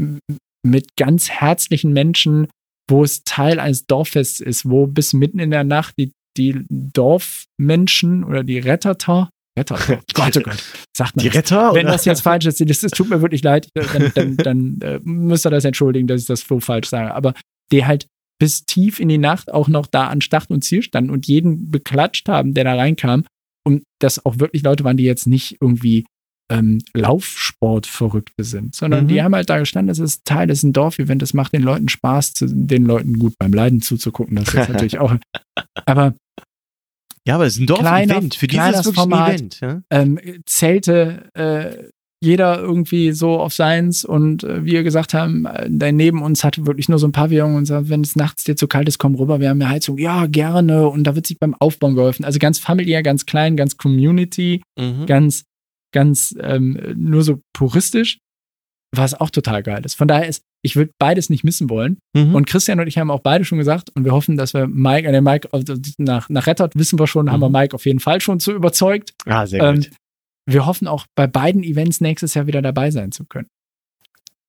m- 0.00 0.18
mit 0.66 0.96
ganz 0.96 1.30
herzlichen 1.30 1.92
Menschen, 1.92 2.48
wo 2.90 3.04
es 3.04 3.22
Teil 3.24 3.60
eines 3.60 3.86
Dorffests 3.86 4.40
ist, 4.40 4.68
wo 4.68 4.86
bis 4.86 5.12
mitten 5.12 5.38
in 5.38 5.50
der 5.50 5.64
Nacht 5.64 5.94
die, 5.98 6.10
die 6.36 6.64
Dorfmenschen 6.70 8.24
oder 8.24 8.42
die 8.42 8.58
Retterter, 8.58 9.30
Retterter, 9.56 10.00
Gott, 10.14 10.36
oh 10.36 10.40
Gott, 10.40 10.64
sagt 10.96 11.16
man 11.16 11.22
Die 11.22 11.28
das? 11.28 11.36
Retter? 11.38 11.74
Wenn 11.74 11.86
oder? 11.86 11.92
das 11.92 12.04
jetzt 12.06 12.22
falsch 12.22 12.46
ist, 12.46 12.60
das, 12.68 12.80
das 12.80 12.90
tut 12.90 13.08
mir 13.10 13.22
wirklich 13.22 13.42
leid, 13.42 13.68
dann, 13.74 14.12
dann, 14.14 14.36
dann 14.38 14.78
äh, 14.80 15.00
müsst 15.04 15.46
ihr 15.46 15.50
das 15.50 15.64
entschuldigen, 15.64 16.08
dass 16.08 16.22
ich 16.22 16.26
das 16.26 16.40
so 16.40 16.58
falsch 16.58 16.88
sage. 16.88 17.14
Aber 17.14 17.34
die 17.70 17.84
halt 17.86 18.06
bis 18.44 18.66
tief 18.66 19.00
in 19.00 19.08
die 19.08 19.16
Nacht 19.16 19.50
auch 19.50 19.68
noch 19.68 19.86
da 19.86 20.08
an 20.08 20.20
Start 20.20 20.50
und 20.50 20.62
Ziel 20.62 20.82
standen 20.82 21.08
und 21.08 21.26
jeden 21.26 21.70
beklatscht 21.70 22.28
haben, 22.28 22.52
der 22.52 22.64
da 22.64 22.74
reinkam. 22.74 23.24
Und 23.66 23.84
das 24.02 24.26
auch 24.26 24.38
wirklich 24.38 24.62
Leute 24.62 24.84
waren, 24.84 24.98
die 24.98 25.04
jetzt 25.04 25.26
nicht 25.26 25.56
irgendwie 25.62 26.04
ähm, 26.52 26.82
Laufsportverrückte 26.92 28.44
sind, 28.44 28.74
sondern 28.74 29.04
Mhm. 29.04 29.08
die 29.08 29.22
haben 29.22 29.34
halt 29.34 29.48
da 29.48 29.58
gestanden, 29.58 29.88
das 29.88 29.98
ist 29.98 30.26
Teil, 30.26 30.46
das 30.46 30.58
ist 30.58 30.64
ein 30.64 30.74
Dorfevent, 30.74 31.22
das 31.22 31.32
macht 31.32 31.54
den 31.54 31.62
Leuten 31.62 31.88
Spaß, 31.88 32.34
zu, 32.34 32.46
den 32.46 32.84
Leuten 32.84 33.18
gut 33.18 33.32
beim 33.38 33.54
Leiden 33.54 33.80
zuzugucken. 33.80 34.36
Das 34.36 34.52
ist 34.52 34.68
natürlich 34.68 34.98
auch. 34.98 35.14
Aber 35.86 36.14
ja, 37.26 37.36
aber 37.36 37.46
es 37.46 37.54
ist 37.54 37.60
ein 37.60 37.66
Dorf-Event. 37.66 38.34
Für 38.34 38.46
die 38.46 38.58
ist 38.58 38.62
es 38.62 38.84
wirklich 38.84 38.94
Format. 38.96 39.28
ein 39.30 39.34
Event. 39.36 39.60
Ja? 39.60 39.80
ähm, 39.88 40.20
Zelte, 40.44 41.30
äh, 41.32 41.88
jeder 42.24 42.58
irgendwie 42.60 43.12
so 43.12 43.38
auf 43.38 43.52
seins 43.54 44.04
und 44.04 44.42
äh, 44.44 44.64
wie 44.64 44.72
wir 44.72 44.82
gesagt 44.82 45.14
haben, 45.14 45.46
äh, 45.46 45.66
der 45.70 45.92
neben 45.92 46.22
uns 46.22 46.42
hatte 46.44 46.66
wirklich 46.66 46.88
nur 46.88 46.98
so 46.98 47.06
ein 47.06 47.12
Pavillon 47.12 47.54
und 47.54 47.66
sagt, 47.66 47.88
wenn 47.88 48.00
es 48.00 48.16
nachts 48.16 48.44
dir 48.44 48.56
zu 48.56 48.66
kalt 48.66 48.88
ist, 48.88 48.98
komm 48.98 49.14
rüber, 49.14 49.40
wir 49.40 49.48
haben 49.50 49.60
eine 49.62 49.70
Heizung, 49.70 49.98
ja, 49.98 50.26
gerne 50.26 50.88
und 50.88 51.04
da 51.04 51.14
wird 51.14 51.26
sich 51.26 51.38
beim 51.38 51.54
Aufbauen 51.54 51.94
geholfen. 51.94 52.24
Also 52.24 52.38
ganz 52.38 52.58
familiär, 52.58 53.02
ganz 53.02 53.26
klein, 53.26 53.56
ganz 53.56 53.76
Community, 53.76 54.62
Mhm. 54.78 55.06
ganz, 55.06 55.44
ganz 55.92 56.34
ähm, 56.40 56.78
nur 56.96 57.22
so 57.22 57.40
puristisch. 57.52 58.18
was 58.96 59.12
auch 59.20 59.30
total 59.30 59.64
geil 59.64 59.84
ist. 59.84 59.96
Von 59.96 60.06
daher 60.06 60.28
ist, 60.28 60.42
ich 60.62 60.76
würde 60.76 60.92
beides 61.00 61.28
nicht 61.28 61.42
missen 61.42 61.68
wollen. 61.68 61.98
Mhm. 62.16 62.32
Und 62.36 62.46
Christian 62.46 62.78
und 62.78 62.86
ich 62.86 62.96
haben 62.96 63.10
auch 63.10 63.22
beide 63.22 63.44
schon 63.44 63.58
gesagt, 63.58 63.90
und 63.96 64.04
wir 64.04 64.12
hoffen, 64.12 64.36
dass 64.36 64.54
wir 64.54 64.68
Mike, 64.68 65.08
äh, 65.08 65.20
Mike 65.20 65.48
also 65.50 65.74
nach, 65.98 66.28
nach 66.28 66.46
Rettert 66.46 66.76
wissen 66.76 66.96
wir 67.00 67.08
schon, 67.08 67.32
haben 67.32 67.40
wir 67.40 67.48
Mhm. 67.48 67.54
Mike 67.56 67.74
auf 67.74 67.86
jeden 67.86 67.98
Fall 67.98 68.20
schon 68.20 68.38
zu 68.38 68.52
überzeugt. 68.52 69.12
ah, 69.26 69.46
sehr 69.48 69.60
Ähm, 69.64 69.74
gut. 69.80 69.90
Wir 70.46 70.66
hoffen 70.66 70.86
auch 70.88 71.06
bei 71.14 71.26
beiden 71.26 71.62
Events 71.62 72.00
nächstes 72.00 72.34
Jahr 72.34 72.46
wieder 72.46 72.62
dabei 72.62 72.90
sein 72.90 73.12
zu 73.12 73.24
können. 73.24 73.48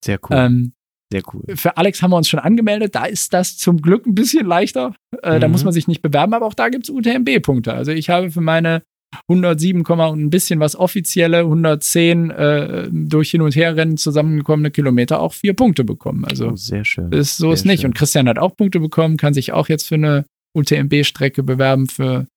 Sehr 0.04 0.20
cool. 0.30 0.36
Ähm, 0.38 0.74
sehr 1.12 1.22
cool. 1.34 1.44
für 1.56 1.78
Alex 1.78 2.02
haben 2.02 2.12
wir 2.12 2.18
uns 2.18 2.28
schon 2.28 2.40
angemeldet. 2.40 2.96
Da 2.96 3.06
ist 3.06 3.34
das 3.34 3.58
zum 3.58 3.82
Glück 3.82 4.06
ein 4.06 4.16
bisschen 4.16 4.46
leichter. 4.46 4.96
Äh, 5.22 5.40
Da 5.40 5.48
Mhm. 5.48 5.52
muss 5.52 5.64
man 5.64 5.72
sich 5.74 5.88
nicht 5.88 6.02
bewerben, 6.02 6.34
aber 6.34 6.46
auch 6.48 6.54
da 6.56 6.70
gibt 6.70 6.86
es 6.86 6.90
UTMB-Punkte. 6.90 7.74
Also 7.74 7.92
ich 7.92 8.10
habe 8.10 8.32
für 8.32 8.42
meine 8.42 8.82
107, 9.30 9.84
Komma 9.84 10.08
und 10.08 10.20
ein 10.22 10.30
bisschen 10.30 10.60
was 10.60 10.76
offizielle 10.76 11.46
110 11.46 12.32
äh, 12.32 12.90
durch 12.92 13.32
Hin- 13.32 13.42
und 13.44 13.56
Herrennen 13.56 13.98
zusammengekommene 13.98 14.72
Kilometer 14.72 15.22
auch 15.22 15.32
vier 15.34 15.54
Punkte 15.54 15.84
bekommen. 15.86 16.26
Also 16.26 16.50
Oh, 16.50 16.56
sehr 16.56 16.84
schön. 16.84 17.12
ist 17.12 17.38
so 17.38 17.48
Sehr 17.48 17.54
ist 17.54 17.66
nicht. 17.66 17.82
schön. 17.82 17.92
Und 17.92 17.94
Christian 17.94 18.28
hat 18.28 18.40
auch 18.40 18.56
Punkte 18.58 18.80
bekommen, 18.80 19.16
kann 19.18 19.34
sich 19.34 19.54
auch 19.54 19.70
jetzt 19.70 19.88
für 19.88 19.96
eine 19.96 20.26
UTMB-Strecke 20.58 21.44
bewerben 21.44 21.88
für, 21.88 22.28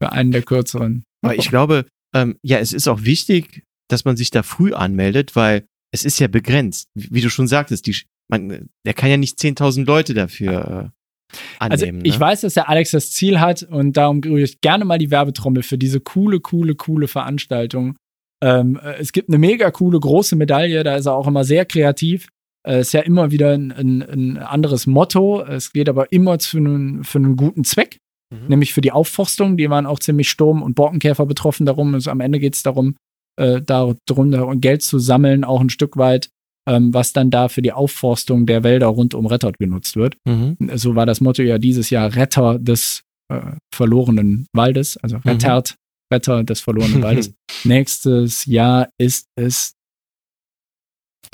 für 0.00 0.12
einen 0.12 0.30
der 0.30 0.42
kürzeren. 0.42 1.02
Aber 1.22 1.34
ich 1.34 1.48
glaube, 1.48 1.86
ähm, 2.14 2.38
ja, 2.42 2.58
es 2.58 2.72
ist 2.72 2.88
auch 2.88 3.02
wichtig, 3.04 3.64
dass 3.88 4.04
man 4.04 4.16
sich 4.16 4.30
da 4.30 4.42
früh 4.42 4.72
anmeldet, 4.72 5.36
weil 5.36 5.66
es 5.92 6.04
ist 6.04 6.18
ja 6.20 6.28
begrenzt. 6.28 6.88
Wie 6.94 7.20
du 7.20 7.30
schon 7.30 7.48
sagtest, 7.48 7.86
die, 7.86 7.96
man, 8.28 8.68
der 8.84 8.94
kann 8.94 9.10
ja 9.10 9.16
nicht 9.16 9.38
10.000 9.38 9.84
Leute 9.84 10.14
dafür 10.14 10.92
äh, 11.30 11.36
Also 11.58 11.86
annehmen. 11.86 12.04
ich 12.04 12.14
ne? 12.14 12.20
weiß, 12.20 12.42
dass 12.42 12.54
der 12.54 12.68
Alex 12.68 12.90
das 12.90 13.10
Ziel 13.10 13.40
hat 13.40 13.62
und 13.62 13.96
darum 13.96 14.20
rühre 14.20 14.42
ich 14.42 14.60
gerne 14.60 14.84
mal 14.84 14.98
die 14.98 15.10
Werbetrommel 15.10 15.62
für 15.62 15.78
diese 15.78 16.00
coole, 16.00 16.40
coole, 16.40 16.74
coole 16.74 17.08
Veranstaltung. 17.08 17.96
Ähm, 18.42 18.78
äh, 18.82 18.96
es 18.98 19.12
gibt 19.12 19.28
eine 19.28 19.38
mega 19.38 19.70
coole 19.70 19.98
große 19.98 20.36
Medaille, 20.36 20.84
da 20.84 20.96
ist 20.96 21.06
er 21.06 21.14
auch 21.14 21.26
immer 21.26 21.44
sehr 21.44 21.64
kreativ. 21.64 22.28
Äh, 22.66 22.80
ist 22.80 22.92
ja 22.92 23.00
immer 23.00 23.30
wieder 23.30 23.52
ein, 23.52 23.72
ein, 23.72 24.02
ein 24.02 24.36
anderes 24.36 24.86
Motto. 24.86 25.42
Es 25.42 25.72
geht 25.72 25.88
aber 25.88 26.12
immer 26.12 26.38
für 26.38 26.58
einen, 26.58 27.04
für 27.04 27.18
einen 27.18 27.36
guten 27.36 27.64
Zweck, 27.64 27.98
Mhm. 28.32 28.48
nämlich 28.48 28.74
für 28.74 28.80
die 28.82 28.92
Aufforstung. 28.92 29.56
Die 29.56 29.70
waren 29.70 29.86
auch 29.86 29.98
ziemlich 30.00 30.28
Sturm- 30.28 30.62
und 30.62 30.74
Borkenkäfer 30.74 31.24
betroffen 31.26 31.64
darum. 31.66 31.94
Also 31.94 32.10
am 32.10 32.20
Ende 32.20 32.38
geht 32.38 32.54
es 32.54 32.62
darum, 32.62 32.96
äh, 33.40 33.60
darum, 33.62 33.96
darum, 34.30 34.60
Geld 34.60 34.82
zu 34.82 34.98
sammeln, 34.98 35.44
auch 35.44 35.60
ein 35.60 35.70
Stück 35.70 35.96
weit, 35.96 36.28
ähm, 36.68 36.92
was 36.92 37.12
dann 37.14 37.30
da 37.30 37.48
für 37.48 37.62
die 37.62 37.72
Aufforstung 37.72 38.44
der 38.44 38.62
Wälder 38.64 38.88
rund 38.88 39.14
um 39.14 39.24
Rettert 39.26 39.58
genutzt 39.58 39.96
wird 39.96 40.16
Mhm. 40.26 40.56
so 40.74 40.94
war 40.94 41.06
das 41.06 41.20
Motto 41.22 41.42
ja 41.42 41.56
dieses 41.58 41.88
Jahr 41.90 42.14
Retter 42.14 42.58
des 42.58 43.02
äh, 43.32 43.40
verlorenen 43.74 44.46
Waldes, 44.54 44.96
also 44.98 45.16
Rettert, 45.18 45.76
Retter 46.12 46.44
des 46.44 46.60
verlorenen 46.60 47.02
Waldes. 47.02 47.32
Nächstes 47.64 48.44
Jahr 48.46 48.88
ist 48.98 49.26
es 49.36 49.72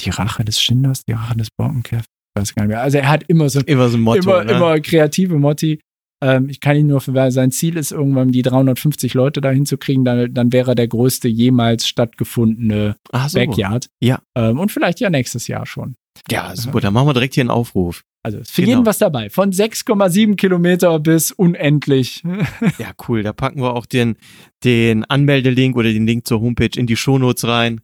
die 0.00 0.10
Rache 0.10 0.44
des 0.44 0.60
Schinders, 0.60 1.04
die 1.08 1.12
Rache 1.12 1.36
des 1.36 1.48
Borkenkäfers. 1.56 2.06
Ich 2.36 2.40
weiß 2.40 2.54
gar 2.54 2.64
nicht 2.64 2.70
mehr. 2.70 2.82
Also 2.82 2.98
er 2.98 3.08
hat 3.08 3.24
immer 3.28 3.48
so 3.48 3.60
Immer 3.60 3.88
so 3.88 3.96
ein 3.96 4.00
Motto. 4.00 4.22
immer, 4.22 4.44
ne? 4.44 4.52
immer 4.52 4.80
kreative 4.80 5.38
Motti. 5.38 5.80
Ähm, 6.24 6.48
ich 6.48 6.60
kann 6.60 6.74
ihn 6.74 6.86
nur 6.86 7.02
für 7.02 7.30
sein 7.30 7.50
Ziel 7.50 7.76
ist, 7.76 7.92
irgendwann 7.92 8.32
die 8.32 8.40
350 8.40 9.12
Leute 9.12 9.42
da 9.42 9.50
hinzukriegen, 9.50 10.06
dann, 10.06 10.32
dann 10.32 10.54
wäre 10.54 10.70
er 10.72 10.74
der 10.74 10.88
größte 10.88 11.28
jemals 11.28 11.86
stattgefundene 11.86 12.96
so. 13.28 13.38
Backyard. 13.38 13.90
Ja. 14.00 14.20
Ähm, 14.34 14.58
und 14.58 14.72
vielleicht 14.72 15.00
ja 15.00 15.10
nächstes 15.10 15.48
Jahr 15.48 15.66
schon. 15.66 15.96
Ja, 16.30 16.56
super. 16.56 16.80
Dann 16.80 16.94
machen 16.94 17.08
wir 17.08 17.12
direkt 17.12 17.34
hier 17.34 17.42
einen 17.42 17.50
Aufruf. 17.50 18.04
Also 18.22 18.38
ist 18.38 18.52
für 18.52 18.62
Genau. 18.62 18.70
jeden 18.76 18.86
was 18.86 18.96
dabei. 18.96 19.28
Von 19.28 19.52
6,7 19.52 20.36
Kilometer 20.36 20.98
bis 20.98 21.30
unendlich. 21.30 22.22
Ja, 22.78 22.92
cool. 23.06 23.22
Da 23.22 23.34
packen 23.34 23.60
wir 23.60 23.74
auch 23.74 23.84
den, 23.84 24.16
den 24.62 25.04
Anmeldelink 25.04 25.76
oder 25.76 25.92
den 25.92 26.06
Link 26.06 26.26
zur 26.26 26.40
Homepage 26.40 26.70
in 26.78 26.86
die 26.86 26.96
Shownotes 26.96 27.46
rein. 27.46 27.82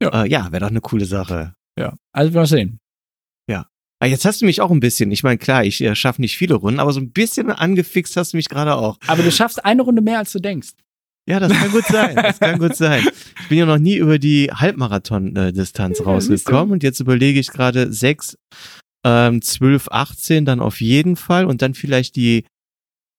Ja. 0.00 0.22
äh, 0.24 0.28
ja 0.30 0.52
wäre 0.52 0.60
doch 0.60 0.70
eine 0.70 0.80
coole 0.80 1.06
Sache. 1.06 1.54
ja, 1.76 1.94
also 2.12 2.32
mal 2.32 2.46
sehen. 2.46 2.78
Ah, 4.02 4.06
jetzt 4.06 4.24
hast 4.24 4.40
du 4.40 4.46
mich 4.46 4.62
auch 4.62 4.70
ein 4.70 4.80
bisschen, 4.80 5.10
ich 5.10 5.22
meine, 5.22 5.36
klar, 5.36 5.62
ich 5.62 5.82
äh, 5.82 5.94
schaffe 5.94 6.22
nicht 6.22 6.38
viele 6.38 6.54
Runden, 6.54 6.80
aber 6.80 6.92
so 6.92 7.00
ein 7.00 7.12
bisschen 7.12 7.50
angefixt 7.50 8.16
hast 8.16 8.32
du 8.32 8.38
mich 8.38 8.48
gerade 8.48 8.74
auch. 8.74 8.96
Aber 9.06 9.22
du 9.22 9.30
schaffst 9.30 9.62
eine 9.62 9.82
Runde 9.82 10.00
mehr, 10.00 10.18
als 10.18 10.32
du 10.32 10.38
denkst. 10.40 10.70
Ja, 11.28 11.38
das 11.38 11.52
kann 11.52 11.70
gut 11.70 11.84
sein. 11.84 12.16
Das 12.16 12.40
kann 12.40 12.58
gut 12.58 12.74
sein. 12.76 13.06
Ich 13.42 13.48
bin 13.48 13.58
ja 13.58 13.66
noch 13.66 13.78
nie 13.78 13.96
über 13.96 14.18
die 14.18 14.50
Halbmarathon-Distanz 14.52 15.98
Ja, 15.98 16.04
rausgekommen 16.06 16.72
und 16.72 16.82
jetzt 16.82 17.00
überlege 17.00 17.38
ich 17.38 17.48
gerade 17.48 17.92
6, 17.92 18.38
ähm, 19.04 19.42
12, 19.42 19.88
18 19.90 20.44
dann 20.46 20.60
auf 20.60 20.80
jeden 20.80 21.16
Fall 21.16 21.44
und 21.44 21.60
dann 21.60 21.74
vielleicht 21.74 22.16
die 22.16 22.46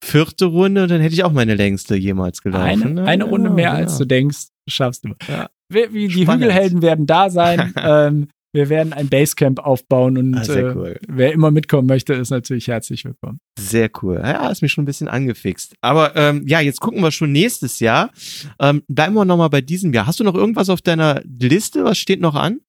vierte 0.03 0.45
Runde 0.45 0.84
und 0.84 0.89
dann 0.91 0.99
hätte 0.99 1.13
ich 1.13 1.23
auch 1.23 1.32
meine 1.32 1.53
längste 1.53 1.95
jemals 1.95 2.41
gelaufen. 2.41 2.65
Eine, 2.65 2.93
ne? 2.93 3.05
eine 3.05 3.23
Runde 3.25 3.49
Ja, 3.49 3.53
mehr, 3.55 3.69
genau. 3.71 3.82
als 3.84 3.97
du 3.99 4.05
denkst, 4.05 4.47
schaffst 4.67 5.05
du. 5.05 5.13
Ja. 5.29 5.49
Wie, 5.69 6.07
die 6.07 6.23
Spannend. 6.23 6.43
Hügelhelden 6.43 6.82
werden 6.82 7.05
da 7.05 7.29
sein. 7.29 7.71
ähm, 7.77 8.27
wir 8.53 8.69
werden 8.69 8.91
ein 8.93 9.07
Basecamp 9.09 9.59
aufbauen 9.59 10.17
und 10.17 10.35
Ah, 10.35 10.43
äh, 10.53 10.75
cool. 10.75 10.99
wer 11.07 11.31
immer 11.31 11.51
mitkommen 11.51 11.87
möchte, 11.87 12.13
ist 12.13 12.29
natürlich 12.31 12.67
herzlich 12.67 13.05
willkommen. 13.05 13.39
Sehr 13.57 13.89
cool. 14.01 14.15
Ja, 14.21 14.49
ist 14.49 14.61
mich 14.61 14.71
schon 14.73 14.83
ein 14.83 14.85
bisschen 14.85 15.07
angefixt. 15.07 15.73
Aber 15.81 16.15
ähm, 16.15 16.45
ja, 16.47 16.59
jetzt 16.59 16.81
gucken 16.81 17.01
wir 17.01 17.11
schon 17.11 17.31
nächstes 17.31 17.79
Jahr. 17.79 18.11
Ähm, 18.59 18.83
bleiben 18.87 19.13
wir 19.15 19.25
nochmal 19.25 19.49
bei 19.49 19.61
diesem 19.61 19.93
Jahr. 19.93 20.05
Hast 20.07 20.19
du 20.19 20.23
noch 20.23 20.35
irgendwas 20.35 20.69
auf 20.69 20.81
deiner 20.81 21.21
Liste? 21.25 21.83
Was 21.85 21.97
steht 21.97 22.19
noch 22.19 22.35
an? 22.35 22.59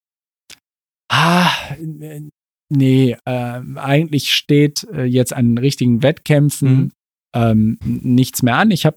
Ah, 1.10 1.50
äh, 2.00 2.22
nee, 2.70 3.16
ähm, 3.26 3.76
eigentlich 3.76 4.32
steht 4.32 4.84
äh, 4.92 5.04
jetzt 5.04 5.32
an 5.32 5.58
richtigen 5.58 6.02
Wettkämpfen 6.02 6.74
Mhm. 6.74 6.92
ähm, 7.34 7.78
nichts 7.84 8.42
mehr 8.42 8.56
an. 8.56 8.70
Ich 8.70 8.86
habe 8.86 8.96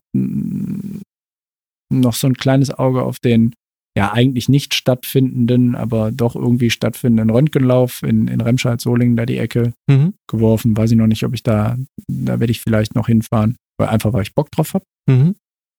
noch 1.92 2.14
so 2.14 2.28
ein 2.28 2.36
kleines 2.36 2.72
Auge 2.72 3.04
auf 3.04 3.20
den 3.20 3.54
ja 3.98 4.12
eigentlich 4.12 4.50
nicht 4.50 4.74
stattfindenden, 4.74 5.76
aber 5.76 6.12
doch 6.12 6.36
irgendwie 6.36 6.70
stattfindenden 6.70 7.30
Röntgenlauf 7.30 8.04
in, 8.04 8.28
in 8.28 8.42
Remscheid-Solingen, 8.42 9.16
da 9.16 9.26
die 9.26 9.38
Ecke 9.38 9.74
Mhm. 9.90 10.14
geworfen. 10.30 10.76
Weiß 10.76 10.92
ich 10.92 10.98
noch 10.98 11.08
nicht, 11.08 11.24
ob 11.24 11.34
ich 11.34 11.44
da, 11.44 11.78
da 12.08 12.40
werde 12.40 12.52
ich 12.52 12.62
vielleicht 12.62 12.96
noch 12.96 13.08
hinfahren, 13.08 13.56
weil 13.80 13.88
einfach 13.90 14.12
weil 14.14 14.24
ich 14.24 14.34
Bock 14.36 14.52
drauf 14.52 14.74
habe. 14.74 14.86
Mhm. 15.10 15.36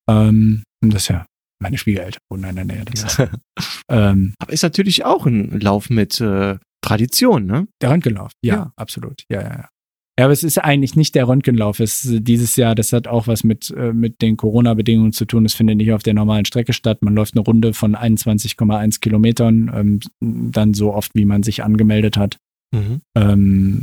Ähm, 0.08 0.62
und 0.82 0.94
das 0.94 1.02
ist 1.02 1.08
ja 1.08 1.26
meine 1.60 1.78
Schwiegereltern 1.78 2.20
wohnen 2.30 2.44
in 2.50 2.56
der 2.56 2.64
Nähe. 2.64 2.84
Das 2.84 3.02
ist, 3.18 3.28
ähm, 3.90 4.34
Aber 4.38 4.52
ist 4.52 4.62
natürlich 4.62 5.04
auch 5.04 5.26
ein 5.26 5.58
Lauf 5.60 5.90
mit 5.90 6.20
äh, 6.20 6.58
Tradition, 6.82 7.46
ne? 7.46 7.66
Der 7.82 7.90
Röntgenlauf, 7.90 8.32
ja, 8.42 8.54
Ja. 8.54 8.72
absolut. 8.76 9.24
Ja, 9.30 9.40
ja, 9.42 9.48
ja. 9.48 9.68
Ja, 10.18 10.24
aber 10.24 10.32
es 10.32 10.42
ist 10.42 10.56
eigentlich 10.56 10.96
nicht 10.96 11.14
der 11.14 11.28
Röntgenlauf. 11.28 11.78
Es 11.78 12.04
ist 12.04 12.26
dieses 12.26 12.56
Jahr, 12.56 12.74
das 12.74 12.92
hat 12.94 13.06
auch 13.06 13.26
was 13.26 13.44
mit, 13.44 13.70
äh, 13.76 13.92
mit 13.92 14.22
den 14.22 14.38
Corona-Bedingungen 14.38 15.12
zu 15.12 15.26
tun. 15.26 15.44
Es 15.44 15.52
findet 15.54 15.76
nicht 15.76 15.92
auf 15.92 16.02
der 16.02 16.14
normalen 16.14 16.46
Strecke 16.46 16.72
statt. 16.72 17.02
Man 17.02 17.14
läuft 17.14 17.34
eine 17.34 17.42
Runde 17.42 17.74
von 17.74 17.94
21,1 17.94 19.00
Kilometern, 19.00 19.70
ähm, 19.74 20.00
dann 20.52 20.72
so 20.72 20.94
oft, 20.94 21.14
wie 21.14 21.26
man 21.26 21.42
sich 21.42 21.62
angemeldet 21.62 22.16
hat. 22.16 22.38
Mhm. 22.72 23.00
Ähm, 23.14 23.82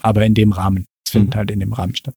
aber 0.00 0.26
in 0.26 0.34
dem 0.34 0.50
Rahmen. 0.52 0.86
Es 1.06 1.12
findet 1.12 1.34
Mhm. 1.34 1.38
halt 1.38 1.50
in 1.52 1.60
dem 1.60 1.72
Rahmen 1.72 1.94
statt. 1.94 2.14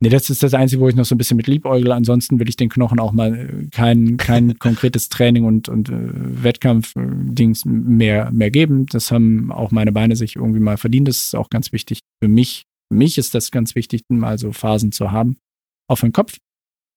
Nee, 0.00 0.10
das 0.10 0.30
ist 0.30 0.44
das 0.44 0.54
Einzige, 0.54 0.80
wo 0.80 0.88
ich 0.88 0.94
noch 0.94 1.04
so 1.04 1.14
ein 1.14 1.18
bisschen 1.18 1.36
mit 1.36 1.48
liebäugle. 1.48 1.92
Ansonsten 1.94 2.38
will 2.38 2.48
ich 2.48 2.54
den 2.56 2.68
Knochen 2.68 3.00
auch 3.00 3.12
mal 3.12 3.34
äh, 3.34 3.66
kein, 3.70 4.16
kein 4.16 4.56
konkretes 4.60 5.08
Training 5.08 5.44
und, 5.44 5.68
und 5.68 5.88
äh, 5.90 5.94
Wettkampf-Dings 6.42 7.64
mehr, 7.66 8.30
mehr 8.30 8.50
geben. 8.50 8.86
Das 8.86 9.10
haben 9.10 9.52
auch 9.52 9.72
meine 9.72 9.92
Beine 9.92 10.16
sich 10.16 10.36
irgendwie 10.36 10.60
mal 10.60 10.76
verdient. 10.78 11.08
Das 11.08 11.16
ist 11.18 11.36
auch 11.36 11.50
ganz 11.50 11.72
wichtig 11.72 12.00
für 12.22 12.28
mich. 12.28 12.64
Für 12.90 12.96
mich 12.96 13.18
ist 13.18 13.34
das 13.34 13.50
ganz 13.50 13.74
wichtig, 13.74 14.02
mal 14.08 14.38
so 14.38 14.52
Phasen 14.52 14.92
zu 14.92 15.12
haben. 15.12 15.36
Auf 15.88 16.00
den 16.00 16.12
Kopf. 16.12 16.38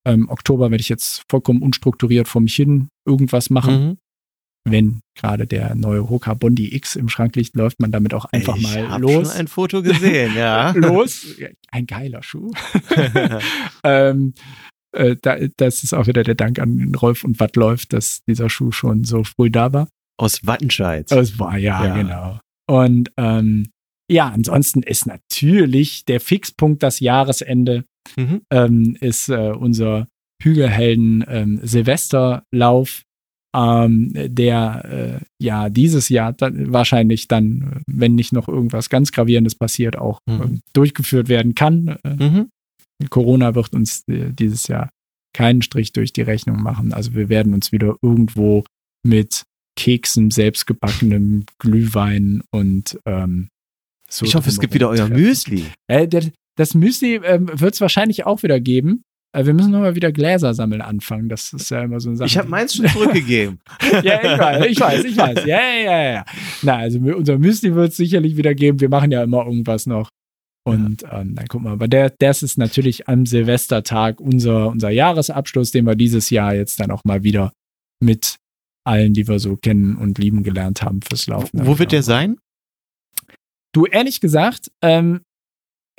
Ähm, 0.05 0.29
Oktober 0.29 0.71
werde 0.71 0.81
ich 0.81 0.89
jetzt 0.89 1.23
vollkommen 1.29 1.61
unstrukturiert 1.61 2.27
vor 2.27 2.41
mich 2.41 2.55
hin 2.55 2.89
irgendwas 3.07 3.49
machen. 3.49 3.85
Mhm. 3.85 3.97
Wenn 4.63 5.01
gerade 5.17 5.47
der 5.47 5.73
neue 5.75 6.07
Hoka 6.09 6.33
Bondi 6.35 6.75
X 6.75 6.95
im 6.95 7.09
Schrank 7.09 7.35
liegt, 7.35 7.55
läuft 7.55 7.79
man 7.79 7.91
damit 7.91 8.13
auch 8.13 8.25
einfach 8.25 8.55
ich 8.57 8.63
mal 8.63 8.89
hab 8.89 9.01
los. 9.01 9.27
schon 9.29 9.37
ein 9.39 9.47
Foto 9.47 9.81
gesehen, 9.81 10.35
ja. 10.35 10.71
los. 10.75 11.35
Ein 11.71 11.87
geiler 11.87 12.21
Schuh. 12.21 12.51
ähm, 13.83 14.33
äh, 14.95 15.15
da, 15.21 15.37
das 15.57 15.83
ist 15.83 15.93
auch 15.93 16.07
wieder 16.07 16.23
der 16.23 16.35
Dank 16.35 16.59
an 16.59 16.93
Rolf 16.95 17.23
und 17.23 17.39
Wattläuf, 17.39 17.85
dass 17.85 18.21
dieser 18.27 18.49
Schuh 18.49 18.71
schon 18.71 19.03
so 19.03 19.23
früh 19.23 19.49
da 19.49 19.73
war. 19.73 19.87
Aus 20.17 20.45
Wattenscheid. 20.45 21.11
Es 21.11 21.39
war 21.39 21.57
ja, 21.57 21.85
Ja. 21.85 21.95
genau. 21.95 22.39
Und 22.67 23.11
ähm, 23.17 23.69
ja, 24.11 24.27
ansonsten 24.29 24.83
ist 24.83 25.05
natürlich 25.07 26.05
der 26.05 26.19
Fixpunkt 26.19 26.83
das 26.83 26.99
Jahresende, 26.99 27.85
Mhm. 28.17 28.41
ähm, 28.51 28.97
ist 28.99 29.29
äh, 29.29 29.51
unser 29.51 30.07
Hügelhelden 30.41 31.23
ähm, 31.27 31.59
Silvesterlauf, 31.61 33.03
ähm, 33.55 34.11
der 34.13 35.19
äh, 35.21 35.25
ja 35.39 35.69
dieses 35.69 36.09
Jahr 36.09 36.33
dann, 36.33 36.73
wahrscheinlich 36.73 37.27
dann, 37.27 37.83
wenn 37.87 38.15
nicht 38.15 38.33
noch 38.33 38.47
irgendwas 38.47 38.89
ganz 38.89 39.11
Gravierendes 39.11 39.55
passiert, 39.55 39.97
auch 39.97 40.19
Mhm. 40.27 40.41
ähm, 40.41 40.59
durchgeführt 40.73 41.29
werden 41.29 41.53
kann. 41.55 41.97
Äh, 42.03 42.15
Mhm. 42.15 42.49
Corona 43.09 43.55
wird 43.55 43.73
uns 43.73 44.03
äh, 44.07 44.31
dieses 44.31 44.67
Jahr 44.67 44.89
keinen 45.33 45.61
Strich 45.61 45.93
durch 45.93 46.11
die 46.13 46.21
Rechnung 46.21 46.61
machen. 46.61 46.93
Also 46.93 47.13
wir 47.13 47.29
werden 47.29 47.53
uns 47.53 47.71
wieder 47.71 47.95
irgendwo 48.01 48.63
mit 49.05 49.43
Keksen, 49.77 50.31
selbstgebackenem 50.31 51.45
Glühwein 51.59 52.41
und 52.51 52.99
ähm, 53.05 53.49
so 54.11 54.25
ich 54.25 54.35
hoffe, 54.35 54.49
es 54.49 54.59
gibt 54.59 54.73
wieder 54.73 54.89
euer. 54.89 55.07
Müsli. 55.07 55.65
Äh, 55.87 56.07
das 56.57 56.73
Müsli 56.73 57.15
ähm, 57.23 57.49
wird 57.53 57.73
es 57.73 57.81
wahrscheinlich 57.81 58.25
auch 58.25 58.43
wieder 58.43 58.59
geben. 58.59 59.03
Äh, 59.33 59.45
wir 59.45 59.53
müssen 59.53 59.71
nochmal 59.71 59.95
wieder 59.95 60.11
Gläser 60.11 60.53
sammeln 60.53 60.81
anfangen. 60.81 61.29
Das 61.29 61.53
ist 61.53 61.71
ja 61.71 61.83
immer 61.83 61.99
so 61.99 62.09
eine 62.09 62.17
Sache. 62.17 62.27
Ich 62.27 62.37
habe 62.37 62.49
meins 62.49 62.75
schon 62.75 62.87
zurückgegeben. 62.87 63.59
ja, 64.03 64.21
ich 64.21 64.39
weiß, 64.39 64.65
ich 64.65 64.79
weiß, 64.79 65.03
ich 65.05 65.17
weiß. 65.17 65.45
Ja, 65.45 65.59
ja, 65.61 66.11
ja. 66.11 66.25
Na, 66.61 66.77
also 66.77 66.99
unser 66.99 67.37
Müsli 67.37 67.73
wird 67.73 67.91
es 67.91 67.97
sicherlich 67.97 68.35
wieder 68.35 68.53
geben. 68.53 68.81
Wir 68.81 68.89
machen 68.89 69.11
ja 69.11 69.23
immer 69.23 69.45
irgendwas 69.45 69.85
noch. 69.85 70.09
Und 70.63 71.01
ja. 71.01 71.21
ähm, 71.21 71.35
dann 71.35 71.47
gucken 71.47 71.67
wir. 71.67 71.71
Aber 71.71 71.87
der, 71.87 72.13
das 72.19 72.43
ist 72.43 72.57
natürlich 72.57 73.07
am 73.07 73.25
Silvestertag 73.25 74.19
unser, 74.19 74.67
unser 74.67 74.89
Jahresabschluss, 74.89 75.71
den 75.71 75.85
wir 75.85 75.95
dieses 75.95 76.29
Jahr 76.29 76.53
jetzt 76.53 76.79
dann 76.79 76.91
auch 76.91 77.03
mal 77.05 77.23
wieder 77.23 77.53
mit 78.03 78.35
allen, 78.83 79.13
die 79.13 79.27
wir 79.27 79.39
so 79.39 79.55
kennen 79.55 79.95
und 79.95 80.17
lieben 80.17 80.43
gelernt 80.43 80.81
haben 80.81 81.01
fürs 81.01 81.27
Laufen. 81.27 81.65
Wo 81.65 81.79
wird 81.79 81.91
der 81.91 82.03
sein? 82.03 82.37
Du, 83.73 83.85
ehrlich 83.85 84.19
gesagt, 84.19 84.71
ähm, 84.81 85.21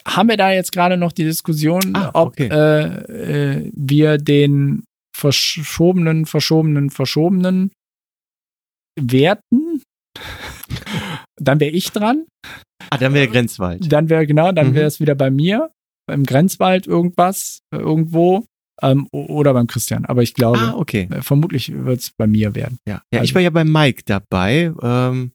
haben 0.07 0.29
wir 0.29 0.37
da 0.37 0.53
jetzt 0.53 0.73
gerade 0.73 0.97
noch 0.97 1.13
die 1.13 1.25
Diskussion, 1.25 1.95
ah, 1.95 2.11
ob 2.15 2.29
okay. 2.29 2.49
äh, 2.49 3.65
äh, 3.65 3.71
wir 3.75 4.19
den 4.19 4.85
verschobenen, 5.17 6.27
verschobenen, 6.27 6.91
verschobenen 6.91 7.71
werten. 8.99 9.83
dann 11.41 11.61
wäre 11.61 11.71
ich 11.71 11.91
dran. 11.91 12.27
Ah, 12.91 12.99
dann 12.99 13.15
wäre 13.15 13.29
Grenzwald. 13.29 13.91
Dann 13.91 14.09
wäre, 14.09 14.27
genau, 14.27 14.53
dann 14.53 14.71
mhm. 14.71 14.75
wäre 14.75 14.87
es 14.87 15.01
wieder 15.01 15.15
bei 15.15 15.31
mir. 15.31 15.71
Im 16.11 16.25
Grenzwald 16.25 16.87
irgendwas, 16.87 17.61
äh, 17.73 17.79
irgendwo. 17.79 18.45
Ähm, 18.81 19.07
oder 19.13 19.53
beim 19.53 19.67
Christian. 19.69 20.05
Aber 20.07 20.23
ich 20.23 20.35
glaube, 20.35 20.59
ah, 20.59 20.75
okay. 20.75 21.09
Äh, 21.11 21.23
vermutlich 21.23 21.73
wird 21.73 22.01
es 22.01 22.11
bei 22.11 22.27
mir 22.27 22.55
werden. 22.55 22.79
Ja, 22.87 23.03
ja 23.13 23.21
also, 23.21 23.25
ich 23.25 23.35
war 23.35 23.43
ja 23.43 23.51
bei 23.51 23.65
Mike 23.65 24.03
dabei. 24.05 24.73
Ähm, 24.83 25.33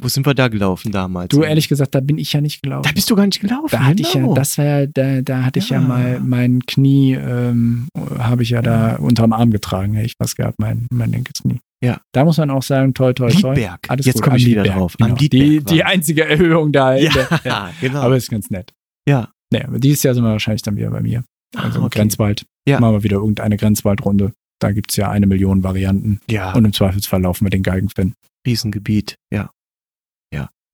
wo 0.00 0.08
sind 0.08 0.26
wir 0.26 0.34
da 0.34 0.48
gelaufen 0.48 0.92
damals? 0.92 1.28
Du, 1.28 1.42
ehrlich 1.42 1.68
gesagt, 1.68 1.94
da 1.94 2.00
bin 2.00 2.18
ich 2.18 2.32
ja 2.32 2.40
nicht 2.40 2.62
gelaufen. 2.62 2.84
Da 2.84 2.92
bist 2.92 3.10
du 3.10 3.16
gar 3.16 3.26
nicht 3.26 3.40
gelaufen. 3.40 3.68
Da 3.70 3.84
hatte 3.84 3.96
genau. 3.96 4.08
ich 4.08 4.14
ja, 4.14 4.20
genau. 4.20 4.34
das 4.34 4.58
war 4.58 4.86
da, 4.86 5.22
da 5.22 5.44
hatte 5.44 5.58
ja. 5.58 5.64
ich 5.64 5.70
ja 5.70 5.80
mal 5.80 6.20
mein 6.20 6.64
Knie, 6.66 7.14
ähm, 7.14 7.88
habe 8.18 8.42
ich 8.42 8.50
ja 8.50 8.62
da 8.62 8.96
unterm 8.96 9.32
Arm 9.32 9.50
getragen, 9.50 9.94
hätte 9.94 10.06
ich 10.06 10.14
was 10.18 10.36
gehabt, 10.36 10.58
mein, 10.58 10.86
mein 10.92 11.10
linkes 11.10 11.42
Knie. 11.42 11.60
Ja. 11.82 12.00
Da 12.12 12.24
muss 12.24 12.38
man 12.38 12.50
auch 12.50 12.62
sagen, 12.62 12.94
toll, 12.94 13.14
toll, 13.14 13.30
toll. 13.32 13.54
Liedberg. 13.54 13.80
Alles 13.88 14.06
Jetzt 14.06 14.22
komme 14.22 14.36
ich 14.36 14.46
wieder 14.46 14.64
drauf. 14.64 14.96
Genau. 14.98 15.14
Die, 15.14 15.60
die 15.62 15.84
einzige 15.84 16.24
Erhöhung 16.24 16.72
da. 16.72 16.96
Ja, 16.96 17.12
ja, 17.44 17.70
genau. 17.80 18.00
Aber 18.00 18.16
ist 18.16 18.30
ganz 18.30 18.50
nett. 18.50 18.72
Ja. 19.08 19.30
Nee, 19.52 19.62
aber 19.62 19.78
dieses 19.78 20.02
Jahr 20.02 20.14
sind 20.14 20.24
wir 20.24 20.30
wahrscheinlich 20.30 20.62
dann 20.62 20.76
wieder 20.76 20.90
bei 20.90 21.00
mir. 21.00 21.24
Ah, 21.56 21.62
also 21.62 21.80
ah, 21.80 21.84
okay. 21.84 22.00
Grenzwald. 22.00 22.44
Ja. 22.68 22.80
Machen 22.80 22.94
wir 22.94 23.02
wieder 23.02 23.16
irgendeine 23.16 23.56
Grenzwaldrunde. 23.56 24.32
Da 24.60 24.72
gibt 24.72 24.90
es 24.90 24.96
ja 24.96 25.10
eine 25.10 25.26
Million 25.26 25.62
Varianten. 25.62 26.20
Ja. 26.28 26.52
Und 26.52 26.64
im 26.64 26.72
Zweifelsfall 26.72 27.22
laufen 27.22 27.46
wir 27.46 27.50
den 27.50 27.62
Geigenfinn. 27.62 28.14
Riesengebiet, 28.46 29.16
ja. 29.32 29.50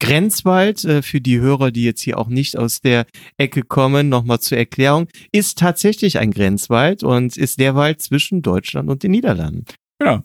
Grenzwald, 0.04 0.84
äh, 0.84 1.00
für 1.00 1.20
die 1.20 1.40
Hörer, 1.40 1.70
die 1.70 1.84
jetzt 1.84 2.02
hier 2.02 2.18
auch 2.18 2.28
nicht 2.28 2.58
aus 2.58 2.80
der 2.80 3.06
Ecke 3.38 3.62
kommen, 3.62 4.10
nochmal 4.10 4.40
zur 4.40 4.58
Erklärung, 4.58 5.08
ist 5.32 5.58
tatsächlich 5.58 6.18
ein 6.18 6.30
Grenzwald 6.30 7.02
und 7.02 7.36
ist 7.38 7.58
der 7.58 7.74
Wald 7.74 8.02
zwischen 8.02 8.42
Deutschland 8.42 8.90
und 8.90 9.02
den 9.02 9.12
Niederlanden. 9.12 9.64
Ja. 10.02 10.22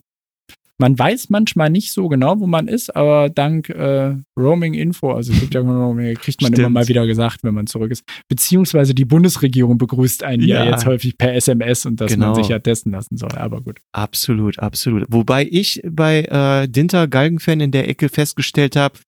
Man 0.82 0.98
weiß 0.98 1.30
manchmal 1.30 1.70
nicht 1.70 1.92
so 1.92 2.08
genau, 2.08 2.40
wo 2.40 2.48
man 2.48 2.70
ist, 2.70 2.96
aber 2.96 3.30
dank 3.30 3.68
äh, 3.68 4.16
Roaming 4.38 4.76
Info, 4.76 5.12
also 5.12 5.34
es 5.34 5.42
gibt 5.42 5.54
ja 5.54 5.62
kriegt 5.62 6.42
man 6.42 6.54
Stimmt. 6.54 6.58
immer 6.58 6.70
mal 6.70 6.88
wieder 6.88 7.06
gesagt, 7.06 7.44
wenn 7.44 7.54
man 7.54 7.68
zurück 7.68 7.92
ist. 7.92 8.06
Beziehungsweise 8.30 8.96
die 8.96 9.04
Bundesregierung 9.04 9.78
begrüßt 9.78 10.24
einen 10.24 10.42
ja, 10.44 10.64
ja 10.64 10.72
jetzt 10.72 10.86
häufig 10.86 11.18
per 11.18 11.34
SMS 11.36 11.86
und 11.86 12.00
dass 12.00 12.14
genau. 12.14 12.28
man 12.28 12.36
sich 12.36 12.48
ja 12.48 12.60
testen 12.60 12.94
lassen 12.94 13.18
soll. 13.18 13.32
Aber 13.34 13.60
gut. 13.60 13.80
Absolut, 13.92 14.60
absolut. 14.60 15.06
Wobei 15.10 15.46
ich 15.52 15.82
bei 15.86 16.22
äh, 16.24 16.70
Dinter 16.70 17.10
Galgenfan 17.10 17.60
in 17.60 17.72
der 17.72 17.90
Ecke 17.90 18.08
festgestellt 18.08 18.78
habe, 18.78 19.00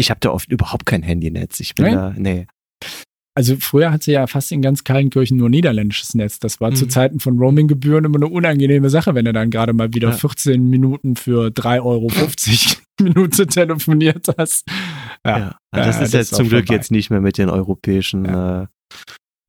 ich 0.00 0.10
habe 0.10 0.20
da 0.20 0.30
oft 0.30 0.50
überhaupt 0.50 0.86
kein 0.86 1.02
Handynetz. 1.02 1.60
Ich 1.60 1.74
bin 1.74 1.86
Nein? 1.86 1.94
da, 1.94 2.14
nee. 2.16 2.46
Also 3.36 3.56
früher 3.56 3.92
hatte 3.92 4.10
ja 4.10 4.26
fast 4.26 4.50
in 4.50 4.60
ganz 4.60 4.82
Kallenkirchen 4.82 5.36
nur 5.36 5.48
niederländisches 5.48 6.14
Netz. 6.14 6.40
Das 6.40 6.60
war 6.60 6.70
mhm. 6.70 6.74
zu 6.74 6.88
Zeiten 6.88 7.20
von 7.20 7.38
Roaminggebühren 7.38 8.04
immer 8.04 8.16
eine 8.16 8.26
unangenehme 8.26 8.90
Sache, 8.90 9.14
wenn 9.14 9.24
du 9.24 9.32
dann 9.32 9.50
gerade 9.50 9.72
mal 9.72 9.94
wieder 9.94 10.08
ja. 10.08 10.14
14 10.14 10.68
Minuten 10.68 11.14
für 11.14 11.48
3,50 11.48 11.84
Euro 11.84 12.08
Minute 13.00 13.46
telefoniert 13.46 14.26
hast. 14.36 14.66
Ja, 15.24 15.38
ja 15.38 15.58
das 15.70 15.96
ja, 15.96 16.02
ist 16.02 16.14
jetzt 16.14 16.34
zum 16.34 16.48
Glück 16.48 16.66
vorbei. 16.66 16.74
jetzt 16.74 16.90
nicht 16.90 17.10
mehr 17.10 17.20
mit 17.20 17.38
den 17.38 17.48
europäischen. 17.48 18.24
Äh, 18.24 18.66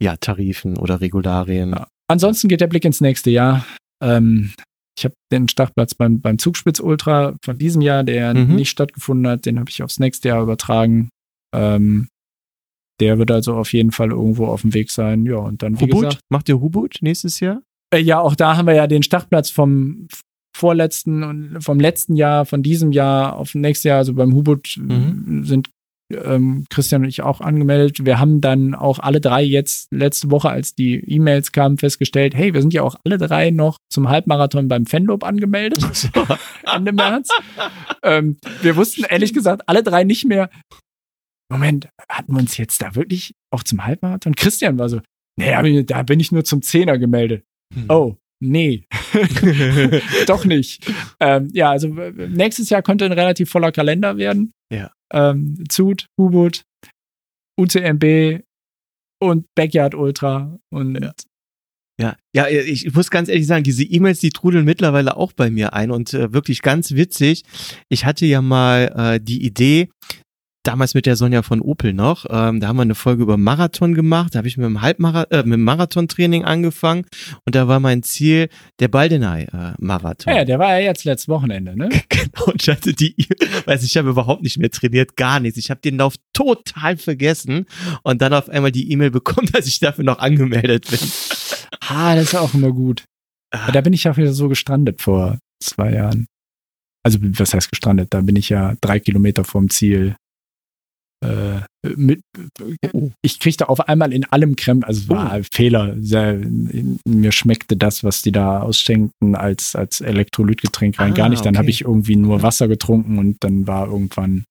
ja 0.01 0.17
Tarifen 0.17 0.77
oder 0.77 0.99
Regularien. 0.99 1.75
Ansonsten 2.07 2.47
geht 2.47 2.61
der 2.61 2.67
Blick 2.67 2.85
ins 2.85 3.01
nächste 3.01 3.29
Jahr. 3.29 3.65
Ähm, 4.01 4.51
ich 4.97 5.05
habe 5.05 5.15
den 5.31 5.47
Startplatz 5.47 5.95
beim, 5.95 6.21
beim 6.21 6.37
Zugspitz 6.37 6.79
Ultra 6.79 7.35
von 7.43 7.57
diesem 7.57 7.81
Jahr, 7.81 8.03
der 8.03 8.33
mhm. 8.33 8.55
nicht 8.55 8.69
stattgefunden 8.69 9.27
hat, 9.27 9.45
den 9.45 9.59
habe 9.59 9.69
ich 9.69 9.83
aufs 9.83 9.99
nächste 9.99 10.29
Jahr 10.29 10.43
übertragen. 10.43 11.09
Ähm, 11.55 12.07
der 12.99 13.17
wird 13.17 13.31
also 13.31 13.55
auf 13.55 13.73
jeden 13.73 13.91
Fall 13.91 14.11
irgendwo 14.11 14.45
auf 14.45 14.61
dem 14.61 14.73
Weg 14.73 14.91
sein. 14.91 15.25
Ja, 15.25 15.37
und 15.37 15.63
dann, 15.63 15.79
Hubut? 15.79 16.03
gesagt. 16.03 16.19
Macht 16.29 16.49
ihr 16.49 16.59
Hubut 16.59 16.99
nächstes 17.01 17.39
Jahr? 17.39 17.61
Äh, 17.93 17.99
ja, 17.99 18.19
auch 18.19 18.35
da 18.35 18.57
haben 18.57 18.67
wir 18.67 18.75
ja 18.75 18.87
den 18.87 19.03
Startplatz 19.03 19.49
vom 19.49 20.07
vorletzten 20.55 21.23
und 21.23 21.61
vom 21.63 21.79
letzten 21.79 22.15
Jahr, 22.15 22.45
von 22.45 22.61
diesem 22.61 22.91
Jahr 22.91 23.37
auf 23.37 23.55
nächstes 23.55 23.85
Jahr. 23.85 23.97
Also 23.97 24.13
beim 24.13 24.35
Hubut 24.35 24.77
mhm. 24.77 25.43
sind 25.45 25.69
ähm, 26.13 26.65
Christian 26.69 27.03
und 27.03 27.09
ich 27.09 27.21
auch 27.21 27.41
angemeldet. 27.41 28.05
Wir 28.05 28.19
haben 28.19 28.41
dann 28.41 28.75
auch 28.75 28.99
alle 28.99 29.21
drei 29.21 29.43
jetzt 29.43 29.91
letzte 29.91 30.31
Woche, 30.31 30.49
als 30.49 30.75
die 30.75 30.95
E-Mails 30.95 31.51
kamen, 31.51 31.77
festgestellt, 31.77 32.35
hey, 32.35 32.53
wir 32.53 32.61
sind 32.61 32.73
ja 32.73 32.83
auch 32.83 32.95
alle 33.05 33.17
drei 33.17 33.51
noch 33.51 33.77
zum 33.89 34.09
Halbmarathon 34.09 34.67
beim 34.67 34.85
Fenlob 34.85 35.23
angemeldet. 35.23 35.83
Ende 36.75 36.91
März. 36.91 37.29
ähm, 38.03 38.37
wir 38.61 38.75
wussten 38.75 39.03
ehrlich 39.03 39.33
gesagt 39.33 39.63
alle 39.67 39.83
drei 39.83 40.03
nicht 40.03 40.25
mehr, 40.25 40.49
Moment, 41.51 41.89
hatten 42.07 42.33
wir 42.33 42.39
uns 42.39 42.55
jetzt 42.55 42.81
da 42.81 42.95
wirklich 42.95 43.35
auch 43.51 43.63
zum 43.63 43.83
Halbmarathon? 43.85 44.35
Christian 44.35 44.79
war 44.79 44.87
so, 44.87 45.01
nee, 45.37 45.83
da 45.83 46.03
bin 46.03 46.19
ich 46.21 46.31
nur 46.31 46.45
zum 46.45 46.61
Zehner 46.61 46.97
gemeldet. 46.97 47.43
Hm. 47.73 47.85
Oh, 47.89 48.15
nee. 48.39 48.87
Doch 50.27 50.45
nicht. 50.45 50.89
Ähm, 51.19 51.49
ja, 51.51 51.71
also 51.71 51.87
nächstes 51.87 52.69
Jahr 52.69 52.81
könnte 52.81 53.03
ein 53.03 53.11
relativ 53.11 53.49
voller 53.49 53.73
Kalender 53.73 54.15
werden. 54.15 54.53
Ja. 54.71 54.91
Ähm, 55.11 55.63
Zut, 55.69 56.07
U-Boot, 56.19 56.63
UTMB 57.59 58.43
und 59.21 59.45
Backyard 59.55 59.95
Ultra 59.95 60.57
und 60.69 60.99
ja. 61.01 61.13
Ja, 61.99 62.15
ja, 62.33 62.47
ich 62.47 62.91
muss 62.95 63.11
ganz 63.11 63.29
ehrlich 63.29 63.45
sagen, 63.45 63.63
diese 63.63 63.83
E-Mails, 63.83 64.19
die 64.19 64.31
trudeln 64.31 64.65
mittlerweile 64.65 65.17
auch 65.17 65.33
bei 65.33 65.51
mir 65.51 65.73
ein 65.73 65.91
und 65.91 66.15
äh, 66.15 66.33
wirklich 66.33 66.63
ganz 66.63 66.93
witzig. 66.93 67.43
Ich 67.89 68.05
hatte 68.05 68.25
ja 68.25 68.41
mal 68.41 68.91
äh, 68.95 69.19
die 69.23 69.45
Idee, 69.45 69.89
damals 70.63 70.93
mit 70.93 71.05
der 71.05 71.15
Sonja 71.15 71.41
von 71.41 71.61
Opel 71.61 71.93
noch. 71.93 72.25
Ähm, 72.29 72.59
da 72.59 72.67
haben 72.67 72.77
wir 72.77 72.83
eine 72.83 72.95
Folge 72.95 73.23
über 73.23 73.37
Marathon 73.37 73.93
gemacht. 73.93 74.35
Da 74.35 74.39
habe 74.39 74.47
ich 74.47 74.57
mit 74.57 74.65
dem 74.65 74.81
Halbmarathon, 74.81 75.39
äh, 75.39 75.43
mit 75.43 75.53
dem 75.53 75.63
Marathontraining 75.63 76.45
angefangen 76.45 77.05
und 77.45 77.55
da 77.55 77.67
war 77.67 77.79
mein 77.79 78.03
Ziel 78.03 78.49
der 78.79 78.87
Baldenei-Marathon. 78.87 80.33
Äh, 80.33 80.37
ja, 80.37 80.45
der 80.45 80.59
war 80.59 80.79
ja 80.79 80.85
jetzt 80.85 81.03
letztes 81.03 81.27
Wochenende, 81.27 81.75
ne? 81.75 81.89
genau. 82.09 82.45
Und 82.45 82.61
ich 82.61 82.69
hatte 82.69 82.93
die, 82.93 83.15
weiß 83.65 83.83
ich 83.83 83.97
habe 83.97 84.09
überhaupt 84.09 84.43
nicht 84.43 84.57
mehr 84.57 84.69
trainiert, 84.69 85.15
gar 85.15 85.39
nichts. 85.39 85.57
Ich 85.57 85.69
habe 85.69 85.81
den 85.81 85.97
Lauf 85.97 86.15
total 86.33 86.97
vergessen 86.97 87.65
und 88.03 88.21
dann 88.21 88.33
auf 88.33 88.49
einmal 88.49 88.71
die 88.71 88.91
E-Mail 88.91 89.11
bekommen, 89.11 89.49
dass 89.53 89.67
ich 89.67 89.79
dafür 89.79 90.03
noch 90.03 90.19
angemeldet 90.19 90.89
bin. 90.89 90.99
ah, 91.87 92.15
das 92.15 92.25
ist 92.25 92.35
auch 92.35 92.53
immer 92.53 92.71
gut. 92.71 93.05
Ah. 93.51 93.71
Da 93.71 93.81
bin 93.81 93.93
ich 93.93 94.07
auch 94.07 94.17
wieder 94.17 94.33
so 94.33 94.47
gestrandet 94.47 95.01
vor 95.01 95.39
zwei 95.61 95.93
Jahren. 95.93 96.27
Also, 97.03 97.17
was 97.21 97.53
heißt 97.53 97.71
gestrandet? 97.71 98.13
Da 98.13 98.21
bin 98.21 98.35
ich 98.35 98.49
ja 98.49 98.75
drei 98.79 98.99
Kilometer 98.99 99.43
vom 99.43 99.69
Ziel 99.69 100.15
äh, 101.23 101.61
mit, 101.95 102.21
ich 103.21 103.39
kriegte 103.39 103.69
auf 103.69 103.87
einmal 103.87 104.11
in 104.13 104.25
allem 104.25 104.55
Krempel, 104.55 104.87
also 104.87 105.09
war 105.09 105.39
oh. 105.39 105.43
Fehler. 105.51 105.95
Sehr, 105.99 106.39
mir 107.05 107.31
schmeckte 107.31 107.77
das, 107.77 108.03
was 108.03 108.21
die 108.21 108.31
da 108.31 108.61
ausschenkten, 108.61 109.35
als, 109.35 109.75
als 109.75 110.01
Elektrolytgetränk 110.01 110.99
rein 110.99 111.11
ah, 111.11 111.15
gar 111.15 111.29
nicht. 111.29 111.45
Dann 111.45 111.55
okay. 111.55 111.59
habe 111.59 111.69
ich 111.69 111.81
irgendwie 111.81 112.15
nur 112.15 112.41
Wasser 112.41 112.67
getrunken 112.67 113.19
und 113.19 113.37
dann 113.41 113.67
war 113.67 113.87
irgendwann 113.87 114.45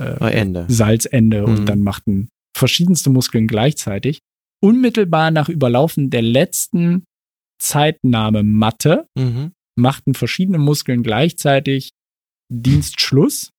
äh, 0.00 0.32
Ende. 0.32 0.66
Salzende 0.68 1.42
mhm. 1.42 1.48
und 1.48 1.66
dann 1.66 1.82
machten 1.82 2.28
verschiedenste 2.56 3.10
Muskeln 3.10 3.46
gleichzeitig. 3.46 4.20
Unmittelbar 4.62 5.30
nach 5.30 5.48
Überlaufen 5.48 6.10
der 6.10 6.22
letzten 6.22 7.04
Zeitnahme 7.60 8.42
Matte 8.42 9.06
mhm. 9.16 9.52
machten 9.76 10.14
verschiedene 10.14 10.58
Muskeln 10.58 11.02
gleichzeitig 11.02 11.90
Dienstschluss. 12.50 13.50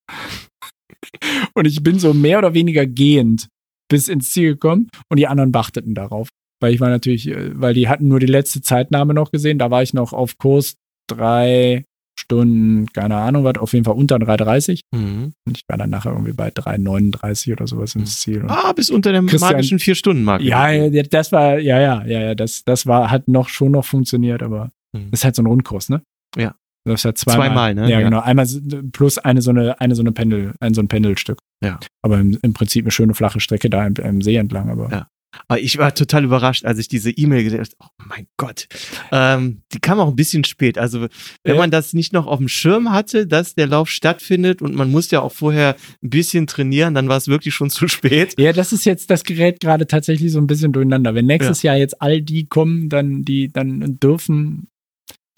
Und 1.53 1.65
ich 1.65 1.84
bin 1.84 1.99
so 1.99 2.14
mehr 2.14 2.38
oder 2.38 2.53
weniger 2.53 2.86
gehend 2.86 3.48
bis 3.90 4.07
ins 4.07 4.32
Ziel 4.32 4.53
gekommen 4.53 4.90
und 5.10 5.19
die 5.19 5.27
anderen 5.27 5.53
warteten 5.53 5.94
darauf. 5.94 6.30
Weil 6.60 6.73
ich 6.73 6.80
war 6.80 6.90
natürlich, 6.90 7.27
äh, 7.27 7.52
weil 7.60 7.73
die 7.73 7.88
hatten 7.88 8.07
nur 8.07 8.19
die 8.19 8.26
letzte 8.26 8.61
Zeitnahme 8.61 9.14
noch 9.14 9.32
gesehen. 9.32 9.60
Da 9.60 9.69
war 9.69 9.84
ich 9.84 9.94
noch 9.94 10.11
auf 10.14 10.38
Kurs 10.38 10.76
drei 11.07 11.86
Stunden, 12.18 12.88
keine 12.88 13.18
Ahnung 13.18 13.44
was, 13.44 13.57
auf 13.57 13.73
jeden 13.73 13.86
Fall 13.86 13.95
unter 13.95 14.15
3,30. 14.15 14.80
Mhm. 14.91 15.34
Und 15.45 15.57
ich 15.57 15.64
war 15.68 15.77
dann 15.77 15.90
nachher 15.90 16.11
irgendwie 16.11 16.32
bei 16.32 16.49
3,39 16.49 17.52
oder 17.52 17.68
sowas 17.68 17.94
ins 17.95 18.19
Ziel. 18.22 18.41
Und 18.41 18.49
ah, 18.49 18.72
bis 18.72 18.90
unter 18.90 19.11
dem 19.11 19.27
Christian, 19.27 19.52
magischen 19.52 19.80
Vier-Stunden-Mark. 19.80 20.41
Ja, 20.41 20.90
das 20.90 21.32
war, 21.32 21.60
ja, 21.60 21.80
ja, 21.80 22.06
ja, 22.06 22.22
ja, 22.22 22.36
das, 22.36 22.64
das 22.64 22.88
war, 22.88 23.11
hat 23.11 23.27
noch 23.27 23.49
schon 23.49 23.73
noch 23.73 23.86
funktioniert, 23.86 24.41
aber 24.41 24.72
mhm. 24.94 25.11
das 25.11 25.19
ist 25.19 25.26
halt 25.26 25.36
so 25.36 25.44
ein 25.44 25.48
Rundkurs, 25.48 25.90
ne? 25.90 26.02
Ja. 26.38 26.56
Das 26.86 26.99
ist 27.02 27.03
ja 27.03 27.16
zweimal. 27.16 27.48
Zweimal, 27.48 27.76
ne? 27.76 27.82
Ja, 27.84 27.99
ja, 27.99 28.02
genau. 28.02 28.20
Einmal 28.22 28.48
plus 28.91 29.18
eine 29.18 29.41
so 29.41 29.49
eine, 29.49 29.82
eine 29.82 29.95
so 29.95 30.03
eine 30.03 30.12
Pendel, 30.12 30.53
ein 30.60 30.74
so 30.74 30.82
ein 30.82 30.88
Pendelstück. 30.88 31.40
Ja. 31.64 31.80
Aber 32.03 32.20
im, 32.20 32.38
im 32.41 32.53
Prinzip 32.53 32.86
eine 32.86 32.91
schöne 32.91 33.14
flache 33.16 33.40
Strecke 33.40 33.70
da 33.70 33.86
im, 33.88 33.95
im 33.95 34.22
See 34.22 34.36
entlang, 34.36 34.70
aber. 34.70 34.90
Ja. 34.91 35.07
Aber 35.48 35.60
ich 35.60 35.78
war 35.78 35.94
total 35.94 36.24
überrascht, 36.24 36.64
als 36.64 36.80
ich 36.80 36.88
diese 36.88 37.12
E-Mail 37.12 37.44
gesehen 37.44 37.60
habe. 37.60 37.70
Oh 37.82 38.03
mein 38.07 38.28
Gott. 38.38 38.68
Ähm, 39.12 39.64
die 39.74 39.80
kam 39.80 39.99
auch 39.99 40.07
ein 40.07 40.16
bisschen 40.16 40.44
spät. 40.45 40.78
Also, 40.78 41.02
wenn 41.44 41.56
Ja. 41.56 41.60
man 41.60 41.72
das 41.72 41.91
nicht 41.94 42.14
noch 42.14 42.26
auf 42.28 42.38
dem 42.38 42.48
Schirm 42.48 42.91
hatte, 42.91 43.28
dass 43.28 43.53
der 43.56 43.68
Lauf 43.68 43.90
stattfindet 43.90 44.62
und 44.62 44.76
man 44.76 44.90
muss 44.91 45.12
ja 45.12 45.20
auch 45.22 45.34
vorher 45.34 45.76
ein 46.03 46.10
bisschen 46.10 46.48
trainieren, 46.48 46.94
dann 46.94 47.10
war 47.10 47.18
es 47.18 47.28
wirklich 47.28 47.53
schon 47.53 47.70
zu 47.70 47.88
spät. 47.90 48.36
Ja, 48.38 48.53
das 48.53 48.72
ist 48.72 48.86
jetzt, 48.86 49.10
das 49.10 49.24
gerät 49.24 49.60
gerade 49.60 49.88
tatsächlich 49.88 50.32
so 50.32 50.40
ein 50.40 50.48
bisschen 50.48 50.72
durcheinander. 50.72 51.16
Wenn 51.16 51.26
nächstes 51.26 51.64
Jahr 51.64 51.76
jetzt 51.76 52.02
all 52.02 52.22
die 52.22 52.45
kommen, 52.45 52.88
dann 52.90 53.24
die 53.24 53.52
dann 53.52 53.99
dürfen. 53.99 54.68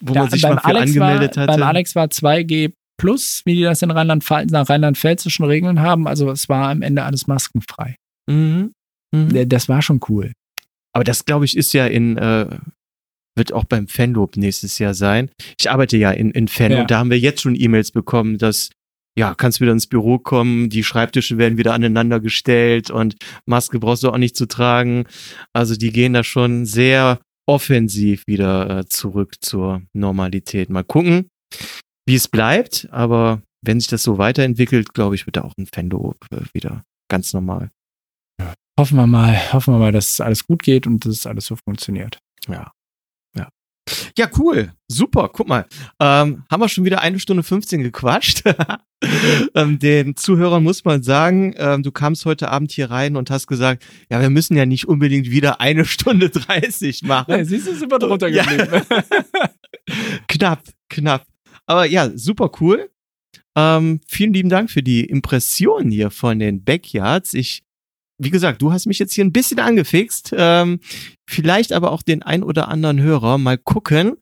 Wo 0.02 0.14
Da- 0.14 0.22
man 0.22 0.30
sich 0.30 0.42
beim 0.42 0.56
mal 0.56 0.62
für 0.62 0.66
Alex 0.68 0.82
angemeldet 0.92 1.36
war, 1.38 1.44
hatte. 1.48 1.54
Beim 1.60 1.64
Alex 1.68 1.96
war 1.96 2.06
2G 2.10 2.72
plus, 3.00 3.42
wie 3.46 3.56
die 3.56 3.62
das 3.64 3.82
in 3.82 3.92
Rheinland-Pfalz 3.92 4.52
nach 4.52 4.70
rheinland-pfälzischen 4.70 5.46
Regeln 5.46 5.80
haben. 5.82 6.08
Also 6.08 6.30
es 6.32 6.50
war 6.50 6.70
am 6.70 6.82
Ende 6.82 7.04
alles 7.04 7.28
maskenfrei. 7.28 7.96
Mhm. 8.30 8.72
Mhm. 9.14 9.50
Das 9.50 9.70
war 9.70 9.82
schon 9.82 10.00
cool. 10.10 10.34
Aber 10.94 11.04
das, 11.04 11.26
glaube 11.26 11.46
ich, 11.46 11.56
ist 11.56 11.74
ja 11.74 11.86
in, 11.88 12.18
äh, 12.18 12.48
wird 13.36 13.54
auch 13.54 13.66
beim 13.66 13.88
Fanlob 13.88 14.36
nächstes 14.36 14.80
Jahr 14.80 14.96
sein. 14.96 15.30
Ich 15.60 15.70
arbeite 15.70 15.96
ja 15.98 16.12
in, 16.12 16.32
in 16.32 16.48
Fan 16.48 16.72
Ja. 16.72 16.82
und 16.82 16.90
da 16.92 16.98
haben 17.00 17.12
wir 17.12 17.20
jetzt 17.20 17.42
schon 17.42 17.54
E-Mails 17.56 17.92
bekommen, 17.92 18.40
dass, 18.40 18.72
ja, 19.18 19.36
kannst 19.36 19.62
wieder 19.62 19.72
ins 19.72 19.86
Büro 19.88 20.18
kommen, 20.18 20.70
die 20.70 20.84
Schreibtische 20.84 21.38
werden 21.38 21.58
wieder 21.60 21.74
aneinander 21.76 22.20
gestellt 22.20 22.90
und 22.90 23.16
Maske 23.46 23.80
brauchst 23.80 24.04
du 24.04 24.10
auch 24.10 24.18
nicht 24.18 24.36
zu 24.36 24.48
tragen. 24.48 25.06
Also 25.54 25.76
die 25.76 25.92
gehen 25.92 26.14
da 26.14 26.24
schon 26.24 26.66
sehr 26.66 27.20
offensiv 27.48 28.28
wieder 28.28 28.80
äh, 28.80 28.86
zurück 28.86 29.36
zur 29.40 29.82
Normalität. 29.94 30.70
Mal 30.70 30.84
gucken, 30.84 31.30
wie 32.06 32.16
es 32.16 32.28
bleibt, 32.28 32.88
aber 32.92 33.42
wenn 33.66 33.80
sich 33.80 33.90
das 33.90 34.04
so 34.04 34.18
weiterentwickelt, 34.18 34.94
glaube 34.94 35.16
ich, 35.16 35.26
wird 35.26 35.38
da 35.38 35.42
auch 35.42 35.54
ein 35.58 35.66
Fanlob 35.66 36.18
äh, 36.32 36.42
wieder 36.54 36.84
ganz 37.10 37.34
normal. 37.34 37.72
Hoffen 38.80 38.98
wir 38.98 39.08
mal, 39.08 39.54
hoffen 39.54 39.74
wir 39.74 39.80
mal, 39.80 39.92
dass 39.92 40.10
es 40.12 40.22
alles 40.22 40.46
gut 40.46 40.62
geht 40.62 40.86
und 40.86 41.04
dass 41.04 41.14
es 41.14 41.26
alles 41.26 41.48
so 41.48 41.56
funktioniert. 41.56 42.20
Ja. 42.48 42.72
Ja. 44.18 44.26
Ja, 44.26 44.30
cool. 44.38 44.72
Super. 44.88 45.30
Guck 45.34 45.48
mal. 45.48 45.66
Ähm, 46.00 46.44
haben 46.52 46.62
wir 46.62 46.70
schon 46.70 46.86
wieder 46.86 47.02
eine 47.02 47.20
Stunde 47.20 47.44
15 47.44 47.84
gequatscht. 47.84 48.44
ähm, 49.56 49.80
den 49.80 50.16
Zuhörern 50.16 50.64
muss 50.64 50.86
man 50.86 51.04
sagen, 51.04 51.54
ähm, 51.58 51.84
du 51.84 51.92
kamst 51.92 52.26
heute 52.26 52.50
Abend 52.50 52.72
hier 52.72 52.90
rein 52.90 53.16
und 53.16 53.30
hast 53.30 53.48
gesagt, 53.48 53.86
ja, 54.10 54.20
wir 54.22 54.30
müssen 54.30 54.56
ja 54.58 54.66
nicht 54.66 54.88
unbedingt 54.88 55.30
wieder 55.30 55.62
eine 55.62 55.86
Stunde 55.86 56.30
30 56.32 57.04
machen. 57.04 57.46
siehst 57.46 57.68
du, 57.68 57.76
sind 57.76 57.92
wir 57.92 58.00
drunter 58.00 58.28
Ja. 58.28 58.44
geblieben. 58.44 58.82
knapp, 60.28 60.64
knapp. 60.90 61.26
Aber 61.66 61.86
ja, 61.86 62.10
super 62.16 62.52
cool. 62.62 62.90
Ähm, 63.56 64.02
vielen 64.08 64.34
lieben 64.34 64.50
Dank 64.50 64.70
für 64.70 64.84
die 64.84 65.04
Impressionen 65.06 65.90
hier 65.92 66.12
von 66.12 66.40
den 66.40 66.64
Backyards. 66.64 67.34
Ich, 67.34 67.64
wie 68.18 68.30
gesagt, 68.30 68.62
du 68.62 68.72
hast 68.72 68.86
mich 68.86 69.00
jetzt 69.00 69.14
hier 69.14 69.26
ein 69.26 69.32
bisschen 69.32 69.60
angefixt. 69.60 70.34
Ähm, 70.36 70.80
vielleicht 71.30 71.74
aber 71.74 71.92
auch 71.92 72.02
den 72.02 72.24
ein 72.24 72.44
oder 72.44 72.68
anderen 72.68 73.02
Hörer 73.02 73.38
mal 73.38 73.58
gucken. 73.58 74.14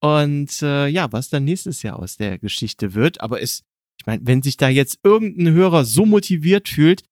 Und 0.00 0.62
äh, 0.62 0.86
ja, 0.88 1.12
was 1.12 1.30
dann 1.30 1.44
nächstes 1.44 1.82
Jahr 1.82 1.98
aus 1.98 2.16
der 2.16 2.38
Geschichte 2.38 2.94
wird. 2.94 3.20
Aber 3.20 3.40
es, 3.40 3.62
ich 3.98 4.06
meine, 4.06 4.22
wenn 4.24 4.42
sich 4.42 4.56
da 4.56 4.68
jetzt 4.68 4.98
irgendein 5.02 5.52
Hörer 5.52 5.84
so 5.84 6.04
motiviert 6.04 6.68
fühlt, 6.68 7.02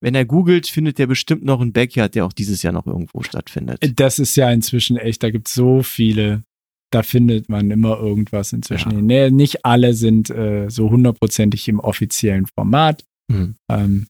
wenn 0.00 0.14
er 0.14 0.24
googelt, 0.24 0.66
findet 0.66 1.00
er 1.00 1.06
bestimmt 1.06 1.44
noch 1.44 1.60
einen 1.60 1.72
Backyard, 1.72 2.14
der 2.14 2.24
auch 2.24 2.32
dieses 2.32 2.62
Jahr 2.62 2.72
noch 2.72 2.86
irgendwo 2.86 3.22
stattfindet. 3.22 3.78
Das 3.96 4.18
ist 4.18 4.36
ja 4.36 4.50
inzwischen 4.50 4.96
echt, 4.96 5.22
da 5.22 5.30
gibt 5.30 5.48
es 5.48 5.54
so 5.54 5.82
viele. 5.82 6.44
Da 6.92 7.04
findet 7.04 7.48
man 7.48 7.70
immer 7.70 7.98
irgendwas 7.98 8.52
inzwischen. 8.52 8.90
Ja. 8.92 9.00
Nee, 9.00 9.30
nicht 9.30 9.64
alle 9.64 9.94
sind 9.94 10.28
äh, 10.30 10.68
so 10.68 10.90
hundertprozentig 10.90 11.68
im 11.68 11.78
offiziellen 11.78 12.46
Format. 12.46 13.04
Mhm. 13.28 13.54
Ähm, 13.70 14.06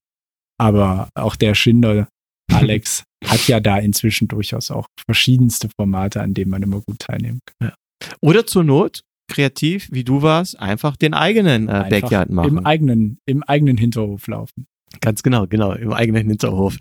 aber 0.61 1.09
auch 1.15 1.37
der 1.37 1.55
Schinder, 1.55 2.07
Alex, 2.53 3.05
hat 3.25 3.49
ja 3.49 3.61
da 3.61 3.79
inzwischen 3.79 4.29
durchaus 4.29 4.71
auch 4.71 4.87
verschiedenste 5.07 5.69
Formate, 5.75 6.21
an 6.21 6.35
denen 6.35 6.51
man 6.51 6.63
immer 6.63 6.81
gut 6.81 6.99
teilnehmen 7.01 7.41
kann. 7.47 7.73
Oder 8.21 8.47
zur 8.47 8.65
Not, 8.65 9.03
kreativ, 9.31 9.89
wie 9.91 10.05
du 10.05 10.23
warst, 10.23 10.59
einfach 10.59 10.97
den 10.97 11.15
eigenen 11.15 11.69
äh, 11.69 11.73
Einfach 11.73 11.91
Backyard 11.91 12.31
machen. 12.31 12.49
Im 12.49 12.67
eigenen, 12.67 13.19
Im 13.27 13.43
eigenen 13.43 13.77
Hinterhof 13.77 14.27
laufen. 14.27 14.67
Ganz 15.01 15.23
genau, 15.23 15.47
genau, 15.47 15.73
im 15.73 15.93
eigenen 15.93 16.29
Hinterhof. 16.29 16.77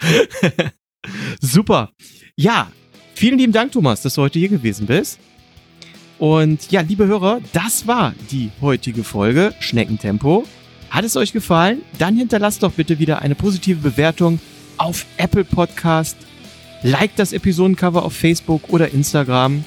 Super. 1.42 1.92
Ja, 2.36 2.72
vielen 3.14 3.38
lieben 3.38 3.54
Dank, 3.54 3.72
Thomas, 3.72 4.02
dass 4.02 4.16
du 4.16 4.22
heute 4.24 4.40
hier 4.40 4.50
gewesen 4.50 4.88
bist. 4.88 5.20
Und 6.18 6.70
ja, 6.72 6.82
liebe 6.82 7.08
Hörer, 7.08 7.40
das 7.54 7.88
war 7.88 8.14
die 8.32 8.52
heutige 8.62 9.04
Folge 9.04 9.54
Schneckentempo. 9.60 10.46
Hat 10.90 11.06
es 11.06 11.16
euch 11.16 11.34
gefallen? 11.34 11.82
Dann 11.98 12.18
hinterlasst 12.18 12.64
doch 12.64 12.72
bitte 12.72 13.00
wieder 13.00 13.22
eine 13.22 13.36
positive 13.36 13.80
Bewertung 13.80 14.40
auf 14.78 15.06
Apple 15.18 15.44
Podcast. 15.44 16.18
Liked 16.84 17.20
das 17.20 17.34
Episodencover 17.34 18.04
auf 18.04 18.14
Facebook 18.14 18.70
oder 18.70 18.92
Instagram. 18.92 19.64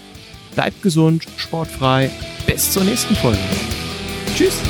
Bleibt 0.54 0.82
gesund, 0.82 1.26
sportfrei. 1.36 2.10
Bis 2.46 2.72
zur 2.72 2.84
nächsten 2.84 3.14
Folge. 3.16 3.38
Tschüss. 4.34 4.60